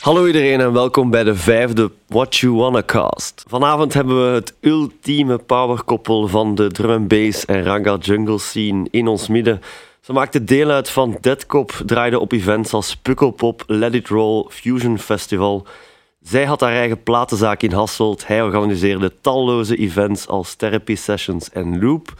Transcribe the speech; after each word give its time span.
Hallo 0.00 0.26
iedereen 0.26 0.60
en 0.60 0.72
welkom 0.72 1.10
bij 1.10 1.24
de 1.24 1.34
vijfde 1.34 1.90
What 2.06 2.36
You 2.36 2.54
Wanna 2.54 2.82
Cast. 2.82 3.44
Vanavond 3.48 3.94
hebben 3.94 4.26
we 4.26 4.34
het 4.34 4.54
ultieme 4.60 5.38
powerkoppel 5.38 6.28
van 6.28 6.54
de 6.54 6.66
drum 6.66 6.90
and 6.90 7.08
bass 7.08 7.44
en 7.44 7.62
ragga 7.62 7.96
jungle 7.96 8.38
scene 8.38 8.88
in 8.90 9.06
ons 9.06 9.28
midden. 9.28 9.60
Ze 10.00 10.12
maakte 10.12 10.44
deel 10.44 10.70
uit 10.70 10.90
van 10.90 11.16
Deadcop, 11.20 11.82
draaide 11.86 12.18
op 12.18 12.32
events 12.32 12.72
als 12.72 12.96
Pukkelpop, 12.96 13.62
Let 13.66 13.94
It 13.94 14.08
Roll, 14.08 14.46
Fusion 14.48 14.98
Festival. 14.98 15.66
Zij 16.20 16.44
had 16.44 16.60
haar 16.60 16.74
eigen 16.74 17.02
platenzaak 17.02 17.62
in 17.62 17.72
Hasselt. 17.72 18.26
Hij 18.26 18.42
organiseerde 18.42 19.12
talloze 19.20 19.76
events 19.76 20.26
als 20.26 20.54
Therapy 20.54 20.94
Sessions 20.94 21.50
en 21.50 21.80
Loop. 21.80 22.14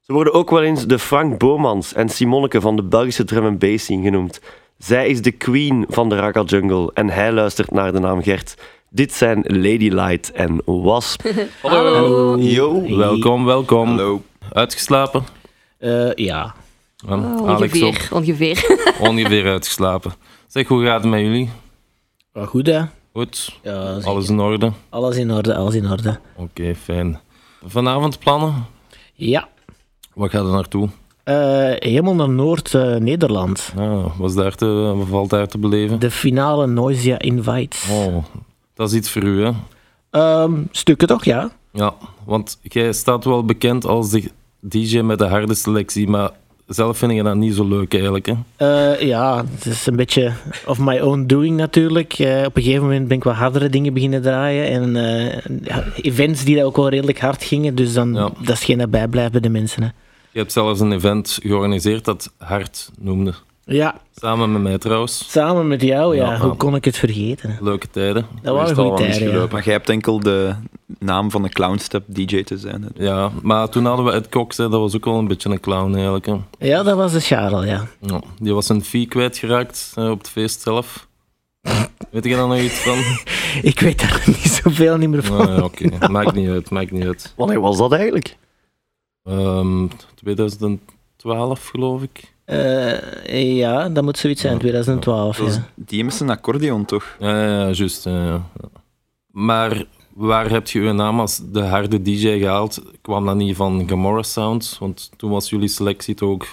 Ze 0.00 0.12
worden 0.12 0.32
ook 0.32 0.50
wel 0.50 0.62
eens 0.62 0.86
de 0.86 0.98
Frank 0.98 1.38
Bomans 1.38 1.92
en 1.92 2.08
Simonneke 2.08 2.60
van 2.60 2.76
de 2.76 2.82
Belgische 2.82 3.24
drum 3.24 3.46
and 3.46 3.58
bass 3.58 3.84
scene 3.84 4.02
genoemd. 4.02 4.40
Zij 4.78 5.08
is 5.08 5.22
de 5.22 5.30
queen 5.30 5.84
van 5.88 6.08
de 6.08 6.16
Ragga 6.16 6.42
Jungle 6.42 6.90
en 6.94 7.08
hij 7.08 7.32
luistert 7.32 7.70
naar 7.70 7.92
de 7.92 7.98
naam 7.98 8.22
Gert. 8.22 8.54
Dit 8.90 9.12
zijn 9.12 9.42
Lady 9.46 9.88
Light 9.88 10.32
en 10.32 10.62
Wasp. 10.64 11.22
Hallo. 11.62 12.38
Yo. 12.38 12.96
Welkom, 12.96 13.44
welkom. 13.44 13.88
Hallo. 13.88 14.22
Uitgeslapen? 14.52 15.24
Eh, 15.78 16.14
ja. 16.14 16.54
Oh, 17.08 17.40
ongeveer, 17.42 18.08
ongeveer. 18.12 18.84
Ongeveer 19.08 19.46
uitgeslapen. 19.46 20.12
Zeg, 20.46 20.68
hoe 20.68 20.84
gaat 20.84 21.00
het 21.00 21.10
met 21.10 21.20
jullie? 21.20 21.50
Goed, 22.32 22.66
hè? 22.66 22.82
Goed? 23.12 23.58
Ja. 23.62 23.98
Alles 24.04 24.28
in 24.28 24.40
orde? 24.40 24.72
alles 24.88 25.16
in 25.16 25.30
orde, 25.30 25.54
alles 25.54 25.74
in 25.74 25.90
orde. 25.90 26.20
Oké, 26.36 26.74
fijn. 26.74 27.20
Vanavond 27.64 28.18
plannen? 28.18 28.66
Ja. 29.14 29.48
Wat 30.14 30.30
gaat 30.30 30.44
er 30.44 30.52
naartoe? 30.52 30.88
Eh, 31.26 31.34
helemaal 31.78 32.14
naar 32.14 32.28
Noord-Nederland. 32.28 33.72
Ah, 33.78 34.04
wat, 34.18 34.30
is 34.30 34.36
daar 34.36 34.54
te, 34.54 34.66
wat 34.96 35.06
valt 35.08 35.30
daar 35.30 35.46
te 35.48 35.58
beleven? 35.58 35.98
de 36.00 36.10
finale 36.10 36.66
Noisia 36.66 37.18
Invites. 37.18 37.84
Oh, 37.90 38.24
dat 38.74 38.90
is 38.90 38.96
iets 38.96 39.10
voor 39.10 39.22
u, 39.22 39.44
hè? 39.44 39.50
Ehm, 40.10 40.52
stukken 40.70 41.08
toch, 41.08 41.24
ja? 41.24 41.50
Ja, 41.72 41.94
want 42.24 42.58
jij 42.62 42.92
staat 42.92 43.24
wel 43.24 43.44
bekend 43.44 43.84
als 43.86 44.10
de 44.10 44.30
DJ 44.60 45.00
met 45.00 45.18
de 45.18 45.24
harde 45.26 45.54
selectie, 45.54 46.08
maar 46.08 46.30
zelf 46.66 46.98
vind 46.98 47.12
ik 47.12 47.24
dat 47.24 47.36
niet 47.36 47.54
zo 47.54 47.68
leuk 47.68 47.92
eigenlijk, 47.94 48.26
hè? 48.26 48.34
Eh, 48.56 49.00
ja, 49.00 49.44
het 49.54 49.66
is 49.66 49.86
een 49.86 49.96
beetje 49.96 50.32
of 50.66 50.78
my 50.78 50.98
own 51.00 51.24
doing 51.26 51.56
natuurlijk. 51.56 52.12
Eh, 52.12 52.42
op 52.46 52.56
een 52.56 52.62
gegeven 52.62 52.82
moment 52.84 53.08
ben 53.08 53.16
ik 53.16 53.24
wat 53.24 53.34
hardere 53.34 53.68
dingen 53.68 53.92
beginnen 53.94 54.22
draaien. 54.22 54.66
En 54.96 54.96
events 56.02 56.44
die 56.44 56.64
ook 56.64 56.76
wel 56.76 56.88
redelijk 56.88 57.20
hard 57.20 57.44
gingen. 57.44 57.74
Dus 57.74 57.92
dan, 57.92 58.14
Ja. 58.14 58.30
dat 58.42 58.54
is 58.56 58.64
geen 58.64 58.78
dat 58.78 58.90
bijblijft 58.90 59.32
bij 59.32 59.40
de 59.40 59.48
mensen. 59.48 59.82
Hè. 59.82 59.88
Je 60.36 60.42
hebt 60.42 60.54
zelfs 60.54 60.80
een 60.80 60.92
event 60.92 61.38
georganiseerd 61.42 62.04
dat 62.04 62.32
Hard 62.38 62.90
noemde. 62.98 63.34
Ja, 63.64 64.00
Samen 64.14 64.52
met 64.52 64.62
mij 64.62 64.78
trouwens. 64.78 65.30
samen 65.30 65.68
met 65.68 65.82
jou, 65.82 66.16
ja. 66.16 66.32
Ja, 66.32 66.38
Hoe 66.38 66.56
kon 66.56 66.74
ik 66.74 66.84
het 66.84 66.96
vergeten? 66.96 67.58
Leuke 67.60 67.90
tijden. 67.90 68.26
Dat 68.42 68.54
waren 68.54 68.74
goede 68.74 68.96
tijden, 68.96 69.14
ja. 69.14 69.20
misgelopen. 69.20 69.52
Maar 69.54 69.64
jij 69.64 69.72
hebt 69.72 69.88
enkel 69.88 70.20
de 70.20 70.54
naam 70.98 71.30
van 71.30 71.42
de 71.42 71.48
Clownstep 71.48 72.02
DJ 72.06 72.42
te 72.42 72.58
zijn. 72.58 72.82
hè. 72.82 73.04
Ja, 73.04 73.30
maar 73.42 73.68
toen 73.68 73.84
hadden 73.84 74.04
we 74.04 74.12
Ed 74.12 74.28
Cox, 74.28 74.56
hè, 74.56 74.68
dat 74.68 74.80
was 74.80 74.96
ook 74.96 75.04
wel 75.04 75.18
een 75.18 75.26
beetje 75.28 75.50
een 75.50 75.60
clown 75.60 75.94
eigenlijk. 75.94 76.26
Hè. 76.26 76.34
Ja, 76.58 76.82
dat 76.82 76.96
was 76.96 77.12
de 77.12 77.20
Charles, 77.20 77.64
ja. 77.68 77.86
Ja, 78.00 78.20
die 78.40 78.54
was 78.54 78.68
een 78.68 78.84
fee 78.84 79.06
kwijtgeraakt 79.06 79.92
op 79.96 80.18
het 80.18 80.28
feest 80.28 80.60
zelf. 80.62 81.06
Weet 82.10 82.24
je 82.24 82.36
daar 82.36 82.48
nog 82.48 82.58
iets 82.58 82.78
van? 82.78 82.98
Ik 83.62 83.80
weet 83.80 83.98
daar 84.00 84.22
niet 84.42 84.60
zoveel 84.62 84.96
niet 84.96 85.08
meer 85.08 85.22
van. 85.24 85.36
Nou 85.36 85.50
ja, 85.50 85.62
Oké, 85.64 86.08
maakt 86.08 86.34
niet 86.34 86.48
uit, 86.48 86.70
maakt 86.70 86.90
niet 86.90 87.04
uit. 87.04 87.32
Wanneer 87.36 87.60
was 87.60 87.76
dat 87.78 87.92
eigenlijk? 87.92 88.36
Ehm, 89.26 89.86
2012 90.14 91.68
geloof 91.68 92.02
ik. 92.02 92.34
Eh, 92.44 93.56
ja, 93.56 93.88
dat 93.88 94.04
moet 94.04 94.18
zoiets 94.18 94.40
zijn, 94.40 94.52
Ja. 94.52 94.58
2012. 94.58 95.36
Dat 95.36 95.46
was 95.46 95.56
Ja. 95.56 95.68
die 95.74 96.04
met 96.04 96.14
zijn 96.14 96.30
accordeon, 96.30 96.84
toch? 96.84 97.16
Ja, 97.18 97.42
ja, 97.42 97.60
ja, 97.66 97.70
juist. 97.70 98.04
ja, 98.04 98.24
ja. 98.24 98.42
Maar 99.30 99.84
waar 100.14 100.50
heb 100.50 100.66
je 100.68 100.80
uw 100.80 100.92
naam 100.92 101.20
als 101.20 101.40
de 101.52 101.62
harde 101.62 102.02
DJ 102.02 102.38
gehaald? 102.38 102.82
Kwam 103.02 103.24
dat 103.26 103.36
niet 103.36 103.56
van 103.56 103.88
Gamora 103.88 104.22
Sound? 104.22 104.76
Want 104.80 105.10
toen 105.16 105.30
was 105.30 105.50
jullie 105.50 105.68
selectie 105.68 106.14
toch 106.14 106.28
ook 106.30 106.46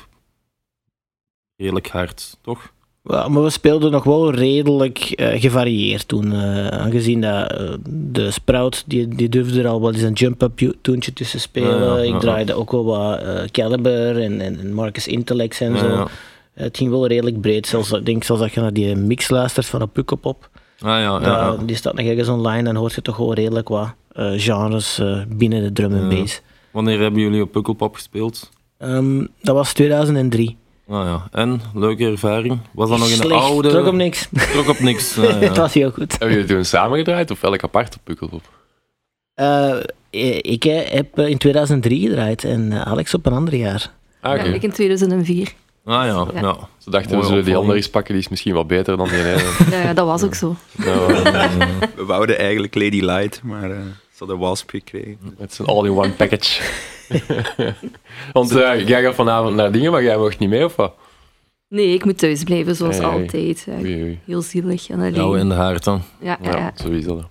redelijk 1.56 1.88
hard, 1.90 2.38
toch? 2.42 2.73
Maar 3.04 3.44
we 3.44 3.50
speelden 3.50 3.92
nog 3.92 4.04
wel 4.04 4.32
redelijk 4.34 4.98
eh, 5.00 5.42
gevarieerd 5.42 6.08
toen. 6.08 6.32
eh, 6.34 6.68
aangezien 6.68 7.22
dat 7.22 7.52
eh, 7.52 7.70
de 7.90 8.32
Sprout, 8.32 8.84
die, 8.88 9.08
die 9.08 9.30
durfde 9.30 9.62
er 9.62 9.68
al 9.68 9.82
wel 9.82 9.94
eens 9.94 10.02
een 10.02 10.14
jump-up 10.14 10.60
ju- 10.60 10.74
toontje 10.82 11.14
tussen 11.14 11.40
spelen. 11.40 11.80
Ja, 11.80 11.86
ja, 11.86 11.98
ja, 11.98 12.04
Ik 12.04 12.12
ja. 12.14 12.18
draaide 12.20 12.54
ook 12.54 12.72
wel 12.72 12.86
wat 12.86 13.22
Caliber 13.52 14.22
en, 14.22 14.42
en, 14.42 14.74
Marcus 14.74 15.08
Intellects 15.08 15.60
en 15.60 15.78
zo. 15.78 16.08
Het 16.54 16.78
ging 16.78 16.90
wel 16.90 17.08
redelijk 17.08 17.42
breed. 17.42 17.68
Zelfs, 17.68 17.92
ik 17.92 18.06
denk 18.06 18.24
zelfs 18.24 18.42
dat 18.42 18.54
je 18.54 18.60
naar 18.62 18.74
die 18.74 18.96
mix 18.96 19.30
luistert 19.30 19.66
van 19.66 19.82
een 19.82 19.90
Pukkelpop. 19.90 20.50
Ah 20.80 20.88
ja, 20.90 21.20
ja. 21.22 21.56
Die 21.66 21.76
staat 21.76 21.94
nog 21.96 22.06
ergens 22.06 22.28
online 22.28 22.70
en 22.70 22.76
hoort 22.76 22.94
je 22.94 23.02
toch 23.02 23.18
wel 23.18 23.34
redelijk 23.34 23.68
wat 23.68 23.90
genres 24.36 25.02
binnen 25.28 25.64
de 25.64 25.72
drum 25.74 25.94
en 25.94 26.10
bass. 26.10 26.42
Wanneer 26.72 27.00
hebben 27.00 27.22
jullie 27.22 27.42
op 27.42 27.52
Pukkelpop 27.52 27.96
gespeeld? 27.96 28.50
Ehm, 28.78 29.26
dat 29.42 29.56
was 29.56 29.74
2003. 29.74 30.58
Ah 30.88 31.06
ja, 31.06 31.28
en? 31.32 31.62
Leuke 31.74 32.06
ervaring? 32.06 32.60
Was 32.72 32.90
dat 32.90 32.98
nog 32.98 33.08
in 33.10 33.18
de 33.18 33.24
Slecht, 33.24 33.42
oude... 33.42 33.70
Terug 33.70 33.88
op 33.88 33.94
niks. 33.94 34.28
Trok 34.52 34.68
op 34.68 34.80
niks. 34.80 35.18
Ah, 35.18 35.24
ja. 35.24 35.36
Het 35.48 35.58
was 35.58 35.74
heel 35.74 35.92
goed. 35.92 36.12
Hebben 36.12 36.32
jullie 36.32 36.46
toen 36.54 36.66
samen 36.66 36.98
gedraaid 36.98 37.32
of 37.32 37.44
elk 37.44 37.64
apart 37.64 37.96
op 37.96 38.02
Pukkelpop? 38.04 38.42
Eh, 39.34 39.76
ik 40.42 40.66
eh, 40.66 40.90
heb 40.92 41.18
eh, 41.18 41.28
in 41.28 41.38
2003 41.38 42.08
gedraaid 42.08 42.44
en 42.44 42.72
eh, 42.72 42.82
Alex 42.82 43.14
op 43.14 43.26
een 43.26 43.34
ander 43.34 43.56
jaar. 43.56 43.92
Ah, 44.22 44.34
oké. 44.34 44.44
Ja, 44.44 44.54
ik 44.54 44.64
in 44.64 44.72
2004. 44.72 45.54
Ah 45.86 45.94
ja, 46.06 46.28
Ja. 46.34 46.40
ja. 46.42 46.58
Ze 46.78 46.90
dachten, 46.90 47.10
we 47.10 47.16
Mooie 47.16 47.28
zullen 47.28 47.28
die 47.28 47.38
opvolging. 47.38 47.56
andere 47.58 47.78
eens 47.78 47.90
pakken, 47.90 48.14
die 48.14 48.24
is 48.24 48.30
misschien 48.30 48.54
wat 48.54 48.68
beter 48.68 48.98
dan 48.98 49.08
die 49.10 49.18
ene. 49.18 49.52
Ja, 49.72 49.82
ja, 49.82 49.94
dat 49.94 50.06
was 50.06 50.24
ook 50.24 50.36
zo. 50.36 50.56
nou, 50.76 51.14
eh, 51.14 51.52
We 51.96 52.06
wouden 52.06 52.38
eigenlijk 52.40 52.76
Lady 52.76 53.00
Light, 53.02 53.42
maar 53.44 53.72
eh, 53.72 53.78
ze 54.12 54.18
hadden 54.20 54.38
Wasp 54.38 54.70
gekregen. 54.70 55.18
het 55.38 55.52
is 55.52 55.60
een 55.60 55.66
all-in-one 55.66 56.10
package. 56.12 56.62
Want 58.34 58.56
eh, 58.56 58.88
jij 58.88 59.02
gaat 59.02 59.16
vanavond 59.16 59.56
naar 59.56 59.72
dingen, 59.72 59.92
maar 59.92 60.04
jij 60.04 60.18
mocht 60.18 60.40
niet 60.40 60.50
mee, 60.50 60.66
of 60.66 60.76
wat? 60.76 60.94
Nee, 61.68 61.94
ik 61.94 62.06
moet 62.06 62.18
thuis 62.18 62.44
blijven, 62.44 62.76
zoals 62.76 62.98
Hey, 62.98 63.10
hey. 63.10 63.22
altijd. 63.22 63.64
Ja, 63.68 63.74
Oei, 63.78 64.02
oei. 64.04 64.20
heel 64.26 64.42
zielig 64.42 64.90
en 64.90 65.00
alleen. 65.00 65.14
Jou 65.14 65.40
in 65.40 65.50
de 65.50 65.56
haard 65.56 65.84
dan. 65.84 66.02
Ja, 66.20 66.38
ja, 66.42 66.50
Ja, 66.52 66.58
ja. 66.58 66.72
sowieso. 66.76 67.24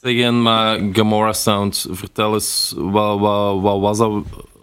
Zeg, 0.00 0.20
en 0.20 0.42
maar 0.42 0.80
Gamora 0.92 1.32
Sound, 1.32 1.86
vertel 1.90 2.34
eens, 2.34 2.74
wat, 2.76 3.18
wat, 3.18 3.60
wat, 3.60 3.80
was, 3.80 3.98
dat, 3.98 4.12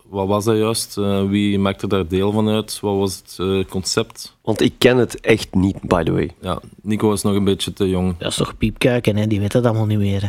wat 0.09 0.27
was 0.27 0.43
dat 0.45 0.57
juist? 0.57 0.97
Eh, 0.97 1.23
wie 1.23 1.59
maakte 1.59 1.87
daar 1.87 2.07
deel 2.07 2.31
van 2.31 2.49
uit? 2.49 2.79
Wat 2.81 2.97
was 2.97 3.15
het 3.15 3.35
eh, 3.39 3.63
concept? 3.69 4.37
Want 4.41 4.61
ik 4.61 4.73
ken 4.77 4.97
het 4.97 5.19
echt 5.19 5.53
niet, 5.53 5.81
by 5.81 6.03
the 6.03 6.11
way. 6.11 6.29
Ja, 6.41 6.59
Nico 6.81 7.11
is 7.13 7.21
nog 7.21 7.35
een 7.35 7.43
beetje 7.43 7.73
te 7.73 7.89
jong. 7.89 8.17
Dat 8.17 8.29
is 8.31 8.35
toch 8.37 8.57
piepkuiken, 8.57 9.15
hè? 9.17 9.27
die 9.27 9.39
weet 9.39 9.51
dat 9.51 9.65
allemaal 9.65 9.85
niet 9.85 9.97
meer. 9.99 10.21
hè. 10.21 10.27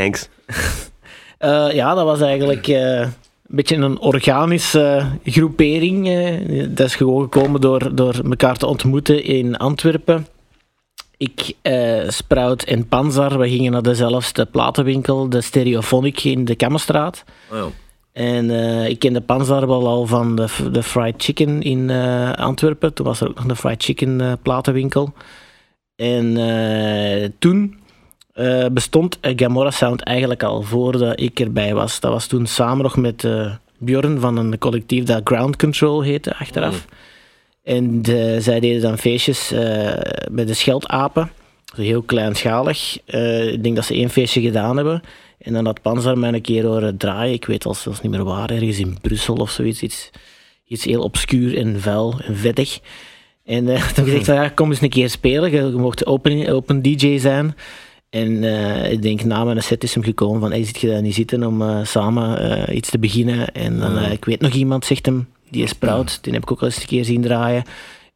Thanks. 0.00 0.28
Eh, 1.38 1.72
ja, 1.72 1.94
dat 1.94 2.04
was 2.04 2.20
eigenlijk 2.20 2.68
eh, 2.68 3.00
een 3.00 3.12
beetje 3.46 3.76
een 3.76 3.98
organische 3.98 5.06
groepering. 5.24 6.08
eh. 6.08 6.66
dat 6.68 6.86
is 6.86 6.96
gewoon 6.96 7.22
gekomen 7.22 7.60
door, 7.60 7.94
door 7.94 8.14
elkaar 8.24 8.56
te 8.56 8.66
ontmoeten 8.66 9.24
in 9.24 9.56
Antwerpen. 9.56 10.26
Ik, 11.16 11.52
Sprout 12.08 12.62
en 12.62 12.88
Panzar, 12.88 13.38
we 13.38 13.48
gingen 13.48 13.72
naar 13.72 13.82
dezelfde 13.82 14.44
platenwinkel, 14.44 15.28
de 15.28 15.40
Stereophonic 15.40 16.24
in 16.24 16.44
de 16.44 16.54
Kammerstraat. 16.54 17.24
Oh, 17.52 17.56
ja. 17.56 17.66
En 18.12 18.50
ik 18.90 18.98
kende 18.98 19.20
Panzar 19.20 19.66
wel 19.66 19.86
al 19.86 20.06
van 20.06 20.36
de, 20.36 20.46
de 20.72 20.82
Fried 20.82 21.14
Chicken 21.22 21.62
in 21.62 21.90
Antwerpen. 22.36 22.94
Toen 22.94 23.06
was 23.06 23.20
er 23.20 23.28
ook 23.28 23.34
nog 23.34 23.48
een 23.48 23.56
Fried 23.56 23.82
Chicken 23.82 24.38
platenwinkel. 24.42 25.12
En 25.96 26.34
toen 27.38 27.77
eh, 28.38 28.66
bestond 28.72 29.18
Gamora 29.22 29.70
Sound 29.70 30.02
eigenlijk 30.02 30.42
al 30.42 30.62
voordat 30.62 31.20
ik 31.20 31.40
erbij 31.40 31.74
was. 31.74 32.00
Dat 32.00 32.12
was 32.12 32.26
toen 32.26 32.46
samen 32.46 32.82
nog 32.82 32.96
met 32.96 33.24
eh, 33.24 33.52
Bjorn 33.78 34.20
van 34.20 34.36
een 34.36 34.58
collectief 34.58 35.04
dat 35.04 35.20
Ground 35.24 35.56
Control 35.56 36.02
heette 36.02 36.36
achteraf. 36.36 36.84
En 37.64 38.02
de- 38.02 38.36
zij 38.40 38.60
deden 38.60 38.80
dan 38.82 38.98
feestjes 38.98 39.52
eh, 39.52 39.92
met 40.30 40.46
de 40.48 40.54
Scheldapen. 40.54 41.30
Heel 41.76 42.02
kleinschalig. 42.02 42.98
Ik 43.52 43.62
denk 43.62 43.76
dat 43.76 43.84
ze 43.84 43.94
één 43.94 44.10
feestje 44.10 44.40
gedaan 44.40 44.76
hebben. 44.76 45.02
En 45.38 45.52
dan 45.52 45.64
had 45.64 45.82
Panzer 45.82 46.18
mij 46.18 46.32
een 46.32 46.40
keer 46.40 46.64
horen 46.66 46.96
draaien. 46.96 47.34
Ik 47.34 47.44
weet 47.44 47.64
al 47.66 47.74
zelfs 47.74 48.00
niet 48.00 48.10
meer 48.12 48.24
waar, 48.24 48.50
ergens 48.50 48.78
in 48.78 48.98
Brussel 49.00 49.34
of 49.34 49.50
zoiets. 49.50 49.82
Iets, 49.82 50.10
iets 50.66 50.84
heel 50.84 51.02
obscuur 51.02 51.56
en 51.56 51.80
vuil 51.80 52.20
en 52.24 52.36
vettig. 52.36 52.78
En 53.44 53.68
eh, 53.68 53.88
toen 53.94 54.04
gezegd, 54.04 54.26
ja, 54.26 54.48
kom 54.48 54.70
eens 54.70 54.80
een 54.80 54.88
keer 54.88 55.10
spelen. 55.10 55.50
Je, 55.50 55.56
je 55.56 55.70
mocht 55.70 56.06
open, 56.06 56.48
open 56.48 56.82
DJ 56.82 57.18
zijn. 57.18 57.54
En 58.10 58.44
eh, 58.44 58.92
ik 58.92 59.02
denk, 59.02 59.24
na 59.24 59.44
mijn 59.44 59.62
set 59.62 59.82
is 59.82 59.94
hem 59.94 60.02
gekomen 60.02 60.40
van, 60.40 60.50
hey, 60.50 60.64
zit 60.64 60.78
je 60.78 60.88
daar 60.88 61.02
niet 61.02 61.14
zitten 61.14 61.44
om 61.44 61.62
eh, 61.62 61.84
samen 61.84 62.38
eh, 62.66 62.76
iets 62.76 62.90
te 62.90 62.98
beginnen? 62.98 63.52
En 63.52 63.78
dan, 63.78 63.92
Ja. 63.94 64.02
eh, 64.04 64.12
ik 64.12 64.24
weet 64.24 64.40
nog 64.40 64.52
iemand, 64.52 64.84
zegt 64.84 65.06
hem, 65.06 65.28
die 65.50 65.62
is 65.62 65.70
Sprout. 65.70 66.18
Die 66.22 66.32
heb 66.32 66.42
ik 66.42 66.50
ook 66.52 66.60
al 66.60 66.66
eens 66.66 66.80
een 66.80 66.86
keer 66.86 67.04
zien 67.04 67.22
draaien. 67.22 67.64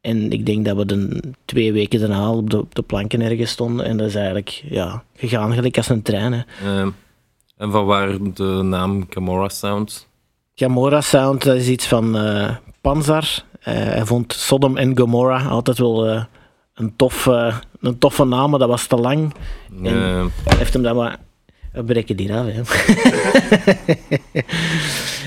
En 0.00 0.32
ik 0.32 0.46
denk 0.46 0.64
dat 0.64 0.76
we 0.76 0.86
de 0.86 1.20
twee 1.44 1.72
weken 1.72 2.00
daarna 2.00 2.30
op 2.32 2.50
de, 2.50 2.58
op 2.58 2.74
de 2.74 2.82
planken 2.82 3.20
ergens 3.20 3.50
stonden. 3.50 3.86
En 3.86 3.96
dat 3.96 4.06
is 4.08 4.14
eigenlijk 4.14 4.62
ja, 4.68 5.02
gegaan 5.16 5.52
gelijk 5.52 5.76
als 5.76 5.88
een 5.88 6.02
trein. 6.02 6.32
Hè. 6.32 6.40
Eh, 6.64 6.86
en 7.56 7.70
van 7.70 7.84
waar 7.84 8.18
de 8.34 8.60
naam 8.62 9.06
Gamora 9.10 9.48
Sound? 9.48 10.08
Gamora 10.54 11.00
Sound, 11.00 11.42
dat 11.44 11.56
is 11.56 11.68
iets 11.68 11.86
van 11.86 12.16
Panzar. 12.80 13.44
Hij 13.60 14.04
vond 14.06 14.32
Sodom 14.32 14.76
en 14.76 14.98
Gomorrah 14.98 15.50
altijd 15.50 15.78
wel 15.78 16.26
een, 16.74 16.96
tof, 16.96 17.26
eh, 17.26 17.56
een 17.80 17.98
toffe 17.98 18.24
naam, 18.24 18.50
maar 18.50 18.58
dat 18.58 18.68
was 18.68 18.86
te 18.86 18.96
lang. 18.96 19.34
Nee, 19.70 19.92
Hij 19.92 20.56
heeft 20.56 20.72
hem 20.72 20.82
dan 20.82 20.96
maar... 20.96 21.18
We 21.72 21.84
breken 21.84 22.16
die 22.16 22.34
af, 22.34 22.46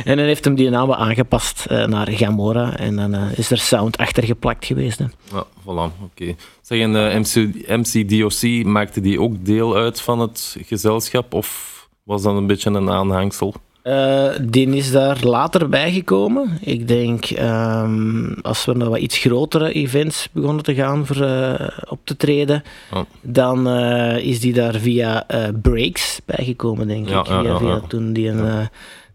en 0.05 0.17
dan 0.17 0.25
heeft 0.25 0.45
hem 0.45 0.55
die 0.55 0.69
naam 0.69 0.91
aangepast 0.91 1.65
eh, 1.65 1.85
naar 1.85 2.07
Gamora. 2.11 2.77
En 2.77 2.95
dan 2.95 3.13
eh, 3.13 3.37
is 3.37 3.51
er 3.51 3.57
sound 3.57 3.97
achter 3.97 4.23
geplakt 4.23 4.65
geweest. 4.65 4.99
Hè. 4.99 5.05
ja, 5.31 5.45
voilà, 5.61 6.03
oké. 6.03 6.35
Zeg, 6.61 6.79
en 6.79 7.19
MC, 7.19 7.35
MCDOC, 7.67 8.65
maakte 8.65 9.01
die 9.01 9.21
ook 9.21 9.45
deel 9.45 9.75
uit 9.75 10.01
van 10.01 10.19
het 10.19 10.57
gezelschap? 10.61 11.33
Of 11.33 11.75
was 12.03 12.21
dat 12.21 12.35
een 12.35 12.47
beetje 12.47 12.69
een 12.69 12.89
aanhangsel? 12.89 13.53
Eh, 13.85 14.29
die 14.41 14.75
is 14.75 14.91
daar 14.91 15.17
later 15.23 15.69
bijgekomen. 15.69 16.57
Ik 16.61 16.87
denk, 16.87 17.25
ehm, 17.25 18.31
als 18.41 18.65
we 18.65 18.73
naar 18.73 18.89
wat 18.89 18.99
iets 18.99 19.17
grotere 19.17 19.71
events 19.71 20.29
begonnen 20.31 20.63
te 20.63 20.73
gaan 20.73 21.05
voor 21.05 21.21
eh, 21.21 21.67
op 21.89 21.99
te 22.03 22.17
treden, 22.17 22.63
Oh. 22.93 23.01
dan 23.21 23.67
eh, 23.69 24.17
is 24.17 24.39
die 24.39 24.53
daar 24.53 24.73
via 24.75 25.27
eh, 25.27 25.47
Breaks 25.61 26.19
bijgekomen, 26.25 26.87
denk 26.87 27.09
Ja, 27.09 27.19
ik. 27.19 27.27
ja, 27.27 27.41
via, 27.41 27.51
ja, 27.51 27.57
via 27.57 27.67
ja. 27.67 27.79
toen 27.87 28.13
die 28.13 28.27
een, 28.29 28.69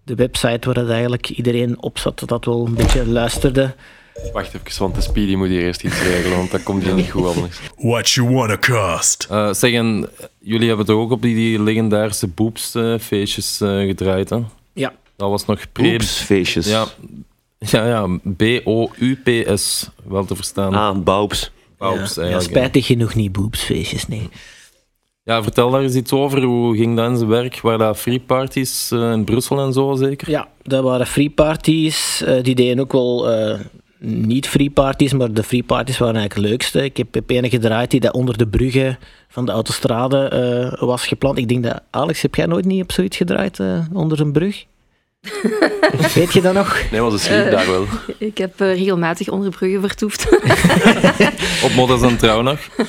de 0.04 0.14
website 0.14 0.58
waar 0.66 0.74
dat 0.74 0.88
eigenlijk 0.88 1.28
iedereen 1.30 1.82
op 1.82 1.98
zat, 1.98 2.22
dat 2.26 2.44
wel 2.44 2.66
een 2.66 2.74
beetje 2.74 3.06
luisterde. 3.06 3.74
Wacht 4.32 4.54
even, 4.54 4.78
want 4.82 4.94
de 4.94 5.00
Speedy 5.00 5.34
moet 5.34 5.48
hier 5.48 5.62
eerst 5.62 5.84
iets 5.84 6.02
regelen, 6.02 6.36
want 6.36 6.50
dat 6.50 6.62
komt 6.62 6.82
hier 6.84 6.94
niet 6.94 7.10
goed 7.10 7.26
anders. 7.26 7.60
What 7.76 8.08
you 8.10 8.30
wanna 8.34 8.56
cost? 8.58 9.26
Eh 9.30 9.52
zeg, 9.52 9.72
en 9.72 10.08
jullie 10.38 10.68
hebben 10.68 10.86
toch 10.86 10.96
ook 11.00 11.10
op 11.10 11.22
die, 11.22 11.34
die 11.34 11.62
legendarische 11.62 12.26
boeps-feestjes 12.28 13.60
eh, 13.60 13.78
gedraaid, 13.86 14.30
hè? 14.30 14.38
Ja. 14.72 14.94
Dat 15.16 15.30
was 15.30 15.46
nog 15.46 15.72
pre... 15.72 15.92
Oepsfeestjes. 15.92 16.66
Ja, 16.66 16.86
ja, 17.58 17.86
ja 17.86 18.18
B-O-U-P-S, 18.36 19.88
wel 20.04 20.24
te 20.24 20.34
verstaan. 20.36 20.74
Ah, 20.74 21.02
Baubs. 21.02 21.50
Boups, 21.78 22.14
ja, 22.14 22.24
ja, 22.24 22.40
spijtig 22.40 22.86
genoeg 22.86 23.14
niet 23.14 23.32
boepsfeestjes, 23.32 24.08
nee. 24.08 24.28
Ja, 25.22 25.42
vertel 25.42 25.70
daar 25.70 25.82
eens 25.82 25.94
iets 25.94 26.12
over. 26.12 26.42
Hoe 26.42 26.76
ging 26.76 26.96
dat 26.96 27.10
in 27.10 27.16
zijn 27.16 27.28
werk? 27.28 27.60
Waren 27.60 27.78
dat 27.78 27.98
free 27.98 28.20
parties 28.20 28.90
eh, 28.90 29.12
in 29.12 29.24
Brussel 29.24 29.60
en 29.60 29.72
zo, 29.72 29.94
zeker? 29.94 30.30
Ja, 30.30 30.48
dat 30.62 30.82
waren 30.82 31.06
free 31.06 31.30
parties. 31.30 32.22
eh, 32.22 32.42
die 32.42 32.54
deden 32.54 32.80
ook 32.80 32.92
wel 32.92 33.30
eh, 33.30 33.60
niet 34.02 34.48
free 34.48 34.70
parties, 34.70 35.12
maar 35.12 35.32
de 35.32 35.42
free 35.42 35.62
parties 35.62 35.98
waren 35.98 36.16
eigenlijk 36.16 36.46
het 36.46 36.50
leukste. 36.52 36.84
Ik 36.84 36.96
heb 36.96 37.30
ene 37.30 37.48
gedraaid 37.48 37.90
die 37.90 38.00
dat 38.00 38.12
onder 38.12 38.38
de 38.38 38.46
bruggen 38.48 38.98
van 39.28 39.46
de 39.46 39.52
autostrade 39.52 40.28
eh, 40.28 40.82
was 40.86 41.06
gepland. 41.06 41.38
Ik 41.38 41.48
denk 41.48 41.62
dat, 41.62 41.80
Alex, 41.90 42.22
heb 42.22 42.34
jij 42.34 42.46
nooit 42.46 42.64
niet 42.64 42.82
op 42.82 42.92
zoiets 42.92 43.16
gedraaid 43.16 43.58
eh, 43.60 43.78
onder 43.92 44.20
een 44.20 44.32
brug? 44.32 44.64
Weet 46.14 46.32
je 46.32 46.40
dat 46.40 46.54
nog? 46.54 46.82
Nee, 46.90 47.00
maar 47.00 47.10
ze 47.10 47.18
sliep 47.18 47.44
Eh. 47.44 47.50
daar 47.50 47.66
wel. 47.66 47.86
Ik 48.18 48.38
heb 48.38 48.60
eh, 48.60 48.74
regelmatig 48.74 49.28
onder 49.28 49.50
bruggen 49.50 49.80
vertoefd. 49.80 50.28
Op 51.64 51.72
Modders 51.76 52.02
en 52.02 52.16
Trouw 52.16 52.42
nog? 52.42 52.58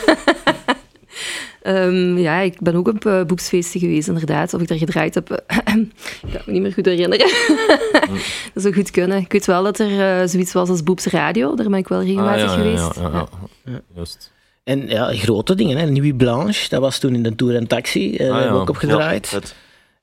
Ehm, 1.62 2.18
ja, 2.18 2.40
ik 2.40 2.60
ben 2.60 2.76
ook 2.76 2.88
op 2.88 3.06
uh, 3.06 3.24
boepsfeesten 3.24 3.80
geweest, 3.80 4.08
inderdaad. 4.08 4.54
Of 4.54 4.62
ik 4.62 4.68
daar 4.68 4.78
gedraaid 4.78 5.14
heb, 5.14 5.44
ik 5.78 6.32
kan 6.32 6.42
me 6.46 6.52
niet 6.52 6.62
meer 6.62 6.74
goed 6.74 6.86
herinneren. 6.86 7.28
dat 8.54 8.64
zou 8.64 8.74
goed 8.74 8.92
kunnen. 8.92 9.18
Ik 9.18 9.32
weet 9.32 9.46
wel 9.46 9.64
dat 9.64 9.80
er 9.80 10.20
eh, 10.22 10.28
zoiets 10.28 10.54
was 10.54 10.70
als 10.70 10.84
Boeps 10.84 11.06
Radio. 11.06 11.56
Daar 11.56 11.70
ben 11.70 11.80
ik 11.80 11.88
wel 11.88 12.02
regelmatig 12.04 12.44
Ah, 12.44 12.50
ja, 12.50 12.56
geweest. 12.56 12.96
Ja, 12.96 13.02
ja, 13.02 13.10
ja, 13.14 13.28
Ja. 13.72 13.82
Juist. 13.96 14.32
En 14.64 14.88
ja, 14.88 15.14
grote 15.14 15.56
dingen, 15.56 15.78
hè. 15.78 15.86
Nuit 15.90 16.18
Blanche, 16.18 16.70
dat 16.70 16.82
was 16.82 17.00
toen 17.00 17.14
in 17.14 17.24
de 17.24 17.36
Tour 17.36 17.56
en 17.56 17.68
Taxi. 17.68 18.12
eh 18.16 18.18
daar 18.18 18.28
hebben 18.28 18.48
we 18.48 18.54
ja. 18.56 18.62
ook 18.62 18.70
op 18.70 18.76
gedraaid. 18.76 19.30
Ja, 19.30 19.40
vet. 19.40 19.56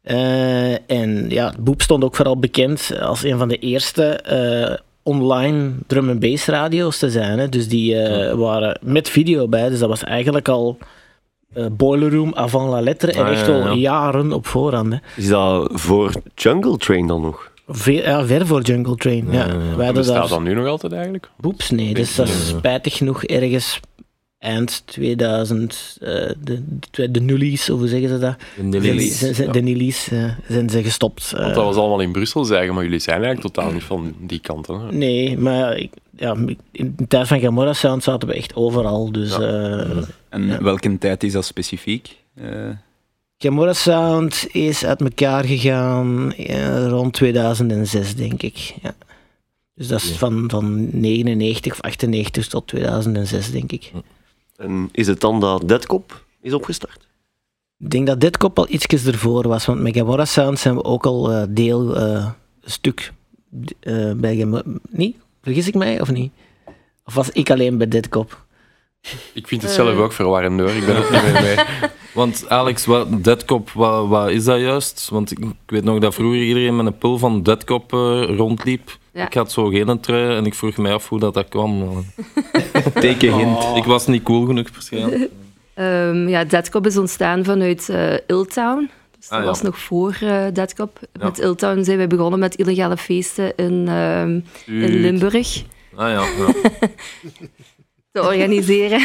Eh, 0.03 0.91
en 0.91 1.31
ja, 1.31 1.53
Boep 1.61 1.83
stond 1.83 2.05
ook 2.05 2.17
vooral 2.17 2.39
bekend 2.39 2.91
als 3.01 3.23
een 3.23 3.39
van 3.39 3.49
de 3.49 3.59
eerste 3.59 4.05
eh, 4.05 4.77
online 5.03 5.71
drum 5.87 6.09
and 6.09 6.19
bass 6.21 6.47
radio's 6.47 6.99
te 6.99 7.11
zijn. 7.11 7.39
Hè. 7.39 7.49
Dus 7.49 7.69
die 7.69 7.97
eh, 8.01 8.35
waren 8.35 8.79
met 8.83 9.09
video 9.09 9.49
bij, 9.49 9.69
dus 9.69 9.79
dat 9.79 9.89
was 9.89 10.05
eigenlijk 10.05 10.49
al 10.49 10.79
eh, 11.55 11.67
Boiler 11.73 12.15
Room 12.15 12.33
avant 12.35 12.71
la 12.71 12.81
lettre 12.81 13.13
en 13.13 13.25
Ah, 13.25 13.33
echt 13.33 13.47
ja. 13.47 13.73
jaren 13.73 14.33
op 14.33 14.47
voorhand. 14.47 14.93
Hè. 14.93 14.99
Is 15.17 15.29
dat 15.29 15.69
voor 15.73 16.13
Jungle 16.35 16.77
Train 16.77 17.07
dan 17.07 17.21
nog? 17.21 17.51
Ver, 17.69 17.93
ja, 17.93 18.27
ver 18.27 18.47
voor 18.47 18.61
Jungle 18.63 18.97
Train. 18.97 19.27
Ja, 19.31 19.47
Ja, 19.47 19.53
hadden 19.55 19.95
bestaat 19.95 20.17
daar 20.17 20.29
dat 20.29 20.41
nu 20.43 20.55
nog 20.55 20.67
altijd 20.67 20.93
eigenlijk? 20.93 21.31
Boeps, 21.37 21.71
nee, 21.71 21.95
dus 21.95 22.15
dat 22.15 22.29
is 22.29 22.49
spijtig 22.49 22.97
genoeg 22.97 23.25
ergens 23.25 23.81
eind 24.39 24.83
2000, 24.87 25.97
eh, 26.01 26.09
de, 26.43 26.63
de, 26.91 27.11
de 27.11 27.21
nullies, 27.21 27.71
of 27.71 27.79
hoe 27.79 27.89
zeggen 27.89 28.09
ze 28.09 28.19
dat? 28.19 28.37
De 28.57 28.63
Nillies. 28.63 29.19
Zijn- 29.19 29.35
zijn- 29.35 29.47
ja. 29.47 29.53
De 29.53 29.61
nullies 29.61 30.09
eh, 30.11 30.31
zijn 30.49 30.71
ze 30.71 30.83
gestopt. 30.83 31.31
Want 31.31 31.49
eh. 31.49 31.55
dat 31.55 31.65
was 31.65 31.77
allemaal 31.77 32.01
in 32.01 32.13
Brussel, 32.13 32.45
zeggen, 32.45 32.75
maar 32.75 32.83
jullie 32.85 32.99
zijn 32.99 33.23
eigenlijk 33.23 33.55
totaal 33.55 33.73
niet 33.73 33.83
van 33.83 34.15
die 34.21 34.39
kant. 34.41 34.67
Hè? 34.67 34.93
Nee, 34.93 35.39
maar 35.39 35.77
ik, 35.77 35.93
ja, 36.17 36.37
in 36.73 36.95
de 36.97 37.07
tijd 37.07 37.29
van 37.29 37.41
Gamora 37.41 37.73
Sound 37.73 38.03
zaten 38.03 38.29
we 38.29 38.35
echt 38.35 38.55
overal. 38.55 39.13
Dus 39.13 39.31
Ja. 39.37 39.41
eh, 39.41 40.03
En 40.29 40.47
Ja. 40.47 40.63
welke 40.63 40.99
tijd 40.99 41.23
is 41.23 41.33
dat 41.33 41.45
specifiek? 41.45 42.17
Eh, 42.35 42.69
Gamora 43.39 43.73
Sound 43.73 44.47
is 44.53 44.85
uit 44.85 45.01
elkaar 45.01 45.45
gegaan 45.45 46.33
rond 46.89 47.13
2006, 47.13 48.15
denk 48.15 48.43
ik. 48.43 48.75
Ja. 48.83 48.95
Dus 49.75 49.89
dat 49.89 50.03
is 50.03 50.11
van, 50.11 50.45
van 50.51 50.89
99 51.01 51.73
of 51.73 51.81
98 51.81 52.47
tot 52.47 52.67
2006, 52.67 53.51
denk 53.51 53.73
ik. 53.73 53.91
En 54.59 54.89
is 54.93 55.07
het 55.07 55.21
dan 55.21 55.41
dat 55.41 55.69
Deadcop 55.69 56.25
is 56.41 56.53
opgestart? 56.53 57.09
Ik 57.79 57.91
denk 57.91 58.07
dat 58.07 58.21
dit 58.21 58.37
kop 58.37 58.59
al 58.59 58.69
ietsjes 58.69 59.07
ervoor 59.07 59.49
was, 59.49 59.67
want 59.67 59.81
met 59.81 59.97
Gamora 59.97 60.25
Sound 60.25 60.59
zijn 60.59 60.75
we 60.75 60.85
ook 60.85 61.07
al 61.07 61.33
eh, 61.33 61.43
deel, 61.49 61.97
eh, 61.97 62.31
een 62.61 62.71
stuk 62.71 63.13
eh, 63.81 64.13
bij 64.13 64.37
Gamora... 64.37 64.63
Niet? 64.91 65.17
Vergis 65.43 65.67
ik 65.69 65.75
mij, 65.75 66.01
of 66.01 66.11
niet? 66.11 66.33
Of 67.05 67.15
was 67.15 67.31
ik 67.31 67.51
alleen 67.51 67.79
bij 67.79 67.89
dit 67.89 68.09
kop? 68.09 68.47
Ik 69.33 69.49
vind 69.49 69.63
het 69.63 69.71
zelf 69.71 69.97
ook 69.97 70.13
verwarrend 70.13 70.61
hoor, 70.61 70.71
ik 70.71 70.87
ben 70.87 70.97
ook 70.97 71.11
niet 71.11 71.23
meer 71.23 71.43
mee. 71.43 71.57
Want 72.19 72.49
Alex, 72.49 72.87
wat, 72.87 73.25
Deadcop, 73.25 73.71
wat, 73.71 74.09
wat 74.09 74.31
is 74.31 74.45
dat 74.45 74.61
juist? 74.61 75.09
Want 75.11 75.31
ik, 75.31 75.39
ik 75.39 75.55
weet 75.67 75.85
nog 75.85 75.99
dat 75.99 76.15
vroeger 76.15 76.43
iedereen 76.43 76.77
met 76.77 76.87
een 76.87 76.99
pul 76.99 77.19
van 77.19 77.43
Deadcop 77.43 77.93
eh, 77.93 78.37
rondliep. 78.37 78.99
Ja. 79.19 79.27
Ik 79.27 79.35
had 79.35 79.53
zo 79.53 79.67
geen 79.67 80.01
trui 80.01 80.37
en 80.37 80.47
ik 80.47 80.55
vroeg 80.55 80.77
mij 80.77 80.93
af 80.93 81.09
hoe 81.09 81.19
dat, 81.19 81.35
dat 81.35 81.49
kwam. 81.49 82.05
Teken 83.01 83.35
hint. 83.37 83.65
Ik 83.77 83.85
was 83.85 84.07
niet 84.07 84.23
cool 84.23 84.47
genoeg 84.47 84.69
waarschijnlijk. 84.73 85.31
Ehm, 85.75 86.29
ja, 86.29 86.45
Deadcop 86.45 86.87
is 86.87 86.97
ontstaan 86.97 87.45
vanuit 87.45 87.89
eh 87.89 88.15
Illtown. 88.27 88.91
Dus 89.19 89.29
dat 89.29 89.39
Ah, 89.39 89.45
ja. 89.45 89.51
was 89.51 89.63
nog 89.63 89.79
voor 89.79 90.17
eh 90.21 90.45
Deadcop. 90.53 90.99
Ja. 91.13 91.25
Met 91.25 91.39
Illtown 91.39 91.83
zijn 91.83 91.97
wij 91.97 92.07
begonnen 92.07 92.39
met 92.39 92.55
illegale 92.55 92.97
feesten 92.97 93.57
in, 93.57 93.85
ehm, 93.89 94.41
in 94.67 95.01
Limburg 95.01 95.63
Ah 95.95 96.11
ja, 96.11 96.23
ja. 96.39 96.53
te 98.13 98.23
organiseren. 98.23 99.01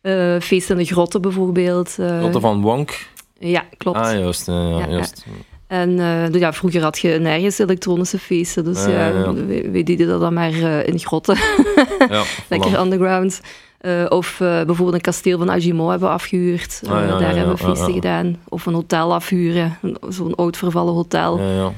Eh, 0.00 0.40
feesten 0.40 0.78
in 0.78 0.84
de 0.84 0.92
grotten 0.92 1.20
bijvoorbeeld. 1.22 1.96
eh. 1.98 2.20
Lotte 2.20 2.40
van 2.40 2.60
Wonk. 2.60 3.06
Ja, 3.38 3.64
klopt. 3.76 3.98
Ah, 3.98 4.12
juist. 4.12 4.46
Ja, 4.46 4.52
ja, 4.68 4.68
Ja, 4.68 4.78
ja. 4.78 4.88
juist. 4.90 5.24
En 5.74 5.98
eh, 5.98 6.30
dus 6.30 6.40
ja, 6.40 6.52
vroeger 6.52 6.82
had 6.82 6.98
je 6.98 7.08
nergens 7.08 7.58
elektronische 7.58 8.18
feesten, 8.18 8.64
dus 8.64 8.84
Ja. 8.84 9.32
We, 9.32 9.70
we 9.70 9.82
deden 9.82 10.08
dat 10.08 10.20
dan 10.20 10.34
maar 10.34 10.52
eh, 10.52 10.86
in 10.86 10.98
grotten, 10.98 11.36
Ja, 12.08 12.22
lekker 12.48 12.80
underground. 12.80 13.40
Eh, 13.78 14.04
of 14.08 14.36
bijvoorbeeld 14.38 14.94
een 14.94 15.00
kasteel 15.00 15.38
van 15.38 15.50
Agimo 15.50 15.88
hebben 15.88 16.10
afgehuurd. 16.10 16.82
Ah, 16.86 17.18
daar 17.18 17.36
hebben 17.36 17.56
we 17.56 17.64
feesten 17.64 17.92
gedaan. 17.92 18.36
Of 18.48 18.66
een 18.66 18.74
hotel 18.74 19.14
afhuren, 19.14 19.78
zo'n 20.08 20.34
oud 20.34 20.56
vervallen 20.56 20.94
hotel. 20.94 21.38
Ja, 21.38 21.54
ja. 21.54 21.72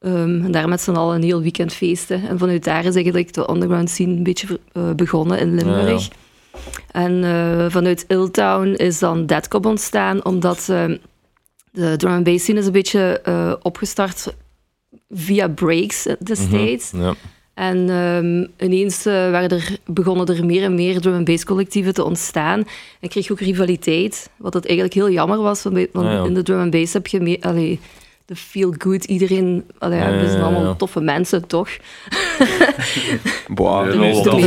Ehm, 0.00 0.44
en 0.44 0.52
daar 0.52 0.68
met 0.68 0.80
z'n 0.80 0.92
allen 0.92 1.16
een 1.16 1.22
heel 1.22 1.42
weekend 1.42 1.72
feesten. 1.72 2.28
En 2.28 2.38
vanuit 2.38 2.64
daar 2.64 2.84
is 2.84 2.94
eigenlijk 2.94 3.32
de 3.32 3.50
underground 3.50 3.90
scene 3.90 4.16
een 4.16 4.22
beetje 4.22 4.60
begonnen 4.96 5.38
in 5.38 5.54
Limburg. 5.54 6.08
En 6.90 7.24
vanuit 7.70 8.04
Illtown 8.08 8.68
is 8.68 8.98
dan 8.98 9.26
Deadcop 9.26 9.66
ontstaan, 9.66 10.24
omdat 10.24 10.68
eh, 10.68 10.84
de 11.72 11.96
drum 11.96 12.12
and 12.12 12.24
bass 12.24 12.42
scene 12.44 12.58
is 12.58 12.66
een 12.66 12.72
beetje 12.72 13.20
eh, 13.24 13.52
opgestart 13.62 14.34
via 15.10 15.48
breaks 15.48 16.06
destijds. 16.18 16.92
Mhm, 16.92 17.02
Ja. 17.02 17.14
En 17.54 17.88
ehm, 17.90 18.66
ineens 18.66 19.06
eh, 19.06 19.12
waren 19.30 19.48
er, 19.48 19.76
begonnen 19.86 20.26
er 20.26 20.44
meer 20.46 20.62
en 20.62 20.74
meer 20.74 21.00
drum 21.00 21.14
and 21.14 21.24
bass 21.24 21.44
collectieven 21.44 21.94
te 21.94 22.04
ontstaan. 22.04 22.64
En 23.00 23.08
kreeg 23.08 23.26
je 23.26 23.32
ook 23.32 23.40
rivaliteit, 23.40 24.30
wat 24.36 24.54
het 24.54 24.64
eigenlijk 24.66 24.94
heel 24.94 25.10
jammer 25.10 25.38
was. 25.38 25.62
Want, 25.62 25.74
bij- 25.74 25.88
want 25.92 26.06
Ja, 26.06 26.12
ja. 26.12 26.24
in 26.24 26.34
de 26.34 26.42
drum 26.42 26.60
and 26.60 26.70
bass 26.70 26.92
heb 26.92 27.06
je 27.06 27.20
meer, 27.20 27.36
allee, 27.40 27.80
de 28.32 28.38
feel 28.40 28.74
good, 28.78 29.04
iedereen, 29.04 29.64
allee, 29.78 29.98
Ja, 29.98 30.10
we 30.20 30.28
zijn 30.28 30.42
allemaal 30.42 30.64
ja. 30.64 30.74
toffe 30.74 31.00
mensen, 31.00 31.46
toch? 31.46 31.68
Boah, 33.48 33.90
De 33.90 33.98
meeste 33.98 34.28
toch. 34.28 34.40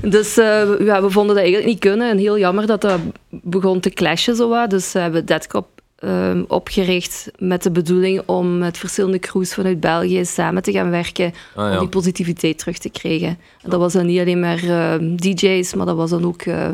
Dus 0.00 0.36
eh, 0.36 0.62
ja, 0.78 1.02
we 1.02 1.10
vonden 1.10 1.34
dat 1.34 1.44
eigenlijk 1.44 1.66
niet 1.66 1.78
kunnen. 1.80 2.10
En 2.10 2.18
heel 2.18 2.38
jammer 2.38 2.66
dat 2.66 2.80
dat 2.80 2.98
begon 3.30 3.80
te 3.80 3.90
clashen. 3.90 4.36
Zo 4.36 4.48
wat. 4.48 4.70
Dus 4.70 4.92
we 4.92 4.98
hebben 4.98 5.26
Deadcop 5.26 5.66
ehm, 5.98 6.42
opgericht 6.48 7.30
met 7.38 7.62
de 7.62 7.70
bedoeling 7.70 8.22
om 8.26 8.58
met 8.58 8.78
verschillende 8.78 9.18
crews 9.18 9.54
vanuit 9.54 9.80
België 9.80 10.24
samen 10.24 10.62
te 10.62 10.72
gaan 10.72 10.90
werken 10.90 11.32
Ah, 11.54 11.72
om 11.72 11.78
die 11.78 11.88
positiviteit 11.88 12.58
terug 12.58 12.78
te 12.78 12.90
krijgen. 12.90 13.38
En 13.62 13.70
dat 13.70 13.80
was 13.80 13.92
dan 13.92 14.06
niet 14.06 14.20
alleen 14.20 14.40
maar 14.40 14.62
ehm, 14.62 15.16
DJ's, 15.16 15.74
maar 15.74 15.86
dat 15.86 15.96
was 15.96 16.10
dan 16.10 16.24
ook... 16.26 16.42
eh, 16.42 16.68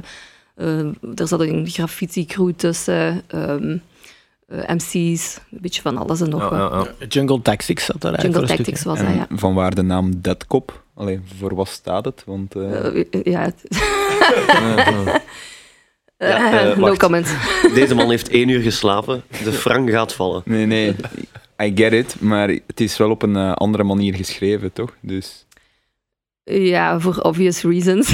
eh, 0.57 0.79
er 1.15 1.29
zat 1.29 1.41
een 1.41 1.67
graffiti-crew 1.69 2.51
tussen, 2.57 3.23
ehm, 3.27 3.71
eh, 3.71 3.75
MC's, 4.67 5.39
een 5.51 5.59
beetje 5.61 5.83
van 5.83 5.97
alles 5.97 6.21
en 6.21 6.29
nog 6.29 6.49
wat. 6.49 6.73
ja, 6.73 6.87
ja. 6.99 7.07
Jungle 7.07 7.43
Tactics 7.43 7.85
zat 7.85 8.01
daar 8.01 8.11
Jungle 8.23 8.29
eigenlijk 8.39 8.51
een 8.51 8.65
Tactics 8.65 8.85
was 8.85 8.99
dat, 8.99 9.15
ja. 9.29 9.37
Van 9.37 9.55
waar 9.55 9.75
de 9.75 9.83
naam 9.83 10.21
Deadcop? 10.21 10.83
Allee, 10.95 11.21
voor 11.39 11.55
wat 11.55 11.69
staat 11.69 12.05
het? 12.05 12.23
Want 12.27 12.55
eh, 12.57 12.87
Eh, 12.87 13.05
ja, 13.25 13.41
het- 13.41 13.65
Ja, 16.19 16.71
eh, 16.71 16.77
no 16.77 16.95
comment. 16.95 17.37
Deze 17.75 17.95
man 17.95 18.11
heeft 18.11 18.29
één 18.29 18.49
uur 18.49 18.61
geslapen. 18.63 19.23
De 19.45 19.53
frank 19.53 19.91
gaat 19.91 20.13
vallen. 20.15 20.43
nee, 20.45 20.67
nee, 20.67 20.95
I 21.63 21.73
get 21.75 21.93
it, 21.93 22.21
maar 22.21 22.49
het 22.49 22.81
is 22.81 22.97
wel 22.97 23.11
op 23.11 23.23
een 23.23 23.37
eh, 23.37 23.53
andere 23.53 23.83
manier 23.85 24.15
geschreven, 24.15 24.73
toch? 24.73 24.95
Dus 25.01 25.47
Ja, 26.45 27.01
voor 27.01 27.17
obvious 27.19 27.63
reasons. 27.63 28.11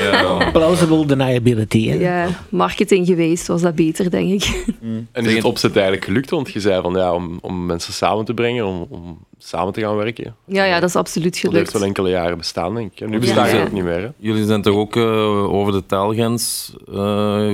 Ja. 0.00 0.50
Plausible 0.52 1.06
deniability. 1.06 1.88
Hè? 1.88 1.94
Ja, 1.94 2.28
marketing 2.48 3.06
geweest 3.06 3.46
was 3.46 3.62
dat 3.62 3.74
beter, 3.74 4.10
denk 4.10 4.32
ik. 4.32 4.64
En 5.12 5.24
is 5.26 5.34
het 5.34 5.44
opzet 5.44 5.72
eigenlijk 5.74 6.04
gelukt? 6.04 6.30
Want 6.30 6.52
je 6.52 6.60
zei 6.60 6.82
van 6.82 6.92
ja, 6.94 7.14
om, 7.14 7.38
om 7.40 7.66
mensen 7.66 7.92
samen 7.92 8.24
te 8.24 8.34
brengen, 8.34 8.66
om, 8.66 8.86
om 8.90 9.18
samen 9.38 9.72
te 9.72 9.80
gaan 9.80 9.96
werken. 9.96 10.34
Ja, 10.46 10.64
ja 10.64 10.80
dat 10.80 10.88
is 10.88 10.96
absoluut 10.96 11.32
Dat 11.32 11.40
heeft 11.42 11.54
gelukt. 11.54 11.72
wel 11.72 11.82
enkele 11.82 12.08
jaren 12.10 12.38
bestaan, 12.38 12.74
denk 12.74 12.92
ik. 12.92 13.00
En 13.00 13.06
nu 13.06 13.14
Ja, 13.14 13.20
bestaat 13.20 13.50
ja. 13.50 13.56
het 13.56 13.72
niet 13.72 13.84
meer. 13.84 14.00
Hè? 14.02 14.08
Jullie 14.16 14.44
zijn 14.46 14.62
toch 14.62 14.74
ook 14.76 14.96
eh, 14.96 15.52
over 15.54 15.72
de 15.72 15.86
taalgrens 15.86 16.72
eh, 16.88 16.94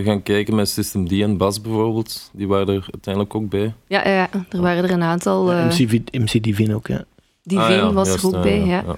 gaan 0.04 0.22
kijken 0.22 0.54
met 0.54 0.68
System 0.68 1.08
D 1.08 1.12
en 1.12 1.36
Bas 1.36 1.60
bijvoorbeeld? 1.60 2.30
Die 2.32 2.48
waren 2.48 2.68
er 2.74 2.86
uiteindelijk 2.92 3.34
ook 3.34 3.48
bij. 3.48 3.72
Ja, 3.86 4.08
ja, 4.08 4.14
ja, 4.14 4.28
er 4.50 4.60
waren 4.60 4.84
er 4.84 4.90
een 4.90 5.02
aantal. 5.02 5.52
eh 5.52 5.64
MC, 5.66 6.00
MC 6.12 6.42
Divine 6.42 6.74
ook, 6.74 6.86
ja. 6.86 7.04
Divine 7.42 7.66
Ah, 7.66 7.74
ja, 7.74 7.92
was 7.92 8.06
juist, 8.08 8.22
er 8.22 8.28
ook 8.28 8.34
ja, 8.34 8.40
bij, 8.42 8.58
ja, 8.58 8.64
ja. 8.66 8.82
ja. 8.86 8.96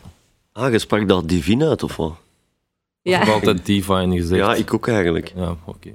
Ah, 0.52 0.73
je 0.73 0.78
sprak 0.78 1.09
dat 1.09 1.28
divine 1.28 1.68
uit, 1.68 1.82
of 1.82 1.97
wat? 1.97 2.12
Ik 3.02 3.12
heb 3.12 3.25
Ja. 3.26 3.32
altijd 3.32 3.66
Divine 3.66 4.16
gezegd. 4.16 4.40
Ja, 4.40 4.54
ik 4.54 4.75
ook 4.75 4.88
eigenlijk. 4.88 5.32
Ja, 5.37 5.56
oké. 5.64 5.90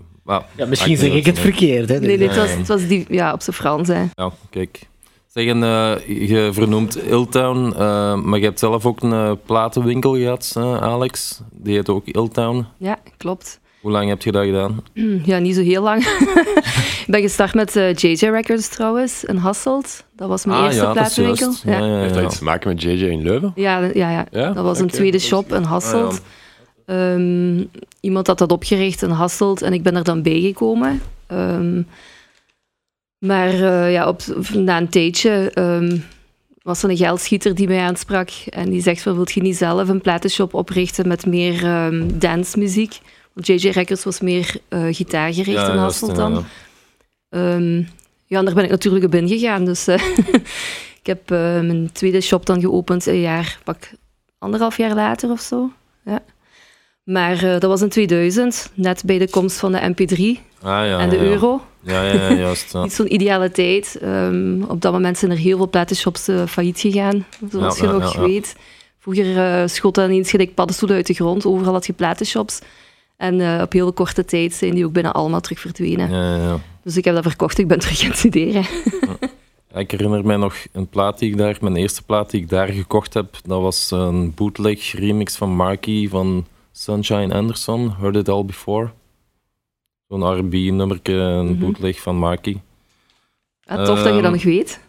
Ja 0.57 0.65
misschien 0.65 0.97
zeg 0.97 1.13
ik 1.13 1.25
het 1.25 1.39
verkeerd. 1.39 1.89
Hè? 1.89 1.99
Nee, 1.99 2.17
nee, 2.17 2.27
het 2.27 2.37
was, 2.37 2.51
Ja. 2.51 2.57
het 2.57 2.67
was 2.67 2.87
die, 2.87 3.05
ja, 3.09 3.33
op 3.33 3.41
zijn 3.41 3.55
Frans. 3.55 3.87
Hè. 3.87 4.05
Ja, 4.13 4.31
kijk. 4.49 4.87
Zeggen, 5.27 5.63
eh, 5.63 6.27
je 6.29 6.49
vernoemt 6.53 7.03
Illtown, 7.03 7.71
eh, 7.73 8.15
maar 8.21 8.39
je 8.39 8.45
hebt 8.45 8.59
zelf 8.59 8.85
ook 8.85 9.01
een 9.01 9.11
eh, 9.13 9.31
platenwinkel 9.45 10.15
gehad, 10.15 10.53
eh, 10.57 10.77
Alex. 10.81 11.41
Die 11.51 11.75
heet 11.75 11.89
ook 11.89 12.05
Illtown. 12.05 12.65
Ja, 12.77 12.97
klopt. 13.17 13.59
Hoe 13.87 13.95
lang 13.95 14.09
heb 14.09 14.21
je 14.21 14.31
dat 14.31 14.45
gedaan? 14.45 14.83
Ja, 15.25 15.37
niet 15.37 15.55
zo 15.55 15.61
heel 15.61 15.83
lang. 15.83 16.03
ik 17.05 17.07
ben 17.07 17.21
gestart 17.21 17.53
met 17.53 17.75
eh, 17.75 17.93
JJ 17.93 18.25
Records 18.25 18.67
trouwens, 18.67 19.23
in 19.23 19.35
Hasselt. 19.35 20.05
Dat 20.15 20.27
was 20.27 20.45
mijn 20.45 20.63
eerste 20.63 20.85
Ah, 20.85 20.95
ja, 20.95 21.01
dat 21.01 21.07
is 21.07 21.13
platenwinkel. 21.13 21.71
Ja. 21.71 21.77
Ja, 21.77 21.85
ja, 21.85 21.99
Heeft 21.99 22.13
dat 22.13 22.21
ja. 22.21 22.27
iets 22.27 22.37
te 22.37 22.43
maken 22.43 22.69
met 22.69 22.81
JJ 22.81 23.05
in 23.05 23.23
Leuven? 23.23 23.51
Ja, 23.55 23.79
ja, 23.79 24.09
ja. 24.11 24.25
Ja? 24.31 24.51
dat 24.51 24.63
was 24.63 24.79
een 24.79 24.87
tweede 24.87 25.19
shop 25.19 25.53
in 25.53 25.63
Hasselt. 25.63 26.11
Ah, 26.13 26.19
Ehm, 26.87 27.63
iemand 27.99 28.27
had 28.27 28.37
dat 28.37 28.51
opgericht 28.51 29.01
in 29.01 29.09
Hasselt 29.09 29.61
en 29.61 29.73
ik 29.73 29.83
ben 29.83 29.95
er 29.95 30.03
dan 30.03 30.21
bijgekomen. 30.21 31.01
Ehm, 31.27 31.81
maar 33.17 33.49
eh, 33.49 33.91
ja, 33.91 34.07
op, 34.07 34.21
na 34.53 34.77
een 34.77 34.89
tijdje 34.89 35.51
ehm, 35.53 35.97
was 36.61 36.83
er 36.83 36.89
een 36.89 36.97
geldschieter 36.97 37.55
die 37.55 37.67
mij 37.67 37.79
aansprak. 37.79 38.29
En 38.49 38.69
die 38.69 38.81
zegt 38.81 39.03
wilt 39.03 39.31
je 39.31 39.41
niet 39.41 39.57
zelf 39.57 39.89
een 39.89 40.01
platenshop 40.01 40.53
oprichten 40.53 41.07
met 41.07 41.25
meer 41.25 41.63
ehm 41.63 42.07
dancemuziek? 42.13 42.99
Want 43.37 43.61
JJ 43.61 43.69
Records 43.69 44.03
was 44.03 44.19
meer 44.19 44.55
eh 44.67 44.85
gitaargericht 44.91 45.57
Ja, 45.57 45.71
in 45.71 45.77
Hasselt 45.77 46.15
dan. 46.15 46.33
ja. 46.33 46.43
Ehm, 47.29 47.77
ja, 48.25 48.39
en 48.39 48.45
daar 48.45 48.53
ben 48.53 48.63
ik 48.63 48.69
natuurlijk 48.69 49.05
op 49.05 49.15
ingegaan. 49.15 49.65
Dus 49.65 49.87
eh, 49.87 50.07
ik 51.01 51.03
heb 51.03 51.31
eh, 51.31 51.37
mijn 51.39 51.89
tweede 51.91 52.21
shop 52.21 52.45
dan 52.45 52.61
geopend 52.61 53.05
een 53.05 53.19
jaar, 53.21 53.59
pak 53.63 53.89
anderhalf 54.39 54.77
jaar 54.77 54.95
later 54.95 55.31
of 55.31 55.39
zo. 55.41 55.71
Ja. 56.05 56.23
Maar 57.03 57.39
dat 57.41 57.63
was 57.63 57.81
in 57.81 57.89
2000, 57.89 58.71
net 58.73 59.03
bij 59.05 59.17
de 59.17 59.29
komst 59.29 59.57
van 59.59 59.71
de 59.71 59.93
MP3 59.93 60.15
Ah, 60.61 60.85
ja, 60.85 60.99
en 60.99 61.09
de 61.09 61.19
euro. 61.19 61.61
Ja, 61.81 62.01
ja, 62.03 62.13
ja, 62.13 62.33
juist. 62.33 62.73
Niet 62.83 62.93
zo'n 62.93 63.13
ideale 63.13 63.51
tijd. 63.51 63.97
Ehm, 64.01 64.61
op 64.67 64.81
dat 64.81 64.91
moment 64.91 65.17
zijn 65.17 65.31
er 65.31 65.37
heel 65.37 65.57
veel 65.57 65.69
platenshops 65.69 66.29
failliet 66.47 66.79
gegaan, 66.79 67.25
zoals 67.51 67.77
je 67.79 67.87
nog 67.87 68.15
weet. 68.15 68.55
Vroeger 68.99 69.69
schoten 69.69 70.03
ineens 70.11 70.29
gelijk 70.29 70.53
paddenstoelen 70.53 70.97
uit 70.97 71.07
de 71.07 71.13
grond. 71.13 71.45
Overal 71.45 71.73
had 71.73 71.85
je 71.85 71.93
platenshops. 71.93 72.59
En 73.17 73.41
eh, 73.41 73.61
op 73.61 73.71
heel 73.71 73.93
korte 73.93 74.25
tijd 74.25 74.53
zijn 74.53 74.73
die 74.75 74.85
ook 74.85 74.91
bijna 74.91 75.11
allemaal 75.11 75.41
terug 75.41 75.59
verdwenen. 75.59 76.09
Ja, 76.11 76.35
ja, 76.35 76.43
ja. 76.43 76.59
Dus 76.83 76.97
ik 76.97 77.05
heb 77.05 77.13
dat 77.15 77.23
verkocht. 77.23 77.57
Ik 77.57 77.67
ben 77.67 77.79
terug 77.79 77.99
gaan 77.99 78.13
studeren. 78.13 78.65
Ja, 79.73 79.79
Ik 79.79 79.91
herinner 79.91 80.25
mij 80.25 80.35
nog 80.37 80.55
een 80.71 80.87
plaat 80.87 81.19
die 81.19 81.31
ik 81.31 81.37
daar, 81.37 81.57
mijn 81.61 81.75
eerste 81.75 82.03
plaat 82.03 82.29
die 82.31 82.41
ik 82.41 82.49
daar 82.49 82.67
gekocht 82.67 83.13
heb. 83.13 83.35
Dat 83.43 83.61
was 83.61 83.91
een 83.91 84.33
bootleg 84.35 84.91
remix 84.91 85.35
van 85.35 85.49
Marky 85.49 86.09
van 86.09 86.45
Sunshine 86.71 87.33
Anderson. 87.33 87.93
Heard 87.99 88.15
It 88.15 88.29
All 88.29 88.45
Before. 88.45 88.89
Zo'n 90.07 90.37
R&B-nummerke, 90.37 91.13
een 91.13 91.45
Mhm. 91.51 91.59
bootleg 91.59 91.99
van 92.01 92.15
Marky. 92.15 92.57
Ja, 93.61 93.75
tof 93.85 93.97
dat 93.97 94.05
je 94.05 94.11
dat 94.13 94.23
Ehm, 94.23 94.31
nog 94.31 94.43
weet. 94.43 94.79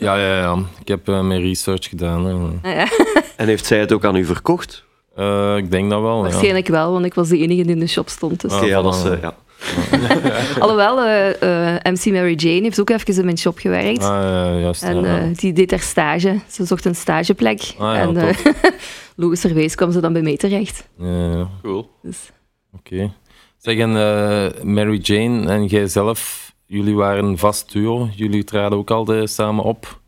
Ja, 0.00 0.16
ja, 0.16 0.36
ja. 0.38 0.58
Ik 0.80 0.88
heb 0.88 1.08
eh, 1.08 1.20
mijn 1.26 1.40
research 1.40 1.88
gedaan. 1.88 2.26
Ah, 2.26 2.72
ja. 2.72 2.88
En 3.36 3.46
heeft 3.46 3.66
zij 3.66 3.78
het 3.78 3.92
ook 3.92 4.04
aan 4.04 4.16
u 4.16 4.24
verkocht? 4.24 4.84
Eh, 5.16 5.56
ik 5.56 5.70
denk 5.70 5.90
dat 5.90 6.00
wel, 6.00 6.16
ja. 6.16 6.22
Waarschijnlijk 6.22 6.68
wel, 6.68 6.92
want 6.92 7.04
ik 7.04 7.14
was 7.14 7.28
de 7.28 7.38
enige 7.38 7.62
die 7.62 7.72
in 7.72 7.78
de 7.78 7.86
shop 7.86 8.08
stond. 8.08 8.40
Dus. 8.40 8.50
Ah, 8.52 8.56
Oké, 8.58 8.66
ja, 8.66 8.82
dat 8.82 8.94
is, 8.94 9.04
eh, 9.04 9.20
ja. 9.20 9.34
Alhoewel, 10.62 11.00
eh, 11.00 11.74
eh, 11.74 11.82
MC 11.92 12.04
Mary 12.12 12.34
Jane 12.34 12.60
heeft 12.62 12.80
ook 12.80 12.90
even 12.90 13.16
in 13.16 13.24
mijn 13.24 13.38
shop 13.38 13.58
gewerkt. 13.58 14.02
Ah, 14.02 14.22
ja, 14.22 14.52
juist. 14.58 14.82
En 14.82 15.00
ja, 15.00 15.06
ja. 15.16 15.18
eh, 15.20 15.34
die 15.36 15.52
deed 15.52 15.68
daar 15.70 15.80
stage. 15.80 16.40
Ze 16.48 16.64
zocht 16.64 16.84
een 16.84 16.94
stageplek. 16.94 17.60
Ah, 17.78 17.94
ja, 17.94 18.00
en 18.00 18.16
eh, 18.16 18.36
logischerwijs 19.16 19.74
kwam 19.74 19.92
ze 19.92 20.00
dan 20.00 20.12
bij 20.12 20.22
mij 20.22 20.36
terecht. 20.36 20.88
Ja, 20.98 21.30
ja. 21.30 21.48
Cool. 21.62 21.90
Dus, 22.02 22.30
Oké. 22.76 23.12
Zeg, 23.58 23.78
en 23.78 23.96
eh, 23.96 24.62
Mary 24.62 24.98
Jane 25.02 25.48
en 25.48 25.64
jij 25.66 25.88
zelf, 25.88 26.52
jullie 26.66 26.94
waren 26.94 27.24
een 27.24 27.38
vast 27.38 27.72
duo. 27.72 28.08
Jullie 28.14 28.44
traden 28.44 28.78
ook 28.78 28.90
altijd 28.90 29.30
samen 29.30 29.64
op. 29.64 30.00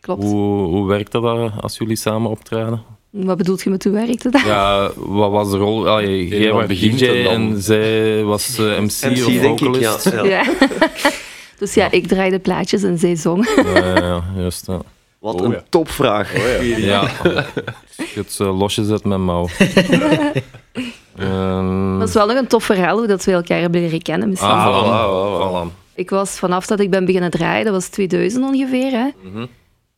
klopt. 0.00 0.22
Hoe, 0.22 0.66
hoe 0.66 0.86
werkte 0.86 1.20
dat 1.20 1.52
als 1.60 1.78
jullie 1.78 1.96
samen 1.96 2.30
optraden? 2.30 2.82
Wat 3.16 3.36
bedoelt 3.36 3.62
je 3.62 3.70
met 3.70 3.84
hoe 3.84 3.92
werkte 3.92 4.30
dat? 4.30 4.40
Ja, 4.40 4.90
wat 4.96 5.30
was 5.30 5.50
de 5.50 5.56
rol? 5.56 5.88
Allee, 5.88 6.28
jij 6.28 6.52
was 6.52 6.66
DJ 6.66 7.06
en 7.06 7.62
zij 7.62 8.22
was 8.24 8.58
eh, 8.58 8.64
MC, 8.80 9.02
MC, 9.10 9.26
of 9.26 9.32
denk 9.32 9.60
ik, 9.60 9.66
vocalist. 9.74 10.10
ja. 10.10 10.24
ja. 10.24 10.28
Ja. 10.28 10.44
dus 11.58 11.74
ja, 11.74 11.90
ik 11.90 12.06
draaide 12.06 12.38
plaatjes 12.38 12.82
en 12.82 12.98
zij 12.98 13.16
zong. 13.16 13.48
Ja, 13.56 13.78
ja, 13.78 13.96
ja, 13.96 14.24
juist. 14.36 14.66
Ja. 14.66 14.78
Wat 15.18 15.34
Oh, 15.40 15.44
een 15.46 15.50
ja. 15.50 15.62
topvraag. 15.68 16.34
Oh, 16.34 16.64
ja. 16.66 16.76
ja. 16.76 17.08
Het 18.14 18.38
uh, 18.40 18.58
losjes 18.58 18.90
uit 18.90 19.04
mijn 19.04 19.24
mouw. 19.24 19.48
Ehm, 21.16 21.98
Dat 21.98 22.08
is 22.08 22.14
wel 22.14 22.26
nog 22.26 22.36
een 22.36 22.46
tof 22.46 22.64
verhaal 22.64 22.98
hoe 22.98 23.06
dat 23.06 23.24
we 23.24 23.32
elkaar 23.32 23.60
hebben 23.60 23.80
leren 23.80 24.02
kennen. 24.02 24.28
Misschien. 24.28 24.50
ah, 24.50 24.66
Ah, 24.66 24.84
voilà. 24.84 24.86
voilà, 24.86 25.68
voilà. 25.68 25.70
Voilà. 25.72 25.84
Ik 25.94 26.10
was 26.10 26.30
vanaf 26.38 26.66
dat 26.66 26.80
ik 26.80 26.90
ben 26.90 27.04
beginnen 27.04 27.30
draaien, 27.30 27.64
dat 27.64 27.74
was 27.74 27.86
2000 27.88 28.44
ongeveer, 28.44 28.90
hè, 28.90 29.08
Mhm. 29.30 29.46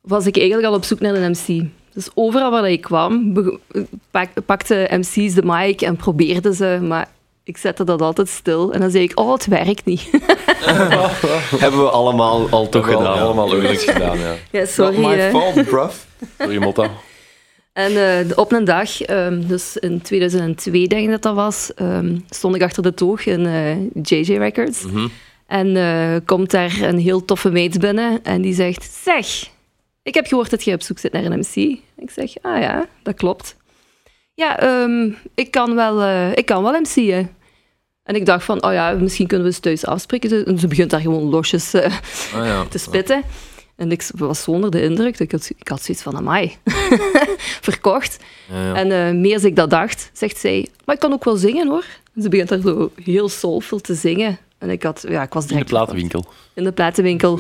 was 0.01 0.27
ik 0.27 0.37
eigenlijk 0.39 0.69
al 0.69 0.75
op 0.75 0.85
zoek 0.85 1.01
naar 1.01 1.15
een 1.15 1.31
MC. 1.31 1.65
Dus 1.97 2.09
overal 2.15 2.51
waar 2.51 2.71
ik 2.71 2.81
kwam, 2.81 3.33
pak, 4.11 4.29
pakte 4.47 4.89
MC's 4.91 5.35
de 5.35 5.43
mic 5.45 5.81
en 5.81 5.97
probeerden 5.97 6.55
ze, 6.55 6.79
maar 6.83 7.09
ik 7.45 7.57
zette 7.57 7.85
dat 7.85 8.03
altijd 8.03 8.29
stil. 8.29 8.73
En 8.73 8.81
dan 8.81 8.91
zei 8.91 9.03
ik, 9.05 9.19
oh, 9.19 9.33
het 9.33 9.47
werkt 9.47 9.85
niet. 9.85 10.11
Hebben 11.65 11.81
we 11.81 11.91
allemaal 11.91 12.49
al 12.51 12.69
toch 12.69 12.87
gedaan. 12.87 13.19
allemaal 13.19 13.53
ooit 13.53 13.83
gedaan, 13.83 14.19
ja. 14.19 14.35
ja, 14.51 14.65
sorry. 14.67 15.01
Not 15.01 15.11
my 15.11 15.17
hè. 15.17 15.31
fault, 15.31 15.65
bruv. 15.65 15.95
Sorry, 16.39 16.59
Motta. 16.59 16.91
En 17.73 17.97
eh, 17.97 18.39
op 18.39 18.53
een 18.53 18.65
dag, 18.65 19.03
ehm, 19.03 19.47
dus 19.47 19.77
in 19.77 20.03
2002 20.03 20.87
denk 20.89 21.05
ik 21.05 21.11
dat 21.11 21.23
dat 21.23 21.35
was, 21.35 21.75
ehm, 21.75 22.19
stond 22.29 22.55
ik 22.55 22.63
achter 22.63 22.83
de 22.83 22.95
toog 22.95 23.27
in 23.27 23.47
eh, 23.47 24.03
JJ 24.03 24.37
Records. 24.37 24.83
Mhm. 24.83 25.07
En 25.47 25.77
eh, 25.77 26.17
komt 26.25 26.51
daar 26.51 26.81
een 26.83 26.99
heel 26.99 27.25
toffe 27.25 27.51
meid 27.51 27.81
binnen 27.81 28.21
en 28.23 28.43
die 28.43 28.55
zegt, 28.55 28.99
zeg, 29.03 29.27
ik 30.07 30.15
heb 30.15 30.27
gehoord 30.27 30.51
dat 30.51 30.65
je 30.65 30.73
op 30.75 30.83
zoek 30.83 30.99
zit 30.99 31.13
naar 31.13 31.25
een 31.25 31.39
MC. 31.39 31.55
Ik 31.97 32.11
zeg, 32.11 32.31
ah 32.43 32.61
ja, 32.61 32.87
dat 33.03 33.15
klopt. 33.15 33.57
Ja, 34.35 34.59
ehm, 34.59 35.11
ik, 35.35 35.51
kan 35.51 35.75
wel, 35.75 36.03
eh, 36.03 36.31
ik 36.37 36.47
kan 36.47 36.63
wel 36.63 36.73
MC'en. 36.81 37.35
En 38.03 38.15
ik 38.15 38.27
dacht 38.27 38.45
van, 38.45 38.65
oh 38.65 38.73
ja, 38.73 38.93
misschien 38.93 39.27
kunnen 39.27 39.47
we 39.47 39.53
eens 39.53 39.61
thuis 39.63 39.87
afspreken. 39.87 40.47
En 40.47 40.59
ze 40.59 40.67
begint 40.67 40.91
daar 40.91 41.01
gewoon 41.01 41.23
losjes 41.29 41.75
eh, 41.75 41.85
Ah, 42.35 42.47
ja. 42.47 42.65
te 42.65 42.79
spitten. 42.79 43.23
En 43.77 43.91
ik 43.93 44.09
was 44.15 44.43
zonder 44.43 44.71
de 44.71 44.83
indruk. 44.83 45.19
Ik 45.19 45.33
had, 45.33 45.51
ik 45.59 45.69
had 45.69 45.83
zoiets 45.83 46.03
van, 46.03 46.17
amai, 46.17 46.57
verkocht. 47.69 48.17
Ja, 48.53 48.63
ja. 48.65 48.75
En 48.75 48.91
eh, 48.93 49.13
meer 49.21 49.35
als 49.35 49.45
ik 49.45 49.57
dat 49.57 49.71
dacht, 49.71 50.11
zegt 50.13 50.39
zij, 50.39 50.69
maar 50.85 50.95
ik 50.95 51.01
kan 51.01 51.13
ook 51.13 51.25
wel 51.25 51.37
zingen 51.37 51.69
hoor. 51.69 51.85
En 52.15 52.23
ze 52.23 52.29
begint 52.29 52.49
daar 52.49 52.61
zo 52.61 52.91
heel 53.03 53.29
soulful 53.29 53.81
te 53.81 53.95
zingen. 53.95 54.39
En 54.59 54.71
ik, 54.71 54.83
had, 54.83 55.05
ja, 55.09 55.23
ik 55.23 55.33
was 55.33 55.43
In 55.43 55.49
de 55.49 55.55
direct 55.55 55.71
platenwinkel. 55.71 56.25
in 56.55 56.65
de 56.65 56.73
platenwinkel. 56.73 57.39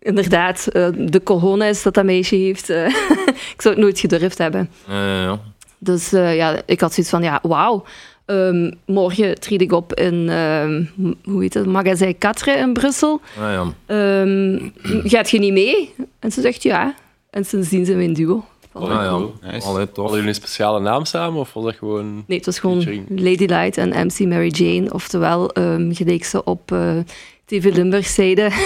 Inderdaad, 0.00 0.66
eh, 0.66 0.88
de 0.96 1.22
cojones 1.22 1.82
dat 1.82 1.94
dat 1.94 2.04
meisje 2.04 2.36
heeft. 2.36 2.70
eh, 2.70 2.86
ik 3.54 3.62
zou 3.62 3.74
het 3.74 3.82
nooit 3.82 3.98
gedurfd 3.98 4.38
hebben. 4.38 4.70
Ja. 4.88 5.40
Dus 5.78 6.12
eh, 6.12 6.36
ja, 6.36 6.62
ik 6.66 6.80
had 6.80 6.92
zoiets 6.92 7.12
van, 7.12 7.22
ja, 7.22 7.38
wauw. 7.42 7.84
Ehm, 8.24 8.70
morgen 8.86 9.40
treed 9.40 9.60
ik 9.60 9.72
op 9.72 9.94
in, 9.94 10.28
ehm, 10.28 10.84
hoe 11.24 11.42
heet 11.42 11.54
het, 11.54 11.66
Magazijn 11.66 12.18
Quatre 12.18 12.56
in 12.56 12.72
Brussel. 12.72 13.20
Ah, 13.38 13.52
ja. 13.52 13.72
Ehm, 13.86 14.68
gaat 15.08 15.30
je 15.30 15.38
niet 15.38 15.52
mee? 15.52 15.94
En 16.18 16.32
ze 16.32 16.40
zegt 16.40 16.62
ja. 16.62 16.94
En 17.30 17.44
sindsdien 17.44 17.84
zijn 17.84 17.98
we 17.98 18.04
een 18.04 18.12
duo. 18.12 18.44
Ah, 18.72 18.88
ja. 18.88 19.08
cool. 19.08 19.34
Nice. 19.42 19.66
Allee, 19.66 19.86
tof. 19.86 19.96
Hadden 19.96 20.14
jullie 20.14 20.28
een 20.28 20.34
speciale 20.34 20.80
naam 20.80 21.04
samen 21.04 21.40
of 21.40 21.52
was 21.52 21.64
dat 21.64 21.74
gewoon... 21.74 22.24
Nee, 22.26 22.36
het 22.36 22.46
was 22.46 22.58
gewoon 22.58 22.82
Featuring. 22.82 23.20
Lady 23.20 23.44
Light 23.44 23.76
en 23.76 24.06
MC 24.06 24.18
Mary 24.18 24.48
Jane. 24.48 24.92
Oftewel, 24.92 25.52
ehm 25.52 25.92
gelijk 25.92 26.24
ze 26.24 26.44
op 26.44 26.72
eh, 26.72 26.98
TV 27.44 27.74
Limburg 27.74 28.06
zeiden. 28.06 28.52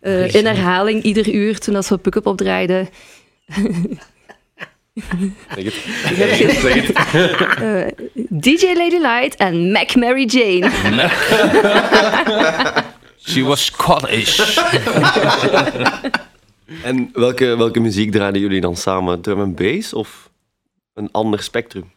Eh, 0.00 0.34
in 0.34 0.46
herhaling, 0.46 1.02
ieder 1.02 1.32
uur, 1.34 1.58
toen 1.58 1.76
als 1.76 1.88
we 1.88 1.98
Puk-Up 1.98 2.26
opdraaiden. 2.26 2.88
Zeg 5.54 5.64
het. 5.64 5.74
Zeg 6.16 6.74
het. 6.74 6.92
Eh, 7.58 7.86
DJ 8.28 8.66
Lady 8.74 8.96
Light 8.96 9.36
en 9.36 9.72
Mac 9.72 9.94
Mary 9.94 10.24
Jane. 10.26 10.70
She 13.28 13.44
was 13.44 13.64
Scottish. 13.64 14.56
En 16.82 17.10
welke, 17.12 17.56
welke 17.56 17.80
muziek 17.80 18.12
draaiden 18.12 18.40
jullie 18.40 18.60
dan 18.60 18.76
samen? 18.76 19.20
Drum 19.20 19.40
en 19.40 19.54
bass 19.54 19.92
of 19.92 20.30
een 20.94 21.08
ander 21.12 21.42
spectrum? 21.42 21.90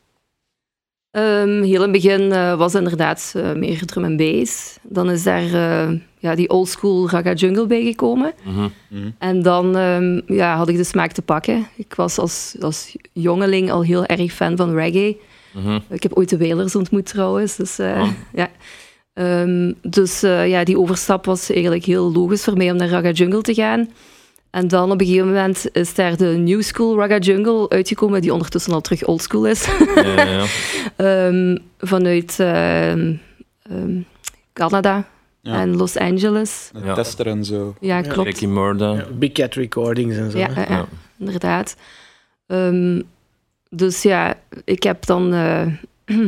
Ehm, 1.12 1.62
heel 1.62 1.75
in 1.75 1.82
het 1.82 1.91
begin 1.91 2.32
eh, 2.32 2.58
was 2.58 2.75
inderdaad 2.75 3.34
eh, 3.36 3.51
meer 3.53 3.86
drum 3.86 4.03
en 4.03 4.18
bass. 4.18 4.77
Dan 4.82 5.10
is 5.10 5.24
daar 5.24 5.44
eh, 5.53 5.89
ja, 6.20 6.36
die 6.36 6.50
oldschool 6.50 7.10
Raga 7.10 7.34
Jungle 7.34 7.68
bijgekomen. 7.68 8.34
Mhm. 8.44 8.70
En 9.18 9.41
dan 9.41 9.75
ehm, 9.77 10.22
ja, 10.25 10.56
had 10.56 10.70
ik 10.70 10.77
de 10.77 10.84
smaak 10.84 11.12
te 11.12 11.22
pakken. 11.22 11.68
Ik 11.75 11.94
was 11.96 12.18
als, 12.18 12.56
als 12.60 12.96
jongeling 13.13 13.72
al 13.72 13.84
heel 13.84 14.06
erg 14.06 14.32
fan 14.34 14.58
van 14.58 14.74
reggae. 14.74 15.18
Mhm. 15.53 15.80
Ik 15.89 16.03
heb 16.03 16.13
ooit 16.13 16.30
de 16.30 16.38
Wailers 16.38 16.75
ontmoet 16.75 17.06
trouwens. 17.06 17.56
Dus, 17.56 17.80
Ah. 17.80 18.10
ja. 18.34 18.50
Ehm, 19.13 19.74
dus 19.82 20.20
ja, 20.22 20.63
die 20.63 20.80
overstap 20.80 21.25
was 21.25 21.50
eigenlijk 21.50 21.86
heel 21.86 22.12
logisch 22.12 22.44
voor 22.44 22.58
mij 22.58 22.72
om 22.72 22.77
naar 22.77 22.89
Raga 22.89 23.12
Jungle 23.12 23.41
te 23.41 23.53
gaan. 23.53 23.89
En 24.51 24.67
dan 24.67 24.91
op 24.91 25.00
een 25.00 25.05
gegeven 25.05 25.27
moment 25.27 25.65
is 25.75 25.93
daar 25.93 26.17
de 26.17 26.25
New 26.25 26.62
School 26.62 26.98
Raga 27.00 27.17
Jungle 27.17 27.70
uitgekomen, 27.70 28.22
die 28.22 28.34
ondertussen 28.34 28.74
al 28.74 28.81
terug 28.81 29.05
old 29.05 29.22
school 29.22 29.46
is. 29.48 29.65
Ja, 29.96 30.01
ja, 30.03 30.24
ja. 30.29 30.46
Ehm, 31.27 31.58
vanuit 31.79 32.36
ehm, 32.39 33.13
ehm, 33.63 34.01
Canada 34.53 35.08
Ja. 35.41 35.60
en 35.62 35.75
Los 35.75 35.98
Angeles. 35.98 36.70
Met 36.74 36.84
Ja. 36.84 36.93
Tester 36.93 37.27
en 37.27 37.46
zo. 37.46 37.75
Ja, 37.79 37.96
Ja. 37.98 38.01
klopt. 38.01 38.27
Ricky 38.27 38.46
Murda. 38.46 38.93
Ja, 38.93 39.05
Big 39.13 39.31
Cat 39.31 39.53
Recordings 39.53 40.15
en 40.17 40.31
zo. 40.31 40.38
Ja, 40.38 40.88
inderdaad. 41.20 41.75
Ehm, 42.48 43.01
dus 43.70 44.01
ja, 44.01 44.34
ik 44.65 44.84
heb 44.84 45.05
dan 45.05 45.34
eh, 45.34 45.65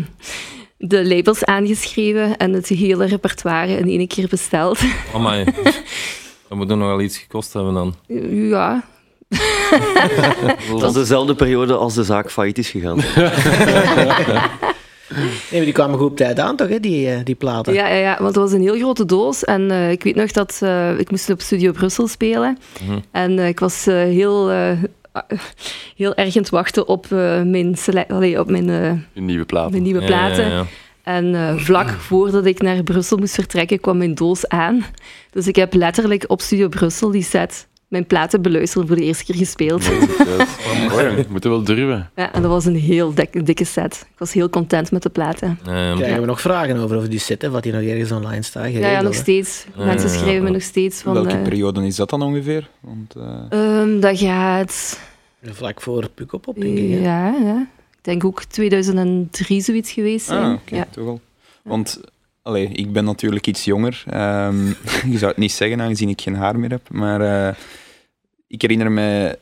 de 0.77 1.05
labels 1.07 1.43
aangeschreven 1.45 2.37
en 2.37 2.53
het 2.53 2.67
hele 2.67 3.05
repertoire 3.05 3.77
in 3.77 3.87
één 3.87 4.07
keer 4.07 4.27
besteld. 4.27 4.79
Amai. 5.13 5.45
Dat 6.47 6.57
moet 6.57 6.69
er 6.69 6.77
nog 6.77 6.87
wel 6.87 7.01
iets 7.01 7.17
gekost 7.17 7.53
hebben 7.53 7.73
dan. 7.73 7.95
ja, 8.49 8.83
Dat 10.71 10.81
was 10.81 10.93
dezelfde 10.93 11.35
periode 11.35 11.75
als 11.75 11.93
de 11.93 12.03
zaak 12.03 12.31
failliet 12.31 12.57
is 12.57 12.69
gegaan. 12.69 12.99
Nee, 15.15 15.25
maar 15.51 15.61
die 15.61 15.71
kwamen 15.71 15.97
goed 15.99 16.09
op 16.09 16.17
tijd 16.17 16.39
aan, 16.39 16.55
toch, 16.55 16.67
hè, 16.69 16.79
die, 16.79 17.09
eh, 17.09 17.19
die 17.23 17.35
platen? 17.35 17.73
ja, 17.73 17.87
ja, 17.87 17.95
ja, 17.95 18.15
want 18.15 18.27
het 18.27 18.35
was 18.35 18.51
een 18.51 18.61
heel 18.61 18.75
grote 18.77 19.05
doos. 19.05 19.43
En 19.43 19.71
eh, 19.71 19.91
ik 19.91 20.03
weet 20.03 20.15
nog 20.15 20.31
dat 20.31 20.59
eh, 20.63 20.99
ik 20.99 21.11
moest 21.11 21.29
op 21.29 21.41
Studio 21.41 21.71
Brussel 21.71 22.07
spelen. 22.07 22.57
Mhm. 22.87 22.99
En 23.11 23.39
eh, 23.39 23.47
ik 23.47 23.59
was 23.59 23.87
eh, 23.87 23.95
heel, 23.95 24.51
eh, 24.51 24.71
heel 25.95 26.15
erg 26.15 26.35
aan 26.35 26.41
het 26.41 26.49
wachten 26.51 26.87
op, 26.87 27.05
eh, 27.11 27.41
mijn, 27.41 27.75
sele- 27.77 28.07
allee, 28.07 28.39
op 28.39 28.49
mijn, 28.49 28.69
eh, 28.69 28.87
Een 29.13 29.25
nieuwe 29.25 29.45
plaat. 29.45 29.71
mijn 29.71 29.83
nieuwe 29.83 30.01
Ja, 30.01 30.07
platen. 30.07 30.43
ja, 30.49 30.55
ja. 30.55 30.65
En 31.03 31.35
eh, 31.35 31.55
vlak 31.57 31.89
voordat 31.89 32.45
ik 32.45 32.61
naar 32.61 32.83
Brussel 32.83 33.17
moest 33.17 33.33
vertrekken, 33.33 33.79
kwam 33.79 33.97
mijn 33.97 34.15
doos 34.15 34.47
aan. 34.47 34.85
Dus 35.31 35.47
ik 35.47 35.55
heb 35.55 35.73
letterlijk 35.73 36.23
op 36.27 36.41
Studio 36.41 36.67
Brussel 36.67 37.11
die 37.11 37.23
set 37.23 37.67
mijn 37.87 38.05
platen 38.07 38.41
beluisteren 38.41 38.87
voor 38.87 38.95
de 38.95 39.03
eerste 39.03 39.23
keer 39.25 39.35
gespeeld. 39.35 39.85
We 39.87 41.25
moeten 41.29 41.49
wel 41.49 41.63
durven. 41.63 42.09
Ja, 42.15 42.33
en 42.33 42.41
dat 42.41 42.51
was 42.51 42.65
een 42.65 42.75
heel 42.75 43.13
dik- 43.13 43.45
dikke 43.45 43.63
set. 43.63 44.05
Ik 44.11 44.17
was 44.19 44.33
heel 44.33 44.49
content 44.49 44.91
met 44.91 45.03
de 45.03 45.09
platen. 45.09 45.59
Ja, 45.65 45.87
ja. 45.89 45.95
Krijgen 45.95 46.19
we 46.19 46.25
nog 46.25 46.41
vragen 46.41 46.77
over, 46.77 46.97
over 46.97 47.09
die 47.09 47.19
set, 47.19 47.41
hè, 47.41 47.49
wat 47.49 47.63
die 47.63 47.71
nog 47.73 47.81
ergens 47.81 48.11
online 48.11 48.41
staat? 48.41 48.71
Ja, 48.71 48.89
ja, 48.89 49.01
nog 49.01 49.13
steeds. 49.13 49.65
Mensen 49.77 50.09
ja, 50.09 50.15
schrijven 50.17 50.43
me 50.43 50.49
nog 50.49 50.61
steeds 50.61 51.01
van... 51.01 51.13
Welke 51.13 51.29
eh, 51.35 51.41
periode 51.41 51.85
is 51.85 51.95
dat 51.95 52.09
dan 52.09 52.21
ongeveer? 52.21 52.69
Want, 52.79 53.15
eh, 53.49 53.79
ehm, 53.79 53.99
dat 53.99 54.17
gaat... 54.19 54.99
Vlak 55.43 55.81
voor 55.81 56.09
Pukkelpop, 56.09 56.55
denk 56.61 56.77
ik. 56.77 56.89
hè? 56.91 56.97
Ja, 56.99 57.35
ja. 57.43 57.67
Ik 58.03 58.09
denk 58.09 58.23
ook 58.25 58.43
2003 58.43 59.61
zoiets 59.61 59.91
geweest 59.91 60.25
zijn. 60.25 60.43
ah, 60.43 60.53
oké, 60.53 60.75
ja. 60.75 60.87
toch 60.91 61.07
al. 61.07 61.21
Want 61.61 62.01
allee, 62.41 62.67
ik 62.67 62.91
ben 62.93 63.05
natuurlijk 63.05 63.47
iets 63.47 63.65
jonger. 63.65 64.03
Ehm 64.09 64.65
je 65.13 65.17
zou 65.17 65.25
het 65.25 65.37
niet 65.37 65.51
zeggen 65.51 65.81
aangezien 65.81 66.09
ik 66.09 66.21
geen 66.21 66.35
haar 66.35 66.59
meer 66.59 66.69
heb. 66.69 66.89
Maar 66.89 67.21
eh, 67.21 67.55
ik 68.47 68.61
herinner 68.61 68.91
me 68.91 69.37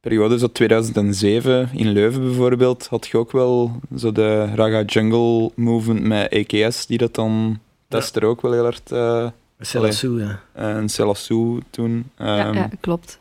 periodes 0.00 0.40
zo 0.40 0.46
2007 0.52 1.70
in 1.72 1.88
Leuven 1.88 2.22
bijvoorbeeld. 2.22 2.86
Had 2.86 3.06
je 3.06 3.18
ook 3.18 3.32
wel 3.32 3.80
zo 3.96 4.12
de 4.12 4.54
Raga 4.54 4.82
Jungle 4.82 5.50
movement 5.54 6.02
met 6.02 6.32
AKS, 6.32 6.86
die 6.86 6.98
dat 6.98 7.14
dan 7.14 7.58
testte 7.88 8.26
ook 8.26 8.42
wel 8.42 8.52
heel 8.52 8.62
hard. 8.62 8.92
eh 8.92 9.28
Celassou, 9.58 10.20
ja. 10.22 10.40
en 10.52 10.88
Celassou 10.88 11.62
toen. 11.70 12.10
Ja, 12.18 12.46
Ehm, 12.46 12.54
ja, 12.54 12.70
klopt. 12.80 13.20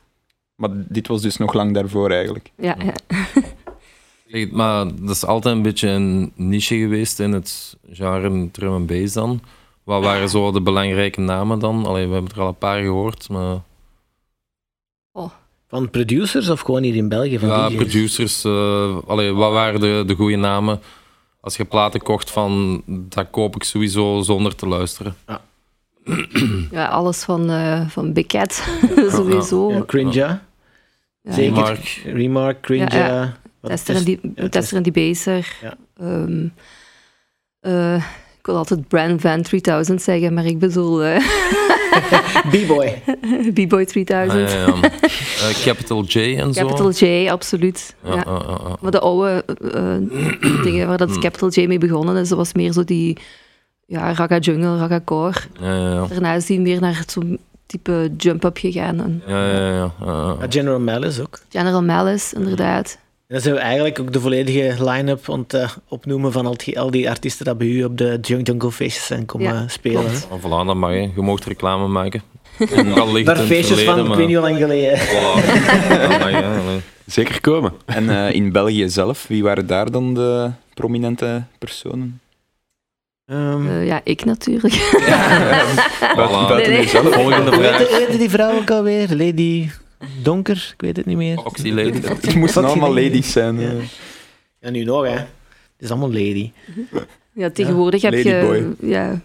Maar 0.56 0.70
dit 0.74 1.08
was 1.08 1.22
dus 1.22 1.38
nog 1.38 1.54
lang 1.54 1.74
daarvoor 1.74 2.12
eigenlijk. 2.12 2.52
Ja, 2.56 2.76
ja. 2.80 2.94
Maar 4.52 4.86
dat 4.96 5.16
is 5.16 5.26
altijd 5.26 5.56
een 5.56 5.62
beetje 5.62 5.90
een 5.90 6.32
niche 6.36 6.78
geweest 6.78 7.20
in 7.20 7.32
het 7.32 7.78
genre 7.92 8.52
drum 8.52 8.76
en 8.76 8.86
bass 8.86 9.14
dan. 9.14 9.42
Wat 9.84 10.04
waren 10.04 10.30
zo 10.30 10.52
de 10.52 10.62
belangrijke 10.62 11.22
namen 11.22 11.60
dan? 11.60 11.86
Allee, 11.86 12.08
we 12.08 12.14
hebben 12.14 12.32
er 12.36 12.42
al 12.42 12.48
een 12.48 12.58
paar 12.58 12.82
gehoord, 12.82 13.30
maar 13.30 13.62
Van 15.74 15.90
producers 15.90 16.50
of 16.50 16.60
gewoon 16.60 16.84
hier 16.84 16.96
in 16.96 17.10
België? 17.10 17.40
Van 17.40 17.50
ja, 17.50 17.68
DJ's? 17.68 17.76
producers. 17.76 18.44
eh 18.44 18.98
allee, 19.08 19.32
wat 19.32 19.52
waren 19.52 19.80
de, 19.80 20.04
de 20.08 20.16
goede 20.16 20.36
namen? 20.36 20.80
Als 21.40 21.56
je 21.56 21.66
platen 21.66 22.02
kocht 22.02 22.32
van, 22.32 22.82
dat 22.86 23.28
koop 23.32 23.56
ik 23.56 23.64
sowieso 23.64 24.22
zonder 24.22 24.56
te 24.56 24.68
luisteren. 24.68 25.16
ja 26.72 26.86
alles 27.00 27.24
van, 27.24 27.50
eh, 27.50 27.88
van 27.90 28.14
Big 28.14 28.26
Cat, 28.26 28.54
sowieso. 29.18 29.72
Ja, 29.72 29.84
Crinja. 29.86 30.44
Ja. 31.22 31.34
Zeker. 31.34 31.54
Mark. 31.54 32.02
Remark, 32.06 32.62
Crinja. 32.62 33.38
Tester 33.70 33.94
is- 33.96 34.00
en 34.00 34.06
die, 34.06 34.50
Tester 34.50 34.78
en. 34.78 34.84
Ja. 35.62 35.74
Ehm, 36.00 36.48
eh, 37.60 37.96
ik 38.40 38.46
wil 38.46 38.56
altijd 38.58 38.88
Brand 38.88 39.22
Van 39.22 39.42
3000 39.42 40.02
zeggen, 40.02 40.34
maar 40.34 40.46
ik 40.46 40.60
bedoel 40.60 41.04
eh 41.04 41.24
B-boy. 42.52 43.02
B-Boy 43.56 43.82
Ah, 43.82 43.88
3000. 43.88 44.52
ja, 44.52 44.58
ja. 44.58 44.74
Eh, 44.82 45.64
Capital 45.64 46.04
J 46.04 46.18
en 46.38 46.54
zo. 46.54 46.66
Capital 46.66 46.92
J, 46.92 47.30
absoluut. 47.30 47.96
Ja, 48.04 48.10
Ja. 48.14 48.24
ja, 48.26 48.42
ja. 48.48 48.76
Maar 48.82 48.92
de 48.92 49.00
oude 49.00 49.46
dingen 50.64 50.88
waar 50.88 50.98
dat 50.98 51.10
Hmm. 51.10 51.20
Capital 51.22 51.50
J 51.50 51.68
mee 51.68 51.78
begonnen 51.78 52.16
is, 52.18 52.30
dat 52.30 52.38
was 52.38 52.54
meer 52.54 52.72
zo 52.72 52.84
die 52.84 53.18
ja, 53.86 54.14
Raga 54.14 54.38
Jungle, 54.38 54.78
Raga 54.78 55.02
Core. 55.06 55.38
Ja, 55.62 55.74
ja, 55.76 55.90
ja. 55.94 56.06
Daarna 56.08 56.34
is 56.34 56.46
die 56.46 56.60
meer 56.60 56.80
naar 56.80 57.04
zo'n 57.08 57.40
type 57.66 58.12
jump-up 58.18 58.58
gegaan. 58.58 59.00
En 59.02 59.24
Ja, 59.28 59.46
ja, 59.48 59.58
ja, 59.58 59.68
ja, 59.68 59.92
ja. 60.06 60.36
Ja, 60.40 60.46
General 60.50 60.80
Malice 60.80 61.22
ook. 61.22 61.40
General 61.50 61.84
Malice, 61.84 62.36
inderdaad. 62.36 62.98
Dan 63.28 63.42
zijn 63.42 63.54
we 63.54 63.60
eigenlijk 63.60 64.00
ook 64.00 64.14
de 64.14 64.20
volledige 64.20 64.76
line-up 64.90 65.24
eh, 65.54 65.70
opnoemen 65.88 66.32
van 66.32 66.46
al 66.46 66.58
die, 66.58 66.80
al 66.80 66.92
die 66.92 67.10
artiesten 67.10 67.46
die 67.46 67.58
bij 67.58 67.68
u 67.68 67.84
op 67.84 67.98
de 67.98 68.18
Junk 68.22 68.48
Jungle 68.48 68.72
feestjes 68.72 69.06
zijn 69.06 69.26
komen 69.26 69.54
Ja, 69.54 69.68
spelen. 69.68 70.02
klopt. 70.02 70.28
hè. 70.30 70.36
Oh, 70.36 70.42
voilà, 70.64 70.66
dat 70.68 70.76
mag 70.76 70.92
je. 70.92 71.00
Je 71.16 71.22
mocht 71.22 71.46
reclame 71.46 71.88
maken. 71.88 72.22
Daar 73.26 73.38
het 73.38 73.46
feestjes 73.46 73.68
van, 73.84 73.96
verleden, 73.96 74.02
ik 74.04 74.08
maar- 74.08 74.18
weet 74.18 74.28
niet 74.28 74.36
hoe 74.36 74.46
lang 74.46 74.58
geleden. 74.58 75.00
Voilà. 75.00 76.20
Mag. 76.24 76.82
Zeker 77.06 77.42
komen. 77.42 77.74
En 77.86 78.10
eh, 78.10 78.34
in 78.34 78.52
België 78.52 78.90
zelf, 78.90 79.28
wie 79.28 79.44
waren 79.44 79.68
daar 79.68 79.92
dan 79.92 80.14
de 80.14 80.50
prominente 80.74 81.44
personen? 81.60 82.22
Ehm, 83.26 83.68
Eh, 83.68 83.86
ja, 83.88 84.02
ik 84.04 84.26
natuurlijk. 84.26 84.90
Buiten, 86.16 86.28
Voilà. 86.28 86.48
buiten 86.48 86.58
Nee, 86.58 86.68
nee. 86.68 86.82
jezelf. 86.82 87.14
Volgende 87.14 87.52
vraag. 87.52 87.78
hoe 87.78 87.98
heette 87.98 88.18
die 88.18 88.30
vrouw 88.30 88.56
ook 88.58 88.72
alweer? 88.72 89.08
Lady 89.10 89.70
Donker? 90.22 90.70
Ik 90.76 90.82
weet 90.82 90.98
het 90.98 91.06
niet 91.06 91.18
meer. 91.18 91.36
Lady. 91.64 92.02
Het 92.02 92.36
moesten 92.42 92.66
allemaal 92.66 92.94
ladies 92.94 93.32
zijn. 93.32 93.60
Ja. 93.60 93.70
eh. 93.70 93.76
Ja, 94.60 94.70
nu 94.70 94.84
nog, 94.84 95.04
hè. 95.04 95.10
Het 95.12 95.28
is 95.78 95.90
allemaal 95.90 96.12
lady. 96.12 96.52
Ja, 97.34 97.50
tegenwoordig 97.50 98.02
heb 98.02 98.14
Ladyboy. 98.14 98.56
je... 98.56 98.76
Ja, 98.80 99.20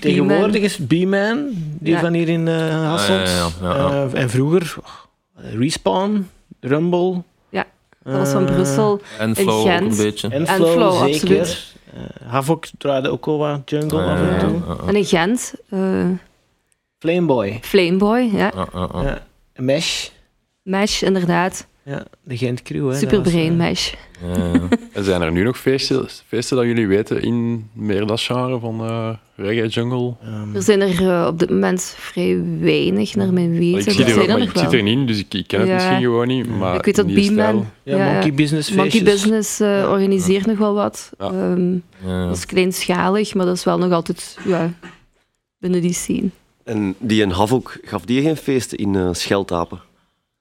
Tegenwoordig 0.00 0.62
is 0.62 0.76
B-Man, 0.76 1.48
die 1.78 1.92
Ja. 1.92 2.00
van 2.00 2.12
hier 2.12 2.28
in 2.28 2.48
eh 2.48 2.88
Hasselt. 2.88 3.20
Ah, 3.20 3.26
ja, 3.26 3.50
ja, 3.60 3.76
ja, 3.76 3.88
ja. 3.90 4.08
Eh, 4.12 4.22
en 4.22 4.30
vroeger 4.30 4.74
oh, 4.78 4.86
Respawn, 5.58 6.28
Rumble. 6.60 7.22
Ja, 7.48 7.66
dat 8.02 8.14
was 8.16 8.30
van 8.30 8.44
Brussel. 8.44 9.00
En 9.18 9.36
Flow 9.36 9.66
een 9.66 9.96
beetje. 9.96 10.28
En 10.28 10.46
Flow, 10.46 10.72
Flow, 10.72 10.92
zeker. 10.92 11.38
absoluut. 11.40 11.74
Eh, 11.94 12.26
Havok 12.28 12.66
draaide 12.78 13.08
ook 13.10 13.26
al 13.26 13.38
wat 13.38 13.60
jungle 13.70 14.02
af 14.02 14.18
en 14.20 14.38
toe. 14.38 14.76
En 14.88 14.96
in 14.96 15.04
Gent, 15.04 15.54
eh, 15.68 16.06
Flameboy. 16.98 17.58
Flameboy, 17.62 18.20
ja. 18.32 18.52
Ja. 18.74 19.22
Mesh. 19.56 20.08
Mesh, 20.62 21.02
inderdaad. 21.02 21.66
Ja, 21.84 22.04
de 22.24 22.36
Gent 22.36 22.62
crew. 22.62 22.90
Hè. 22.90 22.98
Superbrain 22.98 23.56
was, 23.56 23.66
Mesh. 23.66 23.92
En 24.92 25.04
zijn 25.04 25.22
er 25.22 25.32
nu 25.32 25.42
nog 25.42 25.58
feesten, 25.58 26.06
feesten 26.26 26.56
dat 26.56 26.66
jullie 26.66 26.86
weten 26.86 27.22
in 27.22 27.68
meer 27.72 28.06
dat 28.06 28.20
genre 28.20 28.58
van 28.58 28.80
eh 28.80 29.10
reggae 29.36 29.68
jungle? 29.68 30.14
eh, 30.22 30.28
ehm, 30.28 30.54
Er 30.54 30.62
zijn 30.62 30.80
er 30.80 31.08
eh, 31.10 31.26
op 31.26 31.38
dit 31.38 31.50
moment 31.50 31.82
vrij 31.98 32.42
weinig, 32.60 33.14
naar 33.14 33.32
mijn 33.32 33.58
weten. 33.58 33.78
ik 33.78 33.90
zie 33.90 34.04
er 34.04 34.08
er, 34.08 34.14
zijn 34.14 34.30
er 34.30 34.42
ik 34.42 34.50
zit 34.54 34.72
er 34.72 34.82
niet 34.82 34.98
in, 34.98 35.06
dus 35.06 35.18
ik, 35.18 35.34
ik 35.34 35.46
ken 35.46 35.60
het 35.60 35.68
misschien 35.68 36.00
gewoon 36.00 36.26
niet. 36.28 36.48
Maar 36.58 36.74
Ik 36.74 36.84
weet 36.84 36.96
dat 36.96 37.06
Beamman... 37.06 37.66
ja, 37.82 37.96
ja, 37.96 38.12
Monkey 38.12 38.34
Business 38.34 38.70
Monkey 38.70 38.90
feestjes. 38.90 39.12
Business 39.12 39.60
eh, 39.60 39.88
organiseert 39.90 40.46
nog 40.46 40.58
wel 40.58 40.74
wat. 40.74 41.12
Ja. 41.18 41.30
Ehm, 41.30 41.76
dat 42.28 42.36
is 42.36 42.46
kleinschalig, 42.46 43.34
maar 43.34 43.46
dat 43.46 43.56
is 43.56 43.64
wel 43.64 43.78
nog 43.78 43.92
altijd 43.92 44.38
ja, 44.46 44.72
binnen 45.58 45.80
die 45.80 45.92
scene. 45.92 46.28
En 46.66 46.94
die 46.98 47.22
in 47.22 47.30
Havok, 47.30 47.78
gaf 47.84 48.04
die 48.04 48.22
geen 48.22 48.36
feesten 48.36 48.78
in 48.78 48.94
eh 48.96 49.08
Scheltapen? 49.12 49.80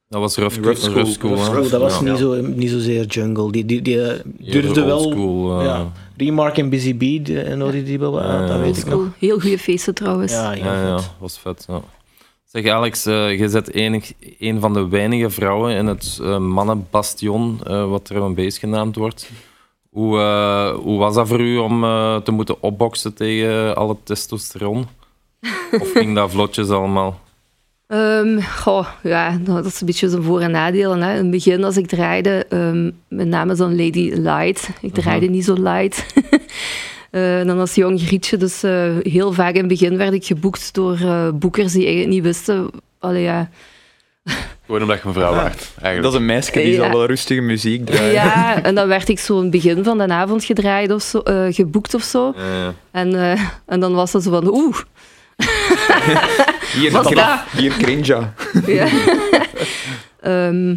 Dat 0.10 0.22
was 0.22 0.36
rough, 0.38 0.58
Rough 0.60 0.80
School. 0.80 0.94
rough 0.94 1.12
school, 1.44 1.70
dat 1.70 1.82
was 1.82 2.00
Ja. 2.00 2.10
niet, 2.12 2.18
zo, 2.20 2.42
niet 2.42 2.70
zozeer 2.70 3.06
jungle. 3.06 3.52
Die, 3.52 3.66
die, 3.66 3.82
die 3.82 4.02
eh, 4.02 4.20
durfde 4.52 4.84
wel... 4.84 4.98
oldschool, 4.98 5.60
eh, 5.60 5.66
ja. 5.66 5.92
Remark 6.18 6.58
en 6.58 6.70
Busy 6.70 6.98
Bee, 6.98 7.42
en 7.44 7.60
hoorde 7.62 7.84
die 7.84 8.00
Ja, 8.00 8.40
dat 8.40 8.50
ja. 8.50 8.60
weet 8.60 8.78
ik 8.78 8.86
nog. 8.86 9.08
Heel 9.20 9.40
goede 9.40 9.58
feesten 9.60 9.94
trouwens. 9.94 10.32
Ja, 10.32 10.52
Ja, 10.54 10.98
vet. 10.98 11.12
was 11.20 11.40
vet. 11.40 11.66
Ja. 11.68 11.82
Zeg 12.44 12.68
Alex, 12.68 13.04
je 13.04 13.50
bent 13.52 13.74
enig, 13.74 14.12
een 14.40 14.60
van 14.60 14.74
de 14.74 14.88
weinige 14.88 15.30
vrouwen 15.30 15.76
in 15.76 15.86
het 15.86 16.20
eh, 16.22 16.38
mannenbastion, 16.38 17.60
eh, 17.64 17.90
wat 17.90 18.10
er 18.10 18.16
een 18.16 18.34
beest 18.36 18.58
genaamd 18.58 18.96
wordt. 18.96 19.30
Hoe, 19.90 20.18
hoe 20.84 20.98
was 21.00 21.16
dat 21.16 21.28
voor 21.28 21.40
u 21.40 21.58
om 21.58 21.84
eh, 21.84 22.16
te 22.18 22.32
moeten 22.32 22.62
opboksen 22.64 23.14
tegen 23.14 23.76
al 23.76 23.90
het 23.90 24.06
testosteron? 24.06 24.88
Of 25.80 25.92
ging 25.92 26.16
dat 26.16 26.32
vlotjes 26.32 26.70
allemaal? 26.70 27.20
Ehm, 27.88 28.40
goh, 28.42 28.88
ja, 29.04 29.30
nou, 29.30 29.62
dat 29.62 29.66
is 29.66 29.80
een 29.80 29.86
beetje 29.86 30.10
zijn 30.10 30.24
voor- 30.24 30.40
en 30.42 30.52
nadelen. 30.52 31.02
Hè. 31.02 31.12
In 31.12 31.18
het 31.18 31.32
begin, 31.32 31.64
als 31.64 31.78
ik 31.78 31.88
draaide, 31.88 32.46
ehm 32.50 32.90
naam 33.30 33.50
is 33.50 33.58
dan 33.58 33.76
Lady 33.86 34.12
Light. 34.14 34.70
Ik 34.82 34.94
draaide 34.94 35.26
niet 35.26 35.46
zo 35.46 35.54
light. 35.54 36.06
Eh, 37.12 37.44
dan 37.46 37.60
als 37.60 37.76
jong 37.76 38.00
grietje, 38.02 38.38
dus 38.38 38.64
eh, 38.64 38.92
heel 39.02 39.32
vaak 39.34 39.54
in 39.54 39.60
het 39.60 39.68
begin 39.68 39.98
werd 39.98 40.14
ik 40.14 40.26
geboekt 40.26 40.74
door 40.74 40.98
eh, 41.02 41.30
boekers 41.34 41.72
die 41.72 41.82
eigenlijk 41.86 42.14
niet 42.14 42.24
wisten... 42.24 42.70
Allee, 43.00 43.22
ja. 43.24 43.50
Gewoon 44.66 44.82
omdat 44.82 45.02
je 45.02 45.08
een 45.08 45.14
vrouw 45.14 45.34
waard. 45.34 45.58
Dat 45.76 45.84
Eigenlijk. 45.84 46.14
is 46.14 46.20
een 46.20 46.26
meisje 46.26 46.52
die 46.52 46.68
Ja. 46.68 46.76
zal 46.76 46.90
wel 46.92 47.06
rustige 47.06 47.42
muziek 47.42 47.86
draaien. 47.86 48.12
ja, 48.14 48.64
en 48.64 48.76
dan 48.76 48.88
werd 48.88 49.10
ik 49.10 49.20
zo 49.20 49.36
in 49.38 49.42
het 49.42 49.52
begin 49.52 49.84
van 49.84 49.98
de 49.98 50.08
avond 50.08 50.44
gedraaid 50.44 50.92
of 50.92 51.02
zo, 51.02 51.20
eh, 51.20 51.46
geboekt 51.54 51.94
of 51.94 52.04
zo. 52.04 52.34
Ja, 52.38 52.74
En, 52.92 53.16
eh, 53.16 53.42
en 53.66 53.80
dan 53.80 53.94
was 53.94 54.12
dat 54.12 54.24
zo 54.24 54.30
van, 54.32 54.48
oeh, 54.48 54.78
Hier, 56.74 56.92
dat- 56.92 57.14
hier 57.58 57.72
Crinja. 57.78 58.34
Ja. 58.66 58.88
Ehm, 60.22 60.76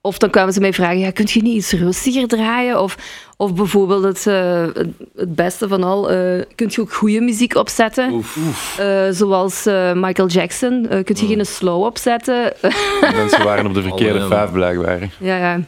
of 0.00 0.18
dan 0.18 0.30
kwamen 0.30 0.52
ze 0.52 0.60
mij 0.60 0.72
vragen, 0.72 0.98
ja, 0.98 1.10
kunt 1.10 1.30
je 1.30 1.42
niet 1.42 1.56
iets 1.56 1.72
rustiger 1.72 2.28
draaien? 2.28 2.80
Of, 2.80 2.96
of 3.36 3.54
bijvoorbeeld 3.54 4.04
het, 4.04 4.26
eh, 4.26 4.66
het, 5.14 5.34
beste 5.34 5.68
van 5.68 5.82
al, 5.82 6.10
eh 6.10 6.42
kunt 6.54 6.74
je 6.74 6.80
ook 6.80 6.92
goede 6.92 7.20
muziek 7.20 7.54
opzetten? 7.54 8.12
Oef. 8.12 8.38
Eh, 8.78 9.06
zoals 9.10 9.66
eh, 9.66 9.92
Michael 9.92 10.28
Jackson. 10.28 10.86
Kunt 11.04 11.20
je 11.20 11.26
geen 11.26 11.46
slow 11.46 11.82
opzetten? 11.84 12.52
Mensen 13.00 13.44
waren 13.44 13.66
op 13.66 13.74
de 13.74 13.82
verkeerde 13.82 14.26
vijf 14.26 14.52
blijkbaar. 14.52 14.98
ja, 15.18 15.36
ja. 15.36 15.60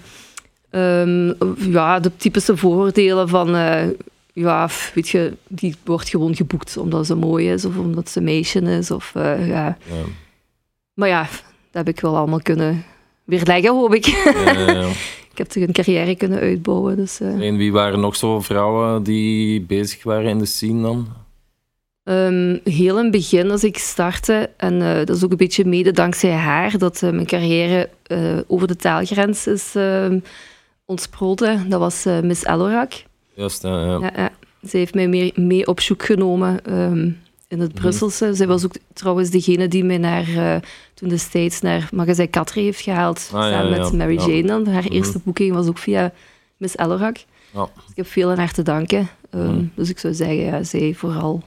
Ehm, 0.70 1.32
ja, 1.72 2.00
de 2.00 2.10
typische 2.16 2.56
vooroordelen 2.56 3.28
van... 3.28 3.56
ja, 4.36 4.68
weet 4.94 5.08
je, 5.08 5.36
die 5.48 5.74
wordt 5.84 6.08
gewoon 6.08 6.34
geboekt 6.34 6.76
omdat 6.76 7.06
ze 7.06 7.14
mooi 7.14 7.52
is 7.52 7.64
of 7.64 7.76
omdat 7.76 8.08
ze 8.08 8.20
meisje 8.20 8.60
is. 8.60 8.90
Of, 8.90 9.12
eh, 9.14 9.48
ja. 9.48 9.78
Ja. 9.82 10.04
Maar 10.94 11.08
ja, 11.08 11.22
dat 11.70 11.86
heb 11.86 11.88
ik 11.88 12.00
wel 12.00 12.16
allemaal 12.16 12.42
kunnen 12.42 12.84
weerleggen, 13.24 13.70
hoop 13.70 13.94
ik. 13.94 14.04
Ja. 14.06 14.88
Ik 15.30 15.42
heb 15.42 15.50
toch 15.50 15.62
een 15.62 15.72
carrière 15.72 16.16
kunnen 16.16 16.38
uitbouwen. 16.38 16.96
Dus, 16.96 17.20
eh. 17.20 17.48
En 17.48 17.56
wie 17.56 17.72
waren 17.72 18.00
nog 18.00 18.16
zo 18.16 18.40
vrouwen 18.40 19.02
die 19.02 19.60
bezig 19.60 20.02
waren 20.02 20.30
in 20.30 20.38
de 20.38 20.46
scene 20.46 20.82
dan? 20.82 21.08
Ehm, 22.04 22.58
heel 22.64 22.96
in 22.96 23.02
het 23.02 23.12
begin, 23.12 23.50
als 23.50 23.64
ik 23.64 23.78
startte, 23.78 24.50
en 24.56 24.82
eh, 24.82 25.06
dat 25.06 25.16
is 25.16 25.24
ook 25.24 25.30
een 25.30 25.36
beetje 25.36 25.64
mede 25.64 25.92
dankzij 25.92 26.30
haar, 26.30 26.78
dat 26.78 27.00
mijn 27.00 27.26
carrière 27.26 27.88
over 28.46 28.66
de 28.66 28.76
taalgrens 28.76 29.46
is 29.46 29.74
ehm, 29.74 30.18
ontsproten. 30.84 31.68
Dat 31.68 31.80
was 31.80 32.04
Miss 32.22 32.44
Elorak. 32.44 32.92
Juist, 33.36 33.62
ja. 33.62 33.84
ja. 33.84 33.98
Ja, 34.00 34.10
ja. 34.16 34.30
Zij 34.62 34.80
heeft 34.80 34.94
mij 34.94 35.08
mee, 35.08 35.32
mee 35.34 35.66
op 35.66 35.80
zoek 35.80 36.02
genomen 36.04 36.64
ehm, 36.64 37.10
in 37.48 37.60
het 37.60 37.74
Brusselse. 37.74 38.34
Zij 38.34 38.46
was 38.46 38.64
ook 38.64 38.74
trouwens 38.92 39.30
degene 39.30 39.68
die 39.68 39.84
mij 39.84 39.98
naar, 39.98 40.24
eh, 40.36 40.56
toen 40.94 41.08
destijds 41.08 41.60
naar 41.60 41.88
Magazijn 41.92 42.30
Katre 42.30 42.60
heeft 42.60 42.80
gehaald. 42.80 43.30
Ah, 43.32 43.42
samen 43.42 43.70
met 43.80 43.92
Mary 43.92 44.14
ja. 44.18 44.26
Jane 44.26 44.46
dan. 44.46 44.66
Haar 44.66 44.82
Mhm. 44.82 44.92
eerste 44.92 45.20
boeking 45.24 45.54
was 45.54 45.66
ook 45.66 45.78
via 45.78 46.12
Miss 46.56 46.76
Elorak. 46.76 47.16
Ja. 47.50 47.68
Dus 47.74 47.84
ik 47.90 47.96
heb 47.96 48.06
veel 48.06 48.30
aan 48.30 48.38
haar 48.38 48.52
te 48.52 48.62
danken. 48.62 49.08
Ehm, 49.30 49.44
Mhm. 49.54 49.64
Dus 49.74 49.90
ik 49.90 49.98
zou 49.98 50.14
zeggen, 50.14 50.36
ja, 50.36 50.62
zij 50.62 50.94
vooral. 50.96 51.42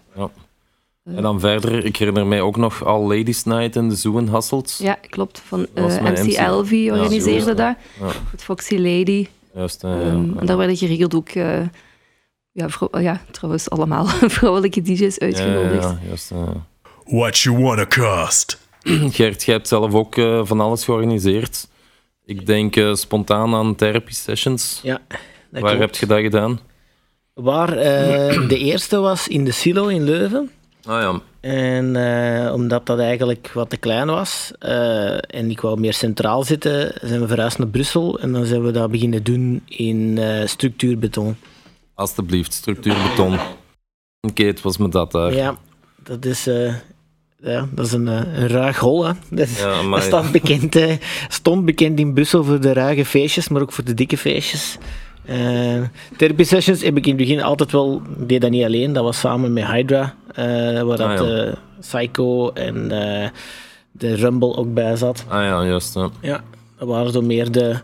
En 1.15 1.21
dan 1.21 1.39
verder, 1.39 1.85
ik 1.85 1.95
herinner 1.97 2.27
mij 2.27 2.41
ook 2.41 2.57
nog 2.57 2.85
All 2.85 3.01
Ladies 3.17 3.43
Night 3.43 3.75
in 3.75 3.89
de 3.89 3.95
Zoo 3.95 4.17
in 4.17 4.27
Hasselt. 4.27 4.79
Ja, 4.81 4.97
klopt. 5.09 5.41
Van 5.45 5.67
eh, 5.73 5.83
MC 5.85 6.01
MC. 6.25 6.31
Elvie 6.33 6.91
organiseerde 6.91 7.53
dat. 7.53 7.75
Ja. 7.99 8.05
Met 8.31 8.43
Foxy 8.43 8.75
Lady. 8.75 9.27
Juist, 9.59 9.81
ja, 9.81 9.89
ja, 9.89 10.01
Ehm, 10.01 10.33
ja. 10.33 10.39
En 10.39 10.45
daar 10.45 10.57
werden 10.57 10.77
geregeld 10.77 11.15
ook... 11.15 11.29
eh, 11.29 11.61
ja, 12.51 12.67
ja, 12.99 13.21
trouwens 13.31 13.69
allemaal 13.69 14.05
vrouwelijke 14.37 14.81
DJ's 14.81 15.17
uitgenodigd. 15.19 15.83
Ja, 15.83 15.89
ja, 15.89 15.99
juist, 16.07 16.29
ja. 16.29 16.65
What 17.05 17.37
you 17.37 17.63
wanna 17.63 17.85
cost? 17.85 18.59
Gert, 19.17 19.43
jij 19.43 19.55
hebt 19.55 19.67
zelf 19.67 19.93
ook 19.93 20.17
eh, 20.17 20.41
van 20.43 20.59
alles 20.59 20.83
georganiseerd. 20.83 21.67
Ik 22.25 22.45
denk 22.45 22.75
eh, 22.75 22.93
spontaan 22.93 23.55
aan 23.55 23.75
therapy 23.75 24.13
sessions. 24.13 24.79
Ja, 24.83 25.01
dat 25.09 25.61
Waar 25.61 25.61
klopt. 25.61 25.79
heb 25.79 25.95
je 25.95 26.05
dat 26.05 26.19
gedaan? 26.19 26.59
Waar 27.33 27.77
eh, 27.77 28.47
de 28.53 28.57
eerste 28.57 28.99
was 28.99 29.27
in 29.27 29.45
de 29.45 29.51
Silo 29.51 29.87
in 29.87 30.03
Leuven. 30.03 30.51
Ah 30.83 31.01
ja, 31.01 31.19
En 31.41 31.95
eh, 31.95 32.53
omdat 32.53 32.85
dat 32.85 32.99
eigenlijk 32.99 33.51
wat 33.53 33.69
te 33.69 33.77
klein 33.77 34.07
was 34.07 34.51
eh, 34.59 35.13
en 35.35 35.49
ik 35.49 35.61
wou 35.61 35.79
meer 35.79 35.93
centraal 35.93 36.43
zitten, 36.43 36.93
zijn 37.01 37.19
we 37.21 37.27
verhuisd 37.27 37.57
naar 37.57 37.67
Brussel 37.67 38.19
en 38.19 38.31
dan 38.31 38.45
zijn 38.45 38.63
we 38.63 38.71
dat 38.71 38.91
beginnen 38.91 39.23
doen 39.23 39.61
in 39.65 40.17
eh, 40.17 40.47
structuurbeton. 40.47 41.35
alstublieft, 41.93 42.53
structuurbeton. 42.53 43.37
Kate 44.33 44.61
was 44.61 44.77
met 44.77 44.91
dat 44.91 45.11
daar. 45.11 45.33
Ja, 45.33 45.57
dat 46.03 46.25
is, 46.25 46.43
ja, 47.37 47.67
dat 47.71 47.85
is 47.85 47.91
een, 47.91 48.07
een 48.07 48.47
ruig 48.47 48.77
hol. 48.79 49.05
Hè. 49.05 49.13
Dat, 49.29 49.47
is- 49.47 49.59
Ja, 49.59 49.89
dat 49.89 50.03
staat 50.03 50.31
bekend, 50.31 50.77
stond 51.27 51.65
bekend 51.65 51.99
in 51.99 52.13
Brussel 52.13 52.43
voor 52.43 52.61
de 52.61 52.73
ruige 52.73 53.05
feestjes, 53.05 53.47
maar 53.49 53.61
ook 53.61 53.71
voor 53.71 53.83
de 53.83 53.93
dikke 53.93 54.17
feestjes. 54.17 54.77
Eh 55.25 55.81
therapy 56.17 56.43
sessions 56.43 56.81
heb 56.83 56.97
ik 56.97 57.05
in 57.05 57.11
het 57.17 57.21
begin 57.27 57.41
altijd 57.43 57.71
wel, 57.71 58.01
deed 58.17 58.41
dat 58.41 58.49
niet 58.51 58.63
alleen, 58.63 58.93
dat 58.93 59.03
was 59.03 59.19
samen 59.19 59.53
met 59.53 59.65
Hydra, 59.65 60.13
eh, 60.35 60.45
waar 60.81 60.97
dat, 60.97 60.99
Ah, 60.99 61.17
ja. 61.27 61.43
eh, 61.45 61.53
Psycho 61.79 62.51
en 62.51 62.87
de 63.91 64.15
Rumble 64.15 64.55
ook 64.55 64.73
bij 64.73 64.95
zat. 64.95 65.25
Ah 65.27 65.43
ja, 65.43 65.65
juist. 65.65 65.93
Ja. 65.93 66.09
Ja, 66.21 66.43
dat 66.77 66.87
waren 66.87 67.11
zo 67.11 67.21
meer 67.21 67.51
de, 67.51 67.75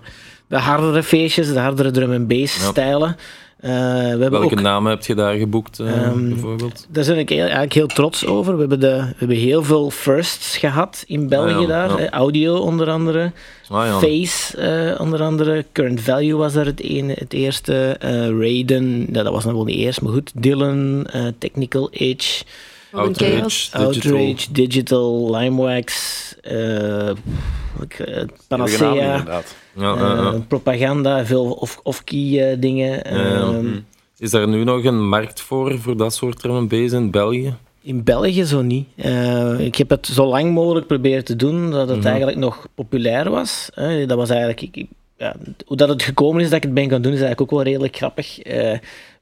de 0.47 0.57
hardere 0.57 1.03
feestjes, 1.03 1.53
de 1.53 1.59
hardere 1.59 1.91
drum 1.91 2.11
en 2.11 2.27
bass 2.27 2.61
Ja. 2.61 2.69
stijlen. 2.69 3.15
Eh, 3.59 3.71
we 3.71 3.75
hebben 3.77 4.31
Welke 4.31 4.45
ook, 4.55 4.61
namen 4.61 4.91
heb 4.91 5.05
je 5.05 5.15
daar 5.15 5.35
geboekt, 5.35 5.79
eh, 5.79 6.03
Ehm, 6.03 6.29
bijvoorbeeld? 6.29 6.87
daar 6.89 7.05
ben 7.05 7.17
ik 7.17 7.31
eigenlijk 7.31 7.73
heel 7.73 7.87
trots 7.87 8.25
over. 8.25 8.53
We 8.53 8.59
hebben, 8.59 8.79
de, 8.79 8.87
we 9.07 9.13
hebben 9.17 9.37
heel 9.37 9.63
veel 9.63 9.89
firsts 9.89 10.57
gehad 10.57 11.03
in 11.07 11.27
België 11.29 11.53
Ah, 11.53 11.61
ja, 11.61 11.67
daar. 11.67 11.89
ja. 11.89 11.97
Eh, 11.97 12.09
Audio 12.09 12.55
onder 12.57 12.89
andere. 12.89 13.31
Ah 13.69 13.85
ja, 13.85 13.99
Face 13.99 14.95
onder 14.99 15.21
andere. 15.21 15.65
Current 15.71 16.01
Value 16.01 16.35
was 16.35 16.53
daar 16.53 16.65
het, 16.65 16.81
ene, 16.81 17.13
het 17.17 17.33
eerste. 17.33 17.97
Raiden, 18.39 19.13
dat 19.13 19.29
was 19.29 19.43
nog 19.45 19.53
wel 19.53 19.63
niet 19.63 19.75
eerst, 19.77 20.01
maar 20.01 20.13
goed. 20.13 20.31
Dylan, 20.35 21.07
Technical 21.37 21.89
Edge, 21.91 22.43
Outrage, 22.99 23.35
Chaos. 23.39 23.69
Digital. 23.71 23.85
Outrage, 24.17 24.51
Digital, 24.51 25.35
Limewax, 25.35 26.35
eh, 26.41 27.09
eh, 27.09 27.15
Panacea. 28.47 28.89
inderdaad. 28.93 29.55
Ja, 29.75 29.83
ja, 29.95 29.95
ja. 30.15 30.31
Eh, 30.33 30.39
propaganda, 30.47 31.25
veel 31.25 31.51
off- 31.51 31.79
off-key 31.83 32.51
eh, 32.51 32.57
dingen. 32.59 32.89
Ja, 32.89 33.21
ja. 33.27 33.35
Ehm, 33.39 33.67
Is 34.17 34.31
daar 34.31 34.47
nu 34.47 34.63
nog 34.63 34.83
een 34.83 35.07
markt 35.07 35.41
voor, 35.41 35.79
voor 35.79 35.97
dat 35.97 36.13
soort 36.13 36.67
bass 36.67 36.93
in 36.93 37.11
België? 37.11 37.53
In 37.81 38.03
België 38.03 38.43
zo 38.43 38.61
niet. 38.61 38.87
Eh, 38.95 39.59
ik 39.59 39.75
heb 39.75 39.89
het 39.89 40.07
zo 40.07 40.25
lang 40.25 40.53
mogelijk 40.53 40.87
proberen 40.87 41.23
te 41.25 41.35
doen 41.35 41.71
dat 41.71 41.87
het 41.89 41.97
Mhm. 41.97 42.07
eigenlijk 42.07 42.37
nog 42.37 42.67
populair 42.75 43.29
was. 43.29 43.69
Eh, 43.73 44.07
dat 44.07 44.17
was 44.17 44.29
eigenlijk, 44.29 44.61
ik, 44.61 44.85
ja, 45.17 45.35
hoe 45.65 45.77
dat 45.77 45.89
het 45.89 46.03
gekomen 46.03 46.41
is 46.41 46.47
dat 46.47 46.57
ik 46.57 46.63
het 46.63 46.73
ben 46.73 46.89
gaan 46.89 47.01
doen, 47.01 47.13
is 47.13 47.19
eigenlijk 47.21 47.41
ook 47.41 47.57
wel 47.59 47.67
redelijk 47.71 47.95
grappig. 47.95 48.39
Eh, 48.39 48.77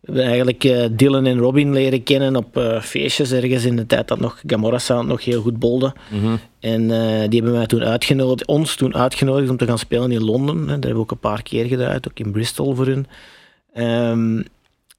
eigenlijk 0.06 0.64
eh, 0.64 0.86
Dylan 0.92 1.26
en 1.26 1.38
Robin 1.38 1.74
leren 1.74 2.04
kennen 2.04 2.36
op 2.36 2.58
eh, 2.58 2.82
feestjes 2.82 3.32
ergens 3.32 3.66
in 3.66 3.76
de 3.76 3.86
tijd 3.86 4.08
dat 4.08 4.20
nog 4.20 4.42
Gamora 4.48 4.78
Sound 4.78 5.08
nog 5.08 5.26
heel 5.26 5.42
goed 5.42 5.60
bolde. 5.60 5.94
Mhm. 6.10 6.36
En 6.60 6.82
eh, 6.82 7.30
die 7.30 7.42
hebben 7.42 7.52
mij 7.52 7.66
toen 7.66 7.84
uitgenodigd, 7.84 8.48
ons 8.48 8.76
toen 8.76 8.96
uitgenodigd 8.96 9.50
om 9.50 9.58
te 9.58 9.66
gaan 9.66 9.80
spelen 9.80 10.12
in 10.12 10.24
Londen. 10.24 10.58
Hè. 10.58 10.66
Dat 10.66 10.70
hebben 10.70 10.94
we 10.94 11.00
ook 11.00 11.12
een 11.12 11.18
paar 11.18 11.44
keer 11.44 11.66
gedaan, 11.66 11.96
ook 11.96 12.20
in 12.20 12.32
Bristol 12.32 12.76
voor 12.76 12.86
hun. 12.86 13.08
Ehm, 13.74 14.42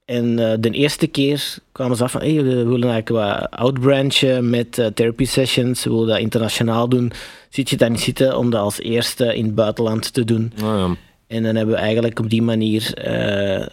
en 0.05 0.37
de 0.61 0.71
eerste 0.71 1.07
keer 1.07 1.57
kwamen 1.73 1.97
ze 1.97 2.03
af 2.03 2.11
van, 2.11 2.21
hey, 2.21 2.35
we 2.35 2.65
willen 2.65 2.91
eigenlijk 2.91 3.09
wat 3.09 3.51
outbranchen 3.51 4.51
met 4.51 4.91
therapy 4.95 5.25
sessions, 5.25 5.85
we 5.85 5.91
willen 5.91 6.07
dat 6.07 6.19
internationaal 6.19 6.89
doen. 6.89 7.13
Zit 7.49 7.71
je 7.71 7.77
daar 7.77 7.91
niet 7.91 8.01
zitten 8.01 8.39
om 8.39 8.51
dat 8.51 8.61
als 8.61 8.81
eerste 8.81 9.37
in 9.37 9.45
het 9.45 9.55
buitenland 9.55 10.13
te 10.13 10.25
doen? 10.25 10.53
Ah, 10.57 10.63
ja. 10.63 10.97
En 11.27 11.43
dan 11.43 11.55
hebben 11.57 11.75
we 11.75 11.81
eigenlijk 11.81 12.19
op 12.19 12.31
die 12.31 12.43
manier 12.43 12.95
eh, 12.95 13.67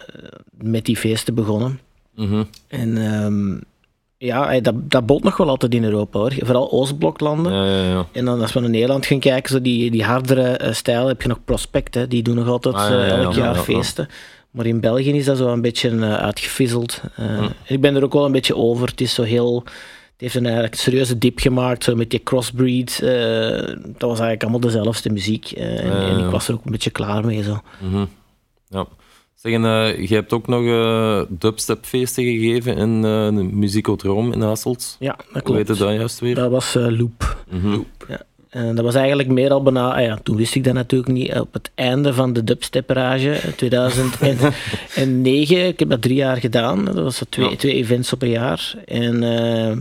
met 0.50 0.84
die 0.84 0.96
feesten 0.96 1.34
begonnen. 1.34 1.80
Mhm. 2.14 2.42
En 2.68 2.96
ehm, 2.96 3.58
ja, 4.18 4.60
dat, 4.60 4.74
dat 4.90 5.06
bolt 5.06 5.22
nog 5.24 5.36
wel 5.36 5.48
altijd 5.48 5.74
in 5.74 5.84
Europa 5.84 6.18
hoor. 6.18 6.32
Vooral 6.38 6.70
Oostbloklanden. 6.72 7.52
ja, 7.52 7.64
ja, 7.64 7.88
ja. 7.90 8.06
En 8.12 8.24
dan 8.24 8.40
als 8.40 8.52
we 8.52 8.60
naar 8.60 8.70
Nederland 8.70 9.06
gaan 9.06 9.18
kijken, 9.18 9.50
zo 9.52 9.60
die, 9.60 9.90
die 9.90 10.04
hardere 10.04 10.42
eh, 10.56 10.72
stijl, 10.72 11.06
heb 11.06 11.22
je 11.22 11.28
nog 11.28 11.44
Prospect, 11.44 11.94
hè, 11.94 12.08
die 12.08 12.22
doen 12.22 12.34
nog 12.34 12.48
altijd 12.48 12.74
Ah, 12.74 12.90
eh, 12.92 13.08
elk 13.08 13.32
ja, 13.32 13.38
jaar 13.38 13.48
ja, 13.50 13.54
ja. 13.54 13.62
feesten. 13.62 14.08
Maar 14.50 14.66
in 14.66 14.80
België 14.80 15.12
is 15.12 15.24
dat 15.24 15.36
zo 15.36 15.48
een 15.52 15.60
beetje 15.60 16.04
uitgevisseld. 16.16 17.00
Eh, 17.16 17.38
Hm. 17.38 17.44
Ik 17.66 17.80
ben 17.80 17.96
er 17.96 18.04
ook 18.04 18.12
wel 18.12 18.24
een 18.24 18.32
beetje 18.32 18.56
over. 18.56 18.88
Het 18.88 19.00
is 19.00 19.14
zo 19.14 19.22
heel, 19.22 19.64
heeft 20.22 20.34
een 20.34 20.44
eigenlijk 20.44 20.74
serieuze 20.74 21.18
dip 21.18 21.38
gemaakt, 21.38 21.84
zo 21.84 21.94
met 21.94 22.10
die 22.10 22.22
crossbreed. 22.22 23.00
eh, 23.02 23.10
dat 23.82 24.00
was 24.10 24.20
eigenlijk 24.20 24.42
allemaal 24.42 24.60
dezelfde 24.60 25.10
muziek. 25.10 25.50
eh, 25.50 25.80
en, 25.84 25.86
Ja, 25.86 26.00
ja, 26.00 26.08
en 26.08 26.18
ja. 26.18 26.24
ik 26.24 26.30
was 26.30 26.48
er 26.48 26.54
ook 26.54 26.64
een 26.64 26.72
beetje 26.72 26.90
klaar 26.90 27.24
mee. 27.24 27.42
Zo. 27.42 27.60
Mhm. 27.80 28.04
Ja. 28.68 28.86
Zeg, 29.34 29.52
en, 29.52 29.64
eh, 29.64 30.08
je 30.08 30.14
hebt 30.14 30.32
ook 30.32 30.46
nog 30.46 30.64
eh 30.66 31.20
dubstepfeesten 31.28 32.24
gegeven 32.24 32.76
in 32.76 32.96
eh 33.04 33.26
de 33.36 33.48
Musicodroom 33.52 34.32
in 34.32 34.40
Hasselt. 34.40 34.96
Ja, 34.98 35.16
dat 35.32 35.46
Hoe 35.46 35.56
heette 35.56 35.72
klopt. 35.74 35.90
dat 35.90 35.98
juist 35.98 36.20
weer? 36.20 36.34
Dat 36.34 36.50
was 36.50 36.74
eh, 36.74 36.98
Loop. 36.98 37.36
Mhm. 37.50 37.78
En 38.48 38.74
dat 38.74 38.84
was 38.84 38.94
eigenlijk 38.94 39.28
meer 39.28 39.50
al 39.50 39.62
bijna, 39.62 39.94
ah 39.94 40.02
ja, 40.04 40.18
toen 40.22 40.36
wist 40.36 40.54
ik 40.54 40.64
dat 40.64 40.74
natuurlijk 40.74 41.12
niet, 41.12 41.38
op 41.40 41.52
het 41.52 41.70
einde 41.74 42.14
van 42.14 42.32
de 42.32 42.44
dubstep-rage, 42.44 43.40
2009. 43.56 45.66
ik 45.68 45.78
heb 45.78 45.88
dat 45.88 46.02
drie 46.02 46.14
jaar 46.16 46.36
gedaan, 46.36 46.84
dat 46.84 46.94
was 46.94 47.16
zo 47.16 47.24
twee, 47.28 47.50
Ja. 47.50 47.56
twee 47.56 47.74
events 47.74 48.12
op 48.12 48.22
een 48.22 48.28
jaar. 48.30 48.74
En 48.84 49.22
eh, 49.22 49.76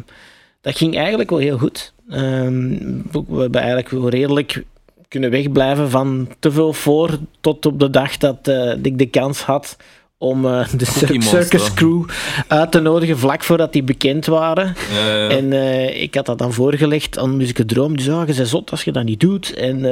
dat 0.61 0.77
ging 0.77 0.97
eigenlijk 0.97 1.29
wel 1.29 1.39
heel 1.39 1.57
goed. 1.57 1.93
Ehm, 2.09 2.77
we 3.11 3.41
hebben 3.41 3.59
eigenlijk 3.61 3.89
wel 3.89 4.09
redelijk 4.09 4.63
kunnen 5.07 5.29
wegblijven 5.29 5.89
van 5.89 6.29
te 6.39 6.51
veel 6.51 6.73
voor 6.73 7.17
tot 7.41 7.65
op 7.65 7.79
de 7.79 7.89
dag 7.89 8.17
dat 8.17 8.47
eh, 8.47 8.73
ik 8.81 8.97
de 8.97 9.05
kans 9.05 9.41
had 9.41 9.77
om 10.17 10.45
eh, 10.45 10.67
de 10.77 10.85
Cookie 10.85 11.07
Cir- 11.07 11.13
Monster. 11.13 11.41
Circus 11.43 11.73
Crew 11.73 12.03
uit 12.47 12.71
te 12.71 12.79
nodigen 12.79 13.17
vlak 13.17 13.43
voordat 13.43 13.73
die 13.73 13.83
bekend 13.83 14.25
waren. 14.25 14.75
Ja, 14.93 15.07
ja, 15.07 15.15
ja. 15.15 15.29
En 15.29 15.53
eh, 15.53 16.01
ik 16.01 16.15
had 16.15 16.25
dat 16.25 16.37
dan 16.37 16.53
voorgelegd 16.53 17.17
aan 17.17 17.37
Musicodroom. 17.37 17.95
Die 17.95 18.05
zei, 18.05 18.17
ah, 18.17 18.27
je 18.27 18.33
bent 18.35 18.47
zot 18.47 18.71
als 18.71 18.83
je 18.83 18.91
dat 18.91 19.03
niet 19.03 19.19
doet. 19.19 19.53
En 19.53 19.85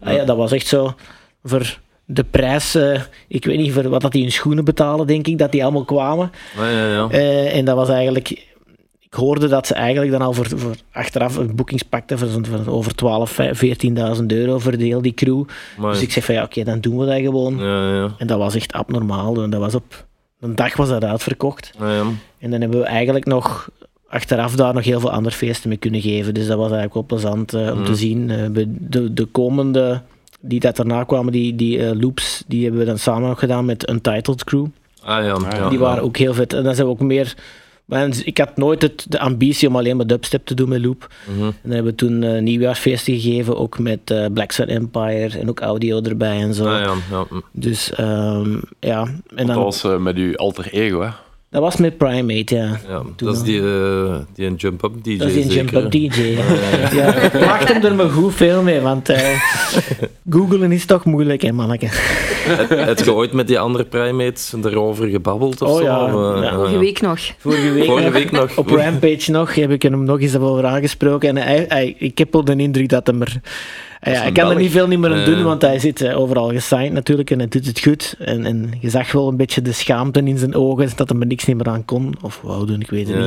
ah 0.00 0.12
ja, 0.14 0.24
dat 0.24 0.36
was 0.36 0.52
echt 0.52 0.66
zo 0.66 0.94
voor 1.42 1.78
de 2.04 2.24
prijs, 2.24 2.78
ik 3.28 3.44
weet 3.44 3.58
niet 3.58 3.72
voor 3.72 3.88
wat 3.88 4.00
dat 4.00 4.12
die 4.12 4.24
in 4.24 4.32
schoenen 4.32 4.64
betalen, 4.64 5.06
denk 5.06 5.26
ik, 5.26 5.38
dat 5.38 5.52
die 5.52 5.62
allemaal 5.62 5.84
kwamen. 5.84 6.30
Ja, 6.56 6.68
ja, 6.70 6.86
ja. 6.86 7.08
En 7.48 7.64
dat 7.64 7.76
was 7.76 7.88
eigenlijk... 7.88 8.54
Ik 9.16 9.22
hoorde 9.22 9.48
dat 9.48 9.66
ze 9.66 9.74
eigenlijk 9.74 10.12
dan 10.12 10.22
al 10.22 10.32
voor, 10.32 10.46
voor 10.48 10.74
achteraf 10.92 11.36
een 11.36 11.54
boekings 11.54 11.82
pakten 11.82 12.18
voor, 12.18 12.28
zo'n- 12.28 12.46
voor 12.46 12.72
over 12.74 12.94
12, 12.94 13.38
14.000 13.52 14.24
euro 14.26 14.58
voor 14.58 14.76
de 14.76 15.00
die 15.00 15.14
crew. 15.14 15.42
Maar, 15.78 15.92
Dus 15.92 16.02
ik 16.02 16.12
zeg 16.12 16.24
van 16.24 16.34
ja, 16.34 16.42
oké, 16.42 16.64
dan 16.64 16.80
doen 16.80 16.98
we 16.98 17.06
dat 17.06 17.16
gewoon. 17.20 17.58
ja, 17.58 17.94
ja. 17.94 18.14
En 18.18 18.26
dat 18.26 18.38
was 18.38 18.54
echt 18.54 18.72
abnormaal. 18.72 19.42
En 19.42 19.50
dat 19.50 19.60
was 19.60 19.74
op 19.74 20.06
een 20.40 20.54
dag 20.54 20.76
was 20.76 20.88
dat 20.88 21.04
uitverkocht. 21.04 21.72
Ja, 21.78 21.94
ja. 21.94 22.02
En 22.38 22.50
dan 22.50 22.60
hebben 22.60 22.78
we 22.80 22.84
eigenlijk 22.86 23.26
nog 23.26 23.68
achteraf 24.08 24.54
daar 24.56 24.74
nog 24.74 24.84
heel 24.84 25.00
veel 25.00 25.10
andere 25.10 25.34
feesten 25.36 25.68
mee 25.68 25.78
kunnen 25.78 26.00
geven. 26.00 26.34
Dus 26.34 26.46
dat 26.46 26.56
was 26.56 26.70
eigenlijk 26.70 26.94
wel 26.94 27.04
plezant 27.06 27.54
eh, 27.54 27.72
om 27.72 27.84
te 27.84 27.94
zien. 27.94 28.30
Eh, 28.30 28.38
de, 28.78 29.12
de 29.14 29.24
komende 29.24 30.02
die 30.40 30.60
dat 30.60 30.76
daarna 30.76 31.04
kwamen, 31.04 31.32
die, 31.32 31.54
die 31.54 31.86
eh, 31.86 32.00
loops, 32.00 32.44
die 32.46 32.62
hebben 32.62 32.80
we 32.80 32.86
dan 32.86 32.98
samen 32.98 33.28
nog 33.28 33.38
gedaan 33.38 33.64
met 33.64 33.88
Untitled 33.90 34.44
Crew. 34.44 34.66
Ah 35.02 35.24
ja, 35.24 35.36
ja. 35.50 35.68
Die 35.68 35.78
waren 35.78 36.02
ook 36.02 36.16
heel 36.16 36.34
vet. 36.34 36.52
En 36.52 36.62
dan 36.62 36.74
zijn 36.74 36.86
we 36.86 36.92
ook 36.92 37.00
meer... 37.00 37.34
maar 37.86 38.08
Ik 38.24 38.38
had 38.38 38.56
nooit 38.56 38.82
het, 38.82 39.06
de 39.08 39.18
ambitie 39.18 39.68
om 39.68 39.76
alleen 39.76 39.96
maar 39.96 40.06
dubstep 40.06 40.46
te 40.46 40.54
doen 40.54 40.68
met 40.68 40.84
loop. 40.84 41.10
Mhm. 41.24 41.44
En 41.44 41.54
dan 41.62 41.72
hebben 41.72 41.92
we 41.92 41.98
toen 41.98 42.22
eh, 42.22 42.42
nieuwjaarsfeesten 42.42 43.20
gegeven, 43.20 43.56
ook 43.56 43.78
met 43.78 44.10
eh, 44.10 44.26
Black 44.32 44.52
Sun 44.52 44.66
Empire 44.66 45.38
en 45.38 45.48
ook 45.48 45.60
audio 45.60 46.02
erbij 46.02 46.40
en 46.40 46.54
zo. 46.54 46.66
Ah 46.66 46.80
ja, 46.80 46.94
ja. 47.10 47.26
Dus 47.52 47.92
ehm, 47.92 48.60
ja, 48.80 49.02
en 49.02 49.46
Dat 49.46 49.46
dan, 49.46 49.56
was 49.56 49.84
eh, 49.84 49.96
met 49.96 50.16
uw 50.16 50.36
alter 50.36 50.72
ego, 50.72 51.00
hè? 51.00 51.10
Dat 51.50 51.60
was 51.62 51.76
met 51.76 51.96
Primate, 51.98 52.54
ja. 52.54 52.80
ja. 52.88 53.02
Dat 53.16 53.34
is 53.36 53.42
die, 53.42 53.60
eh, 53.60 54.14
die 54.34 54.46
een 54.46 54.54
jump-up 54.54 54.92
DJ 55.04 55.16
Dat 55.16 55.28
is 55.28 55.36
een 55.36 55.42
zeker, 55.50 55.56
jump-up 55.56 55.82
hè? 55.82 55.88
DJ. 55.88 56.20
Ja. 56.38 56.88
Ja, 56.92 57.14
ik 57.14 57.32
maakte 57.46 57.72
hem 57.72 57.84
er 57.84 57.94
maar 57.94 58.10
goed 58.10 58.34
veel 58.34 58.62
mee, 58.62 58.80
want 58.80 59.08
eh 59.08 59.40
googelen 60.30 60.72
is 60.72 60.84
toch 60.86 61.04
moeilijk, 61.04 61.42
hè, 61.42 61.52
manneke. 61.52 61.86
Heb 62.68 62.98
je 62.98 63.12
ooit 63.12 63.32
met 63.32 63.46
die 63.46 63.58
andere 63.58 63.84
primates 63.84 64.52
erover 64.64 65.08
gebabbeld 65.08 65.62
of 65.62 65.68
Oh 65.70 65.76
zo? 65.76 65.82
ja, 65.82 66.06
eh, 66.06 66.42
ja. 66.42 66.54
Vorige 66.54 66.78
week 66.78 67.00
nog. 67.00 67.18
Vorige 67.38 67.72
week, 67.72 67.84
Vorige 67.84 68.04
nog, 68.04 68.12
week 68.12 68.30
nog. 68.30 68.56
op 68.56 68.68
Rampage 68.70 69.30
nog 69.30 69.54
heb 69.54 69.70
ik 69.70 69.82
hem 69.82 70.04
nog 70.04 70.20
eens 70.20 70.36
over 70.36 70.64
aangesproken. 70.66 71.28
En 71.28 71.36
hij, 71.36 71.64
hij- 71.68 71.94
ik 71.98 72.18
heb 72.18 72.32
wel 72.32 72.44
de 72.44 72.56
indruk 72.56 72.88
dat 72.88 73.06
hem 73.06 73.20
er... 73.22 73.40
Ja, 74.12 74.20
hij 74.22 74.32
kan 74.32 74.50
er 74.50 74.56
niet 74.56 74.70
veel 74.70 74.86
niet 74.86 74.98
meer 74.98 75.12
aan 75.12 75.24
doen, 75.24 75.42
want 75.42 75.62
hij 75.62 75.78
zit 75.78 76.00
eh, 76.00 76.18
overal 76.20 76.48
gesigned 76.50 76.92
natuurlijk 76.92 77.30
en 77.30 77.38
hij 77.38 77.48
doet 77.48 77.66
het 77.66 77.80
goed. 77.80 78.14
En, 78.18 78.44
en 78.46 78.72
je 78.80 78.90
zag 78.90 79.12
wel 79.12 79.28
een 79.28 79.36
beetje 79.36 79.62
de 79.62 79.72
schaamte 79.72 80.20
in 80.24 80.38
zijn 80.38 80.54
ogen 80.54 80.90
dat 80.96 81.08
hij 81.08 81.18
er 81.20 81.26
niks 81.26 81.44
niet 81.44 81.56
meer 81.56 81.68
aan 81.68 81.84
kon. 81.84 82.14
Of 82.22 82.40
wou 82.42 82.66
doen, 82.66 82.80
ik 82.80 82.90
weet 82.90 83.08
het 83.08 83.16
niet. 83.16 83.26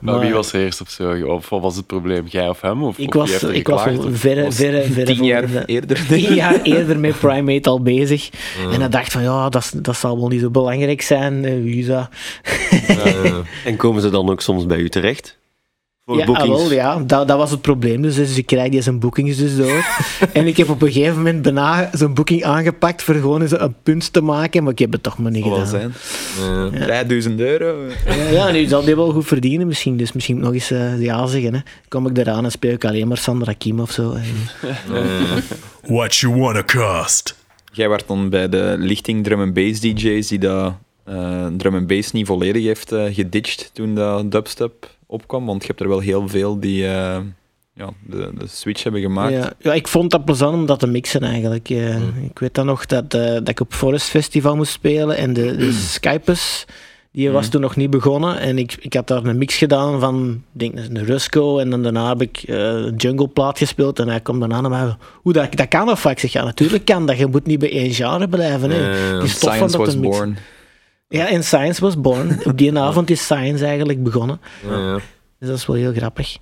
Maar 0.00 0.20
wie 0.20 0.32
was 0.32 0.52
er 0.52 0.60
eerst 0.60 0.80
of 0.80 0.90
zo? 0.90 1.26
Of 1.26 1.48
wat 1.48 1.60
was 1.60 1.76
het 1.76 1.86
probleem? 1.86 2.24
Jij 2.28 2.48
of 2.48 2.60
hem? 2.60 2.82
Of, 2.84 2.98
Ik 2.98 3.14
was, 3.14 3.42
ik 3.42 3.68
was 3.68 3.82
verre, 3.82 4.52
verre, 4.52 4.82
verre 4.82 5.04
Tien 5.14 5.24
jaar 5.24 5.64
eerder, 5.66 5.96
ik. 5.98 6.06
tien 6.06 6.34
jaar 6.34 6.62
eerder 6.62 6.98
met 6.98 7.18
Primate 7.18 7.68
al 7.70 7.82
bezig. 7.82 8.30
En 8.72 8.80
hij 8.80 8.88
dacht 8.88 9.12
van, 9.12 9.22
ja, 9.22 9.48
dat, 9.48 9.72
dat 9.76 9.96
zal 9.96 10.18
wel 10.18 10.28
niet 10.28 10.40
zo 10.40 10.50
belangrijk 10.50 11.02
zijn. 11.02 11.44
eh, 11.44 11.52
wie 11.62 11.78
is 11.78 11.86
dat? 11.96 12.08
En 13.64 13.76
komen 13.76 14.02
ze 14.02 14.10
dan 14.10 14.30
ook 14.30 14.40
soms 14.40 14.66
bij 14.66 14.78
u 14.78 14.88
terecht? 14.88 15.38
Voor 16.10 16.74
Ja, 16.74 16.74
ja 16.74 17.02
dat, 17.06 17.28
dat 17.28 17.36
was 17.36 17.50
het 17.50 17.60
probleem. 17.60 18.02
Dus, 18.02 18.14
dus 18.14 18.36
ik 18.36 18.46
krijg 18.46 18.70
die 18.70 18.82
zijn 18.82 18.98
boekings 18.98 19.36
dus 19.36 19.56
door. 19.56 19.84
en 20.32 20.46
ik 20.46 20.56
heb 20.56 20.68
op 20.68 20.82
een 20.82 20.92
gegeven 20.92 21.16
moment 21.16 21.42
bijna 21.42 21.90
zijn 21.92 22.14
boeking 22.14 22.44
aangepakt 22.44 23.02
voor 23.02 23.14
gewoon 23.14 23.42
eens 23.42 23.60
een 23.60 23.74
punt 23.82 24.12
te 24.12 24.20
maken. 24.20 24.62
Maar 24.62 24.72
ik 24.72 24.78
heb 24.78 24.92
het 24.92 25.02
toch 25.02 25.18
maar 25.18 25.30
niet 25.30 25.42
Zal 25.44 25.50
wel 25.56 25.66
gedaan. 25.66 25.92
zijn. 26.40 26.72
Ja. 26.72 26.84
3000 26.84 27.40
euro. 27.40 27.76
Ja, 28.06 28.30
ja, 28.30 28.50
nu 28.50 28.66
zal 28.66 28.84
die 28.84 28.96
wel 28.96 29.12
goed 29.12 29.26
verdienen 29.26 29.66
misschien. 29.66 29.96
Dus 29.96 30.12
misschien 30.12 30.38
nog 30.38 30.52
eens 30.52 30.70
eh, 30.70 31.02
ja 31.02 31.26
zeggen. 31.26 31.54
Hè. 31.54 31.60
Kom 31.88 32.06
ik 32.06 32.18
eraan 32.18 32.44
en 32.44 32.50
speel 32.50 32.72
ik 32.72 32.84
alleen 32.84 33.08
maar 33.08 33.18
Sandra 33.18 33.52
Kim 33.58 33.80
of 33.80 33.90
zo. 33.90 34.16
Ja, 34.62 34.68
ja. 34.94 35.40
What 35.86 36.16
you 36.16 36.36
wanna 36.36 36.62
cost? 36.62 37.36
Jij 37.72 37.88
werd 37.88 38.04
dan 38.06 38.28
bij 38.28 38.48
de 38.48 38.74
lichting 38.78 39.24
drum 39.24 39.40
and 39.40 39.54
bass 39.54 39.80
DJ's 39.80 40.28
die 40.28 40.38
dat 40.38 40.74
eh, 41.04 41.46
drum 41.56 41.74
and 41.74 41.86
bass 41.86 42.12
niet 42.12 42.26
volledig 42.26 42.64
heeft 42.64 42.92
eh, 42.92 43.04
geditcht 43.14 43.70
toen 43.72 43.94
dat 43.94 44.32
dubstep 44.32 44.88
opkwam, 45.10 45.46
want 45.46 45.60
je 45.62 45.66
hebt 45.68 45.80
er 45.80 45.88
wel 45.88 46.00
heel 46.00 46.28
veel 46.28 46.60
die 46.60 46.84
eh, 46.86 47.18
ja, 47.74 47.88
de, 48.06 48.30
de 48.38 48.46
switch 48.46 48.82
hebben 48.82 49.00
gemaakt. 49.00 49.32
ja, 49.32 49.52
ja, 49.58 49.72
ik 49.72 49.88
vond 49.88 50.10
dat 50.10 50.24
plezant 50.24 50.54
om 50.54 50.66
dat 50.66 50.78
te 50.78 50.86
mixen 50.86 51.22
eigenlijk. 51.22 51.70
Eh, 51.70 51.96
Ik 52.24 52.38
weet 52.38 52.54
dan 52.54 52.66
nog 52.66 52.86
dat, 52.86 53.14
eh, 53.14 53.32
dat 53.32 53.48
ik 53.48 53.60
op 53.60 53.72
Forest 53.74 54.06
Festival 54.08 54.56
moest 54.56 54.72
spelen 54.72 55.16
en 55.16 55.32
de, 55.32 55.56
de 55.56 55.72
Skypes, 55.96 56.64
die 57.12 57.30
was 57.30 57.42
Mhm. 57.42 57.50
toen 57.50 57.60
nog 57.60 57.76
niet 57.76 57.90
begonnen. 57.90 58.38
En 58.38 58.58
ik, 58.58 58.76
ik 58.80 58.94
had 58.94 59.06
daar 59.06 59.24
een 59.24 59.38
mix 59.38 59.56
gedaan 59.56 60.00
van, 60.00 60.42
ik 60.54 60.58
denk 60.60 60.74
een 60.76 61.04
Rusco 61.04 61.58
en 61.58 61.70
dan 61.70 61.82
daarna 61.82 62.08
heb 62.08 62.20
ik 62.22 62.42
eh, 62.46 62.56
een 62.56 62.94
jungle 62.96 63.28
plaat 63.28 63.58
gespeeld 63.58 63.98
en 63.98 64.08
hij 64.08 64.20
komt 64.20 64.40
daarna 64.40 64.60
naar 64.60 64.70
mij, 64.70 64.96
hoe 65.22 65.32
dat, 65.32 65.56
dat 65.56 65.68
kan 65.68 65.90
of 65.90 66.02
wat? 66.02 66.12
Ik 66.12 66.18
zeg, 66.18 66.32
ja 66.32 66.44
natuurlijk 66.44 66.84
kan 66.84 67.06
dat, 67.06 67.18
je 67.18 67.26
moet 67.26 67.46
niet 67.46 67.58
bij 67.58 67.70
één 67.72 67.92
genre 67.92 68.28
blijven. 68.28 68.70
Hè. 68.70 68.78
Dat 69.60 69.78
was 69.78 69.88
te 69.92 69.98
mixen. 69.98 70.36
Ja, 71.12 71.28
en 71.28 71.44
Science 71.44 71.80
was 71.80 72.00
born. 72.00 72.38
Op 72.48 72.58
die 72.58 72.78
avond 72.78 73.10
is 73.10 73.22
Science 73.22 73.64
eigenlijk 73.64 74.02
begonnen. 74.02 74.40
Ja, 74.68 74.78
ja. 74.78 74.94
Dus 75.38 75.48
dat 75.48 75.56
is 75.56 75.66
wel 75.66 75.76
heel 75.76 75.92
grappig. 75.92 76.36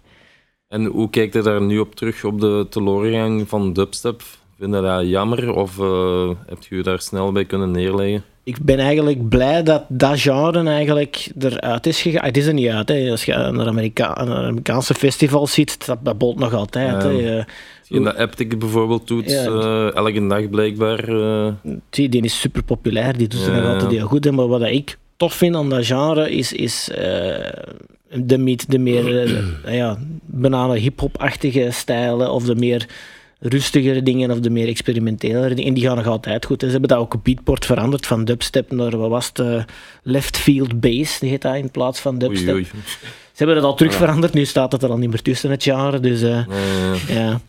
En 0.69 0.85
hoe 0.85 1.11
kijkt 1.11 1.35
je 1.35 1.43
daar 1.43 1.63
nu 1.63 1.79
op 1.79 1.95
terug 1.95 2.25
op 2.25 2.41
de 2.41 2.67
teleurgang 2.71 3.49
van 3.49 3.73
dubstep? 3.73 4.23
Vind 4.59 4.75
je 4.75 4.81
dat 4.81 5.07
jammer 5.07 5.55
of 5.55 5.79
eh, 5.79 6.31
heb 6.47 6.63
je 6.63 6.77
je 6.77 6.83
daar 6.83 7.01
snel 7.01 7.33
bij 7.33 7.45
kunnen 7.45 7.71
neerleggen? 7.71 8.25
Ik 8.45 8.59
ben 8.63 8.79
eigenlijk 8.79 9.29
blij 9.29 9.63
dat 9.63 9.85
dat 9.89 10.21
genre 10.21 10.69
eigenlijk 10.69 11.31
eruit 11.39 11.87
is 11.87 12.03
gegaan. 12.03 12.25
Het 12.25 12.37
is 12.37 12.47
er 12.47 12.53
niet 12.53 12.69
uit. 12.69 12.89
Hè. 12.89 13.11
Als 13.11 13.25
je 13.25 13.33
naar 13.33 13.67
Amerika 13.67 14.21
een 14.21 14.33
Amerikaanse 14.33 14.95
festivals 14.95 15.53
ziet, 15.53 15.87
dat, 15.87 15.99
dat 16.03 16.19
bolt 16.19 16.39
nog 16.39 16.55
altijd. 16.55 17.03
Ja. 17.03 17.09
Hè. 17.09 17.43
Hetgeen 17.89 18.05
dat 18.05 18.17
Aptic 18.17 18.59
bijvoorbeeld 18.59 19.07
doet, 19.09 19.31
Ja. 19.31 19.45
eh, 19.45 19.95
elke 19.97 20.27
dag 20.27 20.49
blijkbaar. 20.51 21.09
eh, 21.09 21.53
zie, 21.91 22.09
die 22.09 22.23
is 22.23 22.41
super 22.41 22.63
populair, 22.63 23.17
die 23.17 23.29
doet 23.29 23.41
het 23.45 23.55
Ja, 23.55 23.61
nog 23.61 23.73
altijd 23.73 23.91
heel 23.91 24.07
goed. 24.07 24.31
Maar 24.31 24.47
wat 24.49 24.63
ik 24.63 24.99
tof 25.17 25.35
vind 25.35 25.55
aan 25.57 25.69
dat 25.71 25.87
genre 25.87 26.31
is, 26.31 26.53
is 26.53 26.91
eh, 26.91 27.51
de, 28.13 28.39
meet- 28.39 28.71
de 28.71 28.79
meer 28.79 29.31
ja, 29.81 29.99
bijna 30.27 30.73
hip-hop-achtige 30.73 31.69
stijlen 31.71 32.33
of 32.33 32.45
de 32.45 32.55
meer 32.55 32.87
rustigere 33.41 34.03
dingen 34.03 34.31
of 34.31 34.41
de 34.41 34.51
meer 34.51 34.69
experimentelere 34.69 35.49
dingen. 35.55 35.65
En 35.69 35.75
die 35.75 35.85
gaan 35.85 35.97
nog 35.97 36.07
altijd 36.07 36.45
goed. 36.47 36.61
hè. 36.61 36.67
Ze 36.67 36.73
hebben 36.73 36.91
dat 36.91 36.99
ook 36.99 37.15
op 37.15 37.25
beatport 37.25 37.67
veranderd 37.67 38.07
van 38.07 38.25
dubstep 38.25 38.71
naar, 38.73 38.97
wat 38.97 39.11
was 39.11 39.31
het, 39.35 39.65
left 40.03 40.37
field 40.37 40.81
bass, 40.81 41.19
die 41.19 41.31
heet 41.31 41.43
dat 41.43 41.55
in 41.57 41.71
plaats 41.71 42.01
van 42.01 42.19
dubstep. 42.19 42.55
oei, 42.55 42.67
oei. 42.73 42.83
Ze 43.33 43.45
hebben 43.45 43.55
dat 43.63 43.65
al 43.65 43.75
terug 43.77 43.95
veranderd, 43.95 44.33
nu 44.35 44.45
staat 44.45 44.73
het 44.73 44.83
er 44.83 44.91
al 44.91 44.99
niet 44.99 45.09
meer 45.11 45.23
tussen 45.23 45.51
het 45.51 45.63
genre. 45.63 46.01
Dus 46.01 46.21
ja. 46.21 47.41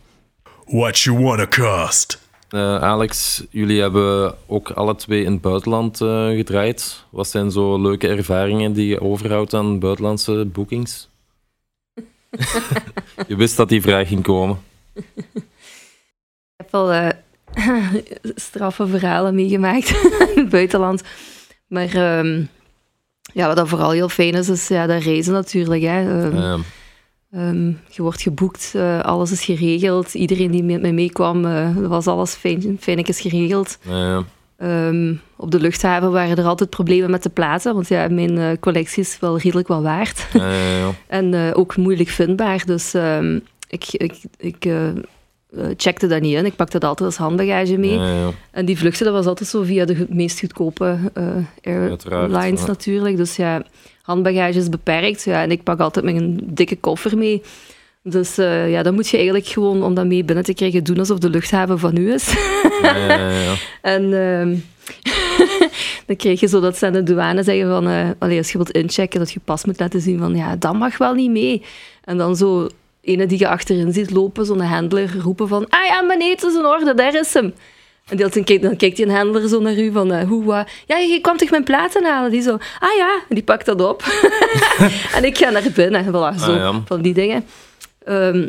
What 0.70 0.98
you 0.98 1.18
wanna 1.18 1.46
cost? 1.46 2.20
eh, 2.48 2.82
Alex, 2.82 3.44
jullie 3.50 3.80
hebben 3.80 4.34
ook 4.46 4.70
alle 4.70 4.96
twee 4.96 5.24
in 5.24 5.32
het 5.32 5.40
buitenland 5.40 6.00
eh, 6.00 6.28
gedraaid. 6.28 7.04
Wat 7.10 7.28
zijn 7.28 7.50
zo 7.50 7.82
leuke 7.82 8.08
ervaringen 8.08 8.72
die 8.72 8.86
je 8.86 9.00
overhoudt 9.00 9.54
aan 9.54 9.78
buitenlandse 9.78 10.44
boekings? 10.52 11.08
je 13.28 13.36
wist 13.36 13.56
dat 13.56 13.68
die 13.68 13.82
vraag 13.82 14.08
ging 14.08 14.22
komen. 14.22 14.58
Ik 14.94 15.04
heb 16.56 16.70
wel 16.70 16.92
eh, 16.92 17.08
straffe 18.34 18.86
verhalen 18.86 19.34
meegemaakt 19.34 19.88
in 20.34 20.40
het 20.42 20.48
buitenland. 20.48 21.02
Maar 21.66 21.94
ehm, 21.94 22.44
ja, 23.32 23.46
wat 23.46 23.56
dan 23.56 23.68
vooral 23.68 23.90
heel 23.90 24.08
fijn 24.08 24.34
is, 24.34 24.48
is 24.48 24.68
ja, 24.68 24.86
dat 24.86 25.02
reizen 25.02 25.32
natuurlijk. 25.32 25.82
Hè. 25.82 26.28
Ehm, 26.30 26.60
Eh, 27.30 27.48
ehm, 27.48 27.66
je 27.88 28.02
wordt 28.02 28.22
geboekt, 28.22 28.72
eh, 28.76 29.00
alles 29.00 29.32
is 29.32 29.44
geregeld. 29.44 30.14
Iedereen 30.14 30.50
die 30.50 30.62
met 30.62 30.80
mij 30.80 30.92
meekwam, 30.92 31.44
eh, 31.44 31.76
was 31.76 32.06
alles 32.06 32.34
fijn, 32.34 32.76
fijnetjes 32.80 33.20
geregeld. 33.20 33.78
eh, 33.88 34.18
Ehm, 34.56 35.14
op 35.36 35.50
de 35.50 35.60
luchthaven 35.60 36.12
waren 36.12 36.36
er 36.36 36.44
altijd 36.44 36.70
problemen 36.70 37.10
met 37.10 37.22
de 37.22 37.28
platen, 37.28 37.74
want 37.74 37.88
ja, 37.88 38.08
mijn 38.08 38.38
eh, 38.38 38.50
collectie 38.60 39.02
is 39.02 39.18
wel 39.20 39.38
redelijk 39.38 39.68
wel 39.68 39.82
waard. 39.82 40.26
Ja, 40.32 40.50
ja, 40.52 40.76
ja. 40.78 40.90
en 41.20 41.54
ook 41.54 41.76
moeilijk 41.76 42.08
vindbaar, 42.08 42.62
dus 42.66 42.94
ehm, 42.94 43.38
ik, 43.68 43.84
ik, 43.92 44.14
ik 44.38 44.68
checkte 45.76 46.06
dat 46.06 46.20
niet 46.20 46.34
in. 46.34 46.44
Ik 46.44 46.56
pakte 46.56 46.78
dat 46.78 46.88
altijd 46.88 47.08
als 47.08 47.18
handbagage 47.18 47.76
mee. 47.76 47.98
Ja, 47.98 48.06
ja. 48.06 48.30
En 48.50 48.64
die 48.64 48.78
vluchten, 48.78 49.04
dat 49.04 49.14
was 49.14 49.26
altijd 49.26 49.48
zo 49.48 49.62
via 49.62 49.84
de 49.84 50.06
meest 50.08 50.40
goedkope 50.40 50.98
eh, 51.14 51.24
Uiteraard, 51.62 52.32
airlines 52.32 52.60
ja. 52.60 52.66
natuurlijk. 52.66 53.16
Dus 53.16 53.36
ja, 53.36 53.62
handbagage 54.02 54.58
is 54.58 54.68
beperkt. 54.68 55.24
Ja, 55.24 55.42
en 55.42 55.50
ik 55.50 55.62
pak 55.62 55.80
altijd 55.80 56.04
een 56.04 56.40
dikke 56.44 56.76
koffer 56.76 57.18
mee. 57.18 57.42
Dus 58.02 58.38
eh, 58.38 58.70
ja, 58.70 58.82
dan 58.82 58.94
moet 58.94 59.08
je 59.08 59.16
eigenlijk 59.16 59.46
gewoon, 59.46 59.82
om 59.82 59.94
dat 59.94 60.06
mee 60.06 60.24
binnen 60.24 60.44
te 60.44 60.54
krijgen, 60.54 60.84
doen 60.84 60.98
alsof 60.98 61.18
de 61.18 61.30
luchthaven 61.30 61.78
van 61.78 61.96
u 61.96 62.12
is. 62.12 62.34
En 63.82 64.12
ehm, 64.12 64.56
dan 66.06 66.16
krijg 66.16 66.40
je 66.40 66.46
zo 66.46 66.60
dat 66.60 66.76
ze 66.76 66.86
aan 66.86 66.92
de 66.92 67.02
douane 67.02 67.42
zeggen 67.42 67.68
van... 67.68 67.88
eh 67.88 68.10
allee, 68.18 68.38
als 68.38 68.52
je 68.52 68.58
wilt 68.58 68.70
inchecken, 68.70 69.18
dat 69.18 69.30
je 69.30 69.40
pas 69.44 69.64
moet 69.64 69.80
laten 69.80 70.00
zien 70.00 70.18
van... 70.18 70.36
Ja, 70.36 70.56
dat 70.56 70.74
mag 70.74 70.98
wel 70.98 71.14
niet 71.14 71.30
mee. 71.30 71.62
En 72.04 72.18
dan 72.18 72.36
zo 72.36 72.68
ene 73.10 73.26
die 73.26 73.38
je 73.38 73.48
achterin 73.48 73.92
ziet 73.92 74.10
lopen, 74.10 74.44
zo'n 74.46 74.60
handler, 74.60 75.10
roepen 75.22 75.48
van... 75.48 75.66
Ah 75.68 75.84
ja, 75.86 76.02
meneer, 76.02 76.30
het 76.30 76.42
is 76.42 76.54
in 76.54 76.64
orde, 76.66 76.94
daar 76.94 77.14
is 77.14 77.34
hem. 77.34 77.54
En 78.08 78.16
dan 78.16 78.30
kijkt, 78.30 78.62
dan 78.62 78.76
kijkt 78.76 78.96
die 78.96 79.12
handler 79.12 79.48
zo 79.48 79.60
naar 79.60 79.78
u 79.78 79.92
van... 79.92 80.12
eh, 80.12 80.28
hoe, 80.28 80.44
wat? 80.44 80.68
Ja, 80.86 80.96
je 80.96 81.20
kwam 81.20 81.36
toch 81.36 81.50
mijn 81.50 81.64
platen 81.64 82.04
halen? 82.04 82.30
Die 82.30 82.42
zo... 82.42 82.52
Ah 82.78 82.96
ja, 82.96 83.20
en 83.28 83.34
die 83.34 83.44
pakt 83.44 83.66
dat 83.66 83.80
op. 83.80 84.02
en 85.16 85.24
ik 85.24 85.38
ga 85.38 85.50
naar 85.50 85.62
binnen. 85.74 86.04
Voilà, 86.06 86.38
zo, 86.38 86.50
Ah, 86.50 86.56
ja. 86.56 86.82
van 86.86 87.02
die 87.02 87.14
dingen. 87.14 87.44
Ehm, 88.04 88.48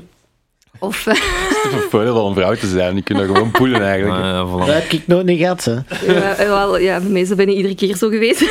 of... 0.80 1.04
Het 1.06 1.66
is 1.68 1.74
een 1.84 1.90
voordeel 1.90 2.14
van 2.14 2.26
een 2.26 2.34
vrouw 2.34 2.56
te 2.56 2.68
zijn. 2.68 2.94
Die 2.94 3.04
kunnen 3.04 3.26
gewoon 3.26 3.52
poelen 3.52 3.82
eigenlijk. 3.82 4.24
Ja, 4.24 4.46
voilà. 4.48 4.66
Dat 4.66 4.74
heb 4.74 4.92
ik 4.92 5.08
nooit 5.08 5.26
niet 5.26 5.40
gehad, 5.40 5.64
hè. 5.64 5.74
Ja, 6.14 6.36
wel, 6.38 6.78
ja, 6.78 7.00
bij 7.00 7.10
mij 7.10 7.22
is 7.22 7.28
dat 7.28 7.38
bijna 7.38 7.52
iedere 7.52 7.76
keer 7.76 7.96
zo 7.96 8.10
geweest. 8.10 8.42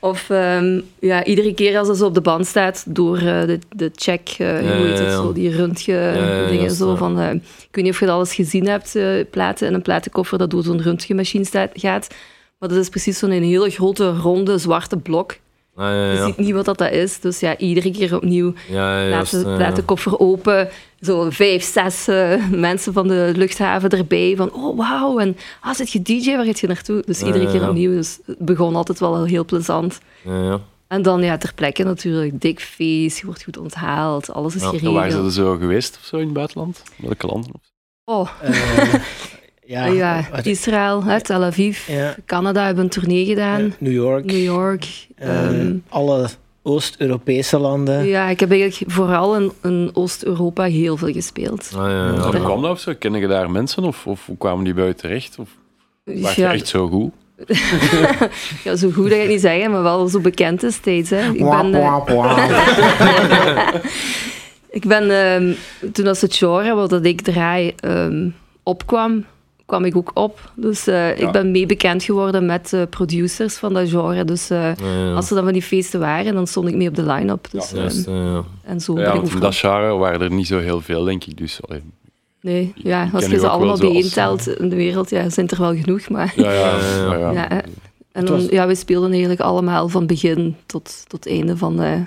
Of 0.00 0.30
ehm, 0.30 0.80
ja, 0.98 1.24
iedere 1.24 1.54
keer 1.54 1.78
als 1.78 1.88
ze 1.88 1.96
zo 1.96 2.06
op 2.06 2.14
de 2.14 2.20
band 2.20 2.46
staat 2.46 2.84
door 2.88 3.16
eh, 3.16 3.46
de, 3.46 3.58
de 3.76 3.90
check, 3.94 4.28
eh, 4.38 4.48
hoe 4.48 4.86
heet 4.86 4.98
het, 4.98 5.06
ja. 5.06 5.10
zo, 5.10 5.32
die 5.32 5.50
röntgen 5.50 6.70
zo 6.70 6.94
van... 6.94 7.20
eh, 7.20 7.32
ik 7.32 7.74
weet 7.74 7.84
niet 7.84 7.92
of 7.92 8.00
je 8.00 8.06
dat 8.06 8.14
al 8.14 8.20
eens 8.20 8.34
gezien 8.34 8.66
hebt, 8.66 8.98
platen 9.30 9.66
in 9.66 9.74
een 9.74 9.82
platenkoffer 9.82 10.38
dat 10.38 10.50
door 10.50 10.62
zo'n 10.62 10.82
röntgenmachine 10.82 11.44
staat, 11.44 11.70
gaat. 11.74 12.14
Maar 12.58 12.68
dat 12.68 12.78
is 12.78 12.88
precies 12.88 13.18
zo'n 13.18 13.30
hele 13.30 13.70
grote, 13.70 14.10
ronde, 14.10 14.58
zwarte 14.58 14.96
blok. 14.96 15.36
Ah, 15.76 15.84
ja, 15.84 16.10
Je 16.10 16.16
ja. 16.16 16.24
ziet 16.26 16.36
niet 16.36 16.52
wat 16.52 16.64
dat 16.64 16.80
is. 16.80 17.20
Dus 17.20 17.40
ja, 17.40 17.56
iedere 17.58 17.90
keer 17.90 18.14
opnieuw 18.16 18.52
Ja, 18.68 19.00
ja, 19.00 19.08
juist, 19.08 19.32
laten, 19.32 19.50
ja, 19.50 19.58
laat 19.58 19.74
de 19.74 19.80
ja. 19.80 19.86
koffer 19.86 20.18
open. 20.18 20.68
Zo 21.00 21.30
vijf, 21.30 21.62
zes 21.64 22.08
eh, 22.08 22.46
mensen 22.50 22.92
van 22.92 23.08
de 23.08 23.32
luchthaven 23.36 23.90
erbij. 23.90 24.34
Van, 24.36 24.52
oh, 24.52 24.76
wauw. 24.78 25.18
En, 25.18 25.36
ah, 25.60 25.74
zit 25.74 25.92
je 25.92 26.02
DJ? 26.02 26.36
Waar 26.36 26.44
gaat 26.44 26.58
je 26.60 26.66
naartoe? 26.66 27.02
Dus 27.06 27.20
Ja, 27.20 27.26
iedere 27.26 27.44
ja, 27.44 27.50
keer 27.50 27.68
opnieuw. 27.68 27.90
Dus 27.90 28.18
het 28.26 28.38
begon 28.38 28.74
altijd 28.76 28.98
wel 28.98 29.24
heel 29.24 29.44
plezant. 29.44 29.98
Ja, 30.24 30.42
ja. 30.42 30.60
En 30.88 31.02
dan 31.02 31.22
ja, 31.22 31.36
ter 31.38 31.52
plekke 31.54 31.82
natuurlijk. 31.84 32.40
Dik 32.40 32.60
feest, 32.60 33.18
je 33.18 33.26
wordt 33.26 33.42
goed 33.44 33.58
onthaald. 33.58 34.32
Alles 34.32 34.54
is 34.54 34.60
Ja, 34.62 34.66
En 34.66 34.72
waar 34.72 34.80
zijn 34.82 34.94
geregeld. 35.02 35.32
ze 35.32 35.40
zo 35.40 35.56
geweest 35.56 35.96
of 36.00 36.04
zo 36.06 36.16
in 36.16 36.24
het 36.24 36.32
buitenland? 36.32 36.82
Welke 36.96 37.26
landen? 37.26 37.50
Oh, 38.04 38.28
Eh, 38.42 38.94
ja, 39.66 39.84
ja, 39.86 40.28
wat- 40.32 40.46
Israël, 40.46 41.04
hè, 41.04 41.20
Tel 41.20 41.42
Aviv. 41.44 41.86
ja, 41.88 42.14
Canada 42.26 42.64
hebben 42.64 42.84
een 42.84 42.90
tournee 42.90 43.24
gedaan. 43.26 43.74
New 43.78 43.92
York. 43.92 44.24
New 44.24 44.42
York. 44.44 45.06
eh, 45.16 45.44
ehm, 45.60 45.74
alle 45.88 46.28
Oost-Europese 46.62 47.58
landen. 47.58 48.06
ja, 48.06 48.28
ik 48.28 48.40
heb 48.40 48.50
eigenlijk 48.50 48.92
vooral 48.92 49.36
in, 49.36 49.52
in 49.62 49.90
Oost-Europa 49.92 50.62
heel 50.64 50.96
veel 50.96 51.12
gespeeld. 51.12 51.70
Ah, 51.76 51.82
ja, 51.90 52.06
ja. 52.06 52.12
Hoe 52.20 52.40
kwam 52.40 52.62
dat 52.62 52.70
of 52.70 52.80
zo? 52.80 52.92
Kennen 52.98 53.20
je 53.20 53.26
daar 53.26 53.50
mensen 53.50 53.84
of, 53.84 54.06
of 54.06 54.26
hoe 54.26 54.36
kwamen 54.36 54.64
die 54.64 54.74
bij 54.74 54.86
je 54.86 54.94
terecht? 54.94 55.38
Of 55.38 55.48
was 56.04 56.34
je 56.34 56.44
echt 56.46 56.68
zo 56.68 56.88
goed? 56.88 57.12
ja, 58.64 58.76
zo 58.76 58.90
goed 58.90 59.04
dat 59.04 59.12
ik 59.12 59.20
het 59.20 59.28
niet 59.28 59.40
zeggen, 59.40 59.70
maar 59.70 59.82
wel 59.82 60.08
zo 60.08 60.20
bekend 60.20 60.62
is 60.62 60.74
steeds. 60.74 61.10
Hè. 61.10 61.30
Ik 61.32 61.44
ben, 61.50 61.74
eh, 61.74 61.90
wap, 61.90 62.08
wap. 62.08 62.38
Ik 64.70 64.86
ben, 64.86 65.10
ehm, 65.10 65.52
toen 65.92 66.06
als 66.06 66.20
het 66.20 66.36
genre 66.36 66.74
wat 66.74 66.90
dat 66.90 67.04
ik 67.04 67.20
draai 67.20 67.72
ehm, 67.76 68.28
opkwam, 68.62 69.24
kwam 69.66 69.84
ik 69.84 69.96
ook 69.96 70.10
op. 70.14 70.50
Dus 70.54 70.86
eh, 70.86 71.18
Ja. 71.18 71.26
ik 71.26 71.32
ben 71.32 71.50
mee 71.50 71.66
bekend 71.66 72.02
geworden 72.02 72.46
met 72.46 72.70
de 72.70 72.86
producers 72.90 73.54
van 73.56 73.72
dat 73.74 73.88
genre. 73.88 74.24
Dus 74.24 74.50
eh, 74.50 74.58
Ja, 74.76 74.92
ja. 74.92 75.14
als 75.14 75.28
er 75.28 75.34
dan 75.34 75.44
van 75.44 75.52
die 75.52 75.62
feesten 75.62 76.00
waren, 76.00 76.34
dan 76.34 76.46
stond 76.46 76.68
ik 76.68 76.74
mee 76.74 76.88
op 76.88 76.94
de 76.94 77.02
line-up. 77.06 77.46
Dus, 77.50 77.70
Ja, 77.70 77.82
ehm, 78.12 78.40
en 78.64 78.80
zo 78.80 78.98
Ja, 78.98 79.16
want 79.16 79.30
in 79.32 79.40
dat 79.40 79.54
genre 79.56 79.92
waren 79.96 80.20
er 80.20 80.30
niet 80.32 80.46
zo 80.46 80.58
heel 80.58 80.80
veel, 80.80 81.04
denk 81.04 81.24
ik. 81.24 81.36
Dus, 81.38 81.60
allee, 81.68 81.82
Nee, 82.40 82.72
ja, 82.76 83.10
als 83.12 83.26
je 83.26 83.38
ze 83.38 83.48
allemaal 83.48 83.76
zo 83.76 83.82
als- 83.86 83.92
bijeentelt 83.92 84.48
in 84.48 84.68
de 84.68 84.76
wereld, 84.76 85.10
ja, 85.10 85.28
zijn 85.30 85.48
er 85.48 85.58
wel 85.60 85.74
genoeg. 85.76 86.08
Maar 86.08 86.32
ja, 86.36 86.52
ja, 86.52 86.60
Ja, 86.60 86.76
ja, 86.78 87.14
ja, 87.14 87.18
ja. 87.18 87.32
Ja, 87.32 87.46
hè. 87.48 87.58
en 88.12 88.24
dan, 88.24 88.34
was- 88.36 88.48
ja, 88.50 88.66
we 88.66 88.74
speelden 88.74 89.10
eigenlijk 89.10 89.40
allemaal 89.40 89.88
van 89.88 90.06
begin 90.06 90.56
tot, 90.66 91.04
tot 91.06 91.26
einde 91.28 91.56
van, 91.56 91.82
eh, 91.82 92.00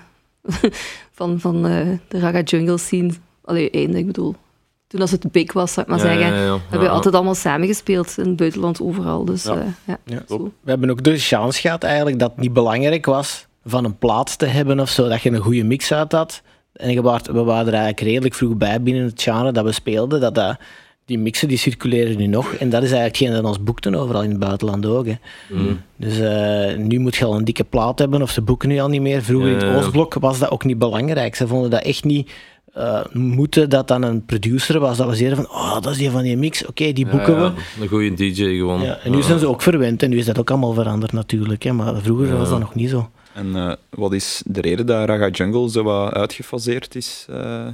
van, 1.11 1.39
van 1.39 1.55
eh, 1.67 1.87
de 2.07 2.19
Raga 2.19 2.41
Jungle 2.41 2.77
scene. 2.77 3.11
Allee, 3.45 3.69
einde, 3.69 3.97
ik 3.97 4.05
bedoel. 4.05 4.35
Toen 4.89 5.01
als 5.01 5.11
het 5.11 5.31
big 5.31 5.53
was, 5.53 5.73
zou 5.73 5.85
ik 5.85 5.91
maar 5.91 6.05
Ja, 6.05 6.13
zeggen, 6.13 6.35
ja, 6.37 6.43
ja. 6.43 6.51
hebben 6.51 6.79
we 6.79 6.85
Ja. 6.85 6.91
altijd 6.91 7.15
allemaal 7.15 7.35
samengespeeld 7.35 8.17
in 8.17 8.25
het 8.27 8.35
buitenland, 8.35 8.81
overal. 8.81 9.25
Dus 9.25 9.43
Ja. 9.43 9.53
ja, 9.53 9.65
ja, 9.85 9.97
Ja. 10.05 10.21
zo. 10.27 10.51
We 10.61 10.69
hebben 10.69 10.89
ook 10.89 11.03
de 11.03 11.17
chance 11.17 11.61
gehad 11.61 11.83
eigenlijk 11.83 12.19
dat 12.19 12.31
het 12.31 12.39
niet 12.39 12.53
belangrijk 12.53 13.05
was 13.05 13.47
van 13.65 13.85
een 13.85 13.97
plaats 13.97 14.35
te 14.35 14.45
hebben 14.45 14.79
of 14.79 14.89
zo, 14.89 15.07
dat 15.07 15.21
je 15.21 15.31
een 15.31 15.37
goede 15.41 15.63
mix 15.63 15.93
uit 15.93 16.11
had. 16.11 16.41
En 16.73 16.95
we 16.95 17.01
waren 17.43 17.67
er 17.67 17.73
eigenlijk 17.73 17.99
redelijk 17.99 18.33
vroeg 18.33 18.55
bij 18.55 18.81
binnen 18.81 19.03
het 19.05 19.21
genre 19.21 19.51
dat 19.51 19.65
we 19.65 19.71
speelden. 19.71 20.19
Dat, 20.21 20.35
dat, 20.35 20.57
die 21.05 21.19
mixen 21.19 21.47
die 21.47 21.57
circuleren 21.57 22.17
nu 22.17 22.27
nog. 22.27 22.53
En 22.53 22.69
dat 22.69 22.83
is 22.83 22.91
eigenlijk 22.91 23.17
hetgeen 23.17 23.31
dat 23.41 23.43
ons 23.43 23.63
boekten 23.63 23.95
overal 23.95 24.23
in 24.23 24.29
het 24.29 24.39
buitenland 24.39 24.85
ook. 24.85 25.05
Hè. 25.05 25.13
Mm. 25.49 25.81
Dus 25.95 26.19
eh, 26.19 26.77
nu 26.77 26.99
moet 26.99 27.15
je 27.15 27.25
al 27.25 27.35
een 27.35 27.43
dikke 27.45 27.63
plaat 27.63 27.99
hebben 27.99 28.21
of 28.21 28.29
ze 28.31 28.41
boeken 28.41 28.69
nu 28.69 28.79
al 28.79 28.87
niet 28.89 29.01
meer. 29.01 29.21
Vroeger 29.23 29.49
in 29.51 29.59
Ja, 29.59 29.65
het. 29.65 29.77
Oostblok 29.77 30.13
was 30.13 30.39
dat 30.39 30.51
ook 30.51 30.63
niet 30.65 30.77
belangrijk. 30.77 31.35
Ze 31.35 31.47
vonden 31.47 31.69
dat 31.69 31.81
echt 31.81 32.03
niet 32.03 32.31
eh, 32.73 33.05
moeten 33.13 33.69
dat 33.69 33.87
dan 33.87 34.01
een 34.03 34.25
producer 34.25 34.79
was. 34.79 34.97
Dat 34.97 35.07
we 35.09 35.15
zeiden 35.15 35.37
van, 35.37 35.49
oh, 35.49 35.73
dat 35.81 35.91
is 35.91 35.97
die 35.97 36.09
van 36.09 36.23
die 36.23 36.37
mix. 36.37 36.65
Oké, 36.65 36.91
die 36.93 37.07
boeken 37.07 37.33
Ja, 37.33 37.53
we. 37.53 37.61
Een 37.81 37.87
goede 37.87 38.13
DJ 38.13 38.43
gewoon. 38.57 38.81
Ja, 38.81 38.97
en 39.03 39.11
nu 39.11 39.17
Ja. 39.17 39.23
zijn 39.23 39.39
ze 39.39 39.47
ook 39.47 39.61
verwend 39.61 40.03
en 40.03 40.09
nu 40.09 40.17
is 40.17 40.25
dat 40.25 40.39
ook 40.39 40.49
allemaal 40.49 40.73
veranderd 40.73 41.11
natuurlijk. 41.11 41.63
Hè, 41.63 41.73
maar 41.73 42.01
vroeger 42.01 42.27
Ja. 42.27 42.35
was 42.35 42.49
dat 42.49 42.59
nog 42.59 42.75
niet 42.75 42.89
zo. 42.89 43.09
En 43.33 43.55
eh, 43.55 43.71
wat 43.89 44.13
is 44.13 44.41
de 44.45 44.61
reden 44.61 44.85
dat 44.85 45.07
Raga 45.07 45.29
Jungle 45.29 45.69
zo 45.69 45.83
wat 45.83 46.13
uitgefaseerd 46.13 46.95
is 46.95 47.25
eh, 47.29 47.67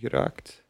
geraakt? 0.00 0.62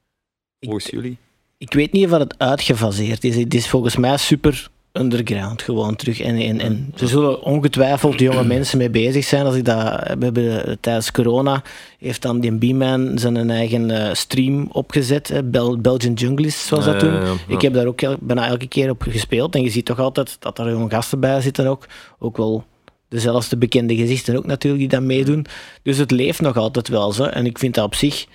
Volgens 0.60 0.86
jullie? 0.86 1.16
Ik 1.58 1.72
weet 1.72 1.92
niet 1.92 2.04
of 2.04 2.10
het 2.18 2.34
uitgefaseerd 2.38 3.24
is. 3.24 3.36
Het 3.36 3.54
is 3.54 3.68
volgens 3.68 3.96
mij 3.96 4.16
super 4.16 4.68
underground 4.92 5.62
gewoon 5.62 5.96
terug. 5.96 6.20
En, 6.20 6.36
en, 6.36 6.60
en 6.60 6.94
er 7.00 7.08
zullen 7.08 7.42
ongetwijfeld 7.42 8.18
jonge 8.28 8.44
mensen 8.44 8.78
mee 8.78 8.90
bezig 8.90 9.24
zijn. 9.24 9.46
Als 9.46 9.54
ik 9.54 9.64
dat, 9.64 9.82
we 10.18 10.24
hebben 10.24 10.66
eh, 10.66 10.74
tijdens 10.80 11.10
corona 11.10 11.62
heeft 11.98 12.22
dan 12.22 12.40
die 12.40 12.58
B-Man 12.72 13.18
zijn 13.18 13.50
eigen 13.50 13.90
eh, 13.90 14.14
stream 14.14 14.68
opgezet. 14.72 15.32
Bel, 15.44 15.78
Belgian 15.78 16.12
Junglist, 16.12 16.58
zoals 16.66 16.84
dat 16.84 16.98
toen. 16.98 17.12
ja, 17.12 17.20
ja. 17.22 17.34
Ik 17.46 17.60
heb 17.60 17.74
daar 17.74 17.86
ook 17.86 18.00
el- 18.02 18.16
bijna 18.20 18.46
elke 18.46 18.66
keer 18.66 18.90
op 18.90 19.02
gespeeld. 19.02 19.54
En 19.54 19.62
je 19.62 19.70
ziet 19.70 19.84
toch 19.84 19.98
altijd 19.98 20.36
dat 20.40 20.58
er 20.58 20.70
jonge 20.70 20.90
gasten 20.90 21.20
bij 21.20 21.40
zitten 21.40 21.66
ook. 21.66 21.86
Ook 22.18 22.36
wel 22.36 22.64
dezelfde 23.08 23.56
bekende 23.56 23.96
gezichten 23.96 24.36
ook 24.36 24.46
natuurlijk 24.46 24.80
die 24.82 24.88
dat 24.98 25.02
meedoen. 25.02 25.46
Dus 25.82 25.98
het 25.98 26.10
leeft 26.10 26.40
nog 26.40 26.56
altijd 26.56 26.88
wel 26.88 27.12
zo. 27.12 27.24
En 27.24 27.46
ik 27.46 27.58
vind 27.58 27.74
dat 27.74 27.84
op 27.84 27.94
zich... 27.94 28.26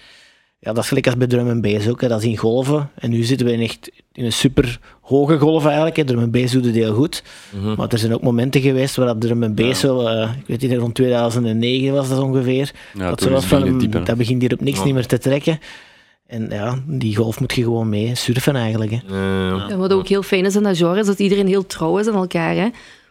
Ja, 0.65 0.73
dat 0.73 0.83
is 0.83 0.87
gelijk 0.87 1.05
als 1.05 1.17
bij 1.17 1.27
drum 1.27 1.49
en 1.49 1.61
bass 1.61 1.87
ook. 1.87 2.01
Hè. 2.01 2.07
Dat 2.07 2.19
is 2.23 2.29
in 2.29 2.37
golven. 2.37 2.89
En 2.95 3.09
nu 3.09 3.23
zitten 3.23 3.47
we 3.47 3.53
in 3.53 3.61
echt 3.61 3.91
in 4.13 4.25
een 4.25 4.33
super 4.33 4.79
hoge 5.01 5.37
golf 5.37 5.65
eigenlijk. 5.65 5.95
Hè. 5.95 6.03
Drum 6.03 6.19
en 6.19 6.31
bass 6.31 6.53
doet 6.53 6.65
het 6.65 6.75
heel 6.75 6.93
goed. 6.93 7.23
Mhm. 7.55 7.75
Maar 7.75 7.87
er 7.89 7.97
zijn 7.97 8.13
ook 8.13 8.21
momenten 8.21 8.61
geweest 8.61 8.95
waar 8.95 9.05
dat 9.05 9.21
drum 9.21 9.43
en 9.43 9.55
bass 9.55 9.79
zo... 9.79 10.01
eh, 10.01 10.29
ik 10.39 10.47
weet 10.47 10.61
niet, 10.61 10.79
rond 10.79 10.95
2009 10.95 11.93
was 11.93 12.09
dat 12.09 12.19
ongeveer. 12.19 12.71
Ja, 12.93 13.09
dat 13.09 13.21
was 13.21 13.45
van, 13.45 13.89
dat 14.03 14.17
begint 14.17 14.41
hier 14.41 14.53
op 14.53 14.61
niks 14.61 14.83
niet 14.83 14.93
meer 14.93 15.05
te 15.05 15.17
trekken. 15.17 15.59
En 16.27 16.47
ja, 16.49 16.79
die 16.87 17.15
golf 17.15 17.39
moet 17.39 17.53
je 17.53 17.63
gewoon 17.63 17.89
mee 17.89 18.15
surfen 18.15 18.55
eigenlijk. 18.55 18.91
Hè. 18.91 18.99
Ja, 19.07 19.47
ja. 19.57 19.69
Ja, 19.69 19.77
wat 19.77 19.93
ook 19.93 20.07
heel 20.07 20.23
fijn 20.23 20.45
is 20.45 20.55
in 20.55 20.63
dat 20.63 20.77
genre, 20.77 20.99
is 20.99 21.05
dat 21.05 21.19
iedereen 21.19 21.47
heel 21.47 21.65
trouw 21.65 21.97
is 21.97 22.07
aan 22.07 22.15
elkaar. 22.15 22.55
Hè? 22.55 22.67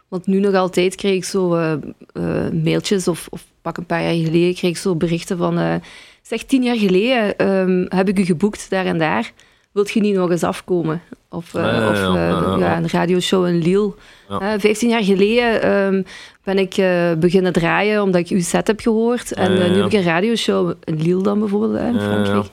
Want 0.07 0.27
nu 0.27 0.39
nog 0.39 0.53
altijd 0.53 0.95
krijg 0.95 1.15
ik 1.15 1.25
zo 1.25 1.53
eh, 1.55 1.71
eh, 1.71 2.51
mailtjes, 2.63 3.07
of, 3.07 3.27
of 3.29 3.43
pak 3.61 3.77
een 3.77 3.85
paar 3.85 4.01
jaar 4.03 4.25
geleden, 4.25 4.55
kreeg 4.55 4.71
ik 4.71 4.77
zo 4.77 4.95
berichten 4.95 5.37
van... 5.37 5.81
zeg, 6.27 6.43
tien 6.43 6.63
jaar 6.63 6.77
geleden 6.77 7.37
ehm, 7.37 7.85
heb 7.97 8.09
ik 8.09 8.19
u 8.19 8.23
geboekt, 8.23 8.69
daar 8.69 8.85
en 8.85 8.97
daar. 8.97 9.31
Wilt 9.71 9.91
je 9.91 9.99
niet 9.99 10.15
nog 10.15 10.31
eens 10.31 10.43
afkomen? 10.43 11.01
Of, 11.29 11.53
eh, 11.53 11.61
Ja, 11.61 11.79
ja, 11.79 11.89
of 11.89 11.97
ja, 11.97 12.53
eh, 12.53 12.59
ja, 12.59 12.77
een 12.77 12.89
radioshow 12.89 13.47
in 13.47 13.57
Lille. 13.61 13.93
Eh, 14.29 14.53
Vijftien 14.57 14.89
jaar 14.89 15.03
geleden 15.03 15.61
ehm, 15.61 16.01
ben 16.43 16.57
ik 16.57 16.77
eh, 16.77 17.11
beginnen 17.19 17.53
draaien 17.53 18.01
omdat 18.01 18.21
ik 18.21 18.27
uw 18.27 18.41
set 18.41 18.67
heb 18.67 18.79
gehoord. 18.79 19.33
En 19.33 19.53
nu 19.53 19.59
heb 19.59 19.85
ik 19.85 19.93
een 19.93 20.03
radioshow 20.03 20.73
in 20.83 21.01
Lille 21.01 21.23
dan 21.23 21.39
bijvoorbeeld, 21.39 21.79
hè, 21.79 21.87
in. 21.87 21.99
Frankrijk. 21.99 22.45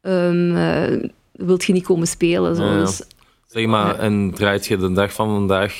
Ehm, 0.00 0.56
eh, 0.56 1.08
wilt 1.32 1.64
je 1.64 1.72
niet 1.72 1.84
komen 1.84 2.06
spelen? 2.06 2.56
Zo. 2.56 2.78
Dus 2.78 3.02
Zeg 3.46 3.66
maar, 3.66 3.98
en 3.98 4.32
draait 4.34 4.66
je 4.66 4.76
de 4.76 4.92
dag 4.92 5.12
van 5.12 5.28
vandaag 5.28 5.74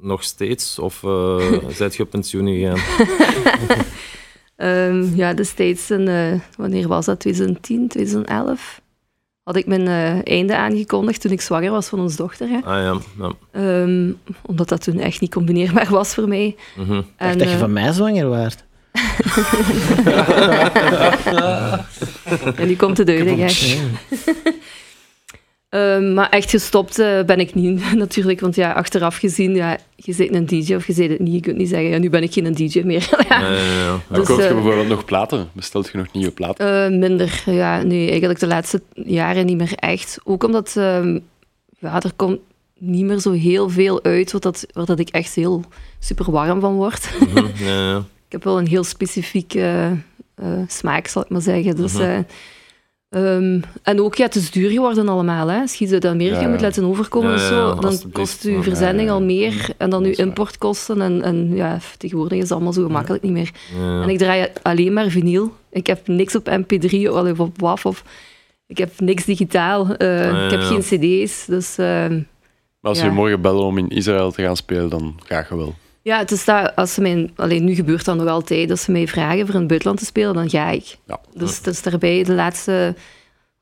nog 0.00 0.22
steeds? 0.22 0.78
Of 0.78 1.02
uh, 1.06 1.40
zijt 1.68 1.96
je 1.96 2.02
op 2.02 2.10
pensioen 2.10 2.46
gegaan? 2.46 2.78
Ehm, 4.58 5.14
ja, 5.14 5.34
destijds, 5.34 5.90
in, 5.90 6.08
eh, 6.08 6.40
wanneer 6.56 6.88
was 6.88 7.06
dat? 7.06 7.20
2010, 7.20 7.88
2011? 7.88 8.80
had 9.48 9.56
ik 9.56 9.66
mijn 9.66 9.88
eh, 9.88 10.26
einde 10.26 10.56
aangekondigd 10.56 11.20
toen 11.20 11.32
ik 11.32 11.40
zwanger 11.40 11.70
was 11.70 11.88
van 11.88 12.00
ons 12.00 12.16
dochter. 12.16 12.48
Hè. 12.48 12.58
Ah 12.64 12.82
ja, 12.82 12.98
ja. 13.18 13.32
Ehm, 13.52 14.12
omdat 14.42 14.68
dat 14.68 14.82
toen 14.82 14.98
echt 14.98 15.20
niet 15.20 15.30
combineerbaar 15.30 15.88
was 15.90 16.14
voor 16.14 16.28
mij. 16.28 16.56
Mhm. 16.76 16.98
Ik 16.98 17.04
En, 17.16 17.26
dacht 17.26 17.38
dat 17.38 17.48
je 17.48 17.54
eh, 17.54 17.60
van 17.60 17.72
mij 17.72 17.92
zwanger 17.92 18.28
waart. 18.28 18.64
en 22.56 22.66
nu 22.66 22.76
komt 22.76 22.96
de 22.96 23.04
duidelijkheid. 23.04 23.78
Ehm, 25.68 26.14
maar 26.14 26.28
echt 26.28 26.50
gestopt 26.50 26.98
eh, 26.98 27.22
ben 27.22 27.40
ik 27.40 27.54
niet, 27.54 27.94
natuurlijk. 27.94 28.40
Want 28.40 28.54
ja, 28.54 28.72
achteraf 28.72 29.16
gezien, 29.16 29.54
ja, 29.54 29.78
je 29.96 30.14
bent 30.16 30.34
een 30.34 30.46
DJ 30.46 30.74
of 30.74 30.86
je 30.86 30.94
bent 30.94 31.10
het 31.10 31.18
niet. 31.18 31.34
Je 31.34 31.40
kunt 31.40 31.56
niet 31.56 31.68
zeggen, 31.68 31.88
ja, 31.88 31.98
nu 31.98 32.10
ben 32.10 32.22
ik 32.22 32.32
geen 32.32 32.54
DJ 32.54 32.82
meer. 32.84 33.08
ja. 33.28 33.40
Dus, 34.08 34.26
Koop 34.26 34.38
je 34.38 34.46
eh, 34.46 34.52
bijvoorbeeld 34.54 34.88
nog 34.88 35.04
platen? 35.04 35.48
Bestelt 35.52 35.88
je 35.92 35.98
nog 35.98 36.12
nieuwe 36.12 36.30
platen? 36.30 36.84
Eh, 36.84 36.98
minder, 36.98 37.42
ja. 37.46 37.82
Nee, 37.82 38.08
eigenlijk 38.10 38.40
de 38.40 38.46
laatste 38.46 38.82
jaren 38.94 39.46
niet 39.46 39.56
meer 39.56 39.72
echt. 39.74 40.18
Ook 40.24 40.44
omdat 40.44 40.74
ehm, 40.76 41.18
ja, 41.78 42.00
er 42.02 42.12
komt 42.16 42.38
niet 42.78 43.04
meer 43.04 43.18
zo 43.18 43.32
heel 43.32 43.68
veel 43.70 44.02
uit 44.02 44.32
wat 44.32 44.42
dat, 44.42 44.66
waar 44.72 44.86
dat 44.86 44.98
ik 44.98 45.08
echt 45.08 45.34
heel 45.34 45.64
super 45.98 46.30
warm 46.30 46.60
van 46.60 46.74
word. 46.74 47.10
Mhm, 47.20 47.46
ja, 47.64 47.90
ja. 47.90 47.96
Ik 48.26 48.34
heb 48.34 48.44
wel 48.44 48.58
een 48.58 48.66
heel 48.66 48.84
specifieke 48.84 49.90
eh, 50.34 50.46
smaak, 50.66 51.06
zal 51.06 51.22
ik 51.22 51.28
maar 51.28 51.40
zeggen. 51.40 51.76
Dus, 51.76 51.92
Mhm. 51.92 52.22
Eh, 53.08 53.36
ehm, 53.36 53.60
en 53.82 54.00
ook, 54.00 54.14
ja, 54.14 54.24
het 54.24 54.34
is 54.34 54.50
duur 54.50 54.70
geworden 54.70 55.08
allemaal. 55.08 55.48
Hè. 55.48 55.60
Als 55.60 55.74
je 55.74 55.88
uit 55.92 56.04
Amerika 56.06 56.36
Ja, 56.36 56.42
ja. 56.42 56.48
moet 56.48 56.60
laten 56.60 56.84
overkomen 56.84 57.30
Ja, 57.30 57.36
of 57.36 57.40
ja, 57.42 57.48
zo, 57.48 57.74
dan 57.80 58.12
kost 58.12 58.42
je 58.42 58.50
Ja, 58.52 58.62
verzending 58.62 59.00
ja, 59.00 59.04
ja. 59.06 59.12
al 59.12 59.22
meer. 59.22 59.68
En 59.76 59.90
dan 59.90 60.02
waar. 60.02 60.18
importkosten. 60.18 61.00
En, 61.00 61.22
en 61.22 61.54
ja, 61.54 61.78
tegenwoordig 61.98 62.36
is 62.36 62.42
het 62.42 62.52
allemaal 62.52 62.72
zo 62.72 62.82
gemakkelijk 62.82 63.22
niet 63.22 63.32
meer. 63.32 63.50
Ja. 63.78 64.02
En 64.02 64.08
ik 64.08 64.18
draai 64.18 64.48
alleen 64.62 64.92
maar 64.92 65.08
vinyl. 65.08 65.52
Ik 65.70 65.86
heb 65.86 66.06
niks 66.06 66.34
op 66.36 66.48
MP3 66.50 67.08
of 67.10 67.38
op 67.38 67.60
WAV. 67.60 67.84
Of, 67.84 68.04
ik 68.66 68.78
heb 68.78 69.00
niks 69.00 69.24
digitaal. 69.24 69.94
eh, 69.96 70.24
ja, 70.24 70.44
Ik 70.44 70.50
heb 70.50 70.60
geen 70.60 70.80
cd's. 70.80 71.44
Dus 71.46 71.78
ehm, 71.78 72.12
Maar 72.80 72.90
als 72.90 72.98
ja. 72.98 73.04
je 73.04 73.10
morgen 73.10 73.40
bellen 73.40 73.62
om 73.64 73.78
in 73.78 73.88
Israël 73.88 74.30
te 74.32 74.42
gaan 74.42 74.56
spelen, 74.56 74.88
dan 74.88 75.14
ga 75.24 75.46
je 75.50 75.56
wel. 75.56 75.74
Ja, 76.08 76.18
het 76.18 76.30
is 76.30 76.44
dat, 76.44 76.76
als 76.76 76.94
ze 76.94 77.00
mij, 77.00 77.30
alleen 77.36 77.64
nu 77.64 77.74
gebeurt 77.74 78.04
dat 78.04 78.16
nog 78.16 78.26
altijd, 78.28 78.70
als 78.70 78.82
ze 78.82 78.92
mij 78.92 79.08
vragen 79.08 79.46
voor 79.46 79.54
in 79.54 79.60
het 79.60 79.68
buitenland 79.68 79.98
te 79.98 80.04
spelen, 80.04 80.34
dan 80.34 80.50
ga 80.50 80.70
ik. 80.70 80.96
Ja. 81.06 81.20
Dus 81.34 81.56
het 81.56 81.66
is 81.66 81.82
daarbij 81.82 82.24
de 82.24 82.32
laatste, 82.34 82.94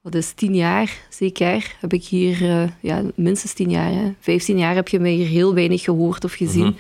wat 0.01 0.15
is 0.15 0.33
tien 0.33 0.55
jaar 0.55 0.99
zeker, 1.11 1.75
heb 1.81 1.93
ik 1.93 2.05
hier, 2.05 2.43
eh, 2.43 2.69
ja, 2.81 3.03
minstens 3.15 3.53
tien 3.53 3.71
jaar, 3.71 3.93
hè. 3.93 4.13
vijftien 4.21 4.59
jaar 4.59 4.75
heb 4.75 4.89
je 4.89 4.99
mij 4.99 5.11
hier 5.11 5.27
heel 5.27 5.55
weinig 5.55 5.83
gehoord 5.83 6.25
of 6.25 6.33
gezien. 6.33 6.65
Mhm. 6.65 6.75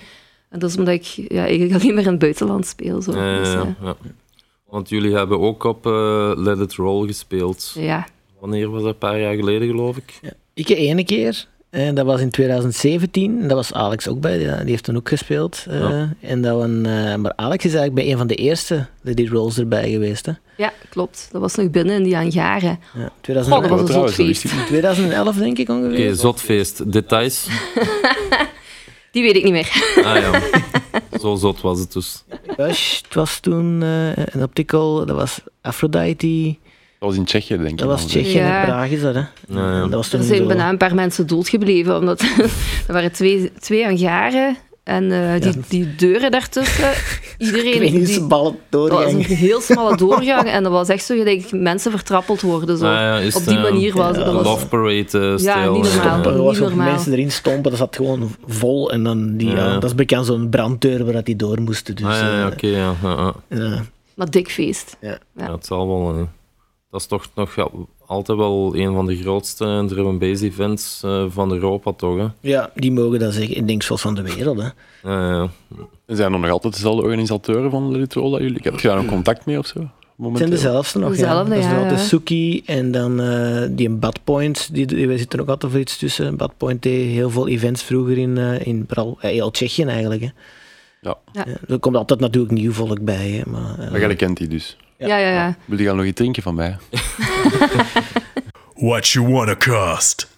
En 0.48 0.58
dat 0.58 0.70
is 0.70 0.76
omdat 0.76 0.94
ik 0.94 1.04
ja, 1.04 1.44
eigenlijk 1.44 1.82
alleen 1.82 1.94
maar 1.94 2.04
in 2.04 2.10
het 2.10 2.18
buitenland 2.18 2.66
speel. 2.66 3.02
Zo. 3.02 3.12
Ja, 3.12 3.32
ja, 3.32 3.38
Dus, 3.38 3.52
ja, 3.52 3.60
eh, 3.60 3.66
ja. 3.82 3.96
Want 4.68 4.88
jullie 4.88 5.14
hebben 5.14 5.40
ook 5.40 5.64
op 5.64 5.86
eh, 5.86 6.32
Let 6.36 6.58
It 6.58 6.74
Roll 6.74 7.06
gespeeld. 7.06 7.72
ja. 7.74 8.06
Wanneer 8.40 8.70
was 8.70 8.82
dat? 8.82 8.92
Een 8.92 8.98
paar 8.98 9.20
jaar 9.20 9.34
geleden, 9.34 9.68
geloof 9.68 9.96
ik. 9.96 10.20
Ik 10.54 10.68
ene 10.68 11.04
keer. 11.04 11.46
En 11.70 11.94
dat 11.94 12.06
was 12.06 12.20
in 12.20 12.30
2017. 12.30 13.38
En 13.42 13.48
dat 13.48 13.56
was 13.56 13.72
Alex 13.72 14.08
ook 14.08 14.20
bij. 14.20 14.38
Die, 14.38 14.46
die 14.46 14.70
heeft 14.70 14.84
toen 14.84 14.96
ook 14.96 15.08
gespeeld. 15.08 15.64
eh, 15.68 15.80
Ja. 15.80 16.12
en 16.20 16.42
dat 16.42 16.62
een, 16.62 16.86
eh, 16.86 17.14
maar 17.14 17.32
Alex 17.36 17.64
is 17.64 17.74
eigenlijk 17.74 17.94
bij 17.94 18.10
een 18.12 18.18
van 18.18 18.26
de 18.26 18.34
eerste 18.34 18.86
Lady 19.02 19.26
Rolls 19.26 19.58
erbij 19.58 19.90
geweest. 19.90 20.26
Hè. 20.26 20.32
ja, 20.56 20.72
klopt. 20.88 21.28
Dat 21.32 21.40
was 21.40 21.54
nog 21.54 21.70
binnen 21.70 21.94
in 21.96 22.02
die 22.02 22.14
hangaren. 22.16 22.78
Ja, 22.94 23.00
Oh, 23.04 23.08
2011, 23.20 23.60
dat 23.62 23.70
was 23.70 23.80
een 23.80 23.86
trouwens, 23.86 24.16
zot 24.16 24.26
dat 24.26 24.26
feest. 24.26 24.42
wist 24.42 24.54
ik 24.54 24.58
niet. 24.60 24.68
2011 24.68 25.36
denk 25.36 25.58
ik 25.58 25.68
Oké, 25.68 25.78
ongeveer. 25.78 26.14
zotfeest. 26.14 26.92
Details? 26.92 27.46
Die 29.12 29.22
weet 29.24 29.36
ik 29.36 29.42
niet 29.44 29.52
meer. 29.52 29.94
Ah 30.04 30.16
ja. 30.16 30.40
Zo 31.20 31.34
zot 31.34 31.60
was 31.60 31.78
het 31.78 31.92
dus. 31.92 32.24
Het 32.56 33.14
was 33.14 33.40
toen 33.40 33.82
eh, 33.82 34.16
een 34.16 34.42
optical. 34.42 35.06
Dat 35.06 35.16
was 35.16 35.38
Aphrodite. 35.60 36.56
Dat 37.06 37.14
was 37.14 37.16
in 37.16 37.24
Tsjechië, 37.24 37.56
denk 37.56 37.70
ik. 37.70 37.78
Dat 37.78 37.88
was. 37.88 38.06
Tsjechië 38.06 38.38
Ja. 38.38 38.60
en 38.60 38.64
Praag 38.66 38.90
is 38.90 39.00
dat, 39.00 39.14
hè. 39.14 39.20
Ja, 39.48 39.72
ja. 39.72 39.80
Dat 39.80 39.90
was 39.90 40.12
Er 40.12 40.22
zijn 40.22 40.38
zo- 40.40 40.46
bijna 40.46 40.68
een 40.68 40.76
paar 40.76 40.94
mensen 40.94 41.26
doodgebleven, 41.26 41.96
omdat 41.98 42.20
er 42.86 42.92
waren 42.92 43.12
twee, 43.12 43.52
twee 43.60 43.84
hangaren 43.84 44.56
en 44.84 45.12
eh, 45.12 45.40
die, 45.40 45.52
die 45.68 45.94
deuren 45.94 46.30
daartussen, 46.30 46.90
iedereen... 47.38 47.72
Ik 47.74 47.80
weet 47.80 47.92
niet, 47.92 48.06
die- 48.06 48.26
dat 48.70 48.90
was 48.90 49.12
een 49.12 49.20
heel 49.24 49.60
smalle 49.60 49.96
doorgang 49.96 50.44
en 50.48 50.62
dat 50.62 50.72
was 50.72 50.88
echt 50.88 51.04
zo 51.04 51.16
gelijk 51.16 51.52
mensen 51.52 51.90
vertrappeld 51.90 52.40
worden. 52.40 52.78
Zo. 52.78 52.84
Ah, 52.86 52.92
ja, 52.92 53.18
is 53.18 53.36
Op 53.36 53.44
die 53.44 53.56
eh, 53.56 53.62
manier 53.62 53.94
was 53.96 54.16
het. 54.16 54.24
Dat 54.24 54.34
was, 54.34 54.44
Love 54.44 54.66
Parade 54.66 55.04
eh, 55.32 55.36
stijl. 55.36 55.72
niet 55.72 55.94
normaal. 55.94 56.24
Er 56.24 56.42
was 56.42 56.60
ook 56.60 56.74
mensen 56.74 57.12
erin 57.12 57.30
stompen, 57.32 57.70
dat 57.70 57.78
zat 57.78 57.96
gewoon 57.96 58.30
vol. 58.46 58.92
En 58.92 59.02
dan 59.04 59.36
die, 59.36 59.48
Ja. 59.50 59.56
ja, 59.56 59.72
dat 59.74 59.84
is 59.84 59.94
bekend 59.94 60.26
zo'n 60.26 60.48
branddeur 60.48 61.04
waar 61.04 61.12
dat 61.12 61.24
die 61.26 61.36
door 61.36 61.60
moesten. 61.60 61.96
Dus, 61.96 62.04
Ah, 62.04 62.12
ja, 62.12 62.32
ja, 62.32 62.40
eh, 62.46 62.52
oké, 62.52 62.66
ja. 62.66 62.94
ja, 63.02 63.32
ja. 63.48 63.58
ja. 63.64 63.82
maar 64.14 64.30
dik 64.30 64.50
feest. 64.50 64.96
Ja, 65.00 65.18
het 65.36 65.66
zal 65.66 65.86
wel. 65.88 66.28
Dat 66.90 67.00
is 67.00 67.06
toch 67.06 67.28
nog 67.34 67.54
ja, 67.54 67.68
altijd 68.06 68.38
wel 68.38 68.76
een 68.76 68.94
van 68.94 69.06
de 69.06 69.16
grootste 69.16 69.84
drum 69.88 70.06
and 70.06 70.18
bass 70.18 70.42
events 70.42 71.02
eh, 71.04 71.24
van 71.28 71.52
Europa, 71.52 71.92
toch? 71.92 72.18
Hè? 72.18 72.26
ja, 72.40 72.70
die 72.74 72.92
mogen 72.92 73.18
dat 73.18 73.34
zeggen. 73.34 73.56
Ik 73.56 73.66
denk 73.66 73.82
zoals 73.82 74.00
van 74.00 74.14
de 74.14 74.22
wereld. 74.22 74.58
Hè. 74.58 74.68
Ja, 75.10 75.30
ja. 75.30 75.50
Zijn 76.06 76.32
er 76.32 76.38
nog 76.38 76.50
altijd 76.50 76.72
dezelfde 76.72 77.02
organisatoren 77.02 77.70
van 77.70 77.92
Let 77.92 78.00
It 78.00 78.14
Roll 78.14 78.30
dat 78.30 78.40
jullie... 78.40 78.60
Heb 78.62 78.78
je 78.78 78.88
daar 78.88 78.96
nog 78.96 79.06
contact 79.06 79.46
mee 79.46 79.58
of 79.58 79.66
zo? 79.66 79.90
Het 80.22 80.36
zijn 80.36 80.50
dezelfde 80.50 80.98
nog. 80.98 81.10
Dezelfde, 81.10 81.54
ja. 81.54 81.60
Dat 81.60 81.82
is 81.82 81.88
ja, 81.88 81.90
ja. 81.90 81.96
Suki 81.96 82.62
en 82.64 82.90
dan 82.90 83.20
eh, 83.20 83.68
die 83.70 83.88
een 83.88 83.98
Badpoint. 83.98 84.74
Die, 84.74 84.86
die, 84.86 85.08
we 85.08 85.18
zitten 85.18 85.40
ook 85.40 85.48
altijd 85.48 85.72
voor 85.72 85.80
iets 85.80 85.98
tussen. 85.98 86.36
Badpoint 86.36 86.82
deed 86.82 87.10
heel 87.10 87.30
veel 87.30 87.48
events 87.48 87.82
vroeger 87.82 88.18
in, 88.18 88.38
eh, 88.38 88.66
in 88.66 88.84
vooral 88.86 89.18
eh, 89.20 89.30
heel 89.30 89.50
Tsjechië 89.50 89.82
eigenlijk. 89.84 90.20
Hè. 90.20 90.28
Ja. 91.00 91.18
Ja. 91.32 91.46
er 91.68 91.78
komt 91.78 91.96
altijd 91.96 92.20
natuurlijk 92.20 92.52
nieuw 92.52 92.72
volk 92.72 93.00
bij. 93.00 93.30
Hè, 93.30 93.50
maar, 93.50 93.78
eh, 93.78 93.90
Maar 93.90 94.00
jij 94.00 94.16
kent 94.16 94.36
die 94.36 94.48
dus. 94.48 94.76
Ja. 94.98 95.16
Ja, 95.16 95.28
ja. 95.28 95.56
Wil 95.64 95.78
je 95.78 95.84
daar 95.84 95.94
nog 95.94 96.04
iets 96.04 96.16
drinken 96.16 96.42
van 96.42 96.54
mij? 96.54 96.76
What 98.74 99.08
you 99.08 99.28
wanna 99.28 99.56
cost? 99.56 100.28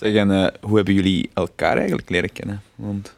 Zeg, 0.00 0.14
en 0.14 0.30
eh, 0.30 0.46
hoe 0.60 0.76
hebben 0.76 0.94
jullie 0.94 1.30
elkaar 1.34 1.76
eigenlijk 1.76 2.10
leren 2.10 2.32
kennen? 2.32 2.62
Want 2.74 3.16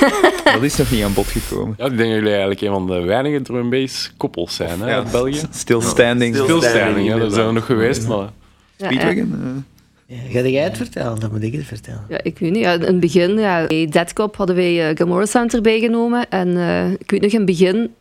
dat 0.44 0.62
is 0.62 0.76
nog 0.76 0.90
niet 0.90 1.04
aan 1.04 1.12
bod 1.12 1.26
gekomen. 1.26 1.74
Ja, 1.78 1.84
ik 1.84 1.96
denk 1.96 2.10
dat 2.10 2.18
jullie 2.18 2.30
eigenlijk 2.30 2.60
een 2.60 2.72
van 2.72 2.86
de 2.86 3.00
weinige 3.00 3.42
drum 3.42 3.70
bass 3.70 4.12
koppels 4.16 4.54
zijn 4.54 4.80
hè, 4.80 4.94
uit 4.94 5.10
België. 5.10 5.40
Still 5.50 5.80
standing. 5.80 6.36
Stilstanding, 6.36 7.08
ja, 7.08 7.18
daar 7.18 7.30
zijn 7.30 7.46
we 7.46 7.52
nog 7.52 7.66
geweest, 7.66 8.08
maar... 8.08 8.18
Ja, 8.18 8.30
ja. 8.76 8.86
Speedwagon? 8.86 9.64
ja, 10.06 10.16
ga 10.30 10.48
jij 10.48 10.62
het 10.62 10.76
vertellen? 10.76 11.20
Dan 11.20 11.30
moet 11.30 11.42
ik 11.42 11.52
het 11.52 11.64
vertellen. 11.64 12.04
Ja, 12.08 12.22
ik 12.22 12.38
weet 12.38 12.50
niet. 12.50 12.62
Ja, 12.62 12.72
in 12.72 12.80
het 12.80 13.00
begin, 13.00 13.38
ja, 13.38 13.66
bij 13.66 13.88
Deadcop 13.90 14.36
hadden 14.36 14.56
wij 14.56 14.90
uh, 14.90 14.96
Gamora 14.96 15.26
Sound 15.26 15.54
erbij 15.54 15.80
genomen. 15.80 16.28
En 16.28 16.56
eh, 16.56 16.90
ik 16.90 17.10
weet 17.10 17.20
nog, 17.20 17.30
in 17.30 17.36
het 17.36 17.46
begin 17.46 17.94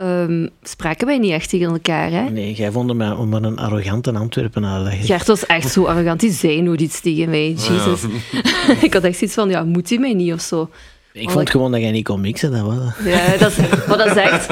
ehm, 0.00 0.46
spraken 0.62 1.06
wij 1.06 1.18
niet 1.18 1.32
echt 1.32 1.48
tegen 1.48 1.70
elkaar. 1.70 2.10
Hè? 2.10 2.30
Nee, 2.30 2.52
jij 2.52 2.70
vond 2.70 2.88
hem 2.88 3.12
om 3.12 3.32
een 3.32 3.58
arrogante 3.58 4.12
Antwerpenaar. 4.12 4.92
Gert 4.92 5.26
was 5.26 5.46
echt 5.46 5.72
zo 5.72 5.84
arrogant. 5.84 6.20
Die 6.20 6.32
zei 6.32 6.62
nooit 6.62 6.80
iets 6.80 7.00
tegen 7.00 7.30
mij. 7.30 7.48
Jezus. 7.50 8.02
ik 8.86 8.94
had 8.94 9.02
echt 9.02 9.18
zoiets 9.18 9.36
van, 9.36 9.50
ja, 9.50 9.64
moet 9.64 9.88
hij 9.88 9.98
mij 9.98 10.14
niet 10.14 10.32
of 10.32 10.40
zo. 10.40 10.68
Ik 11.12 11.30
vond 11.30 11.50
gewoon 11.50 11.72
dat 11.72 11.80
jij 11.80 11.90
niet 11.90 12.04
kon 12.04 12.20
mixen. 12.20 12.52
Dat 12.52 12.60
was. 12.60 12.76
Ja, 13.04 13.36
dat 13.36 13.50
is, 13.50 13.56
maar 13.86 13.98
dat 13.98 14.06
is 14.06 14.14
echt. 14.16 14.46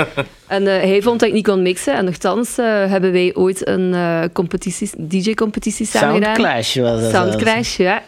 En 0.47 0.67
eh, 0.67 0.83
hij 0.83 1.03
vond 1.03 1.21
dat 1.21 1.29
ik 1.29 1.35
niet 1.35 1.47
kon 1.47 1.63
mixen. 1.63 1.97
En 1.97 2.05
nogthans 2.05 2.59
eh, 2.59 2.65
hebben 2.67 3.13
wij 3.13 3.35
ooit 3.35 3.67
een 3.69 3.95
eh, 3.95 4.23
competitie, 4.33 4.91
DJ-competitie 4.97 5.87
samen 5.87 6.15
gedaan. 6.15 6.35
Soundclash 6.35 6.77
was 6.77 7.01
dat. 7.01 7.11
zelfs. 7.11 7.31
Soundclash, 7.31 7.77
ja. 7.77 8.03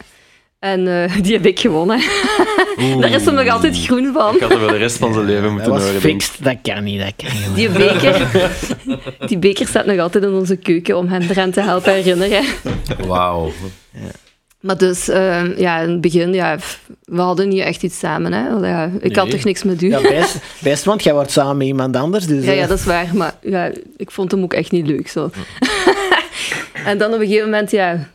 En 0.61 1.02
eh, 1.04 1.16
die 1.22 1.32
heb 1.32 1.46
ik 1.46 1.61
gewonnen. 1.61 2.00
Daar 3.00 3.11
is 3.11 3.24
hem 3.24 3.34
nog 3.34 3.48
altijd 3.48 3.78
groen 3.78 4.12
van. 4.12 4.34
Ik 4.34 4.40
had 4.40 4.50
er 4.50 4.61
wel 4.61 4.68
de 4.68 4.76
rest 4.76 4.96
van 4.96 5.12
zijn 5.12 5.24
leven 5.24 5.42
Dat 5.42 5.52
moeten 5.52 5.70
was 5.70 5.82
horen. 5.82 6.00
fixed, 6.00 6.44
dat 6.44 6.56
kan 6.62 6.84
niet. 6.84 7.00
Dat 7.00 7.12
kan 7.16 7.28
niet. 7.38 7.54
Die 7.54 7.68
beker, 7.68 8.26
die 9.28 9.38
beker 9.38 9.66
staat 9.66 9.86
nog 9.86 9.98
altijd 9.98 10.24
in 10.24 10.32
onze 10.32 10.56
keuken 10.56 10.96
om 10.96 11.08
hem 11.08 11.22
eraan 11.22 11.50
te 11.50 11.61
helpen 11.61 11.92
herinneren. 11.92 12.44
Wauw. 13.06 13.52
Maar 14.61 14.76
dus, 14.76 15.08
eh, 15.08 15.58
ja, 15.58 15.78
in 15.80 15.90
het 15.90 16.00
begin, 16.00 16.32
ja, 16.32 16.58
we 17.04 17.20
hadden 17.20 17.48
niet 17.48 17.61
echt 17.62 17.82
iets 17.82 17.98
samen. 17.98 18.32
Hè. 18.32 18.68
Ja, 18.68 18.90
ik 19.00 19.16
had 19.16 19.30
toch 19.30 19.44
niks 19.44 19.62
met 19.62 19.82
u. 19.82 19.88
Ja, 19.88 20.00
best, 20.00 20.36
best, 20.58 20.84
want 20.84 21.02
jij 21.02 21.12
wordt 21.12 21.30
samen 21.30 21.56
met 21.56 21.66
iemand 21.66 21.96
anders. 21.96 22.26
Dus, 22.26 22.44
Ja, 22.44 22.52
ja, 22.52 22.62
eh, 22.62 22.68
dat 22.68 22.78
is 22.78 22.84
waar. 22.84 23.06
Maar 23.14 23.34
ja, 23.42 23.70
ik 23.96 24.11
vond 24.11 24.30
hem 24.30 24.42
ook 24.42 24.54
echt 24.54 24.70
niet 24.70 24.86
leuk. 24.86 25.08
Zo. 25.08 25.30
en 26.84 26.98
dan 26.98 27.12
op 27.14 27.20
een 27.20 27.26
gegeven 27.26 27.50
moment, 27.50 27.70
ja... 27.70 28.08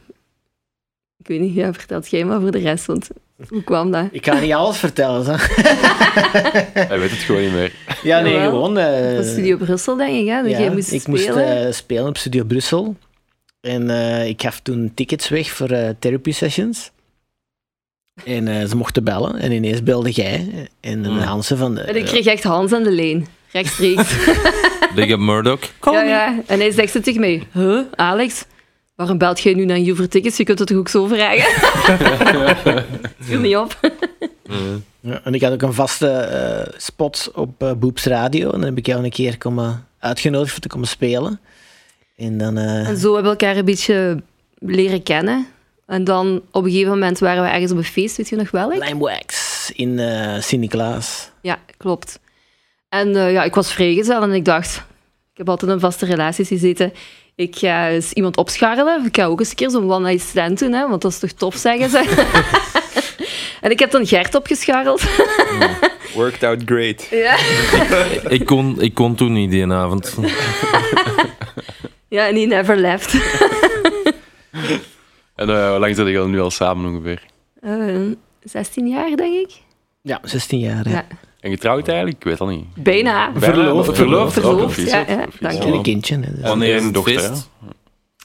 Ik 1.25 1.31
weet 1.31 1.39
niet, 1.39 1.55
ja, 1.55 1.73
vertelt 1.73 2.09
jij 2.09 2.23
maar 2.25 2.41
voor 2.41 2.51
de 2.51 2.57
rest. 2.57 2.85
Want 2.85 3.07
hoe 3.47 3.63
kwam 3.63 3.91
dat? 3.91 4.05
Ik 4.11 4.25
ga 4.25 4.39
niet 4.39 4.53
alles 4.53 4.77
vertellen. 4.77 5.25
Hè. 5.25 5.35
Hij 6.87 6.99
weet 6.99 7.09
het 7.11 7.19
gewoon 7.19 7.41
niet 7.41 7.51
meer. 7.51 7.71
Ja, 8.03 8.19
nee, 8.19 8.33
Jawel. 8.33 8.49
gewoon... 8.49 8.77
eh, 8.77 9.15
Van 9.15 9.23
Studio 9.23 9.57
Brussel, 9.57 9.95
denk 9.95 10.19
ik, 10.21 10.27
hè? 10.27 10.41
Dat 10.41 10.51
ja, 10.51 10.59
jij 10.59 10.69
moest 10.71 10.91
ik 10.91 11.01
spelen. 11.01 11.19
moest 11.19 11.37
eh, 11.37 11.71
spelen 11.71 12.07
op 12.07 12.17
Studio 12.17 12.43
Brussel. 12.43 12.95
En 13.61 13.89
eh, 13.89 14.27
ik 14.27 14.41
gaf 14.41 14.59
toen 14.59 14.91
tickets 14.95 15.29
weg 15.29 15.51
voor 15.51 15.69
eh, 15.69 15.89
therapy 15.99 16.31
sessions. 16.31 16.91
En 18.23 18.47
eh, 18.47 18.65
ze 18.67 18.75
mochten 18.75 19.03
bellen. 19.03 19.35
En 19.35 19.51
ineens 19.51 19.83
belde 19.83 20.11
jij. 20.11 20.67
En 20.81 21.01
de 21.01 21.09
Hmm. 21.09 21.17
Hansen 21.17 21.57
van... 21.57 21.75
De, 21.75 21.81
En 21.81 21.95
ik 21.95 22.05
kreeg 22.05 22.25
echt 22.25 22.43
Hans 22.43 22.71
aan 22.73 22.83
de 22.83 22.91
lijn. 22.91 23.27
Rechtstreeks. 23.51 24.15
Big 24.95 25.09
up 25.09 25.19
Murdoch. 25.19 25.59
ja, 25.81 26.01
ja. 26.03 26.39
En 26.45 26.59
hij 26.59 26.71
zegt 26.71 26.91
zo 26.91 26.99
tegen 26.99 27.19
mij, 27.19 27.43
huh, 27.51 27.79
Alex, 27.95 28.45
waarom 28.95 29.17
belt 29.17 29.39
jij 29.39 29.53
nu 29.53 29.65
naar 29.65 29.95
voor 29.95 30.07
tickets? 30.07 30.37
Je 30.37 30.43
kunt 30.43 30.59
het 30.59 30.67
toch 30.67 30.77
ook 30.77 30.89
zo 30.89 31.05
vragen? 31.07 31.45
Viel 33.19 33.39
niet 33.39 33.55
op. 33.55 33.79
Ja, 34.99 35.21
en 35.23 35.33
ik 35.33 35.41
had 35.41 35.51
ook 35.53 35.61
een 35.61 35.73
vaste 35.73 36.07
eh, 36.09 36.73
spot 36.77 37.31
op 37.33 37.63
eh 37.63 37.71
Boeps 37.71 38.05
Radio. 38.05 38.45
En 38.45 38.51
dan 38.59 38.69
heb 38.69 38.77
ik 38.77 38.85
jou 38.85 39.03
een 39.03 39.09
keer 39.09 39.37
komen 39.37 39.87
uitgenodigd 39.99 40.51
voor 40.51 40.59
te 40.61 40.67
komen 40.67 40.87
spelen. 40.87 41.39
En 42.17 42.37
dan... 42.37 42.57
eh, 42.57 42.87
En 42.87 42.97
zo 42.97 43.13
hebben 43.13 43.31
we 43.31 43.37
elkaar 43.39 43.57
een 43.57 43.65
beetje 43.65 44.21
leren 44.59 45.03
kennen. 45.03 45.47
En 45.85 46.03
dan 46.03 46.41
op 46.51 46.63
een 46.63 46.69
gegeven 46.71 46.91
moment 46.91 47.19
waren 47.19 47.43
we 47.43 47.49
ergens 47.49 47.71
op 47.71 47.77
een 47.77 47.83
feest, 47.83 48.17
weet 48.17 48.29
je 48.29 48.35
nog 48.35 48.51
wel? 48.51 48.69
Limewax 48.69 49.71
in 49.75 49.99
eh 49.99 50.41
Sint-Niklaas. 50.41 51.29
Ja, 51.41 51.59
klopt. 51.77 52.19
En 52.89 53.15
eh, 53.15 53.31
ja, 53.31 53.43
ik 53.43 53.55
was 53.55 53.73
vrijgezel 53.73 54.21
en 54.21 54.31
ik 54.31 54.45
dacht, 54.45 54.83
ik 55.35 55.41
heb 55.41 55.49
altijd 55.49 55.71
in 55.71 55.79
vaste 55.79 56.05
relaties 56.05 56.47
gezeten. 56.47 56.93
Ik 57.35 57.55
ga 57.55 57.89
eens 57.89 58.13
iemand 58.13 58.37
opscharrelen. 58.37 59.05
Ik 59.05 59.15
ga 59.15 59.25
ook 59.25 59.39
eens 59.39 59.49
een 59.49 59.55
keer 59.55 59.69
zo'n 59.69 59.91
one 59.91 60.07
night 60.09 60.27
stand 60.27 60.59
doen, 60.59 60.71
hè, 60.71 60.87
want 60.87 61.01
dat 61.01 61.11
is 61.11 61.19
toch 61.19 61.31
tof, 61.31 61.55
zeggen 61.55 61.89
ze. 61.89 62.25
en 63.61 63.71
ik 63.71 63.79
heb 63.79 63.91
dan 63.91 64.07
Gert 64.07 64.35
opgescharreld. 64.35 65.03
Worked 66.13 66.43
out 66.43 66.61
great. 66.65 67.07
ja. 67.27 67.37
Ik 68.29 68.45
kon, 68.45 68.81
ik 68.81 68.93
kon 68.93 69.15
toen 69.15 69.33
niet 69.33 69.51
die 69.51 69.71
avond. 69.71 70.15
ja, 72.07 72.27
en 72.27 72.35
he 72.35 72.45
never 72.45 72.77
left. 72.77 73.13
En 75.35 75.49
eh, 75.49 75.69
hoe 75.69 75.79
lang 75.79 75.95
zijn 75.95 76.07
jullie 76.07 76.27
nu 76.27 76.39
al 76.39 76.51
samen 76.51 76.91
ongeveer? 76.91 77.23
Eh 77.61 78.11
16 78.43 78.87
jaar, 78.87 79.15
denk 79.15 79.33
ik. 79.33 79.51
Ja, 80.01 80.19
16 80.23 80.59
jaar. 80.59 80.89
Ja. 80.89 80.91
Ja. 80.91 81.05
En 81.45 81.51
getrouwd 81.51 81.87
eigenlijk? 81.87 82.17
Ik 82.17 82.23
weet 82.23 82.37
dat 82.37 82.47
niet. 82.47 82.65
Bijna. 82.75 83.31
Verloofd. 83.35 83.95
Verloofd. 83.95 84.33
Verloofd, 84.33 84.89
ja, 84.89 85.05
ja, 85.07 85.25
dank 85.39 85.63
En 85.63 85.73
een 85.73 85.81
kindje. 85.81 86.19
Dus 86.19 86.29
Wanneer 86.41 86.77
een 86.77 86.83
het 86.83 86.93
dochter, 86.93 87.19
feest? 87.19 87.49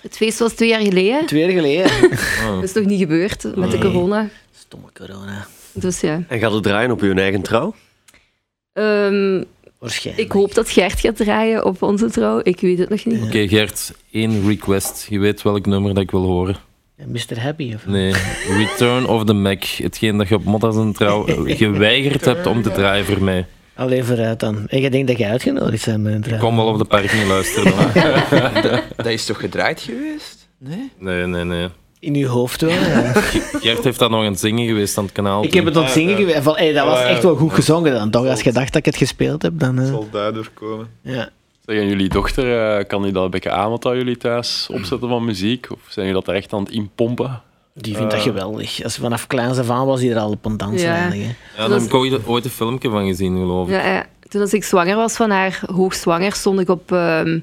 Het 0.03 0.17
feest 0.17 0.39
was 0.39 0.53
twee 0.53 0.69
jaar 0.69 0.81
geleden. 0.81 1.27
Twee 1.27 1.41
jaar 1.41 1.51
geleden. 1.51 1.91
Dat 2.55 2.63
is 2.63 2.73
toch 2.73 2.85
niet 2.85 2.99
gebeurd 2.99 3.57
met 3.57 3.71
de 3.71 3.79
corona. 3.79 4.29
Stomme 4.53 4.87
corona. 4.93 5.47
Dus 5.73 6.01
ja. 6.01 6.23
En 6.29 6.39
gaat 6.39 6.53
het 6.53 6.63
draaien 6.63 6.91
op 6.91 7.01
je 7.01 7.15
eigen 7.15 7.43
trouw? 7.43 7.75
Ehm, 8.73 9.43
Waarschijnlijk. 9.79 10.27
ik 10.27 10.33
hoop 10.33 10.55
dat 10.55 10.71
Gert 10.71 11.01
gaat 11.01 11.17
draaien 11.17 11.65
op 11.65 11.83
onze 11.83 12.11
trouw. 12.11 12.41
Ik 12.43 12.61
weet 12.61 12.79
het 12.79 12.89
nog 12.89 13.05
niet. 13.05 13.23
Oké, 13.23 13.49
Gert, 13.49 13.93
één 14.11 14.47
request. 14.47 15.07
Je 15.11 15.19
weet 15.19 15.43
welk 15.43 15.67
nummer 15.67 15.95
dat 15.95 16.03
ik 16.03 16.11
wil 16.11 16.25
horen. 16.25 16.57
Mr. 17.07 17.41
Happy 17.41 17.73
of 17.75 17.87
Nee, 17.87 18.13
Return 18.57 19.07
of 19.07 19.25
the 19.25 19.33
Mac. 19.33 19.63
Hetgeen 19.65 20.17
dat 20.19 20.29
je 20.29 20.35
op 20.35 20.45
Mod 20.45 20.63
als 20.65 20.77
een 20.77 20.93
trouw 20.93 21.25
geweigerd 21.63 22.25
hebt 22.25 22.47
om 22.47 22.63
te 22.63 22.71
draaien 22.73 23.05
voor 23.05 23.23
mij. 23.23 23.47
Alleen 23.75 24.05
vooruit 24.05 24.41
dan. 24.41 24.65
En 24.69 24.81
je 24.81 24.91
denkt 24.91 25.09
dat 25.09 25.19
je 25.19 25.27
uitgenodigd 25.27 25.85
bent 25.87 26.03
met 26.03 26.13
een 26.15 26.21
trouw. 26.23 26.39
kom 26.39 26.57
wel 26.57 26.67
op 26.67 26.79
de 26.79 26.85
parking 26.85 27.29
luisteren. 27.29 27.75
maar- 27.77 28.83
Dat 28.97 29.07
is 29.07 29.25
toch 29.25 29.41
gedraaid 29.41 29.81
geweest? 29.81 30.49
Nee? 30.59 30.91
Nee, 30.99 31.27
nee, 31.27 31.45
nee. 31.45 31.69
In 31.99 32.15
uw 32.15 32.27
hoofd 32.27 32.61
wel, 32.61 32.71
ja. 32.71 33.13
Gert 33.63 33.85
heeft 33.85 33.99
dat 33.99 34.11
nog 34.11 34.21
aan 34.25 34.31
het 34.31 34.41
zingen 34.41 34.67
geweest 34.67 34.99
aan 34.99 35.05
het 35.05 35.13
kanaal. 35.13 35.45
Ik 35.45 35.55
heb 35.55 35.65
het 35.65 35.77
aan 35.77 35.83
het 35.83 35.93
zingen 35.93 36.17
geweest. 36.17 36.43
Van, 36.43 36.57
hey, 36.57 36.73
dat 36.73 36.87
was 36.87 37.03
echt 37.03 37.23
wel 37.23 37.37
goed 37.37 37.53
gezongen 37.53 37.93
dan. 37.93 38.11
Toch, 38.11 38.27
als 38.27 38.41
je 38.41 38.53
dacht 38.53 38.67
dat 38.73 38.77
ik 38.77 38.85
het 38.85 38.97
gespeeld 38.97 39.43
heb, 39.43 39.53
dan... 39.59 39.79
eh, 39.79 39.87
Zal 39.87 40.09
daardoor 40.11 40.49
komen. 40.55 40.87
ja. 41.03 41.29
Zeg, 41.71 41.79
en 41.79 41.89
jullie 41.89 42.09
dochter, 42.09 42.77
eh, 42.79 42.87
kan 42.87 43.03
die 43.03 43.13
dat 43.13 43.25
een 43.25 43.31
beetje 43.31 43.51
aan 43.51 43.71
wat 43.71 43.83
jullie 43.83 44.17
thuis 44.17 44.69
opzetten 44.73 45.09
van 45.09 45.25
muziek? 45.25 45.67
Of 45.73 45.79
zijn 45.89 46.07
jullie 46.07 46.21
dat 46.23 46.31
er 46.31 46.39
echt 46.41 46.53
aan 46.53 46.63
het 46.63 46.71
inpompen? 46.73 47.43
Die 47.75 47.95
vindt 47.97 48.11
dat 48.11 48.19
Eh. 48.21 48.27
geweldig. 48.27 48.83
Als 48.85 48.97
vanaf 48.97 49.27
kleins 49.27 49.59
af 49.59 49.71
aan 49.71 49.87
was 49.87 50.01
hij 50.01 50.11
er 50.11 50.19
al 50.19 50.31
op 50.31 50.45
een 50.45 50.57
dansen 50.57 50.89
Ja. 50.89 51.13
Ja, 51.13 51.23
daar 51.57 51.71
heb 51.71 51.81
ik 51.81 51.95
ooit, 51.95 52.27
ooit 52.27 52.45
een 52.45 52.51
filmpje 52.51 52.91
van 52.91 53.07
gezien, 53.07 53.37
geloof 53.37 53.69
ik. 53.69 53.75
Ja, 53.75 53.87
ja. 53.93 54.07
Toen 54.29 54.41
als 54.41 54.53
ik 54.55 54.65
zwanger 54.65 54.97
was 54.97 55.17
van 55.17 55.31
haar, 55.31 55.61
hoogzwanger, 55.73 56.33
stond 56.33 56.61
ik 56.61 56.69
op 56.69 56.93
ehm 56.93 57.39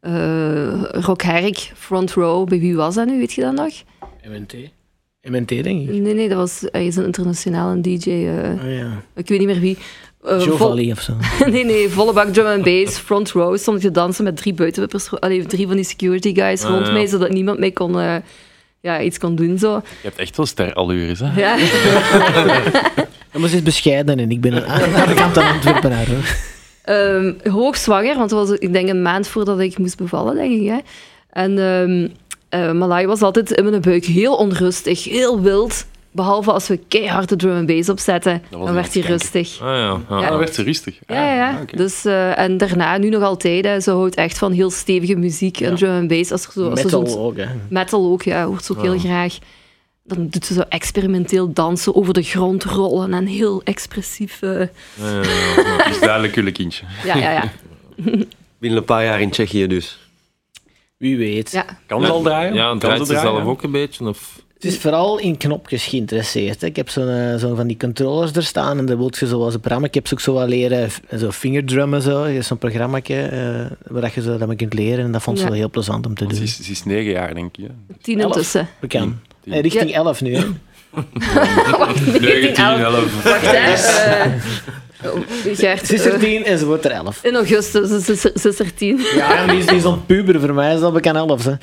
eh, 0.00 0.82
Rock 0.82 1.22
Herk, 1.22 1.72
front 1.76 2.12
row. 2.12 2.48
Bij 2.48 2.58
wie 2.58 2.76
was 2.76 2.94
dat 2.94 3.06
nu? 3.06 3.18
Weet 3.18 3.32
je 3.32 3.40
dat 3.40 3.52
nog? 3.54 3.72
MNT. 4.28 4.54
MNT, 5.22 5.48
denk 5.48 5.66
ik. 5.88 5.88
Nee, 6.00 6.14
nee, 6.14 6.28
dat 6.28 6.38
was 6.38 6.64
ergens 6.64 6.96
een 6.96 7.04
internationale 7.04 7.80
DJ. 7.80 8.10
eh, 8.10 8.64
Oh, 8.64 8.72
ja. 8.78 9.02
ik 9.14 9.28
weet 9.28 9.38
niet 9.38 9.48
meer 9.48 9.60
wie. 9.60 9.78
Eh, 10.24 10.44
Joe 10.44 10.90
of 10.92 11.00
zo. 11.00 11.12
nee, 11.50 11.64
nee, 11.64 11.88
volle 11.88 12.12
bak 12.12 12.28
drum 12.32 12.46
and 12.46 12.64
bass, 12.64 12.98
front 12.98 13.30
row. 13.30 13.58
Stond 13.58 13.76
ik 13.76 13.82
te 13.82 13.90
dansen 13.90 14.24
met 14.24 14.36
drie 14.36 14.54
buitenwippers, 14.54 15.10
allee, 15.20 15.46
drie 15.46 15.66
van 15.66 15.76
die 15.76 15.84
security 15.84 16.34
guys 16.34 16.62
Ah, 16.62 16.70
rond 16.70 16.86
ja. 16.86 16.92
mij, 16.92 17.06
zodat 17.06 17.30
niemand 17.30 17.58
mij 17.58 17.70
kon, 17.70 18.00
eh, 18.00 18.14
ja, 18.80 19.00
iets 19.00 19.18
kon 19.18 19.34
doen. 19.34 19.58
Zo. 19.58 19.72
Je 19.74 19.82
hebt 20.08 20.18
echt 20.18 20.36
wel 20.36 20.46
sterallures, 20.46 21.20
hè? 21.22 21.40
Ja. 21.40 21.56
Ja, 23.32 23.40
maar 23.40 23.48
ze 23.48 23.56
is 23.56 23.62
bescheiden 23.62 24.18
en 24.18 24.30
ik 24.30 24.40
ben 24.40 24.52
een 24.52 24.66
aan 24.96 25.08
de 25.08 25.14
kant 25.14 25.38
aan 25.38 25.52
Antwerpenaar. 25.54 26.06
hoor. 26.06 26.36
Ehm 26.84 27.32
hoogzwanger, 27.50 28.16
want 28.16 28.30
dat 28.30 28.48
was 28.48 28.58
ik 28.58 28.72
denk 28.72 28.88
een 28.88 29.02
maand 29.02 29.28
voordat 29.28 29.60
ik 29.60 29.78
moest 29.78 29.96
bevallen, 29.96 30.34
denk 30.34 30.60
ik. 30.62 30.68
Hè. 30.68 30.78
En 31.30 31.58
ehm 31.58 32.08
eh, 32.48 32.72
Malai 32.72 33.06
was 33.06 33.22
altijd 33.22 33.50
in 33.50 33.64
mijn 33.70 33.80
buik 33.80 34.04
heel 34.04 34.34
onrustig, 34.36 35.04
heel 35.04 35.40
wild. 35.40 35.86
Behalve 36.16 36.52
als 36.52 36.68
we 36.68 36.76
keihard 36.88 37.28
de 37.28 37.36
drum 37.36 37.56
and 37.56 37.66
bass 37.66 37.88
opzetten, 37.88 38.42
dan 38.50 38.74
werd 38.74 38.94
hij 38.94 39.02
rustig. 39.02 39.60
Ah 39.60 39.66
ja, 39.66 39.76
ja. 40.08 40.20
Ja. 40.20 40.28
Dan 40.28 40.38
werd 40.38 40.54
ze 40.54 40.62
rustig. 40.62 40.98
Ja, 41.06 41.14
ja, 41.26 41.34
ja. 41.34 41.50
Ah. 41.50 41.76
Dus, 41.78 42.04
eh, 42.04 42.38
en 42.38 42.56
daarna, 42.56 42.96
nu 42.98 43.08
nog 43.08 43.22
altijd, 43.22 43.64
hè, 43.64 43.80
ze 43.80 43.90
houdt 43.90 44.14
echt 44.14 44.38
van 44.38 44.52
heel 44.52 44.70
stevige 44.70 45.16
muziek 45.16 45.60
en 45.60 45.74
drum 45.76 45.90
and 45.98 46.08
bass. 46.08 46.32
Als 46.32 46.46
er 46.46 46.52
zo, 46.52 46.68
als 46.70 46.78
er 46.78 46.84
Metal 46.84 47.06
zo'n- 47.06 47.18
ook, 47.20 47.36
hè. 47.36 47.46
metal 47.68 48.10
ook, 48.12 48.22
ja, 48.22 48.46
hoort 48.46 48.64
ze 48.64 48.72
ook 48.76 48.82
heel 48.82 48.98
graag. 48.98 49.38
Dan 50.04 50.28
doet 50.28 50.44
ze 50.46 50.54
zo 50.54 50.60
experimenteel 50.68 51.52
dansen, 51.52 51.94
over 51.94 52.14
de 52.14 52.22
grond 52.22 52.64
rollen 52.64 53.14
en 53.14 53.26
heel 53.26 53.60
expressief. 53.64 54.40
Ja, 54.40 54.50
ja, 54.50 54.66
ja. 55.10 55.20
Het 55.82 55.94
is 55.94 56.00
duidelijk 56.08 56.34
jullie 56.34 56.52
kindje. 56.52 56.84
ja, 57.04 57.16
ja, 57.16 57.30
ja. 57.32 57.50
Binnen 58.58 58.78
een 58.78 58.84
paar 58.84 59.04
jaar 59.04 59.20
in 59.20 59.30
Tsjechië 59.30 59.66
dus. 59.66 59.98
Wie 60.96 61.16
weet. 61.16 61.50
ja. 61.50 61.64
Kan 61.86 62.02
ze 62.02 62.08
al 62.08 62.22
draaien? 62.22 62.54
Ja, 62.54 62.78
draait 62.78 63.06
ze 63.06 63.18
zelf 63.18 63.44
ook 63.44 63.62
een 63.62 63.70
beetje? 63.70 64.08
Of... 64.08 64.42
Het 64.64 64.72
is 64.72 64.78
vooral 64.78 65.18
in 65.18 65.36
knopjes 65.36 65.84
geïnteresseerd. 65.86 66.60
Hè. 66.60 66.66
Ik 66.66 66.76
heb 66.76 66.88
zo'n 66.90 67.08
eh, 67.08 67.36
zo 67.36 67.54
van 67.54 67.66
die 67.66 67.76
controllers 67.76 68.32
er 68.32 68.42
staan 68.42 68.78
en 68.78 68.86
dan 68.86 68.96
wil 68.96 69.10
je 69.18 69.26
zoals 69.26 69.54
een 69.54 69.60
programma. 69.60 69.86
Ik 69.86 69.94
heb 69.94 70.06
ze 70.06 70.14
ook 70.14 70.20
zo 70.20 70.32
wat 70.32 70.48
leren, 70.48 70.90
zo 71.18 71.30
fingerdrummen 71.30 72.02
zo. 72.02 72.26
Je 72.26 72.32
hebt 72.34 72.46
zo'n 72.46 72.58
programma 72.58 73.00
eh 73.02 73.66
waar 73.86 74.12
je 74.14 74.22
zo 74.22 74.38
dat 74.38 74.48
me 74.48 74.56
kunt 74.56 74.74
leren 74.74 75.04
en 75.04 75.12
dat 75.12 75.22
vond 75.22 75.36
ze 75.38 75.44
Ja. 75.44 75.50
wel 75.50 75.58
heel 75.58 75.70
plezant 75.70 76.06
om 76.06 76.14
te 76.14 76.24
Want 76.24 76.36
doen. 76.36 76.46
Ze 76.48 76.60
is, 76.60 76.66
ze 76.66 76.72
is 76.72 76.84
negen 76.84 77.10
jaar, 77.10 77.34
denk 77.34 77.56
je. 77.56 77.66
Tien 78.02 78.20
Elf. 78.20 78.32
intussen. 78.34 78.68
Bekend. 78.80 79.14
Tien. 79.42 79.52
Eh, 79.52 79.60
richting 79.60 79.90
Ja. 79.90 79.96
11 79.96 80.20
nu, 80.20 80.34
hè. 80.36 80.44
Wacht, 81.78 82.20
19, 82.20 82.64
11. 82.64 83.22
Wacht, 83.24 83.46
hè. 83.50 84.26
Gert, 85.54 85.86
Ze 85.86 85.94
is 85.94 86.04
er 86.04 86.12
eh, 86.14 86.20
10 86.20 86.44
en 86.44 86.58
ze 86.58 86.66
wordt 86.66 86.84
er 86.84 86.90
11. 86.90 87.24
in 87.24 87.34
augustus 87.34 87.90
is 87.90 88.04
ze- 88.20 88.32
ze 88.40 88.48
is 88.48 88.58
er 88.58 88.74
tien. 88.74 89.00
Ja, 89.14 89.36
en 89.36 89.48
die 89.48 89.58
is, 89.58 89.66
die 89.66 89.76
is 89.76 89.84
aan 89.84 90.06
puber. 90.06 90.40
Voor 90.40 90.54
mij 90.54 90.74
is 90.74 90.80
dat 90.80 90.92
bekend 90.92 91.16
11. 91.16 91.44
Hè. 91.44 91.50
Ja, 91.50 91.56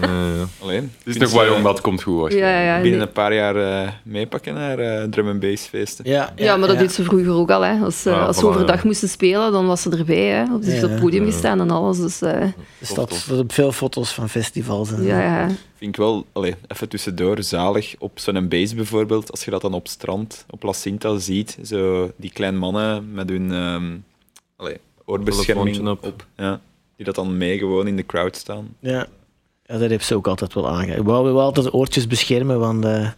ja. 0.36 0.44
Alleen. 0.62 0.92
Het 1.04 1.14
is 1.14 1.16
nog 1.16 1.32
wel 1.32 1.46
jong, 1.46 1.66
het 1.66 1.80
komt 1.80 2.02
goed. 2.02 2.32
Ja, 2.32 2.60
ja, 2.60 2.74
Binnen 2.80 2.98
nee. 2.98 3.06
een 3.08 3.12
paar 3.12 3.34
jaar 3.34 3.56
eh, 3.56 3.88
meepakken 4.02 4.54
naar 4.54 4.78
eh, 4.78 5.02
drum 5.10 5.28
and 5.28 5.40
bass 5.40 5.66
feesten. 5.66 6.04
Ja, 6.10 6.32
ja, 6.36 6.56
maar 6.56 6.68
dat 6.68 6.78
deed 6.78 6.92
ze 6.92 7.02
vroeger 7.04 7.32
ook 7.32 7.50
al. 7.50 7.62
Hè. 7.64 7.78
Als, 7.84 8.06
eh, 8.06 8.12
Ja, 8.12 8.24
als 8.24 8.36
voilà, 8.40 8.44
overdag 8.46 8.76
ja. 8.76 8.86
moesten 8.86 9.08
spelen, 9.08 9.52
dan 9.52 9.66
was 9.66 9.82
ze 9.82 9.90
erbij. 9.90 10.16
Hè. 10.26 10.54
Op, 10.54 10.62
zich 10.62 10.78
Ja. 10.80 10.84
op 10.84 10.90
het 10.90 11.00
podium 11.00 11.24
gestaan 11.24 11.60
en 11.60 11.70
alles. 11.70 11.98
Dus, 11.98 12.22
eh, 12.22 12.30
staat 12.82 13.12
staat 13.14 13.38
op 13.38 13.52
veel 13.52 13.72
foto's 13.72 14.12
van 14.12 14.28
festivals. 14.28 14.90
En 14.90 14.96
zo. 14.96 15.02
ja, 15.02 15.20
ja. 15.20 15.48
Vind 15.78 15.96
ik 15.96 16.02
wel, 16.04 16.26
allee, 16.32 16.54
even 16.68 16.88
tussendoor, 16.88 17.42
zalig. 17.42 17.94
Op 17.98 18.18
zo'n 18.18 18.48
base 18.48 18.74
bijvoorbeeld, 18.74 19.30
als 19.30 19.44
je 19.44 19.50
dat 19.50 19.60
dan 19.60 19.74
op 19.74 19.88
strand, 19.88 20.44
op 20.50 20.62
La 20.62 20.72
Cinta 20.72 21.18
ziet, 21.18 21.58
zo 21.64 22.10
die 22.16 22.30
kleine 22.32 22.58
mannen 22.74 23.12
met 23.12 23.28
hun 23.28 23.52
ehm 23.52 23.96
allee, 24.56 24.76
oorbescherming 25.04 25.88
op. 25.88 26.26
Ja, 26.36 26.60
die 26.96 27.04
dat 27.04 27.14
dan 27.14 27.36
mee 27.38 27.58
gewoon 27.58 27.86
in 27.86 27.96
de 27.96 28.06
crowd 28.06 28.36
staan. 28.36 28.76
Ja. 28.78 29.06
ja, 29.66 29.78
dat 29.78 29.90
heeft 29.90 30.06
ze 30.06 30.14
ook 30.14 30.26
altijd 30.26 30.54
wel 30.54 30.68
aangegeven. 30.68 31.00
Ik 31.00 31.06
wou 31.06 31.24
wel 31.24 31.40
altijd 31.40 31.74
oortjes 31.74 32.06
beschermen, 32.06 32.58
want 32.58 32.84
eh, 32.84 33.08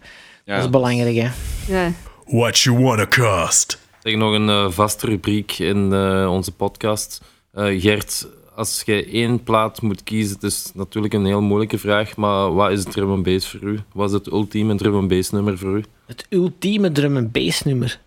dat 0.44 0.58
is 0.58 0.70
belangrijk. 0.70 1.16
Hè. 1.16 1.28
ja. 1.68 1.92
What 2.26 2.58
you 2.58 2.78
wanna 2.82 3.06
cost? 3.06 3.78
Zeg 4.02 4.16
nog 4.16 4.34
een 4.34 4.48
eh, 4.48 4.70
vaste 4.70 5.06
rubriek 5.06 5.58
in 5.58 5.92
eh, 5.92 6.28
onze 6.32 6.52
podcast. 6.52 7.20
Eh, 7.52 7.80
Gert, 7.80 8.26
als 8.54 8.82
je 8.84 9.04
één 9.04 9.42
plaat 9.42 9.82
moet 9.82 10.02
kiezen, 10.02 10.34
het 10.34 10.42
is 10.42 10.70
natuurlijk 10.74 11.14
een 11.14 11.24
heel 11.24 11.40
moeilijke 11.40 11.78
vraag, 11.78 12.16
maar 12.16 12.54
wat 12.54 12.70
is 12.70 12.78
het 12.84 12.92
drum 12.92 13.10
and 13.10 13.22
bass 13.22 13.48
voor 13.48 13.68
u? 13.68 13.80
Wat 13.92 14.08
is 14.08 14.14
het 14.14 14.26
ultieme 14.26 14.74
drum 14.74 14.94
and 14.94 15.08
bass 15.08 15.30
nummer 15.30 15.58
voor 15.58 15.76
u? 15.76 15.84
Het 16.06 16.26
ultieme 16.28 16.92
drum 16.92 17.16
and 17.16 17.32
bass 17.32 17.62
nummer. 17.62 18.00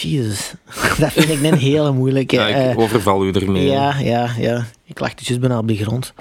Jezus, 0.00 0.54
dat 0.98 1.12
vind 1.12 1.28
ik 1.28 1.42
een 1.52 1.58
hele 1.58 1.92
moeilijke. 1.92 2.36
Ja, 2.40 2.46
ik 2.46 2.70
eh, 2.76 2.78
overval 2.78 3.24
u 3.26 3.30
ermee. 3.30 3.66
ja, 3.66 3.98
ja, 3.98 4.28
ja. 4.38 4.64
Ik 4.84 4.98
lag 4.98 5.14
dus 5.14 5.38
bijna 5.38 5.58
op 5.58 5.68
de 5.68 5.76
grond. 5.76 6.12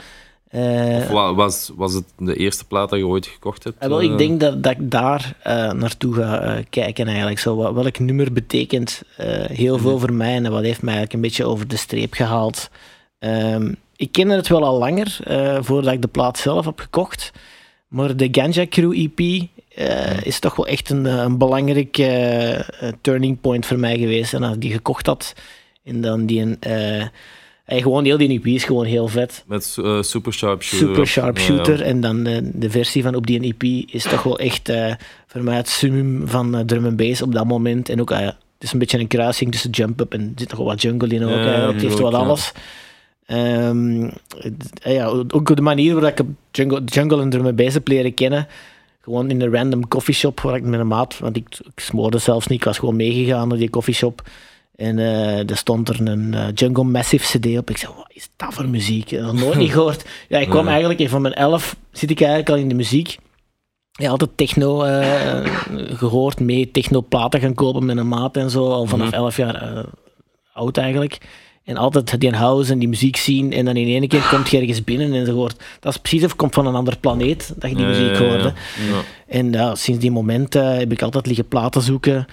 Eh, 0.49 0.95
Of 0.97 1.07
wa- 1.07 1.33
was, 1.33 1.71
was 1.75 1.93
het 1.93 2.03
de 2.17 2.35
eerste 2.35 2.65
plaat 2.65 2.89
dat 2.89 2.99
je 2.99 3.07
ooit 3.07 3.25
gekocht 3.27 3.63
hebt? 3.63 3.77
Eh, 3.79 3.87
wel, 3.89 4.01
ik 4.01 4.17
denk 4.17 4.39
dat, 4.39 4.63
dat 4.63 4.71
ik 4.71 4.91
daar 4.91 5.35
naartoe 5.75 6.13
ga 6.15 6.61
kijken 6.69 7.07
eigenlijk. 7.07 7.39
Zo, 7.39 7.55
wat, 7.55 7.73
welk 7.73 7.99
nummer 7.99 8.33
betekent 8.33 9.01
heel 9.51 9.77
veel 9.77 9.99
voor 9.99 10.13
mij 10.13 10.35
en 10.35 10.51
wat 10.51 10.63
heeft 10.63 10.81
mij 10.81 10.93
eigenlijk 10.93 11.13
een 11.13 11.21
beetje 11.29 11.45
over 11.45 11.67
de 11.67 11.77
streep 11.77 12.13
gehaald. 12.13 12.69
Ehm, 13.19 13.73
ik 13.95 14.11
kende 14.11 14.35
het 14.35 14.47
wel 14.47 14.63
al 14.63 14.77
langer, 14.77 15.17
voordat 15.61 15.93
ik 15.93 16.01
de 16.01 16.07
plaat 16.07 16.37
zelf 16.37 16.65
heb 16.65 16.79
gekocht. 16.79 17.31
Maar 17.87 18.15
de 18.17 18.27
Ganja 18.31 18.65
Crew 18.69 18.93
EP 18.93 19.47
eh, 19.75 20.25
is 20.25 20.39
toch 20.39 20.55
wel 20.55 20.67
echt 20.67 20.89
een, 20.89 21.05
eh, 21.05 21.15
een 21.15 21.37
belangrijk 21.37 21.97
eh, 21.97 22.59
turning 23.01 23.41
point 23.41 23.65
voor 23.65 23.79
mij 23.79 23.97
geweest. 23.97 24.33
En 24.33 24.43
als 24.43 24.53
ik 24.53 24.61
die 24.61 24.71
gekocht 24.71 25.05
had, 25.05 25.33
en 25.83 26.01
dan 26.01 26.25
die... 26.25 26.41
een, 26.41 26.57
eh, 27.65 27.81
gewoon 27.81 28.05
heel 28.05 28.17
die 28.17 28.29
EP 28.29 28.45
is 28.45 28.63
gewoon 28.63 28.85
heel 28.85 29.07
vet. 29.07 29.43
Met 29.47 29.77
eh, 29.83 30.01
Super 30.01 30.33
Sharp 30.33 30.63
Shooter. 30.63 30.87
Super 30.87 31.07
Sharpshooter. 31.07 31.77
ja. 31.77 31.83
En 31.83 32.01
dan 32.01 32.23
de, 32.23 32.49
de 32.53 32.69
versie 32.69 33.03
van 33.03 33.15
op 33.15 33.27
die 33.27 33.41
EP 33.41 33.63
is 33.93 34.03
toch 34.03 34.23
wel 34.23 34.39
echt 34.39 34.71
voor 35.27 35.43
mij 35.43 35.55
het 35.55 35.69
summum 35.69 36.27
van 36.27 36.63
drum 36.65 36.85
and 36.85 36.95
bass 36.95 37.21
op 37.21 37.33
dat 37.33 37.45
moment. 37.45 37.89
En 37.89 38.01
ook, 38.01 38.09
het 38.09 38.35
is 38.59 38.73
een 38.73 38.79
beetje 38.79 38.99
een 38.99 39.07
kruising 39.07 39.51
tussen 39.51 39.69
jump-up 39.69 40.13
en 40.13 40.21
er 40.21 40.31
zit 40.35 40.49
nog 40.49 40.57
wel 40.57 40.67
wat 40.67 40.81
jungle 40.81 41.07
in 41.07 41.23
ook. 41.23 41.73
Het 41.73 41.81
heeft 41.81 41.97
ja. 41.97 42.03
alles. 42.03 42.51
Ehm, 43.25 44.09
ja, 44.73 45.05
ook 45.05 45.55
de 45.55 45.61
manier 45.61 45.93
waarop 45.93 46.19
ik 46.19 46.25
jungle, 46.51 46.83
jungle 46.83 47.21
en 47.21 47.29
drum 47.29 47.45
and 47.45 47.55
bass 47.55 47.73
heb 47.73 47.87
leren 47.87 48.13
kennen. 48.13 48.47
Gewoon 49.03 49.29
in 49.29 49.41
een 49.41 49.53
random 49.53 49.87
coffeeshop 49.87 50.39
waar 50.39 50.55
ik 50.55 50.63
met 50.63 50.79
een 50.79 50.87
maat, 50.87 51.19
want 51.19 51.35
ik, 51.35 51.47
ik 51.75 51.79
smoorde 51.79 52.17
zelfs 52.17 52.47
niet, 52.47 52.59
ik 52.59 52.65
was 52.65 52.77
gewoon 52.77 52.95
meegegaan 52.95 53.47
naar 53.47 53.57
die 53.57 53.69
coffeeshop. 53.69 54.21
En 54.75 54.99
eh 54.99 55.49
er 55.49 55.57
stond 55.57 55.89
er 55.89 56.07
een 56.07 56.33
eh, 56.33 56.47
Jungle 56.53 56.83
Massive 56.83 57.37
CD 57.39 57.57
op. 57.57 57.69
Ik 57.69 57.77
zei, 57.77 57.91
wat 57.95 58.09
is 58.13 58.29
dat 58.35 58.53
voor 58.53 58.67
muziek? 58.67 59.03
Ik 59.03 59.09
heb 59.09 59.21
nog 59.21 59.33
nooit 59.39 59.55
niet 59.63 59.71
gehoord. 59.71 60.05
Ja, 60.29 60.37
ik 60.39 60.49
kwam 60.49 60.65
Ja. 60.65 60.71
eigenlijk 60.71 61.09
van 61.09 61.21
mijn 61.21 61.33
elf, 61.33 61.75
zit 61.91 62.09
ik 62.09 62.19
eigenlijk 62.19 62.49
al 62.49 62.55
in 62.55 62.67
de 62.69 62.75
muziek. 62.75 63.17
Ja, 63.91 64.09
altijd 64.09 64.37
techno 64.37 64.81
eh, 64.83 65.45
gehoord, 65.97 66.39
mee 66.39 66.71
techno-platen 66.71 67.39
gaan 67.39 67.53
kopen 67.53 67.85
met 67.85 67.97
een 67.97 68.07
maat 68.07 68.37
en 68.37 68.49
zo, 68.49 68.69
al 68.71 68.85
vanaf 68.85 69.07
Mhm. 69.07 69.15
elf 69.15 69.37
jaar 69.37 69.85
oud 70.53 70.77
eigenlijk. 70.77 71.17
En 71.63 71.77
altijd 71.77 72.19
die 72.19 72.35
house 72.35 72.71
en 72.71 72.79
die 72.79 72.87
muziek 72.87 73.17
zien 73.17 73.53
en 73.53 73.65
dan 73.65 73.75
in 73.75 73.87
één 73.87 74.07
keer 74.07 74.27
komt 74.29 74.49
je 74.49 74.59
ergens 74.59 74.83
binnen 74.83 75.13
en 75.13 75.25
je 75.25 75.31
hoort... 75.31 75.63
Dat 75.79 75.93
is 75.93 75.99
precies 75.99 76.23
of 76.23 76.35
komt 76.35 76.53
van 76.53 76.65
een 76.65 76.75
ander 76.75 76.97
planeet, 76.97 77.53
dat 77.57 77.69
je 77.69 77.75
die 77.75 77.85
muziek 77.85 78.17
hoorde. 78.17 78.53
En 79.27 79.51
ja, 79.51 79.75
sinds 79.75 79.99
die 79.99 80.11
moment 80.11 80.53
heb 80.53 80.91
ik 80.91 81.01
altijd 81.01 81.25
liggen 81.25 81.47
platen 81.47 81.81
zoeken. 81.81 82.25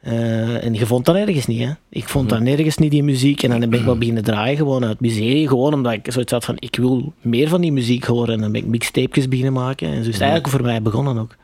Eh, 0.00 0.64
en 0.64 0.74
je 0.74 0.86
vond 0.86 1.04
dat 1.04 1.14
nergens 1.14 1.46
niet, 1.46 1.60
hè. 1.60 1.70
Ik 1.88 2.08
vond 2.08 2.28
dat 2.28 2.40
nergens 2.40 2.76
niet, 2.76 2.90
die 2.90 3.02
muziek. 3.02 3.42
En 3.42 3.50
dan 3.50 3.70
ben 3.70 3.78
ik 3.78 3.84
wel 3.84 3.98
beginnen 3.98 4.24
draaien, 4.24 4.56
gewoon 4.56 4.84
uit 4.84 5.00
miserie. 5.00 5.48
Gewoon 5.48 5.74
omdat 5.74 5.92
ik 5.92 6.12
zoiets 6.12 6.32
had 6.32 6.44
van, 6.44 6.56
ik 6.58 6.76
wil 6.76 7.12
meer 7.20 7.48
van 7.48 7.60
die 7.60 7.72
muziek 7.72 8.04
horen. 8.04 8.34
En 8.34 8.40
dan 8.40 8.52
ben 8.52 8.60
ik 8.60 8.66
mixtapejes 8.66 9.28
beginnen 9.28 9.52
maken. 9.52 9.88
En 9.88 10.02
zo 10.02 10.08
is 10.08 10.14
het 10.14 10.20
eigenlijk 10.20 10.48
voor 10.48 10.62
mij 10.62 10.82
begonnen 10.82 11.18
ook. 11.18 11.36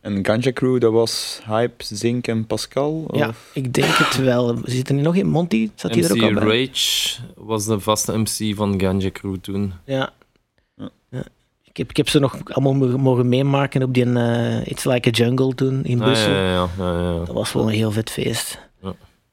En 0.00 0.24
Ganja 0.24 0.52
Crew, 0.52 0.80
dat 0.80 0.92
was 0.92 1.40
Hype, 1.46 1.84
Zink 1.84 2.26
en 2.26 2.46
Pascal? 2.46 3.08
Ja, 3.12 3.28
Of? 3.28 3.50
ik 3.54 3.72
denk 3.74 3.94
het 3.96 4.16
wel. 4.16 4.58
Zit 4.64 4.88
er 4.88 4.94
niet 4.94 5.04
nog 5.04 5.14
in? 5.16 5.26
Monty? 5.26 5.70
Zat 5.74 5.94
hij 5.94 6.04
er 6.04 6.12
ook 6.12 6.22
al 6.22 6.32
bij? 6.46 6.66
Rage 6.66 7.18
was 7.36 7.66
de 7.66 7.80
vaste 7.80 8.18
MC 8.18 8.54
van 8.56 8.80
Ganja 8.80 9.10
Crew 9.10 9.36
toen. 9.36 9.72
Ja. 9.84 10.12
Ja. 10.76 10.88
ja. 11.10 11.24
Ik, 11.64 11.76
heb, 11.76 11.90
ik 11.90 11.96
heb 11.96 12.08
ze 12.08 12.18
nog 12.18 12.38
allemaal 12.44 12.98
mogen- 12.98 13.28
meemaken 13.28 13.82
op 13.82 13.94
die 13.94 14.12
eh, 14.12 14.66
It's 14.66 14.84
Like 14.84 15.08
a 15.08 15.12
Jungle 15.12 15.54
toen 15.54 15.84
in 15.84 15.98
Ah, 16.00 16.04
Brussel. 16.06 16.30
ja, 16.32 16.42
ja, 16.52 16.68
ja, 16.78 16.92
ja, 16.92 17.12
ja. 17.12 17.18
Dat 17.18 17.34
was 17.34 17.52
wel 17.52 17.62
een 17.68 17.74
heel 17.74 17.90
vet 17.92 18.10
feest. 18.10 18.58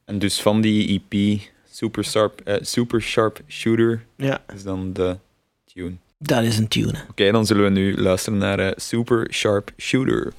En 0.04 0.18
dus 0.18 0.40
van 0.42 0.60
die 0.60 1.02
EP, 1.10 1.40
Super 1.70 2.04
Sharp, 2.04 2.40
eh, 2.40 2.56
Super 2.60 3.00
Sharp 3.02 3.40
Shooter, 3.48 4.04
Ja, 4.16 4.42
is 4.54 4.62
dan 4.62 4.92
de 4.92 5.16
tune. 5.74 5.94
Dat 6.26 6.42
is 6.42 6.58
een 6.58 6.68
tune. 6.68 6.94
Oké, 7.10 7.30
dan 7.30 7.46
zullen 7.46 7.64
we 7.64 7.70
nu 7.70 7.96
luisteren 8.00 8.38
naar 8.38 8.58
eh, 8.58 8.72
Super 8.76 9.26
Sharp 9.30 9.70
Shooter. 9.78 10.32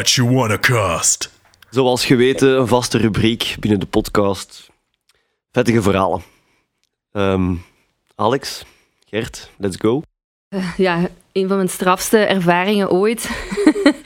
What 0.00 0.12
you 0.12 0.30
wanna 0.30 0.58
cost? 0.58 1.30
Zoals 1.70 2.04
geweten, 2.04 2.58
een 2.58 2.66
vaste 2.66 2.98
rubriek 2.98 3.56
binnen 3.58 3.80
de 3.80 3.86
podcast. 3.86 4.70
Vettige 5.52 5.82
verhalen. 5.82 6.22
Ehm, 7.12 7.54
Alex, 8.14 8.64
Gert, 9.06 9.50
let's 9.58 9.76
go. 9.76 10.02
Ja, 10.76 11.08
een 11.32 11.48
van 11.48 11.56
mijn 11.56 11.68
strafste 11.68 12.18
ervaringen 12.18 12.90
ooit. 12.90 13.28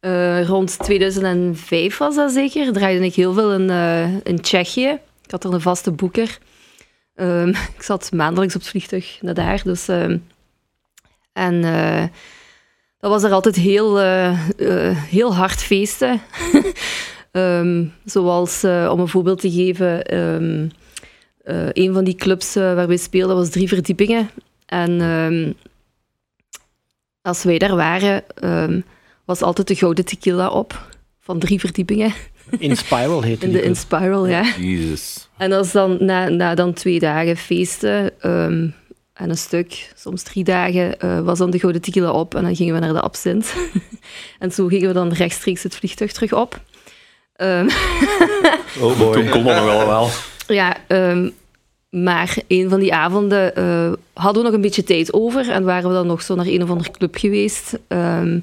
Eh, 0.00 0.46
rond 0.46 0.78
2005 0.78 1.98
was 1.98 2.14
dat 2.14 2.32
zeker. 2.32 2.72
Draaide 2.72 3.04
ik 3.04 3.14
heel 3.14 3.32
veel 3.32 3.52
in, 3.52 3.70
eh, 3.70 4.14
in 4.22 4.40
Tsjechië. 4.40 4.98
Ik 5.24 5.30
had 5.30 5.44
er 5.44 5.52
een 5.52 5.60
vaste 5.60 5.90
boeker. 5.90 6.38
Ehm, 7.14 7.48
ik 7.76 7.82
zat 7.82 8.12
maandelijks 8.12 8.54
op 8.54 8.60
het 8.60 8.70
vliegtuig 8.70 9.18
naar 9.20 9.34
daar. 9.34 9.62
Dus, 9.62 9.88
ehm, 9.88 10.18
en 11.32 11.64
eh, 11.64 12.04
dat 13.00 13.10
was 13.10 13.22
er 13.22 13.32
altijd 13.32 13.56
heel, 13.56 14.00
eh, 14.00 14.48
eh, 14.58 14.96
heel 14.96 15.34
hard 15.34 15.62
feesten. 15.62 16.20
Ehm, 17.30 17.84
zoals, 18.04 18.62
eh, 18.62 18.88
om 18.92 19.00
een 19.00 19.08
voorbeeld 19.08 19.40
te 19.40 19.50
geven, 19.50 20.04
ehm, 20.04 20.68
eh, 21.42 21.68
een 21.72 21.92
van 21.92 22.04
die 22.04 22.14
clubs 22.14 22.54
waar 22.54 22.88
we 22.88 22.96
speelden 22.96 23.36
was 23.36 23.48
drie 23.48 23.68
verdiepingen. 23.68 24.30
En 24.66 25.00
ehm, 25.00 25.52
als 27.22 27.42
wij 27.42 27.58
daar 27.58 27.76
waren, 27.76 28.22
ehm, 28.34 28.80
was 29.24 29.42
altijd 29.42 29.68
de 29.68 29.74
gouden 29.74 30.04
tequila 30.04 30.48
op. 30.48 30.88
Van 31.20 31.38
drie 31.38 31.60
verdiepingen. 31.60 32.12
In 32.58 32.76
Spiral 32.76 33.22
heette 33.22 33.46
In 33.46 33.52
die 33.52 33.60
de 33.60 33.66
In. 33.66 33.76
Spiral, 33.76 34.26
ja. 34.26 34.42
Jezus. 34.58 35.28
En 35.36 35.50
dat 35.50 35.64
is 35.64 35.72
dan 35.72 35.96
na, 36.00 36.28
na 36.28 36.54
dan 36.54 36.72
twee 36.72 36.98
dagen 36.98 37.36
feesten 37.36 38.12
en 39.20 39.30
een 39.30 39.36
stuk, 39.38 39.92
soms 39.96 40.22
drie 40.22 40.44
dagen, 40.44 41.00
eh, 41.00 41.20
was 41.20 41.38
dan 41.38 41.50
de 41.50 41.58
gouden 41.58 41.80
tequila 41.82 42.10
op. 42.10 42.34
En 42.34 42.42
dan 42.42 42.56
gingen 42.56 42.74
we 42.74 42.80
naar 42.80 42.92
de 42.92 43.00
absint. 43.00 43.54
en 44.38 44.52
zo 44.52 44.66
gingen 44.66 44.88
we 44.88 44.94
dan 44.94 45.12
rechtstreeks 45.12 45.62
het 45.62 45.74
vliegtuig 45.76 46.12
terug 46.12 46.32
op. 46.32 46.60
Ehm, 47.36 47.68
Oh 48.80 48.98
boy. 48.98 49.12
Toen 49.12 49.28
kon 49.28 49.44
dat 49.44 49.54
nog 49.56 49.64
wel 49.64 49.86
wel. 49.86 50.08
Ja, 50.46 50.76
ehm, 50.86 51.30
maar 51.90 52.36
een 52.48 52.68
van 52.68 52.80
die 52.80 52.94
avonden 52.94 53.56
eh, 53.56 53.92
hadden 54.12 54.42
we 54.42 54.48
nog 54.48 54.56
een 54.56 54.60
beetje 54.64 54.84
tijd 54.84 55.12
over 55.12 55.50
en 55.50 55.64
waren 55.64 55.88
we 55.88 55.94
dan 55.94 56.06
nog 56.06 56.22
zo 56.22 56.34
naar 56.34 56.46
een 56.46 56.62
of 56.62 56.70
andere 56.70 56.90
club 56.90 57.16
geweest. 57.16 57.78
Ehm, 57.88 58.38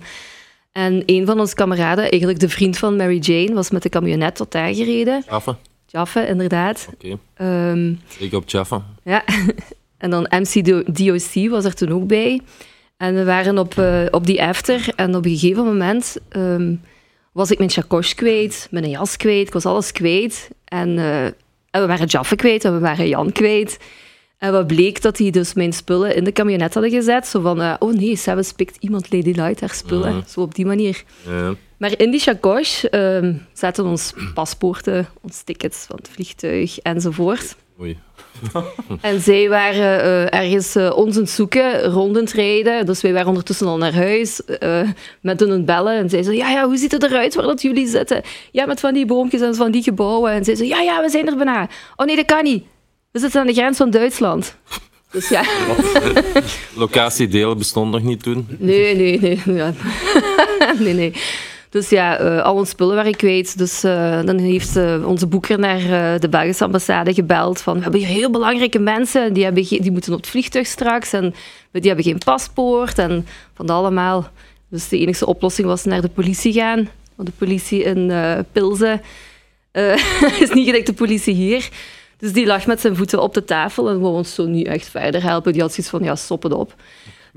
en 0.72 1.04
een 1.06 1.26
van 1.26 1.40
onze 1.40 1.56
kameraden, 1.56 2.10
eigenlijk 2.10 2.40
de 2.40 2.50
vriend 2.50 2.78
van 2.78 2.96
Mary 2.96 3.18
Jane, 3.20 3.54
was 3.54 3.70
met 3.70 3.84
de 3.84 3.90
camionet 3.90 4.36
tot 4.36 4.52
daar 4.52 4.74
gereden. 4.74 5.24
Jaffa. 5.30 5.58
Jaffe, 5.86 6.28
inderdaad. 6.28 6.88
Oké. 6.94 7.18
Ehm, 7.34 7.94
Ik 8.20 8.34
op 8.34 8.50
Jaffa. 8.50 8.84
ja, 9.04 9.24
en 9.98 10.10
dan 10.10 10.28
MC 10.30 10.66
Do- 10.66 10.84
DOC 10.86 11.50
was 11.50 11.66
er 11.66 11.74
toen 11.74 11.92
ook 11.92 12.08
bij. 12.08 12.42
En 12.98 13.16
we 13.16 13.24
waren 13.26 13.58
op, 13.58 13.78
eh, 13.78 14.06
op 14.12 14.26
die 14.26 14.44
after 14.44 14.90
en 14.96 15.16
op 15.16 15.26
een 15.26 15.38
gegeven 15.38 15.66
moment 15.66 16.18
ehm, 16.30 16.76
was 17.32 17.52
ik 17.52 17.58
mijn 17.58 17.70
chakos 17.70 18.16
kwijt, 18.16 18.68
mijn 18.72 18.90
jas 18.90 19.18
kwijt, 19.18 19.48
ik 19.48 19.54
was 19.54 19.66
alles 19.66 19.92
kwijt. 19.92 20.50
En, 20.66 20.98
eh, 20.98 21.26
en 21.26 21.82
we 21.82 21.86
waren 21.86 22.06
Jaffe 22.08 22.36
kwijt 22.36 22.66
en 22.66 22.74
we 22.74 22.80
waren 22.80 23.08
Jan 23.08 23.32
kwijt. 23.32 23.78
En 24.38 24.52
wat 24.52 24.68
bleek 24.68 25.02
dat 25.02 25.18
die 25.18 25.32
dus 25.32 25.54
mijn 25.54 25.74
spullen 25.74 26.16
in 26.16 26.24
de 26.24 26.32
camionet 26.32 26.74
hadden 26.74 26.92
gezet. 26.92 27.28
Zo 27.28 27.42
van, 27.42 27.62
eh, 27.62 27.74
oh 27.80 27.94
nee, 27.94 28.16
zelfs 28.16 28.52
pikt 28.52 28.78
iemand 28.80 29.12
Lady 29.14 29.32
Light 29.32 29.60
haar 29.60 29.74
spullen. 29.74 30.24
Zo 30.28 30.42
op 30.42 30.56
die 30.56 30.66
manier. 30.66 31.04
Maar 31.78 32.00
in 32.00 32.12
die 32.12 32.20
chacoche 32.20 32.90
ehm, 32.90 33.34
zaten 33.54 33.86
ons 33.86 34.14
paspoorten, 34.34 35.08
ons 35.22 35.42
tickets 35.42 35.86
van 35.88 35.96
het 35.96 36.10
vliegtuig 36.10 36.80
enzovoort. 36.80 37.56
Oei. 37.80 37.98
En 39.02 39.22
zij 39.22 39.50
waren 39.50 40.02
eh, 40.02 40.40
ergens 40.40 40.76
eh, 40.76 40.92
ons 40.96 41.16
aan 41.16 41.22
het 41.22 41.32
zoeken, 41.32 41.84
rond 41.84 42.16
aan 42.16 42.24
het 42.24 42.32
rijden. 42.32 42.86
Dus 42.86 43.02
wij 43.02 43.14
waren 43.14 43.28
ondertussen 43.28 43.68
al 43.68 43.78
naar 43.78 43.94
huis 43.94 44.46
eh, 44.46 44.90
met 45.22 45.40
hun 45.40 45.66
bellen. 45.66 45.98
En 45.98 46.10
zij 46.10 46.24
zo, 46.24 46.32
ja, 46.32 46.50
ja, 46.50 46.66
hoe 46.66 46.78
ziet 46.78 46.92
het 46.92 47.04
eruit 47.04 47.36
waar 47.36 47.46
dat 47.46 47.62
jullie 47.62 47.88
zitten? 47.88 48.22
Ja, 48.52 48.66
met 48.66 48.80
van 48.80 48.94
die 48.94 49.06
boompjes 49.06 49.42
en 49.42 49.56
van 49.56 49.72
die 49.72 49.84
gebouwen. 49.84 50.32
En 50.32 50.44
zij 50.44 50.56
zo, 50.56 50.64
ja, 50.64 50.82
ja, 50.82 51.02
we 51.02 51.10
zijn 51.10 51.28
er 51.28 51.36
bijna. 51.36 51.70
Oh 51.96 52.06
nee, 52.06 52.16
dat 52.16 52.26
kan 52.26 52.44
niet. 52.44 52.64
We 53.12 53.20
zitten 53.20 53.42
aan 53.42 53.48
de 53.48 53.54
grens 53.54 53.78
van 53.78 53.90
Duitsland. 53.90 54.56
Dus 55.12 55.30
ja, 55.30 55.44
Locatiedelen 56.76 57.58
bestond 57.58 57.92
nog 57.92 58.04
niet 58.04 58.24
toen. 58.24 58.48
nee, 58.58 58.96
nee, 58.96 59.20
nee. 59.20 59.42
Nee, 60.80 60.94
nee. 60.94 61.14
Dus 61.78 61.90
ja, 61.90 62.18
eh, 62.18 62.44
al 62.44 62.56
onze 62.56 62.72
spullen 62.72 62.96
waren 62.96 63.16
kwijt. 63.16 63.58
Dus 63.58 63.84
eh, 63.84 64.24
dan 64.26 64.38
heeft 64.38 64.76
eh, 64.76 65.08
onze 65.08 65.28
boeker 65.28 65.60
naar 65.60 65.80
de 66.20 66.30
Belgische 66.30 66.64
ambassade 66.64 67.14
gebeld 67.14 67.62
van 67.62 67.76
we 67.76 67.82
hebben 67.82 68.00
hier 68.00 68.10
heel 68.10 68.32
belangrijke 68.32 68.80
mensen, 68.80 69.34
die, 69.34 69.44
hebben 69.44 69.64
die 69.64 69.92
moeten 69.92 70.14
op 70.14 70.20
het 70.20 70.30
vliegtuig 70.30 70.68
straks 70.68 71.14
en 71.14 71.34
die 71.72 71.88
hebben 71.88 72.04
geen 72.04 72.18
paspoort 72.18 72.98
en 72.98 73.28
van 73.54 73.70
allemaal. 73.70 74.30
Dus 74.70 74.90
de 74.90 75.00
enige 75.00 75.26
oplossing 75.26 75.68
was 75.68 75.84
naar 75.84 76.02
de 76.02 76.10
politie 76.10 76.54
gaan. 76.54 76.90
Want 77.16 77.30
de 77.30 77.36
politie 77.38 77.84
in 77.84 78.12
Pilsen 78.52 79.02
is 80.44 80.50
niet 80.54 80.66
gelijk 80.66 80.86
de 80.86 80.94
politie 80.94 81.34
hier. 81.34 81.70
Dus 82.18 82.34
die 82.34 82.46
lag 82.46 82.66
met 82.66 82.82
zijn 82.82 82.96
voeten 82.96 83.22
op 83.22 83.34
de 83.34 83.44
tafel 83.44 83.90
en 83.90 84.00
wou 84.00 84.14
ons 84.14 84.34
zo 84.34 84.46
niet 84.46 84.68
echt 84.68 84.90
verder 84.90 85.24
helpen. 85.24 85.54
Die 85.54 85.62
had 85.62 85.74
zoiets 85.74 85.92
van, 85.92 86.04
ja, 86.04 86.16
stop 86.16 86.44
het 86.44 86.54
op. 86.54 86.76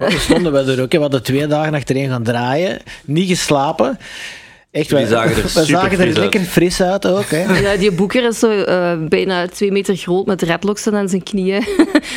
Maar 0.00 0.10
we 0.10 0.18
stonden 0.18 0.52
wij 0.52 0.64
er 0.66 0.82
ook. 0.82 0.92
hè. 0.92 0.96
We 0.98 1.02
hadden 1.02 1.22
twee 1.22 1.46
dagen 1.46 1.74
achtereen 1.74 2.08
gaan 2.08 2.22
draaien. 2.22 2.78
Niet 3.04 3.28
geslapen. 3.28 3.98
Echt, 4.70 4.90
wij, 4.90 5.06
zagen 5.06 5.36
er 5.36 5.42
we 5.54 5.64
zagen 5.64 5.90
er 5.90 5.96
fris 5.96 6.06
uit. 6.06 6.16
lekker 6.16 6.40
fris 6.40 6.82
uit 6.82 7.06
ook. 7.06 7.24
Hè. 7.30 7.58
Ja, 7.60 7.76
die 7.76 7.92
boeker 7.92 8.24
is 8.28 8.38
zo 8.38 8.50
eh, 8.50 8.92
bijna 9.08 9.46
twee 9.48 9.72
meter 9.72 9.96
groot 9.96 10.26
met 10.26 10.42
redlocksen 10.42 10.94
aan 10.94 11.08
zijn 11.08 11.22
knieën. 11.22 11.64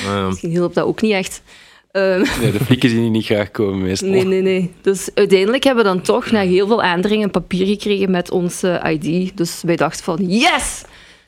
Ja. 0.06 0.26
Misschien 0.28 0.50
hielp 0.50 0.74
dat 0.74 0.86
ook 0.86 1.02
niet 1.02 1.12
echt. 1.14 1.42
Ehm, 1.92 2.24
Nee, 2.42 2.52
de 2.52 2.60
flikken 2.66 2.90
zien 2.90 3.02
hier 3.02 3.10
niet 3.10 3.26
graag 3.26 3.52
komen 3.52 3.82
meestal. 3.82 4.10
nee, 4.10 4.24
nee, 4.26 4.42
nee. 4.42 4.72
Dus 4.82 5.10
uiteindelijk 5.14 5.64
hebben 5.64 5.84
we 5.84 5.90
dan 5.90 6.02
toch 6.02 6.32
na 6.32 6.42
heel 6.42 6.68
veel 6.68 6.84
aandringen 6.84 7.24
een 7.24 7.32
papier 7.32 7.66
gekregen 7.68 8.12
met 8.12 8.32
onze 8.32 8.82
ID. 9.00 9.38
Dus 9.38 9.60
wij 9.66 9.76
dachten 9.76 10.04
van, 10.04 10.18
yes! 10.28 10.82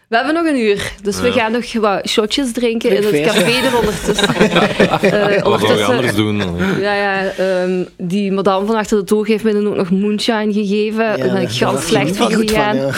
We 0.10 0.16
hebben 0.16 0.34
nog 0.34 0.45
een 0.45 0.60
uur. 0.60 0.91
Dus 1.03 1.20
we 1.22 1.28
Ja. 1.28 1.34
gaan 1.34 1.51
nog 1.51 1.74
wat 1.74 2.08
shotjes 2.10 2.51
drinken 2.51 2.89
in 2.89 2.95
het 2.95 3.06
feest. 3.06 3.26
café 3.34 3.66
er 3.68 3.78
ondertussen. 3.78 4.28
Eh, 4.36 4.89
Wat 4.91 5.01
zou 5.01 5.32
je 5.34 5.45
ondertussen 5.45 5.86
anders 5.88 6.16
doen? 6.16 6.38
ja, 6.82 6.93
ja 6.93 7.26
ehm, 7.32 7.84
die 7.97 8.32
madame 8.32 8.66
van 8.66 8.76
achter 8.76 8.97
de 8.97 9.03
toog 9.03 9.28
heeft 9.28 9.43
mij 9.43 9.53
dan 9.53 9.68
ook 9.68 9.76
nog 9.76 9.89
moonshine 9.91 10.53
gegeven. 10.53 10.97
Daar 11.18 11.18
ben 11.34 11.41
ik 11.41 11.49
gans 11.49 11.86
slecht 11.88 12.18
van 12.18 12.34
goed 12.34 12.49
gegaan. 12.51 12.76
ja. 12.76 12.89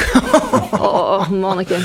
Oh, 0.71 1.29
manneke. 1.29 1.75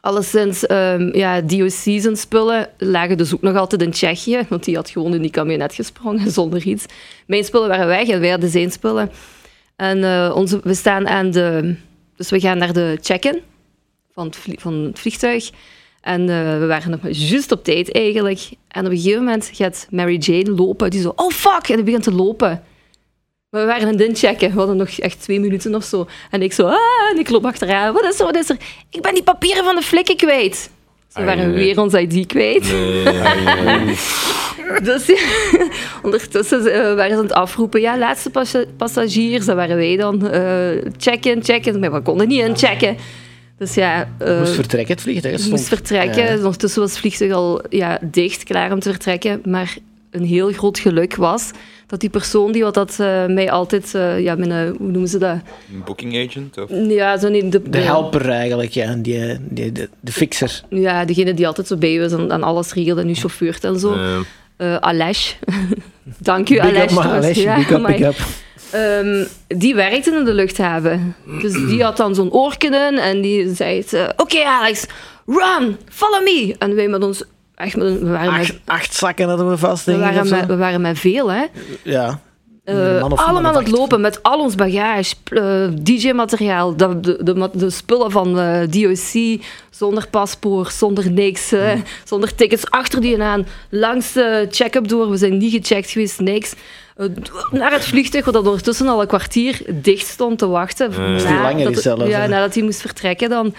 Alleszins, 0.00 0.66
ehm 0.66 1.16
ja, 1.16 1.40
DOC 1.40 1.70
zijn 1.70 2.16
spullen 2.16 2.68
lagen 2.78 3.16
dus 3.16 3.34
ook 3.34 3.42
nog 3.42 3.56
altijd 3.56 3.82
in 3.82 3.90
Tsjechië, 3.90 4.40
want 4.48 4.64
die 4.64 4.76
had 4.76 4.90
gewoon 4.90 5.14
in 5.14 5.22
die 5.22 5.30
camionet 5.30 5.74
gesprongen 5.74 6.30
zonder 6.40 6.62
iets. 6.62 6.84
Mijn 7.26 7.44
spullen 7.44 7.68
waren 7.68 7.86
weg 7.86 8.08
en 8.08 8.20
wij 8.20 8.30
hadden 8.30 8.50
zijn 8.50 8.70
spullen. 8.70 9.10
En 9.76 10.04
eh, 10.04 10.32
onze, 10.34 10.60
we 10.62 10.74
staan 10.74 11.08
aan 11.08 11.30
de... 11.30 11.74
Dus 12.16 12.30
we 12.30 12.40
gaan 12.40 12.58
naar 12.58 12.72
de 12.72 12.98
check-in 13.02 13.38
van, 14.18 14.26
het 14.26 14.36
vlie- 14.36 14.58
van 14.60 14.74
het 14.74 14.98
vliegtuig. 14.98 15.50
En 16.00 16.20
eh, 16.28 16.58
we 16.58 16.66
waren 16.66 16.90
nog 16.90 17.00
maar 17.02 17.10
juist 17.10 17.52
op 17.52 17.64
tijd 17.64 17.92
eigenlijk. 17.94 18.40
En 18.68 18.84
op 18.86 18.90
een 18.90 18.96
gegeven 18.98 19.24
moment 19.24 19.50
gaat 19.54 19.86
Mary 19.90 20.16
Jane 20.16 20.50
lopen. 20.50 20.90
Die 20.90 21.00
zo, 21.00 21.12
oh 21.16 21.30
fuck! 21.30 21.68
En 21.68 21.74
die 21.74 21.84
begint 21.84 22.02
te 22.02 22.12
lopen. 22.12 22.62
Maar 23.50 23.60
we 23.60 23.66
waren 23.66 23.86
aan 23.86 23.92
het 23.92 24.00
inchecken. 24.08 24.50
We 24.50 24.58
hadden 24.58 24.76
nog 24.76 24.88
echt 24.88 25.22
twee 25.22 25.40
minuten 25.40 25.74
of 25.74 25.84
zo. 25.84 26.06
En 26.30 26.42
ik 26.42 26.52
zo, 26.52 26.66
ah, 26.66 27.10
en 27.12 27.18
ik 27.18 27.30
loop 27.30 27.44
achteraan. 27.46 27.92
Wat 27.92 28.04
is 28.04 28.18
er, 28.20 28.24
wat 28.26 28.36
is 28.36 28.50
er? 28.50 28.56
Ik 28.90 29.02
ben 29.02 29.14
die 29.14 29.22
papieren 29.22 29.64
van 29.64 29.74
de 29.74 29.82
flikken 29.82 30.16
kwijt. 30.16 30.70
Ze 31.08 31.24
waren 31.24 31.44
ai. 31.44 31.52
weer 31.52 31.80
ons 31.80 31.94
ID 31.94 32.26
kwijt. 32.26 32.72
Nee. 32.72 33.04
Dus 34.82 35.06
ja, 35.06 35.16
ondertussen 36.02 36.72
eh, 36.72 36.94
waren 36.94 37.10
ze 37.10 37.16
aan 37.16 37.22
het 37.22 37.32
afroepen. 37.32 37.80
Ja, 37.80 37.98
laatste 37.98 38.30
passa- 38.30 38.64
passagiers, 38.76 39.44
dat 39.46 39.56
waren 39.56 39.76
wij 39.76 39.96
dan. 39.96 40.28
eh, 40.28 40.90
check-in, 40.96 41.44
check-in. 41.44 41.78
Maar 41.78 41.92
we 41.92 42.00
konden 42.00 42.28
niet 42.28 42.40
inchecken. 42.40 42.96
Dus 43.58 43.74
ja... 43.74 44.08
eh, 44.18 44.38
moest 44.38 44.52
vertrekken, 44.54 44.94
het 44.94 45.02
vliegtuig. 45.02 45.38
stond- 45.38 45.50
moest 45.50 45.68
vertrekken. 45.68 46.24
Ja. 46.24 46.36
Ondertussen 46.36 46.80
was 46.80 46.90
het 46.90 46.98
vliegtuig 47.00 47.32
al 47.32 47.62
ja, 47.70 47.98
dicht, 48.02 48.42
klaar 48.44 48.72
om 48.72 48.80
te 48.80 48.90
vertrekken. 48.90 49.40
Maar 49.44 49.76
een 50.10 50.24
heel 50.24 50.52
groot 50.52 50.78
geluk 50.78 51.16
was 51.16 51.50
dat 51.86 52.00
die 52.00 52.10
persoon 52.10 52.52
die 52.52 52.62
wat 52.62 52.74
dat, 52.74 52.96
eh, 53.00 53.26
mij 53.26 53.50
altijd... 53.50 53.94
eh, 53.94 54.20
ja, 54.20 54.34
mijn, 54.34 54.50
eh, 54.52 54.76
hoe 54.78 54.90
noemen 54.90 55.08
ze 55.08 55.18
dat? 55.18 55.34
Een 55.72 55.82
booking 55.84 56.26
agent? 56.28 56.58
Of? 56.58 56.70
Ja, 56.88 57.18
zo 57.18 57.28
niet... 57.28 57.52
De, 57.52 57.62
De 57.70 57.78
helper 57.78 58.28
eigenlijk, 58.28 58.70
ja. 58.70 58.94
Die, 58.94 59.36
die, 59.48 59.72
de, 59.72 59.88
de 60.00 60.12
fixer. 60.12 60.60
Ja, 60.68 61.04
degene 61.04 61.34
die 61.34 61.46
altijd 61.46 61.66
zo 61.66 61.76
bij 61.76 61.98
was 62.00 62.12
en, 62.12 62.30
en 62.30 62.42
alles 62.42 62.72
regelde 62.72 63.00
en 63.00 63.06
nu 63.06 63.14
chauffeurt 63.14 63.64
en 63.64 63.78
zo. 63.78 63.96
Eh 64.56 64.76
Alesh. 64.76 65.32
Dank 66.18 66.48
u, 66.50 66.54
Big 66.60 66.96
Alesh. 66.96 67.28
up, 67.28 67.44
Ja, 67.44 67.56
big 67.56 67.86
big 67.86 68.00
up. 68.00 68.16
Ehm, 68.70 69.24
die 69.46 69.74
werkte 69.74 70.16
in 70.16 70.24
de 70.24 70.34
luchthaven. 70.34 71.14
Dus 71.40 71.52
die 71.52 71.82
had 71.82 71.96
dan 71.96 72.14
zo'n 72.14 72.32
oorken 72.32 72.74
in 72.74 72.98
en 72.98 73.20
die 73.20 73.54
zei: 73.54 73.84
eh, 73.90 74.08
Oké, 74.16 74.44
Alex, 74.44 74.86
run, 75.26 75.76
follow 75.88 76.22
me. 76.22 76.54
En 76.58 76.74
wij 76.74 76.88
met 76.88 77.04
ons. 77.04 77.22
Echt 77.54 77.76
met, 77.76 77.86
een- 77.86 77.98
we, 77.98 78.10
waren 78.10 78.32
met, 78.32 78.40
Acht, 78.40 78.54
acht 78.64 78.94
zakken 78.94 79.28
hadden 79.28 79.48
we 79.50 79.56
vast, 79.56 79.84
we, 79.84 79.96
waren 79.98 80.28
met, 80.28 80.46
we 80.46 80.56
waren 80.56 80.80
met 80.80 80.98
veel, 80.98 81.30
hè? 81.30 81.44
Ja. 81.82 82.20
Eh, 82.64 82.74
allemaal 83.02 83.36
aan 83.36 83.44
het 83.44 83.56
acht. 83.56 83.70
lopen 83.70 84.00
met 84.00 84.22
al 84.22 84.40
ons 84.40 84.54
bagage, 84.54 85.14
eh, 85.24 85.68
DJ-materiaal, 85.82 86.76
de, 86.76 87.00
de, 87.00 87.50
de, 87.54 87.70
spullen 87.70 88.10
van 88.10 88.38
eh, 88.38 88.60
DOC, 88.70 89.40
zonder 89.70 90.08
paspoort, 90.10 90.72
zonder 90.72 91.10
niks, 91.10 91.52
eh, 91.52 91.72
zonder 92.04 92.34
tickets, 92.34 92.70
achter 92.70 93.00
die 93.00 93.22
aan, 93.22 93.46
langs 93.70 94.12
de 94.12 94.46
check-up 94.50 94.88
door. 94.88 95.10
We 95.10 95.16
zijn 95.16 95.36
niet 95.38 95.52
gecheckt 95.52 95.90
geweest, 95.90 96.20
niks. 96.20 96.54
Eh, 96.98 97.06
naar 97.50 97.72
het 97.72 97.84
vliegtuig, 97.84 98.24
wat 98.24 98.34
dat 98.34 98.46
ondertussen 98.46 98.88
al 98.88 99.00
een 99.00 99.06
kwartier 99.06 99.60
dicht 99.66 100.06
stond 100.06 100.38
te 100.38 100.46
wachten. 100.48 100.90
Langer 101.42 101.72
dat- 101.72 101.82
zelfs, 101.82 102.06
Ja, 102.06 102.20
hè? 102.20 102.28
nadat 102.28 102.54
hij 102.54 102.62
moest 102.62 102.80
vertrekken 102.80 103.28
dan. 103.28 103.54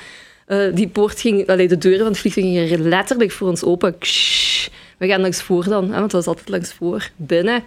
eh, 0.46 0.58
die 0.74 0.88
poort 0.88 1.20
ging, 1.20 1.48
allee, 1.50 1.68
de 1.68 1.78
deuren 1.78 2.00
van 2.00 2.08
het 2.08 2.18
vliegtuig 2.20 2.46
gingen 2.46 2.88
letterlijk 2.88 3.32
voor 3.32 3.48
ons 3.48 3.64
open. 3.64 3.98
Ksh. 3.98 4.68
We 4.98 5.08
gaan 5.08 5.22
langs 5.22 5.42
voor 5.42 5.64
dan, 5.64 5.84
hè, 5.84 5.90
want 5.92 6.02
het 6.02 6.12
was 6.12 6.26
altijd 6.28 6.50
langs 6.50 6.74
voor. 6.74 7.10
Binnen 7.16 7.64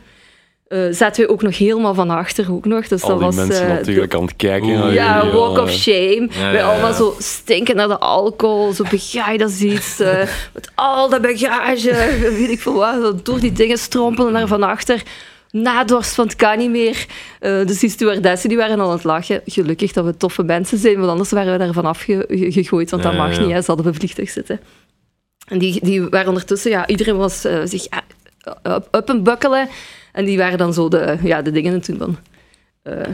eh, 0.68 0.80
zaten 0.90 1.24
we 1.26 1.30
ook 1.32 1.42
nog 1.42 1.58
helemaal 1.58 1.94
van 1.94 2.10
achter 2.10 2.52
ook 2.52 2.64
nog. 2.64 2.88
Dus 2.88 3.02
Al 3.02 3.08
dat 3.08 3.18
die 3.18 3.26
was, 3.26 3.36
mensen 3.36 3.62
eh, 3.66 3.68
natuurlijk 3.72 4.14
aan 4.14 4.22
het 4.22 4.36
kijken. 4.36 4.68
Oeh, 4.68 4.94
ja, 4.94 5.16
jullie, 5.16 5.32
walk 5.38 5.58
of 5.58 5.70
shame. 5.72 6.28
Ja, 6.30 6.40
Wij 6.40 6.52
ja, 6.54 6.70
allemaal 6.72 6.92
zo 6.92 7.14
stinken 7.18 7.76
naar 7.76 7.88
de 7.88 7.98
alcohol, 7.98 8.72
zo 8.72 8.84
begaaid 8.90 9.42
als 9.42 9.60
iets. 9.60 10.00
eh, 10.00 10.18
met 10.54 10.70
al 10.74 11.08
dat 11.08 11.22
bagage, 11.22 11.92
weet 12.36 12.50
ik 12.50 12.60
veel 12.60 12.74
wat. 12.74 13.24
Door 13.26 13.40
die 13.40 13.52
dingen 13.52 13.78
strompelen 13.78 14.32
naar 14.32 14.46
van 14.46 14.62
achter. 14.62 15.02
Nadorst 15.53 16.14
van 16.14 16.26
het 16.26 16.36
kan 16.36 16.59
niet 16.59 16.70
meer. 16.70 17.07
Eh, 17.40 17.66
dus 17.66 17.78
die 17.78 17.90
stewardessen 17.90 18.48
die 18.48 18.59
waren 18.59 18.80
al 18.80 18.86
aan 18.88 18.92
het 18.94 19.05
lachen. 19.05 19.40
Gelukkig 19.46 19.92
dat 19.92 20.05
we 20.05 20.16
toffe 20.16 20.42
mensen 20.42 20.78
zijn, 20.78 20.96
want 20.98 21.11
anders 21.11 21.30
waren 21.30 21.53
we 21.53 21.59
daar 21.59 21.72
vanaf 21.72 22.00
ge- 22.00 22.24
ge- 22.28 22.53
gegooid. 22.53 22.90
Want 22.90 23.03
dat 23.03 23.14
mag 23.16 23.34
ja. 23.36 23.40
niet, 23.40 23.50
hè. 23.53 23.61
ze 23.61 23.66
hadden 23.66 23.86
op 23.86 23.92
een 23.92 23.98
vliegtuig 23.98 24.30
zitten. 24.30 24.61
En 25.46 25.59
die, 25.59 25.78
die 25.84 26.03
waren 26.09 26.28
ondertussen, 26.28 26.70
ja, 26.70 26.86
iedereen 26.86 27.16
was 27.16 27.44
eh, 27.44 27.61
zich 27.64 27.86
ah, 27.88 27.98
up, 28.76 28.88
up 28.94 29.09
en 29.09 29.22
bukkelen. 29.22 29.68
En 30.12 30.24
die 30.24 30.38
waren 30.38 30.59
dan 30.59 30.72
zo 30.74 30.88
de, 30.88 31.16
ja, 31.22 31.42
de 31.42 31.50
dingen 31.50 31.80
toen 31.80 31.96
van... 31.98 32.18
eh, 32.82 33.09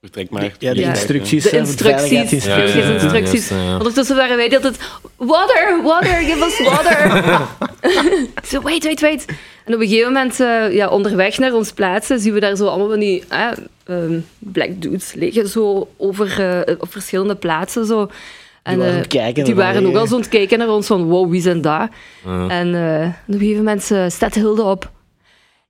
Vertrek 0.00 0.30
maar. 0.30 0.54
Ja, 0.58 0.74
de 0.74 0.80
Ja. 0.80 0.88
instructies. 0.88 1.42
De 1.42 1.56
instructies. 1.56 2.08
veiligheidsinstructies. 2.08 2.74
Ja, 2.74 2.80
ja, 2.80 2.86
ja. 2.86 2.92
instructies. 3.00 3.50
Ondertussen 3.50 4.16
waren 4.16 4.36
wij 4.36 4.44
hele 4.46 4.60
tijd... 4.60 4.76
Water, 5.16 5.82
water, 5.82 6.14
give 6.14 6.44
us 6.44 6.68
water. 6.68 7.10
Zo, 8.50 8.60
wait, 8.60 8.84
wait, 8.84 9.00
wait. 9.00 9.24
En 9.68 9.74
op 9.74 9.80
een 9.80 9.88
gegeven 9.88 10.12
moment, 10.12 10.40
eh, 10.40 10.74
ja, 10.74 10.88
onderweg 10.88 11.38
naar 11.38 11.52
ons 11.52 11.72
plaatsen, 11.72 12.20
zien 12.20 12.32
we 12.32 12.40
daar 12.40 12.56
zo 12.56 12.66
allemaal 12.66 12.88
van 12.88 12.98
die 12.98 13.24
eh, 13.28 13.48
ehm, 13.84 14.18
black 14.38 14.82
dudes 14.82 15.12
liggen 15.12 15.48
zo 15.48 15.88
over, 15.96 16.40
eh, 16.40 16.60
op 16.78 16.92
verschillende 16.92 17.34
plaatsen. 17.34 17.86
Zo. 17.86 18.10
En, 18.62 18.78
waren 18.78 18.92
eh, 18.92 18.98
het 18.98 19.06
kijken 19.06 19.44
die 19.44 19.54
waren 19.54 19.86
ook 19.86 19.96
al 19.96 20.06
zo 20.06 20.14
aan 20.14 20.20
het 20.20 20.28
kijken 20.28 20.58
naar 20.58 20.68
ons 20.68 20.86
van, 20.86 21.04
wow, 21.04 21.30
wie 21.30 21.40
zijn 21.40 21.60
daar? 21.60 21.90
En 22.48 22.74
eh, 22.74 23.06
op 23.06 23.34
een 23.34 23.38
gegeven 23.38 23.56
moment 23.56 23.82
staat 24.12 24.34
Hilde 24.34 24.62
op. 24.62 24.90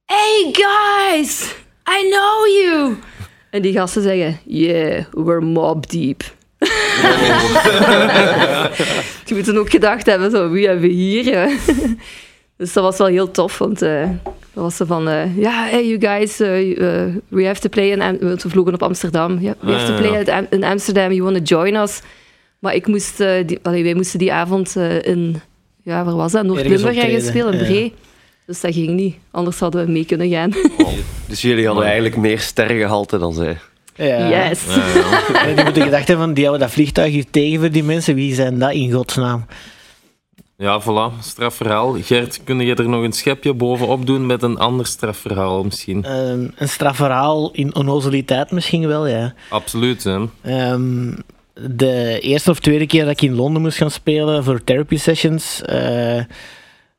Hey 0.04 0.50
guys, 0.52 1.54
I 1.90 2.10
know 2.10 2.46
you. 2.62 2.96
En 3.50 3.62
die 3.62 3.72
gasten 3.72 4.02
zeggen, 4.02 4.38
yeah, 4.44 5.04
we're 5.12 5.40
mob 5.40 5.90
deep. 5.90 6.22
Die 9.24 9.36
moeten 9.36 9.58
ook 9.58 9.70
gedacht 9.70 10.06
hebben, 10.06 10.30
zo, 10.30 10.50
wie 10.50 10.66
hebben 10.66 10.88
we 10.88 10.94
hier? 10.94 11.50
Dus 12.58 12.72
dat 12.72 12.84
was 12.84 12.96
wel 12.98 13.06
heel 13.06 13.30
tof, 13.30 13.58
want 13.58 13.82
eh 13.82 14.08
dat 14.52 14.62
was 14.66 14.76
zo 14.76 14.84
van, 14.84 15.08
eh, 15.08 15.36
ja, 15.38 15.66
hey 15.66 15.86
you 15.88 16.00
guys, 16.00 16.40
eh, 16.40 16.48
we 17.28 17.44
have 17.46 17.60
to 17.60 17.68
play 17.68 17.90
in, 17.90 18.02
Am- 18.02 18.18
we 18.18 18.36
vlogen 18.38 18.74
op 18.74 18.82
Amsterdam. 18.82 19.38
Ja, 19.40 19.54
we 19.60 19.72
have 19.72 19.86
to 19.86 19.92
Ah, 19.92 19.98
play 19.98 20.24
ja. 20.24 20.36
Am- 20.36 20.46
in 20.50 20.64
Amsterdam, 20.64 21.12
you 21.12 21.22
want 21.22 21.46
to 21.46 21.56
join 21.56 21.74
us? 21.74 22.00
Maar 22.58 22.74
ik 22.74 22.86
moest, 22.86 23.20
eh, 23.20 23.46
die, 23.46 23.58
allee, 23.62 23.82
wij 23.82 23.94
moesten 23.94 24.18
die 24.18 24.32
avond 24.32 24.76
eh, 24.76 25.02
in 25.02 25.40
ja, 25.82 26.04
waar 26.04 26.16
was 26.16 26.32
dat? 26.32 26.44
Noord-Limburg 26.44 27.22
spelen, 27.24 27.58
ja. 27.58 27.64
Bree. 27.64 27.92
Dus 28.46 28.60
dat 28.60 28.74
ging 28.74 28.88
niet. 28.88 29.14
Anders 29.30 29.58
hadden 29.58 29.86
we 29.86 29.92
mee 29.92 30.04
kunnen 30.04 30.28
gaan. 30.30 30.50
Dus 31.28 31.42
jullie 31.42 31.66
hadden 31.66 31.84
eigenlijk 31.84 32.16
meer 32.16 32.38
sterrengehalte 32.38 33.18
dan 33.18 33.32
zij. 33.32 33.56
Ja. 33.94 34.48
Yes. 34.48 34.62
En 35.46 35.54
die 35.54 35.64
moeten 35.64 35.82
gedacht 35.82 36.08
hebben 36.08 36.24
van, 36.26 36.34
die 36.34 36.44
houden 36.46 36.66
dat 36.66 36.74
vliegtuig 36.76 37.12
hier 37.12 37.24
tegen 37.30 37.60
voor 37.60 37.70
die 37.70 37.84
mensen. 37.84 38.14
Wie 38.14 38.34
zijn 38.34 38.58
dat 38.58 38.72
in 38.72 38.92
godsnaam? 38.92 39.44
Ja, 40.60 40.80
voilà, 40.80 41.12
strafverhaal. 41.20 41.92
Gert, 42.02 42.40
kun 42.44 42.60
je 42.60 42.74
er 42.74 42.88
nog 42.88 43.02
een 43.02 43.12
schepje 43.12 43.54
bovenop 43.54 44.06
doen 44.06 44.26
met 44.26 44.42
een 44.42 44.58
ander 44.58 44.86
strafverhaal 44.86 45.64
misschien? 45.64 46.10
Een, 46.10 46.52
een 46.56 46.68
strafverhaal 46.68 47.50
in 47.52 47.74
onnozeliteit 47.74 48.50
misschien 48.50 48.86
wel, 48.86 49.06
ja. 49.06 49.34
Absoluut, 49.50 50.04
hè. 50.04 50.24
Ehm, 50.42 51.12
de 51.54 52.18
eerste 52.20 52.50
of 52.50 52.60
tweede 52.60 52.86
keer 52.86 53.04
dat 53.04 53.12
ik 53.12 53.22
in 53.22 53.34
Londen 53.34 53.62
moest 53.62 53.76
gaan 53.76 53.90
spelen 53.90 54.44
voor 54.44 54.64
therapy 54.64 54.96
sessions, 54.96 55.62
eh, 55.62 56.18
eh, 56.18 56.24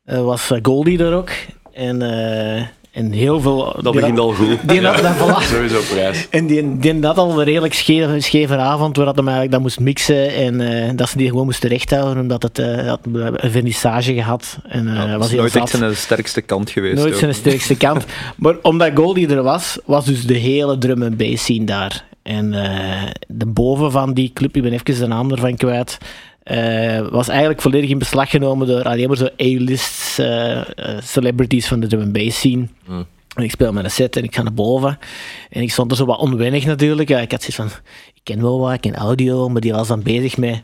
was 0.04 0.50
eh, 0.50 0.58
Goldie 0.62 0.98
er 1.04 1.14
ook. 1.14 1.30
En, 1.72 2.02
eh, 2.02 2.66
en 2.90 3.12
heel 3.12 3.40
veel... 3.40 3.76
Dat 3.82 3.92
die 3.92 4.00
begint 4.00 4.18
al 4.18 4.32
goed. 4.32 4.58
Die 4.68 4.80
dat, 4.80 5.00
voilà. 5.20 5.42
Sowieso 5.42 5.80
prijs. 5.94 6.26
En 6.30 6.46
die, 6.46 6.78
die 6.78 6.98
had 7.00 7.18
al 7.18 7.38
een 7.38 7.44
redelijk 7.44 7.74
scheve, 7.74 8.20
scheve 8.20 8.56
avond, 8.56 8.96
waar 8.96 9.06
dat 9.06 9.16
hem 9.16 9.24
eigenlijk 9.28 9.54
dat 9.54 9.62
moest 9.62 9.80
mixen 9.80 10.34
en 10.34 10.60
eh, 10.60 10.90
dat 10.96 11.08
ze 11.08 11.16
die 11.16 11.28
gewoon 11.28 11.44
moesten 11.44 11.68
rechthouden, 11.68 12.22
omdat 12.22 12.42
het 12.42 12.58
eh, 12.58 12.86
had 12.86 13.00
een 13.12 13.50
vernissage 13.50 14.14
gehad. 14.14 14.58
En 14.68 14.88
eh, 14.88 14.94
Ja, 14.94 15.06
dat 15.06 15.18
was 15.18 15.30
heel 15.30 15.38
nooit 15.38 15.56
echt 15.56 15.68
zat. 15.68 15.80
zijn 15.80 15.96
sterkste 15.96 16.40
kant 16.40 16.70
geweest. 16.70 16.96
Nooit 16.96 17.12
ook. 17.12 17.18
zijn 17.18 17.34
sterkste 17.34 17.76
kant. 17.76 18.04
Maar 18.36 18.54
omdat 18.62 18.90
Goldie 18.94 19.28
er 19.28 19.42
was, 19.42 19.78
was 19.84 20.04
dus 20.04 20.26
de 20.26 20.38
hele 20.38 20.78
drum 20.78 21.02
en 21.02 21.16
bass 21.16 21.42
scene 21.42 21.64
daar. 21.64 22.08
En 22.22 22.54
eh, 22.54 23.10
de 23.26 23.46
boven 23.46 23.90
van 23.90 24.14
die 24.14 24.30
club, 24.34 24.56
ik 24.56 24.62
ben 24.62 24.72
even 24.72 24.98
de 24.98 25.06
naam 25.06 25.30
ervan 25.30 25.56
kwijt, 25.56 25.98
eh, 26.50 27.08
was 27.08 27.28
eigenlijk 27.28 27.60
volledig 27.60 27.90
in 27.90 27.98
beslag 27.98 28.30
genomen 28.30 28.66
door 28.66 28.82
alleen 28.82 29.08
maar 29.08 29.16
zo 29.16 29.24
A-list 29.24 30.18
eh, 30.18 30.56
eh, 30.56 30.64
celebrities 31.02 31.68
van 31.68 31.80
de 31.80 31.86
drum 31.86 32.00
en 32.00 32.12
bass 32.12 32.38
scene. 32.38 32.66
Hmm. 32.84 33.06
En 33.34 33.42
ik 33.42 33.50
speel 33.50 33.72
met 33.72 33.84
een 33.84 33.90
set 33.90 34.16
en 34.16 34.24
ik 34.24 34.34
ga 34.34 34.42
naar 34.42 34.52
boven. 34.52 34.98
En 35.50 35.62
ik 35.62 35.72
stond 35.72 35.90
er 35.90 35.96
zo 35.96 36.04
wat 36.04 36.18
onwennig 36.18 36.64
natuurlijk. 36.64 37.10
Ik 37.10 37.30
had 37.30 37.42
zoiets 37.42 37.54
van, 37.56 37.66
ik 38.14 38.20
ken 38.22 38.42
wel 38.42 38.60
wat, 38.60 38.72
ik 38.72 38.80
ken 38.80 38.94
audio, 38.94 39.48
maar 39.48 39.60
die 39.60 39.72
was 39.72 39.88
dan 39.88 40.02
bezig 40.02 40.36
met 40.36 40.62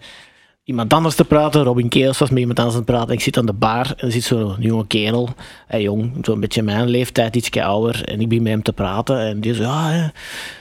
iemand 0.65 0.93
anders 0.93 1.15
te 1.15 1.25
praten. 1.25 1.63
Robin 1.63 1.89
Keels 1.89 2.19
was 2.19 2.31
met 2.31 2.39
iemand 2.39 2.59
anders 2.59 2.77
aan 2.77 2.83
het 2.83 2.93
praten. 2.93 3.15
Ik 3.15 3.21
zit 3.21 3.39
aan 3.39 3.47
de 3.47 3.53
bar 3.53 3.93
en 3.97 4.07
er 4.07 4.13
zit 4.13 4.25
zo'n 4.25 4.57
jonge 4.59 4.87
kerel, 4.87 5.29
hey, 5.67 5.83
jong, 5.83 6.13
zo'n 6.23 6.41
beetje 6.41 6.63
mijn 6.63 6.89
leeftijd, 6.89 7.37
iets 7.37 7.51
ouder. 7.51 8.05
En 8.05 8.21
ik 8.21 8.29
begin 8.29 8.43
met 8.43 8.53
hem 8.53 8.63
te 8.63 8.73
praten 8.73 9.21
en 9.21 9.41
die 9.41 9.55
zo, 9.55 9.63
ja, 9.63 9.91
hè, 9.91 10.07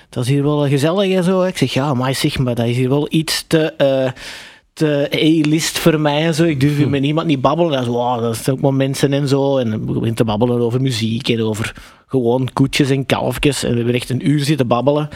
dat 0.10 0.24
is 0.24 0.30
hier 0.30 0.44
wel 0.44 0.68
gezellig 0.68 1.12
en 1.12 1.24
zo. 1.24 1.44
Ik 1.44 1.58
zeg, 1.58 1.74
ja, 1.74 1.94
maar 1.94 2.16
zeg, 2.16 2.38
maar 2.38 2.56
dat 2.56 2.66
is 2.66 2.76
hier 2.76 2.90
wel 2.90 3.08
iets 3.10 3.46
te... 3.48 3.74
te 4.76 5.10
A-list 5.14 5.80
voor 5.80 6.00
mij 6.00 6.26
en 6.26 6.34
zo. 6.34 6.44
Ik 6.44 6.60
durf 6.60 6.78
hier 6.78 6.90
met 6.90 7.02
niemand 7.02 7.28
niet 7.28 7.42
babbelen. 7.42 7.72
Dat 7.72 7.82
is, 7.82 7.88
wow, 7.88 8.22
dat 8.22 8.38
zijn 8.38 8.56
ook 8.56 8.62
maar 8.62 8.74
mensen 8.74 9.14
en 9.14 9.28
zo. 9.28 9.58
En 9.58 9.72
we 9.72 9.78
beginnen 9.78 10.16
te 10.16 10.24
babbelen 10.24 10.62
over 10.62 10.82
muziek 10.82 11.30
en 11.30 11.42
over 11.42 11.74
gewoon 12.08 12.50
koetjes 12.54 12.90
en 12.90 13.06
kalfjes. 13.06 13.64
En 13.64 13.70
we 13.70 13.76
hebben 13.76 13.94
echt 13.94 14.10
een 14.10 14.30
uur 14.30 14.44
zitten 14.44 14.68
babbelen. 14.68 15.10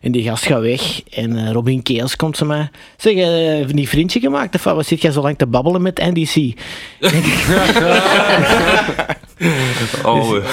En 0.00 0.12
die 0.12 0.22
gast 0.22 0.46
gaat 0.46 0.60
weg. 0.60 1.02
En 1.10 1.36
eh, 1.36 1.52
Robin 1.52 1.82
Keels 1.82 2.16
komt 2.16 2.36
ze 2.36 2.44
mij. 2.44 2.70
Zeg, 2.96 3.14
eh, 3.14 3.58
heb 3.58 3.68
je 3.68 3.74
niet 3.74 3.88
vriendje 3.88 4.20
gemaakt? 4.20 4.54
Of 4.54 4.64
wat 4.64 4.86
zit 4.86 5.02
jij 5.02 5.10
zo 5.10 5.22
lang 5.22 5.38
te 5.38 5.46
babbelen 5.46 5.82
met 5.82 5.98
NDC? 5.98 6.34
Oh, 10.04 10.36
eh, 10.36 10.44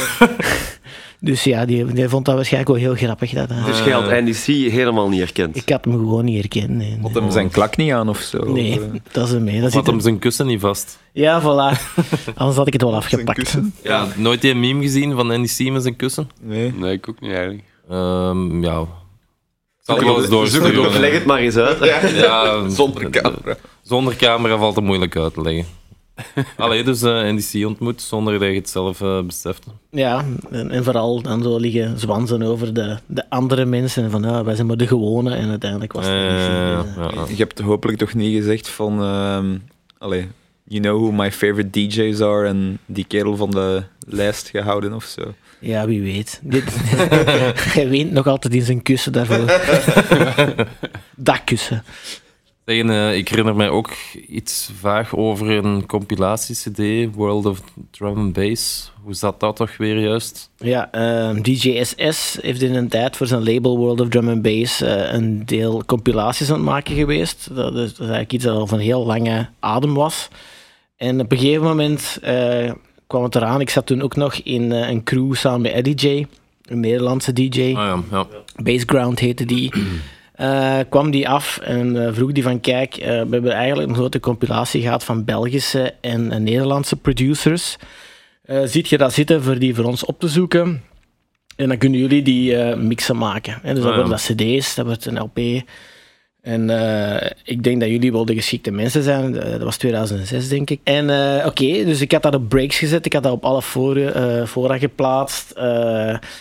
Dus 1.20 1.44
ja, 1.44 1.66
die, 1.66 1.86
die 1.86 2.10
vond 2.10 2.26
dat 2.26 2.36
waarschijnlijk 2.36 2.74
wel 2.80 2.82
heel 2.94 2.96
grappig. 3.06 3.32
Dat, 3.34 3.50
eh. 3.50 3.66
Dus 3.66 3.80
jij 3.84 3.92
had 3.94 4.10
NDC 4.10 4.46
helemaal 4.72 5.10
niet 5.10 5.20
herkend. 5.20 5.56
ik 5.56 5.70
had 5.70 5.86
hem 5.86 5.94
gewoon 5.94 6.26
niet 6.26 6.38
herkend. 6.40 6.70
Nee, 6.70 6.98
Had 7.02 7.14
hem 7.14 7.32
zijn 7.32 7.50
klak 7.50 7.78
niet 7.78 7.92
aan 7.92 8.10
of 8.10 8.18
zo? 8.20 8.52
nee. 8.54 8.72
Eh, 8.72 8.86
dat 9.12 9.28
is 9.28 9.34
hem 9.34 9.44
mee. 9.44 9.62
Dat 9.62 9.74
had 9.74 9.88
hem 9.88 10.00
zijn 10.00 10.20
kussen 10.20 10.46
niet 10.46 10.60
vast. 10.60 11.00
Ja, 11.12 11.42
voilà. 11.42 11.78
Anders 12.36 12.58
had 12.58 12.68
ik 12.68 12.74
het 12.74 12.82
wel 12.82 12.96
afgepakt. 12.96 13.58
Ja, 13.84 14.08
nooit 14.16 14.42
die 14.42 14.56
meme 14.56 14.82
gezien 14.82 15.16
van 15.16 15.42
NDC 15.42 15.72
met 15.72 15.82
zijn 15.82 15.96
kussen? 15.96 16.30
Nee. 16.42 16.74
Nee, 16.74 16.94
ik 16.94 17.10
ook 17.10 17.20
niet 17.20 17.32
eigenlijk. 17.32 17.64
Ehm, 17.90 18.64
ja. 18.64 18.80
Ik 18.82 18.88
zal 19.84 19.96
het 19.96 20.30
wel 20.30 20.42
eens 20.42 20.52
Zoek 20.52 20.62
het 20.64 20.70
op, 20.70 20.76
doorsturen. 20.76 21.00
leg 21.00 21.14
het 21.14 21.26
maar 21.26 21.40
eens 21.40 21.56
uit. 21.58 21.78
Ja, 22.14 22.70
Zonder 22.70 23.10
camera. 23.10 23.56
Zonder 23.82 24.16
camera 24.16 24.58
valt 24.58 24.76
het 24.76 24.86
moeilijk 24.86 25.16
uit 25.16 25.34
te 25.34 25.42
leggen. 25.42 25.66
Allee, 26.58 26.84
dus 26.84 27.02
eh 27.02 27.12
NDC 27.24 27.66
ontmoet 27.68 28.02
zonder 28.02 28.40
dat 28.40 28.50
je 28.50 28.56
het 28.56 28.70
zelf 28.70 29.02
eh, 29.02 29.22
beseft. 29.22 29.66
Ja, 29.92 30.26
en, 30.52 30.72
en 30.72 30.84
vooral 30.84 31.22
dan 31.22 31.44
zo 31.44 31.58
liggen 31.58 32.00
zwansen 32.00 32.42
over 32.42 32.74
de, 32.74 32.98
de 33.06 33.30
andere 33.30 33.66
mensen. 33.66 34.04
En 34.04 34.12
van, 34.12 34.22
ja, 34.24 34.44
wij 34.44 34.56
zijn 34.56 34.68
maar 34.68 34.78
de 34.78 34.88
gewone. 34.88 35.36
En 35.36 35.50
uiteindelijk 35.50 35.94
was 35.94 36.06
het 36.06 36.14
Eh, 36.16 36.22
niet 36.22 36.46
zo. 36.46 36.52
ja, 36.52 36.82
Dus, 36.82 37.06
eh, 37.12 37.16
ja. 37.16 37.26
Je 37.28 37.36
hebt 37.36 37.60
hopelijk 37.60 37.98
toch 37.98 38.14
niet 38.14 38.36
gezegd 38.36 38.70
van... 38.70 39.02
ehm 39.02 39.58
allee, 39.98 40.28
you 40.64 40.82
know 40.82 41.00
who 41.02 41.12
my 41.12 41.32
favorite 41.32 41.70
DJ's 41.70 42.22
are 42.22 42.48
en 42.48 42.80
die 42.86 43.06
kerel 43.08 43.36
van 43.36 43.52
de 43.52 43.84
lijst 44.08 44.50
gehouden 44.50 44.94
of 44.94 45.04
zo. 45.04 45.34
Ja, 45.60 45.86
wie 45.86 46.02
weet. 46.02 46.40
Dit, 46.44 46.64
hij 47.74 47.90
weent 47.90 48.12
nog 48.12 48.28
altijd 48.28 48.54
in 48.54 48.62
zijn 48.62 48.82
kussen 48.82 49.12
daarvoor. 49.12 49.46
dat 51.16 51.44
kussen. 51.44 51.84
Eh, 52.68 53.16
ik 53.16 53.30
herinner 53.30 53.56
mij 53.56 53.70
ook 53.70 53.90
iets 54.28 54.70
vaag 54.80 55.16
over 55.16 55.50
een 55.50 55.86
compilatie-cd, 55.86 57.16
World 57.16 57.46
of 57.46 57.62
Drum 57.92 58.18
and 58.18 58.34
Bass. 58.34 58.92
Hoe 59.04 59.14
zat 59.14 59.40
dat 59.40 59.56
toch 59.56 59.78
weer 59.78 60.00
juist? 60.00 60.50
Ja, 60.58 60.92
ehm, 60.92 61.42
DJ 61.42 61.84
SS 61.84 62.38
heeft 62.42 62.62
in 62.62 62.76
een 62.76 62.88
tijd 62.88 63.16
voor 63.16 63.28
zijn 63.28 63.44
label 63.44 63.78
World 63.78 64.02
of 64.02 64.10
Drum 64.10 64.30
and 64.30 64.42
Bass 64.42 64.82
eh, 64.82 65.14
een 65.14 65.46
deel 65.46 65.86
compilaties 65.86 66.50
aan 66.50 66.56
het 66.56 66.66
maken 66.66 66.96
geweest. 66.96 67.56
Dat 67.56 67.76
is, 67.76 67.80
dat 67.80 67.92
is 67.92 68.00
eigenlijk 68.00 68.34
iets 68.34 68.44
dat 68.44 68.58
al 68.58 68.68
van 68.68 68.80
heel 68.80 69.06
lange 69.06 69.50
adem 69.60 69.94
was. 69.94 70.28
En 70.98 71.20
op 71.20 71.32
een 71.32 71.38
gegeven 71.38 71.64
moment 71.64 72.20
eh, 72.22 72.72
kwam 73.08 73.24
het 73.24 73.36
eraan. 73.36 73.62
Ik 73.62 73.70
zat 73.70 73.86
toen 73.86 74.02
ook 74.02 74.16
nog 74.16 74.36
in 74.36 74.72
een 74.72 75.04
crew 75.04 75.36
samen 75.36 75.62
met 75.62 75.72
Eddie 75.72 75.96
J, 75.96 76.26
een 76.66 76.80
Nederlandse 76.80 77.34
DJ. 77.34 77.62
Ah 77.62 77.74
ja, 77.74 78.04
ja. 78.12 78.28
Baseground 78.64 79.20
heette 79.20 79.46
die. 79.46 79.72
Eh, 80.38 80.80
kwam 80.90 81.12
die 81.12 81.30
af 81.30 81.58
en 81.58 82.06
eh, 82.06 82.14
vroeg 82.14 82.32
die 82.32 82.44
van 82.44 82.60
kijk, 82.60 82.96
eh, 82.96 83.08
we 83.08 83.28
hebben 83.30 83.52
eigenlijk 83.52 83.90
een 83.90 83.96
grote 83.96 84.20
compilatie 84.20 84.82
gehad 84.82 85.04
van 85.04 85.26
Belgische 85.26 85.94
en 86.02 86.44
Nederlandse 86.44 86.96
producers. 86.96 87.78
Ziet 88.64 88.90
je 88.90 88.98
dat 88.98 89.14
zitten 89.14 89.44
voor 89.44 89.60
die 89.60 89.76
voor 89.76 89.86
ons 89.86 90.06
op 90.06 90.20
te 90.20 90.28
zoeken? 90.28 90.84
En 91.56 91.68
dan 91.68 91.78
kunnen 91.78 92.00
jullie 92.00 92.22
die 92.22 92.56
mixen 92.76 93.18
maken. 93.18 93.60
Hè? 93.62 93.74
Dus 93.74 93.84
dat 93.84 93.92
Ah, 93.92 93.98
ja. 93.98 94.08
worden 94.08 94.10
dat 94.10 94.36
cd's, 94.36 94.76
dat 94.76 94.86
wordt 94.86 95.06
een 95.06 95.20
LP. 95.20 95.40
En 96.48 96.70
eh, 96.70 97.30
ik 97.44 97.64
denk 97.64 97.80
dat 97.80 97.90
jullie 97.90 98.12
wel 98.12 98.26
de 98.26 98.34
geschikte 98.34 98.72
mensen 98.72 99.04
zijn. 99.04 99.40
Eh, 99.40 99.52
dat 99.52 99.62
was 99.62 99.78
2006, 99.78 100.50
denk 100.50 100.70
ik. 100.70 100.80
En 100.84 101.10
eh, 101.10 101.46
oké, 101.46 101.86
dus 101.86 102.02
ik 102.02 102.12
had 102.12 102.22
dat 102.22 102.36
op 102.36 102.50
breaks 102.50 102.78
gezet. 102.78 103.06
Ik 103.06 103.14
had 103.14 103.24
dat 103.24 103.32
op 103.32 103.44
alle 103.44 103.62
for, 103.62 104.08
eh, 104.08 104.46
fora 104.46 104.78
geplaatst. 104.78 105.54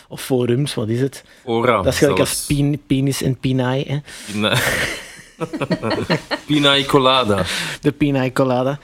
of 0.09 0.23
forums, 0.23 0.75
wat 0.75 0.89
is 0.89 1.01
het? 1.01 1.25
Ora. 1.45 1.83
Dat 1.83 1.93
is 1.93 1.99
gelijk 1.99 2.19
als 2.19 2.45
pin, 2.47 2.83
penis 2.87 3.23
en 3.23 3.37
pinai. 3.39 3.85
Hè? 3.89 3.99
Pina... 4.33 4.59
Pina 6.47 6.83
colada. 6.85 7.45
De 7.81 7.93
pina 7.93 8.31
colada. 8.31 8.79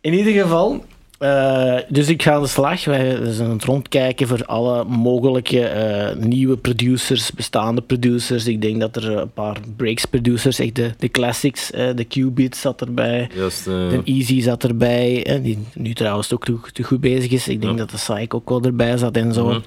In 0.00 0.12
ieder 0.12 0.32
geval, 0.42 0.84
eh, 1.20 1.76
dus 1.88 2.08
ik 2.08 2.22
ga 2.22 2.32
aan 2.32 2.42
de 2.42 2.48
slag. 2.48 2.84
Wij 2.84 3.20
we 3.20 3.32
zijn 3.32 3.48
aan 3.48 3.54
het 3.54 3.64
rondkijken 3.64 4.28
voor 4.28 4.44
alle 4.44 4.84
mogelijke 4.84 5.66
eh, 5.66 6.16
nieuwe 6.16 6.56
producers, 6.56 7.32
bestaande 7.32 7.80
producers. 7.80 8.46
Ik 8.46 8.62
denk 8.62 8.80
dat 8.80 8.96
er 8.96 9.16
een 9.18 9.32
paar 9.32 9.56
breaks 9.76 10.04
producers, 10.04 10.58
echt 10.58 10.74
de, 10.74 10.90
de 10.98 11.08
classics, 11.10 11.70
eh, 11.70 11.88
de 11.94 12.04
Qubit 12.04 12.56
zat 12.56 12.80
erbij. 12.80 13.30
De 13.64 14.00
Easy 14.04 14.40
zat 14.40 14.64
erbij, 14.64 15.24
eh, 15.26 15.42
die 15.42 15.58
nu 15.74 15.94
trouwens 15.94 16.32
ook 16.34 16.44
te, 16.44 16.58
te 16.72 16.82
goed 16.82 17.00
bezig 17.00 17.30
is. 17.30 17.48
Ik 17.48 17.60
denk 17.60 17.72
Ja. 17.72 17.78
dat 17.78 17.90
de 17.90 17.96
Psych 17.96 18.28
ook 18.28 18.48
wel 18.48 18.62
erbij 18.62 18.96
zat 18.96 19.16
en 19.16 19.32
zo. 19.32 19.46
Mhm. 19.46 19.60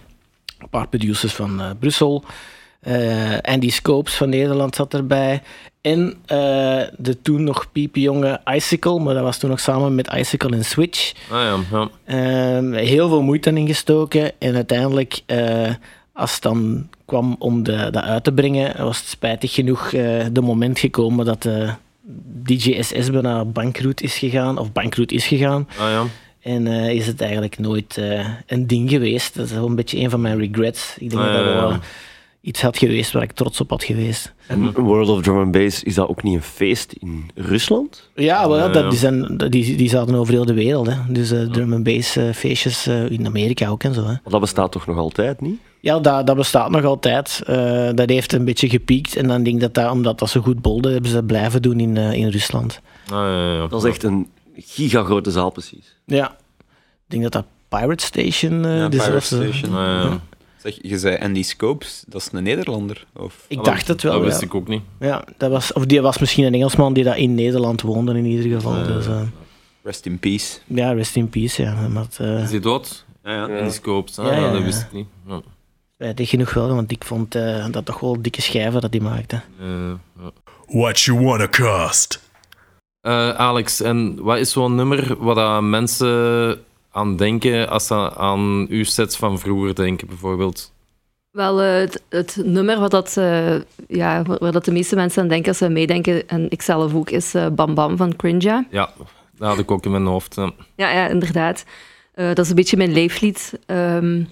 Een 0.60 0.70
paar 0.70 0.88
producers 0.88 1.34
van 1.34 1.62
Brussel. 1.80 2.24
Eh, 2.80 3.38
Andy 3.42 3.70
Scopes 3.70 4.14
van 4.16 4.30
Nederland 4.30 4.76
zat 4.76 4.94
erbij. 4.94 5.42
En 5.84 6.14
eh, 6.26 6.82
de 6.98 7.22
toen 7.22 7.44
nog 7.44 7.72
piepjonge 7.72 8.42
Icicle, 8.46 9.00
maar 9.00 9.14
dat 9.14 9.24
was 9.24 9.38
toen 9.38 9.50
nog 9.50 9.60
samen 9.60 9.96
met 9.96 10.14
Icicle 10.14 10.56
en 10.56 10.66
Switch. 10.66 11.14
Ah 11.32 11.42
ja, 11.42 11.58
ja. 11.72 11.90
Ehm, 12.06 12.74
heel 12.74 13.08
veel 13.08 13.22
moeite 13.22 13.50
in 13.50 13.68
gestoken. 13.68 14.32
En 14.40 14.56
uiteindelijk, 14.56 15.22
eh, 15.26 15.72
als 16.14 16.34
het 16.34 16.42
dan 16.42 16.90
kwam 17.06 17.36
om 17.40 17.64
de, 17.64 17.88
dat 17.92 18.04
uit 18.04 18.24
te 18.24 18.34
brengen, 18.34 18.84
was 18.86 18.98
het 18.98 19.08
spijtig 19.08 19.54
genoeg 19.54 19.94
eh 19.94 20.26
de 20.32 20.42
moment 20.42 20.80
gekomen 20.80 21.26
dat 21.26 21.42
de 21.44 21.70
DJ 22.44 22.82
SS 22.82 23.12
bijna 23.12 23.46
bankroet 23.46 24.02
is 24.02 24.18
gegaan, 24.18 24.58
of 24.58 24.72
bankroet 24.72 25.12
is 25.12 25.26
gegaan. 25.28 25.68
Ah 25.80 25.90
ja. 25.90 26.04
En 26.42 26.68
is 26.68 27.08
het 27.08 27.22
eigenlijk 27.22 27.60
nooit 27.60 28.02
een 28.48 28.68
ding 28.68 28.90
geweest. 28.90 29.36
Dat 29.36 29.46
is 29.46 29.52
wel 29.52 29.66
een 29.66 29.76
beetje 29.76 30.00
een 30.00 30.10
van 30.10 30.22
mijn 30.22 30.40
regrets. 30.40 30.96
Ik 30.98 31.10
denk 31.10 31.22
Ah, 31.22 31.34
dat 31.34 31.46
ja, 31.46 31.54
wel 31.54 31.80
iets 32.44 32.62
had 32.62 32.78
geweest 32.78 33.12
waar 33.12 33.24
ik 33.24 33.32
trots 33.32 33.62
op 33.62 33.70
had 33.70 33.84
geweest. 33.84 34.34
En 34.48 34.72
World 34.74 35.10
of 35.10 35.22
Drum 35.22 35.38
and 35.38 35.52
Bass, 35.52 35.84
is 35.84 35.96
dat 35.96 36.08
ook 36.08 36.24
niet 36.24 36.36
een 36.36 36.42
feest 36.42 36.92
in 36.94 37.30
Rusland? 37.36 38.10
Ja, 38.16 38.50
wel, 38.50 38.72
dat, 38.72 38.90
die, 38.90 39.00
zijn, 39.00 39.38
die, 39.38 39.76
die 39.76 39.90
zaten 39.90 40.16
over 40.16 40.34
heel 40.34 40.46
de 40.46 40.54
wereld. 40.54 40.88
Hè. 40.88 40.96
Dus 41.10 41.32
eh 41.32 41.42
drum 41.42 41.74
and 41.74 41.84
bass 41.84 42.16
eh, 42.16 42.30
feestjes 42.34 42.88
eh, 42.88 43.10
in 43.12 43.26
Amerika 43.26 43.68
ook 43.70 43.84
en 43.84 43.94
zo. 43.94 44.06
Hè. 44.08 44.14
Dat 44.30 44.40
bestaat 44.40 44.72
toch 44.72 44.88
nog 44.88 44.98
altijd 44.98 45.42
niet? 45.42 45.60
Ja, 45.80 46.00
dat, 46.00 46.28
dat 46.28 46.36
bestaat 46.36 46.70
nog 46.70 46.84
altijd. 46.84 47.42
Eh, 47.46 47.90
dat 47.96 48.10
heeft 48.10 48.34
een 48.34 48.46
beetje 48.46 48.70
gepiekt. 48.70 49.16
En 49.16 49.28
dan 49.28 49.44
denk 49.44 49.56
ik 49.56 49.62
dat, 49.62 49.74
dat 49.74 49.92
omdat 49.92 50.20
dat 50.20 50.30
zo 50.30 50.42
goed 50.42 50.62
bolde, 50.62 50.92
hebben 50.92 51.10
ze 51.10 51.16
dat 51.16 51.26
blijven 51.28 51.62
doen 51.62 51.80
in, 51.80 51.98
eh, 51.98 52.14
in 52.14 52.28
Rusland. 52.30 52.80
Ah, 53.06 53.12
ja, 53.12 53.54
ja. 53.56 53.68
Dat 53.68 53.84
is 53.84 53.90
echt 53.90 54.04
een 54.04 54.28
gigagrote 54.56 55.32
zaal 55.32 55.50
precies. 55.50 55.96
Ja. 56.06 56.32
Ik 56.58 57.20
denk 57.20 57.24
dat 57.24 57.32
dat 57.32 57.46
Pirate 57.70 58.06
Station... 58.06 58.66
eh 58.66 58.78
Ja, 58.78 58.88
dezelfde- 58.90 59.38
Pirate 59.38 59.58
Station. 59.58 59.80
Ja, 59.82 60.20
Zeg, 60.64 60.78
je 60.82 60.98
zei 60.98 61.18
Andy 61.18 61.44
Scopes, 61.44 62.04
dat 62.08 62.22
is 62.22 62.30
een 62.32 62.44
Nederlander? 62.44 63.06
Of? 63.16 63.46
Ik 63.48 63.64
dacht 63.64 63.88
het 63.88 64.02
wel, 64.02 64.12
Dat 64.12 64.22
ja. 64.22 64.28
wist 64.28 64.42
ik 64.42 64.56
ook 64.56 64.68
niet. 64.68 64.82
Ja, 65.00 65.24
dat 65.38 65.52
was, 65.52 65.74
of 65.74 65.86
die 65.86 66.02
was 66.02 66.18
misschien 66.18 66.44
een 66.46 66.54
Engelsman 66.54 66.94
die 66.94 67.04
dat 67.04 67.16
in 67.16 67.36
Nederland 67.36 67.82
woonde 67.82 68.18
in 68.18 68.26
ieder 68.26 68.52
geval. 68.52 68.78
Ja. 68.78 68.84
Dus, 68.84 69.06
eh, 69.08 69.22
Rest 69.84 70.06
in 70.06 70.20
peace. 70.20 70.60
ja, 70.68 70.92
rest 70.92 71.16
in 71.16 71.30
peace. 71.30 71.62
Ja. 71.62 71.88
Maar 71.88 72.04
het, 72.04 72.18
eh, 72.20 72.44
Is 72.44 72.50
hij 72.52 72.60
dood? 72.60 73.06
Ja, 73.24 73.48
ja. 73.48 73.62
Die 73.62 73.72
scopes. 73.72 74.20
Ah, 74.20 74.26
Ja, 74.26 74.34
ja, 74.40 74.52
dat 74.52 74.64
wist 74.64 74.82
ik 74.82 74.92
niet. 74.92 75.08
Ja. 75.28 75.42
spijtig 75.96 76.30
genoeg 76.30 76.54
wel, 76.54 76.68
want 76.76 76.92
ik 76.92 77.04
vond 77.04 77.36
eh, 77.36 77.66
dat 77.72 77.86
toch 77.86 78.00
wel 78.00 78.22
dikke 78.22 78.42
schijven 78.42 78.82
dat 78.82 78.94
hij 78.94 79.02
maakte. 79.02 79.42
Eh, 79.60 79.68
ja. 80.22 80.32
What 80.68 81.00
you 81.00 81.20
wanna 81.26 81.48
cost? 81.48 82.22
Eh, 83.02 83.30
Alex, 83.30 83.82
en 83.82 84.24
wat 84.24 84.38
is 84.38 84.52
zo'n 84.52 84.76
nummer 84.76 85.18
dat 85.36 85.62
mensen 85.62 86.60
aan 86.94 87.16
denken 87.18 87.70
als 87.70 87.88
ze 87.88 88.16
aan 88.16 88.66
uw 88.70 88.84
sets 88.84 89.16
van 89.16 89.40
vroeger 89.40 89.76
denken, 89.76 90.08
bijvoorbeeld? 90.08 90.72
Wel, 91.32 91.62
eh, 91.62 91.74
het, 91.74 92.04
het 92.10 92.38
nummer 92.44 92.80
wat 92.80 92.92
dat, 92.92 93.18
eh, 93.18 93.56
ja, 93.88 94.22
waar 94.22 94.52
dat 94.52 94.66
de 94.66 94.72
meeste 94.72 94.96
mensen 94.96 95.22
aan 95.22 95.28
denken 95.28 95.48
als 95.48 95.58
ze 95.58 95.70
meedenken, 95.70 96.28
en 96.28 96.46
ik 96.50 96.62
zelf 96.62 96.94
ook, 96.94 97.10
is 97.10 97.34
eh, 97.34 97.48
Bam 97.48 97.74
Bam 97.74 97.98
van 97.98 98.16
Crinja. 98.16 98.66
Ja, 98.70 98.94
dat 99.38 99.48
had 99.48 99.60
ik 99.60 99.72
ook 99.72 99.86
in 99.86 99.92
mijn 99.92 100.06
hoofd. 100.06 100.36
ja. 100.36 100.52
Ja, 100.76 100.92
ja 100.92 101.08
inderdaad. 101.08 101.66
Dat 102.16 102.40
is 102.40 102.50
een 102.50 102.56
beetje 102.56 102.78
mijn 102.78 102.94
leeflied. 102.94 103.60
Ehm, 103.66 104.24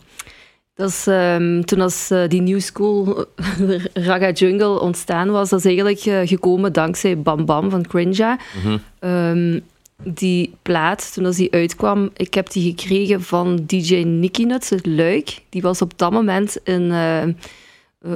dat 0.74 0.89
is 0.89 1.07
ehm, 1.07 1.62
toen 1.62 1.82
als 1.82 2.07
die 2.28 2.41
New 2.41 2.59
School 2.59 3.26
Raga 3.93 4.32
Jungle 4.32 4.80
ontstaan 4.80 5.30
was, 5.32 5.49
dat 5.49 5.59
is 5.59 5.66
eigenlijk 5.66 6.28
gekomen 6.30 6.74
dankzij 6.74 7.18
Bam 7.18 7.45
Bam 7.45 7.70
van 7.70 7.88
Crinja. 7.88 8.38
Mhm. 8.64 8.78
Ehm, 8.99 9.59
die 10.04 10.54
plaat, 10.62 11.14
toen 11.14 11.26
als 11.26 11.36
die 11.36 11.52
uitkwam, 11.52 12.10
ik 12.14 12.34
heb 12.34 12.52
die 12.52 12.70
gekregen 12.76 13.22
van 13.22 13.64
DJ 13.66 13.95
Nicky 14.04 14.43
Nuts 14.43 14.72
uit 14.72 14.86
Luik. 14.86 15.41
Die 15.49 15.62
was 15.62 15.82
op 15.82 15.97
dat 15.97 16.12
moment 16.12 16.58
in, 16.64 16.91
eh, 16.91 17.22
eh, 17.24 17.34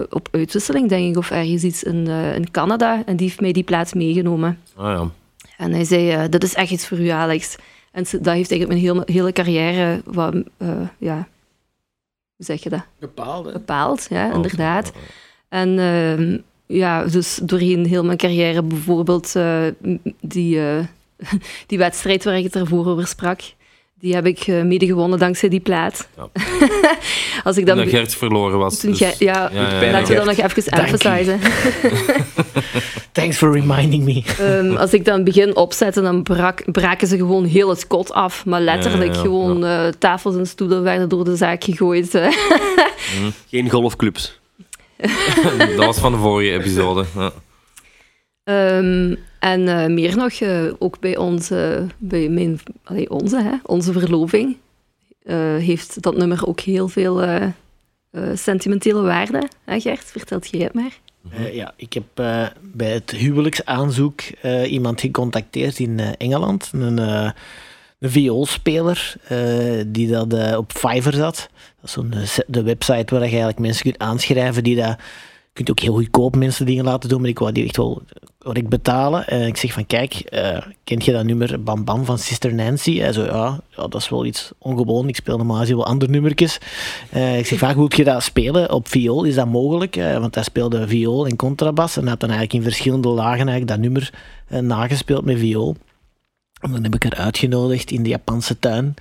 op 0.09 0.27
uitwisseling, 0.31 0.89
denk 0.89 1.09
ik, 1.09 1.17
of 1.17 1.31
ergens 1.31 1.63
iets 1.63 1.83
in, 1.83 2.07
eh, 2.07 2.35
in 2.35 2.51
Canada. 2.51 3.03
En 3.05 3.15
die 3.15 3.27
heeft 3.27 3.41
mij 3.41 3.51
die 3.51 3.63
plaat 3.63 3.93
meegenomen. 3.93 4.59
Ah 4.75 4.85
ja. 4.85 5.09
En 5.57 5.71
hij 5.71 5.83
zei, 5.83 6.11
eh, 6.11 6.23
dat 6.29 6.43
is 6.43 6.53
echt 6.53 6.71
iets 6.71 6.87
voor 6.87 6.99
u, 6.99 7.07
Alex. 7.07 7.55
En 7.91 8.03
dat 8.03 8.33
heeft 8.33 8.51
eigenlijk 8.51 8.67
mijn 8.67 8.79
hele, 8.79 9.03
hele 9.05 9.31
carrière, 9.31 10.01
wat, 10.05 10.35
eh, 10.57 10.87
ja, 10.97 11.27
hoe 12.35 12.45
zeg 12.45 12.63
je 12.63 12.69
dat? 12.69 12.85
Bepaald, 12.99 13.53
Bepaald, 13.53 14.07
ja, 14.09 14.27
Oh, 14.29 14.35
inderdaad. 14.35 14.91
En 15.49 15.79
ehm, 15.79 16.37
ja, 16.65 17.05
dus 17.05 17.39
doorheen 17.43 17.85
heel 17.85 18.03
mijn 18.03 18.17
carrière, 18.17 18.63
bijvoorbeeld 18.63 19.35
eh, 19.35 19.65
die, 20.21 20.59
eh, 20.59 20.85
die 21.67 21.77
wedstrijd 21.77 22.23
waar 22.23 22.37
ik 22.37 22.43
het 22.43 22.55
ervoor 22.55 22.85
over 22.87 23.07
sprak, 23.07 23.39
die 23.99 24.13
heb 24.13 24.25
ik 24.25 24.39
eh, 24.39 24.61
mede 24.61 24.85
gewonnen 24.85 25.19
dankzij 25.19 25.49
die 25.49 25.59
plaat. 25.59 26.07
Ja. 26.17 26.27
Als 27.43 27.57
ik 27.57 27.65
Toen 27.65 27.75
dan... 27.75 27.85
dat 27.85 27.93
Gert 27.93 28.15
verloren 28.15 28.57
was. 28.59 28.79
toen 28.79 28.89
dus- 28.89 28.99
ja, 28.99 29.11
ja, 29.19 29.49
ja, 29.53 29.91
laat 29.91 30.07
je 30.07 30.13
ja. 30.13 30.23
dan 30.23 30.35
nog 30.35 30.37
even 30.37 30.71
Dank 30.71 30.87
emphasizen. 30.87 31.39
Thanks 33.11 33.37
for 33.37 33.51
reminding 33.51 34.03
me. 34.03 34.23
Ehm, 34.39 34.75
als 34.75 34.93
ik 34.93 35.05
dan 35.05 35.23
begin 35.23 35.55
opzetten, 35.55 36.03
dan 36.03 36.23
brak, 36.23 36.71
braken 36.71 37.07
ze 37.07 37.17
gewoon 37.17 37.45
heel 37.45 37.69
het 37.69 37.87
kot 37.87 38.11
af. 38.13 38.45
Maar 38.45 38.61
letterlijk 38.61 39.01
Ja, 39.01 39.11
ja, 39.11 39.15
ja. 39.17 39.21
gewoon 39.21 39.65
eh, 39.65 39.87
tafels 39.99 40.35
en 40.35 40.47
stoelen 40.47 40.83
werden 40.83 41.09
door 41.09 41.23
de 41.23 41.35
zaak 41.35 41.63
gegooid. 41.63 42.15
eh. 42.15 42.31
Geen 43.49 43.69
golfclubs. 43.69 44.39
dat 45.57 45.75
was 45.85 45.97
van 45.97 46.11
de 46.11 46.17
vorige 46.17 46.51
episode. 46.51 47.05
Ehm, 48.45 49.15
en 49.39 49.67
eh, 49.67 49.85
meer 49.85 50.17
nog, 50.17 50.33
eh, 50.33 50.65
ook 50.79 50.99
bij 50.99 51.17
onze, 51.17 51.87
bij 51.97 52.29
mijn, 52.29 52.59
onze, 53.07 53.41
hè, 53.41 53.55
onze 53.63 53.91
verloving, 53.91 54.57
eh, 55.23 55.55
heeft 55.55 56.01
dat 56.01 56.17
nummer 56.17 56.47
ook 56.47 56.59
heel 56.59 56.87
veel 56.87 57.23
sentimentele 58.33 59.01
waarde. 59.01 59.49
Hè, 59.63 59.79
Gert, 59.79 60.03
vertelt 60.03 60.49
jij 60.49 60.61
het 60.61 60.73
maar. 60.73 60.99
Ja, 61.51 61.73
ik 61.75 61.93
heb 61.93 62.05
bij 62.61 62.91
het 62.91 63.11
huwelijksaanzoek 63.11 64.21
iemand 64.67 65.01
gecontacteerd 65.01 65.79
in 65.79 65.99
Engeland. 65.99 66.69
Een, 66.73 66.97
een 66.97 67.33
vioolspeler 67.99 69.15
die 69.87 70.07
dat 70.07 70.57
op 70.57 70.71
Fiverr 70.71 71.15
zat. 71.15 71.49
Dat 71.81 71.83
is 71.83 71.91
zo'n, 71.91 72.13
de 72.47 72.63
website 72.63 73.13
waar 73.13 73.23
je 73.23 73.29
eigenlijk 73.29 73.59
mensen 73.59 73.83
kunt 73.83 73.99
aanschrijven 73.99 74.63
die 74.63 74.75
dat... 74.75 74.97
Je 75.47 75.63
kunt 75.63 75.69
ook 75.69 75.85
heel 75.85 75.93
goedkoop 75.93 76.35
mensen 76.35 76.65
dingen 76.65 76.83
laten 76.83 77.09
doen, 77.09 77.21
maar 77.21 77.29
ik 77.29 77.39
wou 77.39 77.51
die 77.51 77.63
echt 77.63 77.77
wel 77.77 78.03
correct 78.45 78.69
betalen. 78.69 79.27
En 79.27 79.47
ik 79.47 79.57
zeg 79.57 79.73
van, 79.73 79.85
kijk, 79.85 80.13
eh, 80.13 80.57
kent 80.83 81.05
je 81.05 81.11
dat 81.11 81.23
nummer 81.23 81.63
Bam 81.63 81.83
Bam 81.83 82.05
van 82.05 82.19
Sister 82.19 82.53
Nancy? 82.53 82.99
Hij 82.99 83.13
zo, 83.13 83.23
ja, 83.23 83.59
dat 83.75 83.95
is 83.95 84.09
wel 84.09 84.25
iets 84.25 84.51
ongewoon. 84.57 85.07
Ik 85.07 85.15
speel 85.15 85.37
normaal 85.37 85.59
gezien 85.59 85.75
wel 85.75 85.85
andere 85.85 86.11
nummertjes. 86.11 86.57
Eh, 87.09 87.37
ik 87.37 87.45
zeg, 87.45 87.59
vaak 87.59 87.75
wil 87.75 87.91
je 87.95 88.03
dat 88.03 88.23
spelen 88.23 88.71
op 88.71 88.87
viool? 88.87 89.23
Is 89.23 89.35
dat 89.35 89.47
mogelijk? 89.47 89.95
Eh, 89.95 90.17
want 90.17 90.35
hij 90.35 90.43
speelde 90.43 90.87
viool 90.87 91.27
en 91.27 91.35
contrabas 91.35 91.95
en 91.95 92.01
hij 92.01 92.09
had 92.09 92.19
dan 92.19 92.29
eigenlijk 92.29 92.59
in 92.59 92.71
verschillende 92.71 93.07
lagen 93.07 93.47
eigenlijk 93.47 93.67
dat 93.67 93.79
nummer 93.79 94.13
eh, 94.47 94.59
nagespeeld 94.59 95.25
met 95.25 95.37
viool. 95.37 95.75
En 96.61 96.71
dan 96.71 96.83
heb 96.83 96.95
ik 96.95 97.03
haar 97.03 97.25
uitgenodigd 97.25 97.91
in 97.91 98.03
de 98.03 98.09
Japanse 98.09 98.59
tuin 98.59 98.93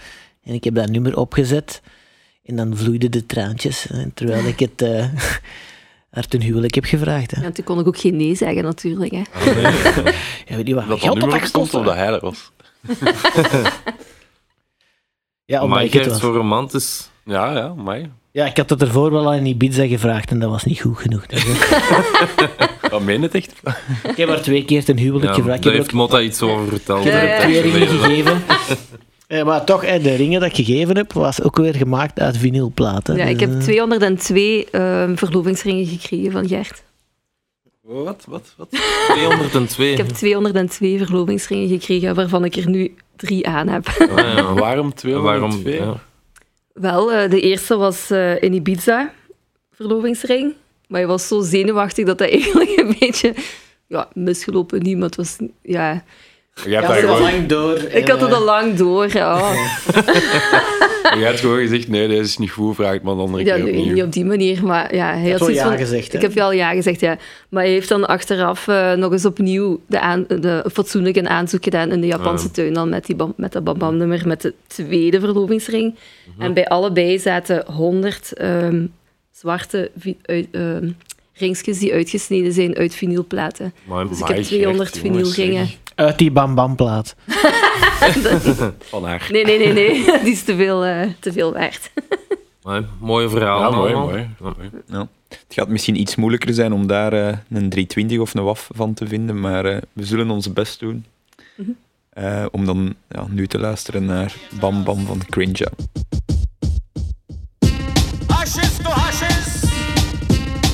en 0.43 0.55
ik 0.55 0.65
heb 0.65 0.75
dat 0.75 0.91
nummer 0.91 1.17
opgezet. 1.17 1.83
En 2.45 2.57
dan 2.57 2.77
vloeiden 2.77 3.11
de 3.11 3.27
traantjes, 3.27 3.87
eh, 3.87 3.99
terwijl 4.15 4.45
ik 4.47 4.59
het 4.59 4.83
eh 4.83 5.07
haar 6.15 6.27
ten 6.29 6.41
huwelijk 6.43 6.75
heb 6.75 6.85
gevraagd. 6.85 7.31
Hè. 7.31 7.43
Ja, 7.43 7.51
toen 7.51 7.65
kon 7.65 7.79
ik 7.81 7.87
ook 7.87 7.99
geen 7.99 8.17
nee 8.17 8.35
zeggen, 8.35 8.63
natuurlijk. 8.63 9.13
Hè. 9.13 9.23
Ja, 10.47 10.57
weet 10.57 10.67
je 10.67 10.75
wat 10.75 10.89
Dat 10.89 11.01
geld 11.01 11.21
dat 11.21 11.31
dat 11.31 11.41
op 11.41 11.47
stond 11.47 11.71
gekost 11.71 11.75
of 11.89 11.97
dat 11.97 11.97
er 11.97 12.21
was. 12.21 12.51
Ja, 15.45 15.63
omdat 15.63 15.77
maar 15.77 15.85
ik 15.87 15.93
het 15.93 16.07
was. 16.07 16.21
zo 16.21 16.33
romantisch. 16.33 17.11
Ja, 17.25 17.53
ja, 17.53 17.75
mij. 17.75 18.11
Ja, 18.33 18.47
ik 18.47 18.57
had 18.57 18.71
het 18.71 18.83
ervoor 18.83 19.11
wel 19.11 19.33
aan 19.33 19.47
Ibiza 19.47 19.87
gevraagd 19.87 20.31
en 20.31 20.39
dat 20.39 20.51
was 20.51 20.65
niet 20.65 20.81
goed 20.81 20.99
genoeg. 20.99 21.27
Dus, 21.27 21.45
Dat 22.91 23.03
meen 23.09 23.23
het 23.23 23.35
echt. 23.35 23.53
ik 24.09 24.17
heb 24.17 24.29
haar 24.29 24.41
twee 24.43 24.65
keer 24.65 24.85
ten 24.85 24.99
huwelijk 24.99 25.27
Ja, 25.29 25.35
gevraagd. 25.35 25.63
Daar 25.63 25.73
heeft 25.73 25.85
ook- 25.87 25.93
Motta 25.93 26.21
iets 26.21 26.43
over 26.43 26.69
verteld. 26.69 27.05
ik 27.07 27.13
heb 27.13 27.23
er 27.23 27.41
twee 27.41 27.61
ringen 27.61 27.89
gegeven. 27.89 28.43
Eh, 29.27 29.45
maar 29.45 29.65
toch, 29.65 29.85
eh, 29.85 30.03
de 30.03 30.15
ringen 30.15 30.41
dat 30.41 30.49
ik 30.49 30.67
gegeven 30.67 30.97
heb, 30.97 31.13
was 31.13 31.43
ook 31.43 31.57
weer 31.57 31.75
gemaakt 31.75 32.21
uit 32.21 32.37
vinylplaten. 32.37 33.17
Ja, 33.17 33.25
ik 33.25 33.39
Dus, 33.39 33.49
heb 33.49 33.59
eh, 33.59 33.65
202 33.65 34.67
ehm, 34.71 35.17
verlovingsringen 35.17 35.87
gekregen 35.87 36.33
van 36.33 36.49
Gert. 36.49 36.83
Wat? 37.81 38.25
Wat? 38.29 38.55
Wat? 38.57 38.69
202. 39.15 39.91
Ik 39.91 39.97
heb 39.97 40.09
202 40.09 40.99
verlovingsringen 40.99 41.69
gekregen, 41.69 42.15
waarvan 42.15 42.45
ik 42.45 42.57
er 42.57 42.69
nu 42.69 42.95
drie 43.17 43.47
aan 43.47 43.69
heb. 43.69 43.89
Ah, 43.89 44.17
ja. 44.17 44.55
Waarom 44.55 44.95
202? 44.95 45.23
Waarom? 45.23 45.89
Ja. 45.89 46.01
Wel, 46.73 47.13
eh, 47.13 47.31
de 47.31 47.41
eerste 47.41 47.77
was 47.77 48.11
eh, 48.11 48.43
in 48.43 48.53
Ibiza, 48.53 49.13
verlovingsring. 49.73 50.55
Maar 50.89 51.01
je 51.01 51.07
was 51.07 51.29
zo 51.29 51.41
zenuwachtig 51.41 52.07
dat 52.07 52.19
dat 52.19 52.29
eigenlijk 52.39 52.77
een 52.77 52.97
beetje 52.99 53.35
ja, 53.87 54.09
misgelopen 54.13 54.83
niet, 54.83 54.97
maar 54.97 55.07
het 55.07 55.17
was... 55.17 55.37
Ja, 55.63 56.05
Hebt 56.55 56.69
Ja, 56.69 57.01
dat 57.01 57.21
lang 57.21 57.47
door. 57.47 57.79
ik 57.79 58.09
had 58.09 58.21
het 58.21 58.33
al 58.33 58.45
lang 58.45 58.75
door, 58.75 59.13
ja. 59.13 59.53
jij 61.15 61.27
hebt 61.29 61.41
gewoon 61.41 61.59
gezegd, 61.59 61.89
nee, 61.89 62.09
deze 62.09 62.21
is 62.21 62.39
niet 62.39 62.51
goed, 62.51 62.75
vraag 62.75 62.93
het 62.93 63.03
maar 63.03 63.13
een 63.13 63.19
andere 63.19 63.45
ja 63.45 63.55
keer 63.57 63.65
opnieuw. 63.65 63.93
niet 63.93 64.03
op 64.03 64.13
die 64.13 64.25
manier, 64.25 64.65
maar 64.65 64.95
ja, 64.95 65.13
hij 65.13 65.23
Je 65.29 65.37
had 65.39 65.55
ja 65.55 65.69
van... 65.69 65.77
gezegd, 65.77 66.13
hè? 66.13 66.17
Ik 66.19 66.23
heb 66.23 66.33
wel 66.33 66.53
ja 66.53 66.73
gezegd, 66.73 67.01
ja. 67.01 67.19
Maar 67.49 67.63
hij 67.63 67.73
heeft 67.73 67.89
dan 67.89 68.07
achteraf 68.07 68.69
eh, 68.69 68.93
nog 68.93 69.13
eens 69.13 69.25
opnieuw 69.25 69.81
de 69.87 70.01
aan, 70.01 70.25
de, 70.29 70.65
fatsoenlijk 70.73 71.17
een 71.17 71.29
aanzoek 71.29 71.65
gedaan 71.65 71.91
in 71.91 72.01
de 72.01 72.07
Japanse 72.07 72.47
Ah. 72.47 72.53
tuin, 72.53 72.73
dan 72.75 72.89
met, 72.89 73.07
die 73.07 73.17
bam, 73.17 73.33
met 73.37 73.53
dat 73.53 73.65
bam-bam-nummer, 73.65 74.23
met 74.27 74.41
de 74.43 74.55
tweede 74.67 75.21
verlovingsring. 75.21 75.95
Mhm. 76.35 76.43
En 76.43 76.55
bij 76.55 76.67
allebei 76.69 77.19
zaten 77.19 77.65
100 77.67 78.33
ehm, 78.33 78.87
zwarte 79.33 79.91
uit, 80.23 80.47
ehm, 80.51 80.89
ringsjes 81.33 81.79
die 81.79 81.93
uitgesneden 81.93 82.53
zijn 82.53 82.77
uit 82.77 82.95
vinylplaten. 82.95 83.75
Maar, 83.85 84.09
Dus 84.09 84.21
ik 84.21 84.27
heb 84.27 84.43
200 84.43 84.89
Gert, 84.89 85.03
jongens, 85.05 85.35
vinylringen. 85.35 85.69
Uit 85.95 86.19
die 86.19 86.31
Bam 86.31 86.55
Bam 86.55 86.77
plaat. 86.77 87.15
Van 88.79 89.05
haar. 89.05 89.29
Nee, 89.31 89.45
nee, 89.45 89.59
nee, 89.59 89.73
nee. 89.73 90.05
Die 90.25 90.33
is 90.33 90.45
te 90.45 90.57
veel, 90.57 90.85
eh, 90.85 91.09
te 91.21 91.33
veel 91.33 91.53
waard. 91.53 91.91
maar, 92.65 92.83
mooie 93.01 93.29
verhaal. 93.29 93.61
Ja, 93.61 93.77
mooi, 93.77 93.95
mooi. 93.95 94.19
Ja. 94.19 94.29
mooi. 94.39 94.71
Ja. 94.87 95.09
Het 95.29 95.55
gaat 95.55 95.69
misschien 95.69 96.01
iets 96.01 96.15
moeilijker 96.17 96.55
zijn 96.55 96.73
om 96.73 96.87
daar 96.87 97.13
eh, 97.13 97.37
een 97.51 97.69
320 97.69 98.19
of 98.19 98.35
een 98.35 98.45
WAF 98.45 98.69
van 98.75 98.95
te 98.95 99.07
vinden, 99.07 99.41
maar 99.41 99.65
eh, 99.65 99.83
we 99.93 100.05
zullen 100.05 100.31
ons 100.31 100.53
best 100.53 100.81
doen. 100.81 101.05
Mhm. 101.57 101.71
Eh, 102.11 102.45
om 102.51 102.65
dan 102.65 102.95
ja, 103.09 103.27
nu 103.29 103.47
te 103.47 103.59
luisteren 103.59 104.05
naar 104.05 104.35
Bam 104.61 104.85
Bam 104.85 105.07
van 105.07 105.21
Crinja. 105.31 105.69
Ashes 108.27 108.77
to 108.77 108.91
ashes, 108.91 109.63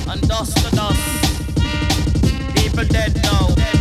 and 0.07 0.29
dust 0.29 0.55
to 0.55 0.77
dust. 0.77 1.19
People 2.55 2.87
dead 2.87 3.15
now, 3.23 3.55
dead 3.55 3.80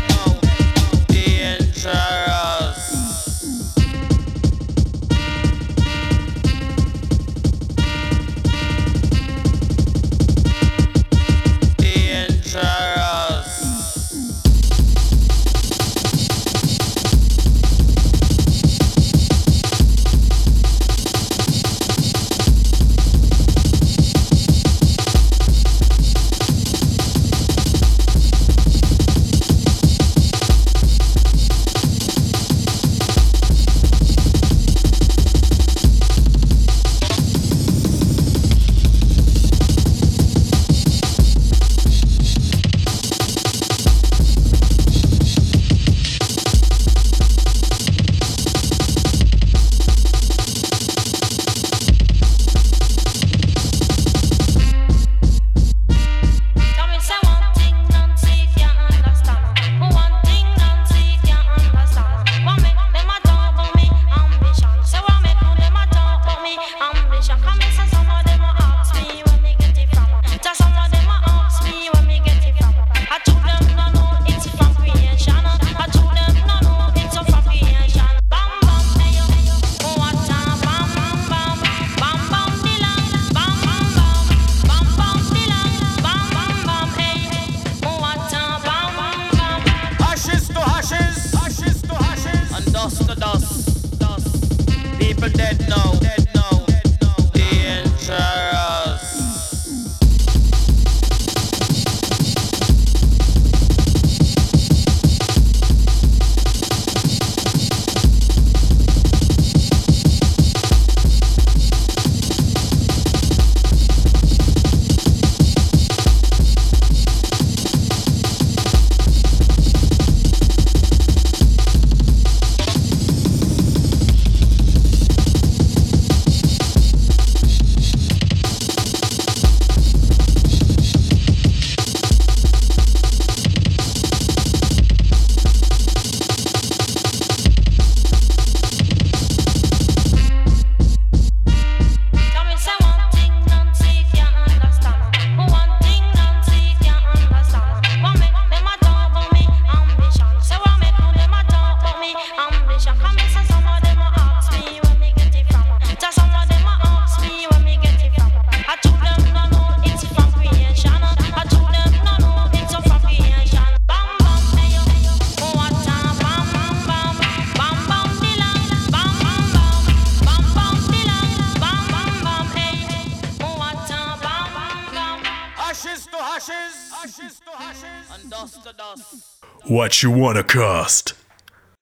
What 179.89 180.01
you 180.01 180.21
wanna 180.21 180.43
cost? 180.43 181.15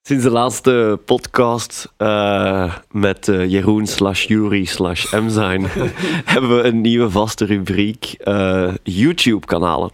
Sinds 0.01 0.23
de 0.23 0.29
laatste 0.29 0.99
podcast 1.05 1.93
eh, 1.97 2.75
met 2.91 3.27
eh, 3.27 3.49
Jeroen 3.49 3.87
slash 3.87 4.27
Jury 4.27 4.65
slash 4.65 5.11
M 5.11 5.29
zijn, 5.29 5.65
hebben 6.33 6.57
we 6.57 6.63
een 6.63 6.81
nieuwe 6.81 7.09
vaste 7.09 7.45
rubriek, 7.45 8.05
eh, 8.05 8.73
YouTube-kanalen. 8.83 9.91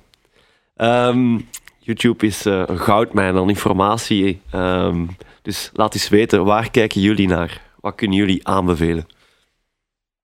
Ehm, 0.75 1.39
YouTube 1.79 2.25
is 2.25 2.45
een 2.45 2.79
goudmijn 2.79 3.35
aan 3.35 3.49
informatie, 3.49 4.41
ehm, 4.51 5.05
dus 5.41 5.69
laat 5.73 5.93
eens 5.93 6.09
weten, 6.09 6.45
waar 6.45 6.71
kijken 6.71 7.01
jullie 7.01 7.27
naar? 7.27 7.61
Wat 7.79 7.95
kunnen 7.95 8.17
jullie 8.17 8.47
aanbevelen? 8.47 9.07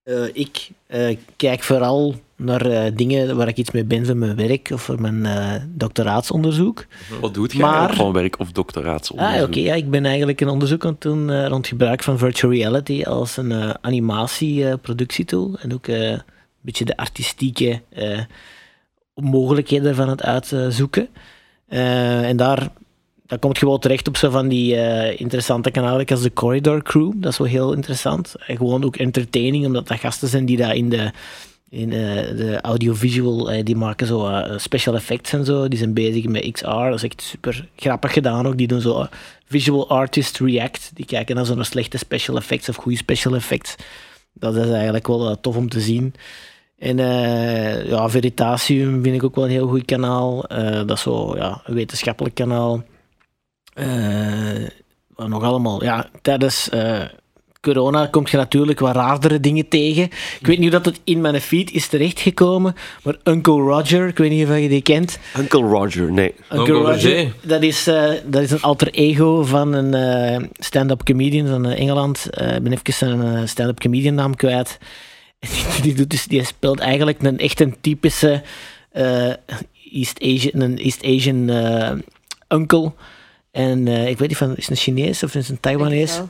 Eh, 0.04 0.28
ik 0.34 0.70
eh, 0.88 1.18
kijk 1.36 1.64
vooral 1.64 2.16
naar 2.40 2.66
eh, 2.66 2.92
dingen 2.96 3.36
waar 3.36 3.48
ik 3.48 3.58
iets 3.58 3.72
mee 3.72 3.84
ben 3.84 4.06
voor 4.06 4.18
mijn 4.18 4.36
werk 4.36 4.70
of 4.74 4.82
voor 4.82 5.02
mijn 5.02 5.26
eh, 5.26 5.54
doctoraatsonderzoek. 5.68 6.86
Wat 7.22 7.34
doet 7.34 7.52
jij 7.52 7.62
Maar- 7.62 7.96
van 7.96 8.14
werk 8.14 8.40
of 8.40 8.52
doctoraatsonderzoek? 8.52 9.38
Ah, 9.38 9.44
oké. 9.44 9.60
ja, 9.60 9.74
ik 9.74 9.90
ben 9.90 10.06
eigenlijk 10.06 10.42
een 10.42 10.48
onderzoek 10.50 10.86
aan 10.86 10.92
het 10.92 11.02
doen 11.02 11.30
eh, 11.30 11.48
rond 11.48 11.68
gebruik 11.68 12.04
van 12.04 12.18
virtual 12.18 12.52
reality 12.54 13.04
als 13.04 13.38
een 13.38 13.54
animatieproductietool. 13.82 15.58
en 15.62 15.74
ook 15.74 15.88
een 15.88 16.22
beetje 16.62 16.86
de 16.86 16.98
artistieke 16.98 17.82
mogelijkheden 19.14 19.88
ervan 19.88 20.10
het 20.10 20.24
uitzoeken. 20.24 21.08
En 21.68 22.38
daar, 22.38 22.68
daar 23.26 23.40
komt 23.40 23.58
je 23.60 23.66
wel 23.66 23.78
terecht 23.78 24.08
op 24.08 24.18
zo 24.18 24.30
van 24.30 24.48
die 24.48 24.76
interessante 25.18 25.72
kanalen 25.72 26.06
als 26.06 26.22
de 26.22 26.34
Corridor 26.34 26.84
Crew. 26.84 27.12
Dat 27.16 27.32
is 27.32 27.38
wel 27.38 27.48
heel 27.48 27.74
interessant. 27.74 28.36
En 28.48 28.58
gewoon 28.58 28.84
ook 28.84 28.96
entertaining, 28.96 29.66
omdat 29.66 29.88
dat 29.88 30.00
gasten 30.00 30.28
zijn 30.28 30.46
die 30.46 30.58
daar 30.58 30.76
in 30.76 30.90
de 30.90 31.12
in 31.70 31.94
eh, 31.94 32.38
de 32.38 32.62
audiovisual, 32.62 33.52
eh, 33.52 33.66
die 33.66 33.76
maken 33.76 34.08
zo 34.08 34.28
eh, 34.28 34.58
special 34.58 34.96
effects 34.96 35.34
en 35.34 35.46
zo. 35.46 35.68
Die 35.68 35.78
zijn 35.78 35.94
bezig 35.94 36.26
met 36.26 36.52
XR. 36.52 36.66
Dat 36.66 36.94
is 36.94 37.04
echt 37.04 37.22
super 37.22 37.68
grappig 37.76 38.14
gedaan 38.14 38.48
ook. 38.48 38.58
Die 38.58 38.68
doen 38.68 38.82
zo 38.82 39.08
visual 39.46 39.90
artist 39.90 40.40
react. 40.40 40.92
Die 40.94 41.06
kijken 41.06 41.36
naar 41.36 41.46
zo'n 41.46 41.64
slechte 41.64 41.98
special 41.98 42.38
effects 42.38 42.70
of 42.70 42.76
goede 42.76 42.98
special 42.98 43.36
effects. 43.36 43.76
Dat 44.34 44.56
is 44.56 44.70
eigenlijk 44.70 45.08
wel 45.08 45.40
tof 45.40 45.56
om 45.56 45.70
te 45.70 45.80
zien. 45.80 46.14
En 46.78 46.98
ja, 47.88 48.10
Veritasium 48.10 49.04
vind 49.04 49.16
ik 49.16 49.24
ook 49.24 49.36
wel 49.36 49.44
een 49.44 49.50
heel 49.50 49.68
goed 49.68 49.86
kanaal. 49.86 50.42
Dat 50.86 50.92
is 50.92 51.02
zo 51.02 51.36
ja, 51.36 51.62
een 51.66 51.74
wetenschappelijk 51.74 52.36
kanaal. 52.36 52.84
Nog 55.16 55.44
allemaal? 55.44 55.84
Ja, 55.84 56.10
tijdens 56.22 56.70
corona 57.62 58.06
komt 58.06 58.30
je 58.30 58.38
natuurlijk 58.38 58.80
wat 58.80 58.96
raardere 58.96 59.40
dingen 59.40 59.68
tegen. 59.68 60.04
Ik 60.40 60.48
weet 60.48 60.60
niet 60.60 60.72
hoe 60.72 60.82
dat 60.82 60.86
het 60.86 61.00
in 61.04 61.22
mijn 61.22 61.42
feed 61.42 61.72
is 61.72 61.88
terechtgekomen, 61.88 62.76
maar 63.04 63.16
Uncle 63.24 63.62
Roger, 63.62 64.08
ik 64.08 64.18
weet 64.18 64.30
niet 64.30 64.48
of 64.48 64.58
je 64.58 64.70
die 64.70 64.82
kent. 64.82 65.20
Uncle 65.38 65.62
Roger, 65.62 66.12
nee. 66.12 66.34
Uncle 66.52 66.74
Roger, 66.74 67.34
dat 67.42 67.64
is, 67.64 67.88
eh, 67.88 68.12
dat 68.26 68.42
is 68.42 68.52
een 68.52 68.62
alter 68.62 68.90
ego 68.92 69.44
van 69.44 69.74
een 69.74 69.94
eh, 69.94 70.48
stand-up 70.54 71.04
comedian 71.04 71.48
van 71.48 71.66
eh, 71.66 71.80
Engeland. 71.80 72.30
Eh, 72.30 72.56
ik 72.56 72.64
ben 72.64 72.72
even 72.72 72.94
zijn 72.94 73.22
eh, 73.22 73.42
stand-up 73.46 73.80
comedian 73.80 74.16
naam 74.16 74.36
kwijt. 74.36 74.78
Die, 75.40 75.82
die, 75.82 75.94
doet 75.94 76.10
dus, 76.10 76.26
die 76.26 76.44
speelt 76.44 76.80
eigenlijk 76.80 77.22
een 77.22 77.38
echt 77.38 77.60
een 77.60 77.76
typische 77.82 78.42
eh, 78.92 79.34
East 79.92 80.22
Asian, 80.22 80.62
een 80.62 80.78
East 80.78 81.04
Asian 81.06 81.50
eh, 81.50 81.92
uncle. 82.48 82.92
En 83.52 83.88
eh, 83.88 84.08
ik 84.08 84.18
weet 84.18 84.28
niet 84.28 84.38
van, 84.38 84.56
is 84.56 84.68
het 84.68 84.70
een 84.70 84.84
Chinees 84.84 85.24
of 85.24 85.36
is 85.36 85.42
het 85.42 85.50
een 85.50 85.60
Taiwanese? 85.60 86.26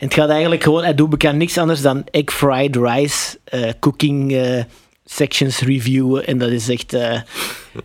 En 0.00 0.06
het 0.06 0.14
gaat 0.14 0.28
eigenlijk 0.28 0.62
gewoon, 0.62 0.82
hij 0.82 0.94
doet 0.94 1.10
bekend 1.10 1.36
niks 1.38 1.58
anders 1.58 1.80
dan 1.80 2.04
egg 2.10 2.32
fried 2.32 2.76
rice, 2.76 3.38
eh, 3.44 3.70
cooking 3.80 4.32
eh, 4.32 4.62
sections 5.04 5.60
reviewen. 5.60 6.26
En 6.26 6.38
dat 6.38 6.50
is 6.50 6.68
echt, 6.68 6.92
eh, 6.92 7.20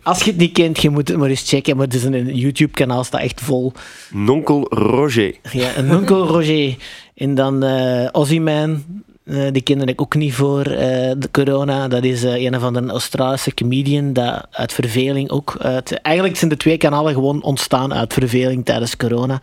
als 0.02 0.22
je 0.22 0.30
het 0.30 0.40
niet 0.40 0.52
kent, 0.52 0.82
je 0.82 0.90
moet 0.90 1.08
het 1.08 1.16
maar 1.16 1.28
eens 1.28 1.48
checken. 1.48 1.76
Maar 1.76 1.84
het 1.84 1.94
is 1.94 2.04
een 2.04 2.36
YouTube-kanaal, 2.36 3.04
staat 3.04 3.20
echt 3.20 3.40
vol. 3.40 3.72
Nonkel 4.10 4.66
Roger. 4.68 5.34
Ja, 5.52 5.76
een 5.76 5.90
Uncle 5.90 6.26
Roger. 6.26 6.76
En 7.14 7.34
dan 7.34 7.64
Ozzy 8.12 8.38
Man, 8.38 8.84
eh, 9.26 9.52
die 9.52 9.62
kende 9.62 9.84
ik 9.84 10.00
ook 10.00 10.14
niet 10.14 10.34
voor 10.34 10.60
eh, 10.60 11.12
de 11.18 11.28
corona. 11.30 11.88
Dat 11.88 12.04
is 12.04 12.24
eh, 12.24 12.42
een 12.42 12.60
van 12.60 12.72
de 12.72 12.86
Australische 12.86 13.54
comedian 13.54 14.12
dat 14.12 14.46
uit 14.50 14.72
verveling 14.72 15.30
ook... 15.30 15.56
Uit, 15.58 15.92
eigenlijk 15.92 16.36
zijn 16.36 16.50
de 16.50 16.56
twee 16.56 16.76
kanalen 16.76 17.14
gewoon 17.14 17.42
ontstaan 17.42 17.94
uit 17.94 18.12
verveling 18.12 18.64
tijdens 18.64 18.96
corona. 18.96 19.40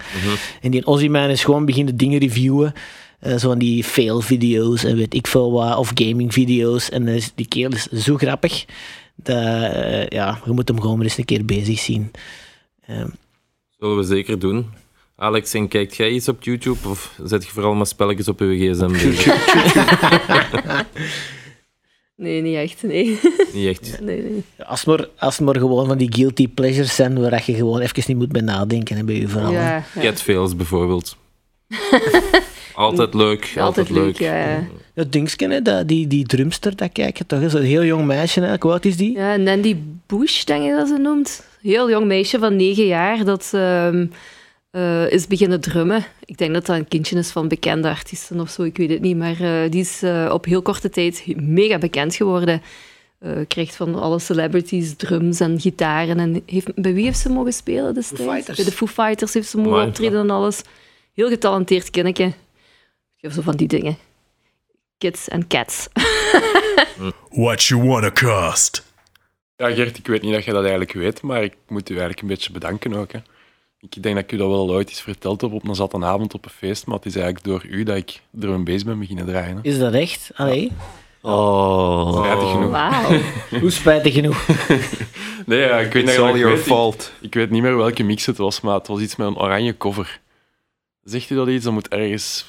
En 0.62 0.72
die 0.72 0.86
Ozzy 0.86 1.08
Man 1.08 1.30
is 1.30 1.44
gewoon 1.44 1.66
beginnen 1.66 1.98
dingen 1.98 2.20
reviewen. 2.20 2.74
zo 3.22 3.38
van 3.38 3.60
die 3.60 3.84
fail-video's 3.84 4.84
en 4.84 4.96
weet 4.96 5.14
ik 5.14 5.28
veel 5.28 5.52
wat, 5.52 5.78
of 5.78 5.92
gaming-video's. 5.94 6.90
En 6.90 7.20
die 7.36 7.48
kerel 7.48 7.72
is 7.72 7.88
zo 8.04 8.18
grappig. 8.18 8.66
Dat, 9.16 9.36
ja, 10.10 10.40
je 10.46 10.52
moet 10.52 10.68
hem 10.68 10.82
gewoon 10.82 10.96
maar 10.96 11.06
eens 11.06 11.18
een 11.18 11.26
keer 11.26 11.46
bezig 11.46 11.80
zien. 11.80 12.12
Ehm, 12.86 13.08
Zullen 13.80 13.98
we 13.98 14.04
zeker 14.04 14.40
doen. 14.40 14.83
Alex, 15.16 15.54
en 15.54 15.68
kijkt 15.68 15.96
jij 15.96 16.10
iets 16.10 16.28
op 16.28 16.44
YouTube 16.44 16.90
of 16.90 17.20
zet 17.24 17.46
je 17.46 17.52
vooral 17.52 17.74
maar 17.74 17.88
spelletjes 17.88 18.28
op 18.28 18.40
je 18.40 18.74
gsm 18.74 18.92
bezig? 18.92 19.26
Nee, 22.16 22.42
niet 22.42 22.56
echt. 22.56 22.84
Nee. 22.84 23.20
Niet 23.54 23.68
echt. 23.68 23.98
nee, 24.02 24.22
nee. 24.22 24.44
Als 24.66 24.86
maar, 24.86 25.08
als 25.18 25.40
maar 25.40 25.56
gewoon 25.56 25.88
van 25.88 25.98
die 25.98 26.14
guilty 26.14 26.48
pleasures 26.48 26.96
zijn 26.96 27.22
waar 27.22 27.44
je 27.46 27.54
gewoon 27.54 27.80
even 27.80 28.04
niet 28.08 28.18
moet 28.18 28.32
bij 28.32 28.42
nadenken 28.42 28.98
hè, 28.98 29.04
bij 29.04 29.16
je 29.16 29.28
verhaal. 29.28 29.52
Ja, 29.52 29.84
ja. 29.96 30.02
Catfails 30.02 30.56
bijvoorbeeld. 30.56 31.18
altijd 32.74 33.14
leuk, 33.14 33.54
altijd, 33.58 33.90
leuk. 33.90 34.20
ja, 34.20 34.50
ja. 34.50 34.64
Dat 34.94 35.12
dingetje, 35.12 35.50
hè, 35.50 35.62
dat, 35.62 35.88
die, 35.88 36.08
die 36.08 36.26
drumster, 36.26 36.76
dat 36.76 36.92
kijk 36.92 37.18
je 37.18 37.26
toch? 37.26 37.40
Dat 37.40 37.48
is 37.48 37.60
een 37.60 37.66
heel 37.66 37.84
jong 37.84 38.06
meisje, 38.06 38.40
eigenlijk. 38.40 38.64
Oud 38.64 38.86
is 38.86 38.98
die? 38.98 39.18
Ja, 39.18 39.36
Nandy 39.36 39.76
Bush, 40.06 40.44
denk 40.44 40.64
ik 40.64 40.72
dat 40.72 40.88
ze 40.88 40.98
noemt. 40.98 41.48
Heel 41.62 41.90
jong 41.90 42.06
meisje 42.06 42.40
van 42.40 42.56
negen 42.56 42.86
jaar 42.86 43.26
dat 43.26 43.52
ehm, 43.54 44.06
eh, 44.74 45.12
is 45.12 45.28
beginnen 45.28 45.62
drummen. 45.62 46.06
Ik 46.26 46.38
denk 46.38 46.54
dat 46.54 46.66
dat 46.66 46.76
een 46.76 46.88
kindje 46.88 47.18
is 47.18 47.32
van 47.32 47.48
bekende 47.48 47.90
artiesten 47.90 48.40
of 48.40 48.50
zo, 48.50 48.64
ik 48.64 48.78
weet 48.78 48.90
het 48.90 49.02
niet. 49.02 49.18
Maar 49.18 49.42
eh, 49.42 49.72
die 49.72 49.82
is 49.82 50.02
eh, 50.04 50.30
op 50.34 50.46
heel 50.46 50.62
korte 50.62 50.90
tijd 50.90 51.24
mega 51.36 51.78
bekend 51.78 52.16
geworden. 52.16 52.62
Eh 53.20 53.32
krijgt 53.48 53.76
van 53.76 53.96
alle 53.96 54.20
celebrities 54.20 54.96
drums 54.96 55.40
en 55.40 55.60
gitaren. 55.60 56.20
En 56.20 56.44
heeft, 56.46 56.76
bij 56.76 56.94
wie 56.94 57.04
heeft 57.04 57.20
ze 57.20 57.30
mogen 57.30 57.54
spelen 57.54 57.94
destijds? 57.94 58.24
Fighters. 58.24 58.58
Bij 58.58 58.66
de 58.66 58.72
Foo 58.72 58.88
Fighters 58.88 59.34
heeft 59.34 59.50
ze 59.50 59.58
mogen 59.58 59.72
Amai, 59.72 59.88
optreden 59.88 60.20
en 60.20 60.30
alles. 60.30 60.62
Heel 61.14 61.30
getalenteerd 61.30 61.90
kindje. 61.90 62.34
Zo 63.18 63.42
van 63.42 63.56
die 63.56 63.68
dingen. 63.68 63.98
Kids 64.98 65.28
en 65.28 65.48
cats. 65.48 65.88
What 67.30 67.64
you 67.64 67.84
wanna 67.84 68.12
cost? 68.12 68.94
Ja, 69.56 69.72
Gert, 69.72 69.98
ik 69.98 70.08
weet 70.08 70.22
niet 70.22 70.34
dat 70.34 70.46
je 70.46 70.52
dat 70.52 70.62
eigenlijk 70.62 70.94
weet, 70.94 71.22
maar 71.22 71.44
ik 71.44 71.56
moet 71.68 71.90
u 71.90 71.92
eigenlijk 71.92 72.22
een 72.22 72.28
beetje 72.28 72.52
bedanken 72.52 72.94
ook. 72.94 73.12
Hè. 73.12 73.20
Ik 73.90 74.04
denk 74.04 74.16
dat 74.16 74.24
ik 74.24 74.32
u 74.32 74.38
dat 74.38 74.48
wel 74.50 74.72
ooit 74.72 74.90
eens 74.90 75.02
verteld 75.02 75.42
heb 75.42 75.52
op 75.54 75.68
een 75.68 75.76
zatte 75.76 76.06
avond 76.06 76.34
op 76.34 76.46
een 76.46 76.52
feest, 76.52 76.86
maar 76.86 76.96
het 76.96 77.06
is 77.06 77.16
eigenlijk 77.16 77.46
door 77.46 77.66
u 77.66 77.84
dat 77.84 77.96
ik 77.96 78.22
drum 78.32 78.54
and 78.54 78.64
bass 78.64 78.84
ben 78.84 79.00
beginnen 79.00 79.26
draaien. 79.26 79.56
hè. 79.56 79.62
Is 79.64 79.80
dat 79.80 79.94
echt? 79.94 80.32
Allee. 80.36 80.72
Oh. 81.22 82.18
Spijtig 82.18 82.52
genoeg. 82.52 82.78
Hoe 83.62 83.72
spijtig 83.72 84.14
genoeg. 84.14 84.46
Nee, 85.46 85.60
ja, 85.60 85.78
ik 85.80 85.94
weet 85.94 86.04
It's 86.10 86.18
all 86.18 86.30
ik 86.30 86.36
your 86.36 86.56
weet, 86.56 86.64
fault. 86.64 87.12
Ik, 87.20 87.26
ik 87.26 87.34
weet 87.34 87.50
niet 87.50 87.62
meer 87.62 87.78
welke 87.78 88.04
mix 88.04 88.26
het 88.26 88.38
was, 88.38 88.62
maar 88.62 88.74
het 88.74 88.88
was 88.88 89.00
iets 89.00 89.16
met 89.16 89.28
een 89.28 89.38
oranje 89.38 89.78
cover. 89.78 90.20
Zegt 91.04 91.30
u 91.30 91.36
dat 91.36 91.48
iets? 91.48 91.64
Dat 91.64 91.74
moet 91.74 91.88
ergens 91.88 92.46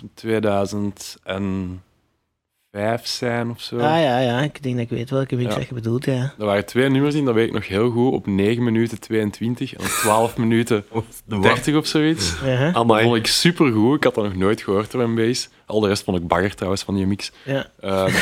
2005 2.75 3.07
zijn 3.07 3.51
of 3.51 3.61
zo. 3.61 3.77
Ah 3.77 3.83
ja, 4.03 4.19
ja, 4.21 4.41
ik 4.43 4.63
denk 4.63 4.75
dat 4.75 4.85
ik 4.85 4.91
weet 4.91 5.11
welke 5.11 5.37
mix 5.37 5.53
Ja. 5.53 5.59
dat 5.59 5.69
je 5.69 5.75
bedoelt, 5.75 6.05
ja. 6.05 6.33
Er 6.39 6.45
waren 6.45 6.67
twee 6.67 6.89
nummers 6.89 7.15
in, 7.15 7.25
dat 7.25 7.35
weet 7.35 7.47
ik 7.47 7.53
nog 7.53 7.69
heel 7.69 7.91
goed, 7.91 8.13
op 8.13 8.27
9 8.27 8.65
minuten 8.65 9.01
22 9.01 9.75
en 9.75 9.81
op 9.81 9.87
12 9.91 10.37
minuten 10.37 10.85
30 11.41 11.77
of 11.77 11.87
zoiets. 11.87 12.35
Ja, 12.45 12.65
Dat 12.65 12.75
Amai. 12.75 13.05
vond 13.05 13.17
ik 13.17 13.27
supergoed. 13.27 13.97
Ik 13.97 14.05
had 14.05 14.15
dat 14.15 14.25
nog 14.25 14.35
nooit 14.35 14.63
gehoord, 14.63 14.91
drum 14.91 15.15
bass. 15.15 15.49
Al 15.67 15.81
de 15.81 15.89
rest 15.89 16.05
vond 16.05 16.19
ik 16.19 16.27
bagger 16.27 16.55
trouwens 16.55 16.83
van 16.83 16.95
die 16.95 17.07
mix. 17.07 17.33
ja. 17.45 17.67
Ehm, 17.81 18.13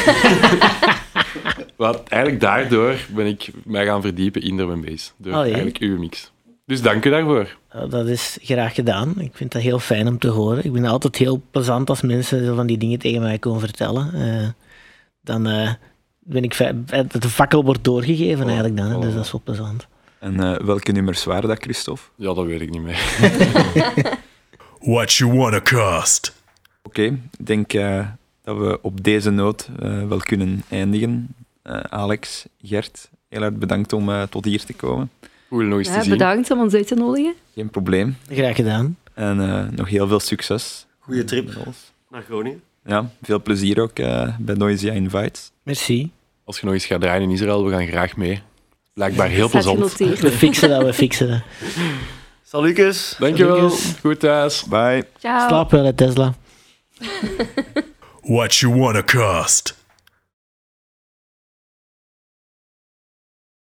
wat, 1.77 2.03
eigenlijk 2.09 2.43
daardoor 2.43 2.95
ben 3.15 3.27
ik 3.27 3.51
mij 3.65 3.85
gaan 3.85 4.03
verdiepen 4.03 4.43
in 4.43 4.57
drum 4.57 4.85
bass. 4.85 5.13
Door 5.17 5.33
eigenlijk 5.43 5.77
uw 5.79 5.99
mix. 5.99 6.32
Dus 6.73 6.83
dank 6.83 7.05
u 7.05 7.11
daarvoor. 7.11 7.57
Dat 7.89 8.07
is 8.07 8.39
graag 8.43 8.75
gedaan. 8.75 9.15
Ik 9.21 9.31
vind 9.35 9.53
dat 9.53 9.63
heel 9.63 9.79
fijn 9.79 10.09
om 10.09 10.19
te 10.19 10.29
horen. 10.29 10.65
Ik 10.65 10.73
ben 10.73 10.85
altijd 10.85 11.17
heel 11.17 11.43
plezant 11.51 11.89
als 11.89 12.01
mensen 12.01 12.45
zo 12.45 12.55
van 12.55 12.67
die 12.67 12.79
dingen 12.79 12.99
tegen 12.99 13.21
mij 13.21 13.39
komen 13.39 13.61
vertellen. 13.61 14.15
Eh, 14.15 14.49
dan 15.21 15.47
eh, 15.47 15.71
ben 16.19 16.43
ik 16.43 16.55
fijn, 16.55 16.87
de 17.09 17.29
fakkel 17.29 17.65
wordt 17.65 17.85
doorgegeven 17.85 18.45
eigenlijk 18.45 18.77
dan. 18.77 19.01
Dus 19.01 19.15
dat 19.15 19.25
is 19.25 19.33
wel 19.33 19.41
plezant. 19.45 19.87
En 20.19 20.41
eh, 20.41 20.67
welke 20.67 20.93
nummers 20.93 21.25
waren 21.25 21.49
dat, 21.49 21.63
Christophe? 21.63 22.03
Ja, 22.17 22.35
dat 22.35 22.47
weet 22.47 22.61
ik 22.61 22.71
niet 22.71 22.83
meer. 22.83 23.01
What 24.95 25.13
you 25.13 25.33
wanna 25.33 25.61
cost? 25.61 26.35
Oké, 26.83 27.03
ik 27.03 27.47
denk 27.47 27.73
eh, 27.73 28.07
dat 28.43 28.57
we 28.57 28.79
op 28.83 29.05
deze 29.05 29.31
noot 29.31 29.69
eh, 29.81 30.07
wel 30.09 30.19
kunnen 30.19 30.63
eindigen. 30.69 31.35
Eh, 31.63 31.81
Alex, 31.81 32.47
Gert, 32.63 33.11
heel 33.29 33.43
erg 33.43 33.55
bedankt 33.55 33.93
om 33.93 34.11
eh, 34.11 34.23
tot 34.23 34.45
hier 34.45 34.65
te 34.65 34.73
komen. 34.73 35.11
Cool, 35.53 35.65
nog 35.65 35.79
eens 35.79 35.89
Ja, 35.89 35.95
te 35.97 36.01
zien. 36.03 36.11
bedankt 36.11 36.51
om 36.51 36.61
ons 36.61 36.75
uit 36.75 36.87
te 36.87 36.95
nodigen. 36.95 37.35
Geen 37.55 37.71
probleem. 37.71 38.17
Graag 38.31 38.57
gedaan. 38.57 38.97
En 39.15 39.41
eh, 39.41 39.69
nog 39.77 39.89
heel 39.89 40.07
veel 40.09 40.21
succes. 40.21 40.87
Goeie 40.99 41.25
trip 41.25 41.47
met 41.47 41.57
ons. 41.67 41.93
naar 42.11 42.23
Groningen. 42.23 42.63
Ja, 42.85 43.11
veel 43.23 43.43
plezier 43.43 43.81
ook 43.81 43.99
eh, 43.99 44.29
bij 44.39 44.55
Noisia 44.55 44.93
Invites. 44.93 45.51
Merci. 45.63 46.11
Als 46.45 46.59
je 46.59 46.65
nog 46.67 46.75
eens 46.75 46.87
gaat 46.87 47.01
draaien 47.01 47.23
in 47.23 47.31
Israël, 47.31 47.65
we 47.65 47.73
gaan 47.73 47.87
graag 47.87 48.17
mee. 48.17 48.43
Blijkbaar 48.95 49.29
heel 49.29 49.49
plezant. 49.49 49.97
We 49.97 50.31
fixen 50.31 50.69
dat, 50.69 50.83
we 50.83 50.93
fixen 50.93 51.29
dat. 51.29 51.41
Salutjes. 52.45 53.17
Dankjewel. 53.19 53.71
Goed 54.01 54.21
thuis. 54.21 54.65
Bye. 54.65 55.05
Ciao. 55.19 55.49
Slaap 55.49 55.71
wel, 55.71 55.95
Tesla. 55.95 56.35
What 58.23 58.55
you 58.55 58.75
wanna 58.79 59.03
cost? 59.03 59.82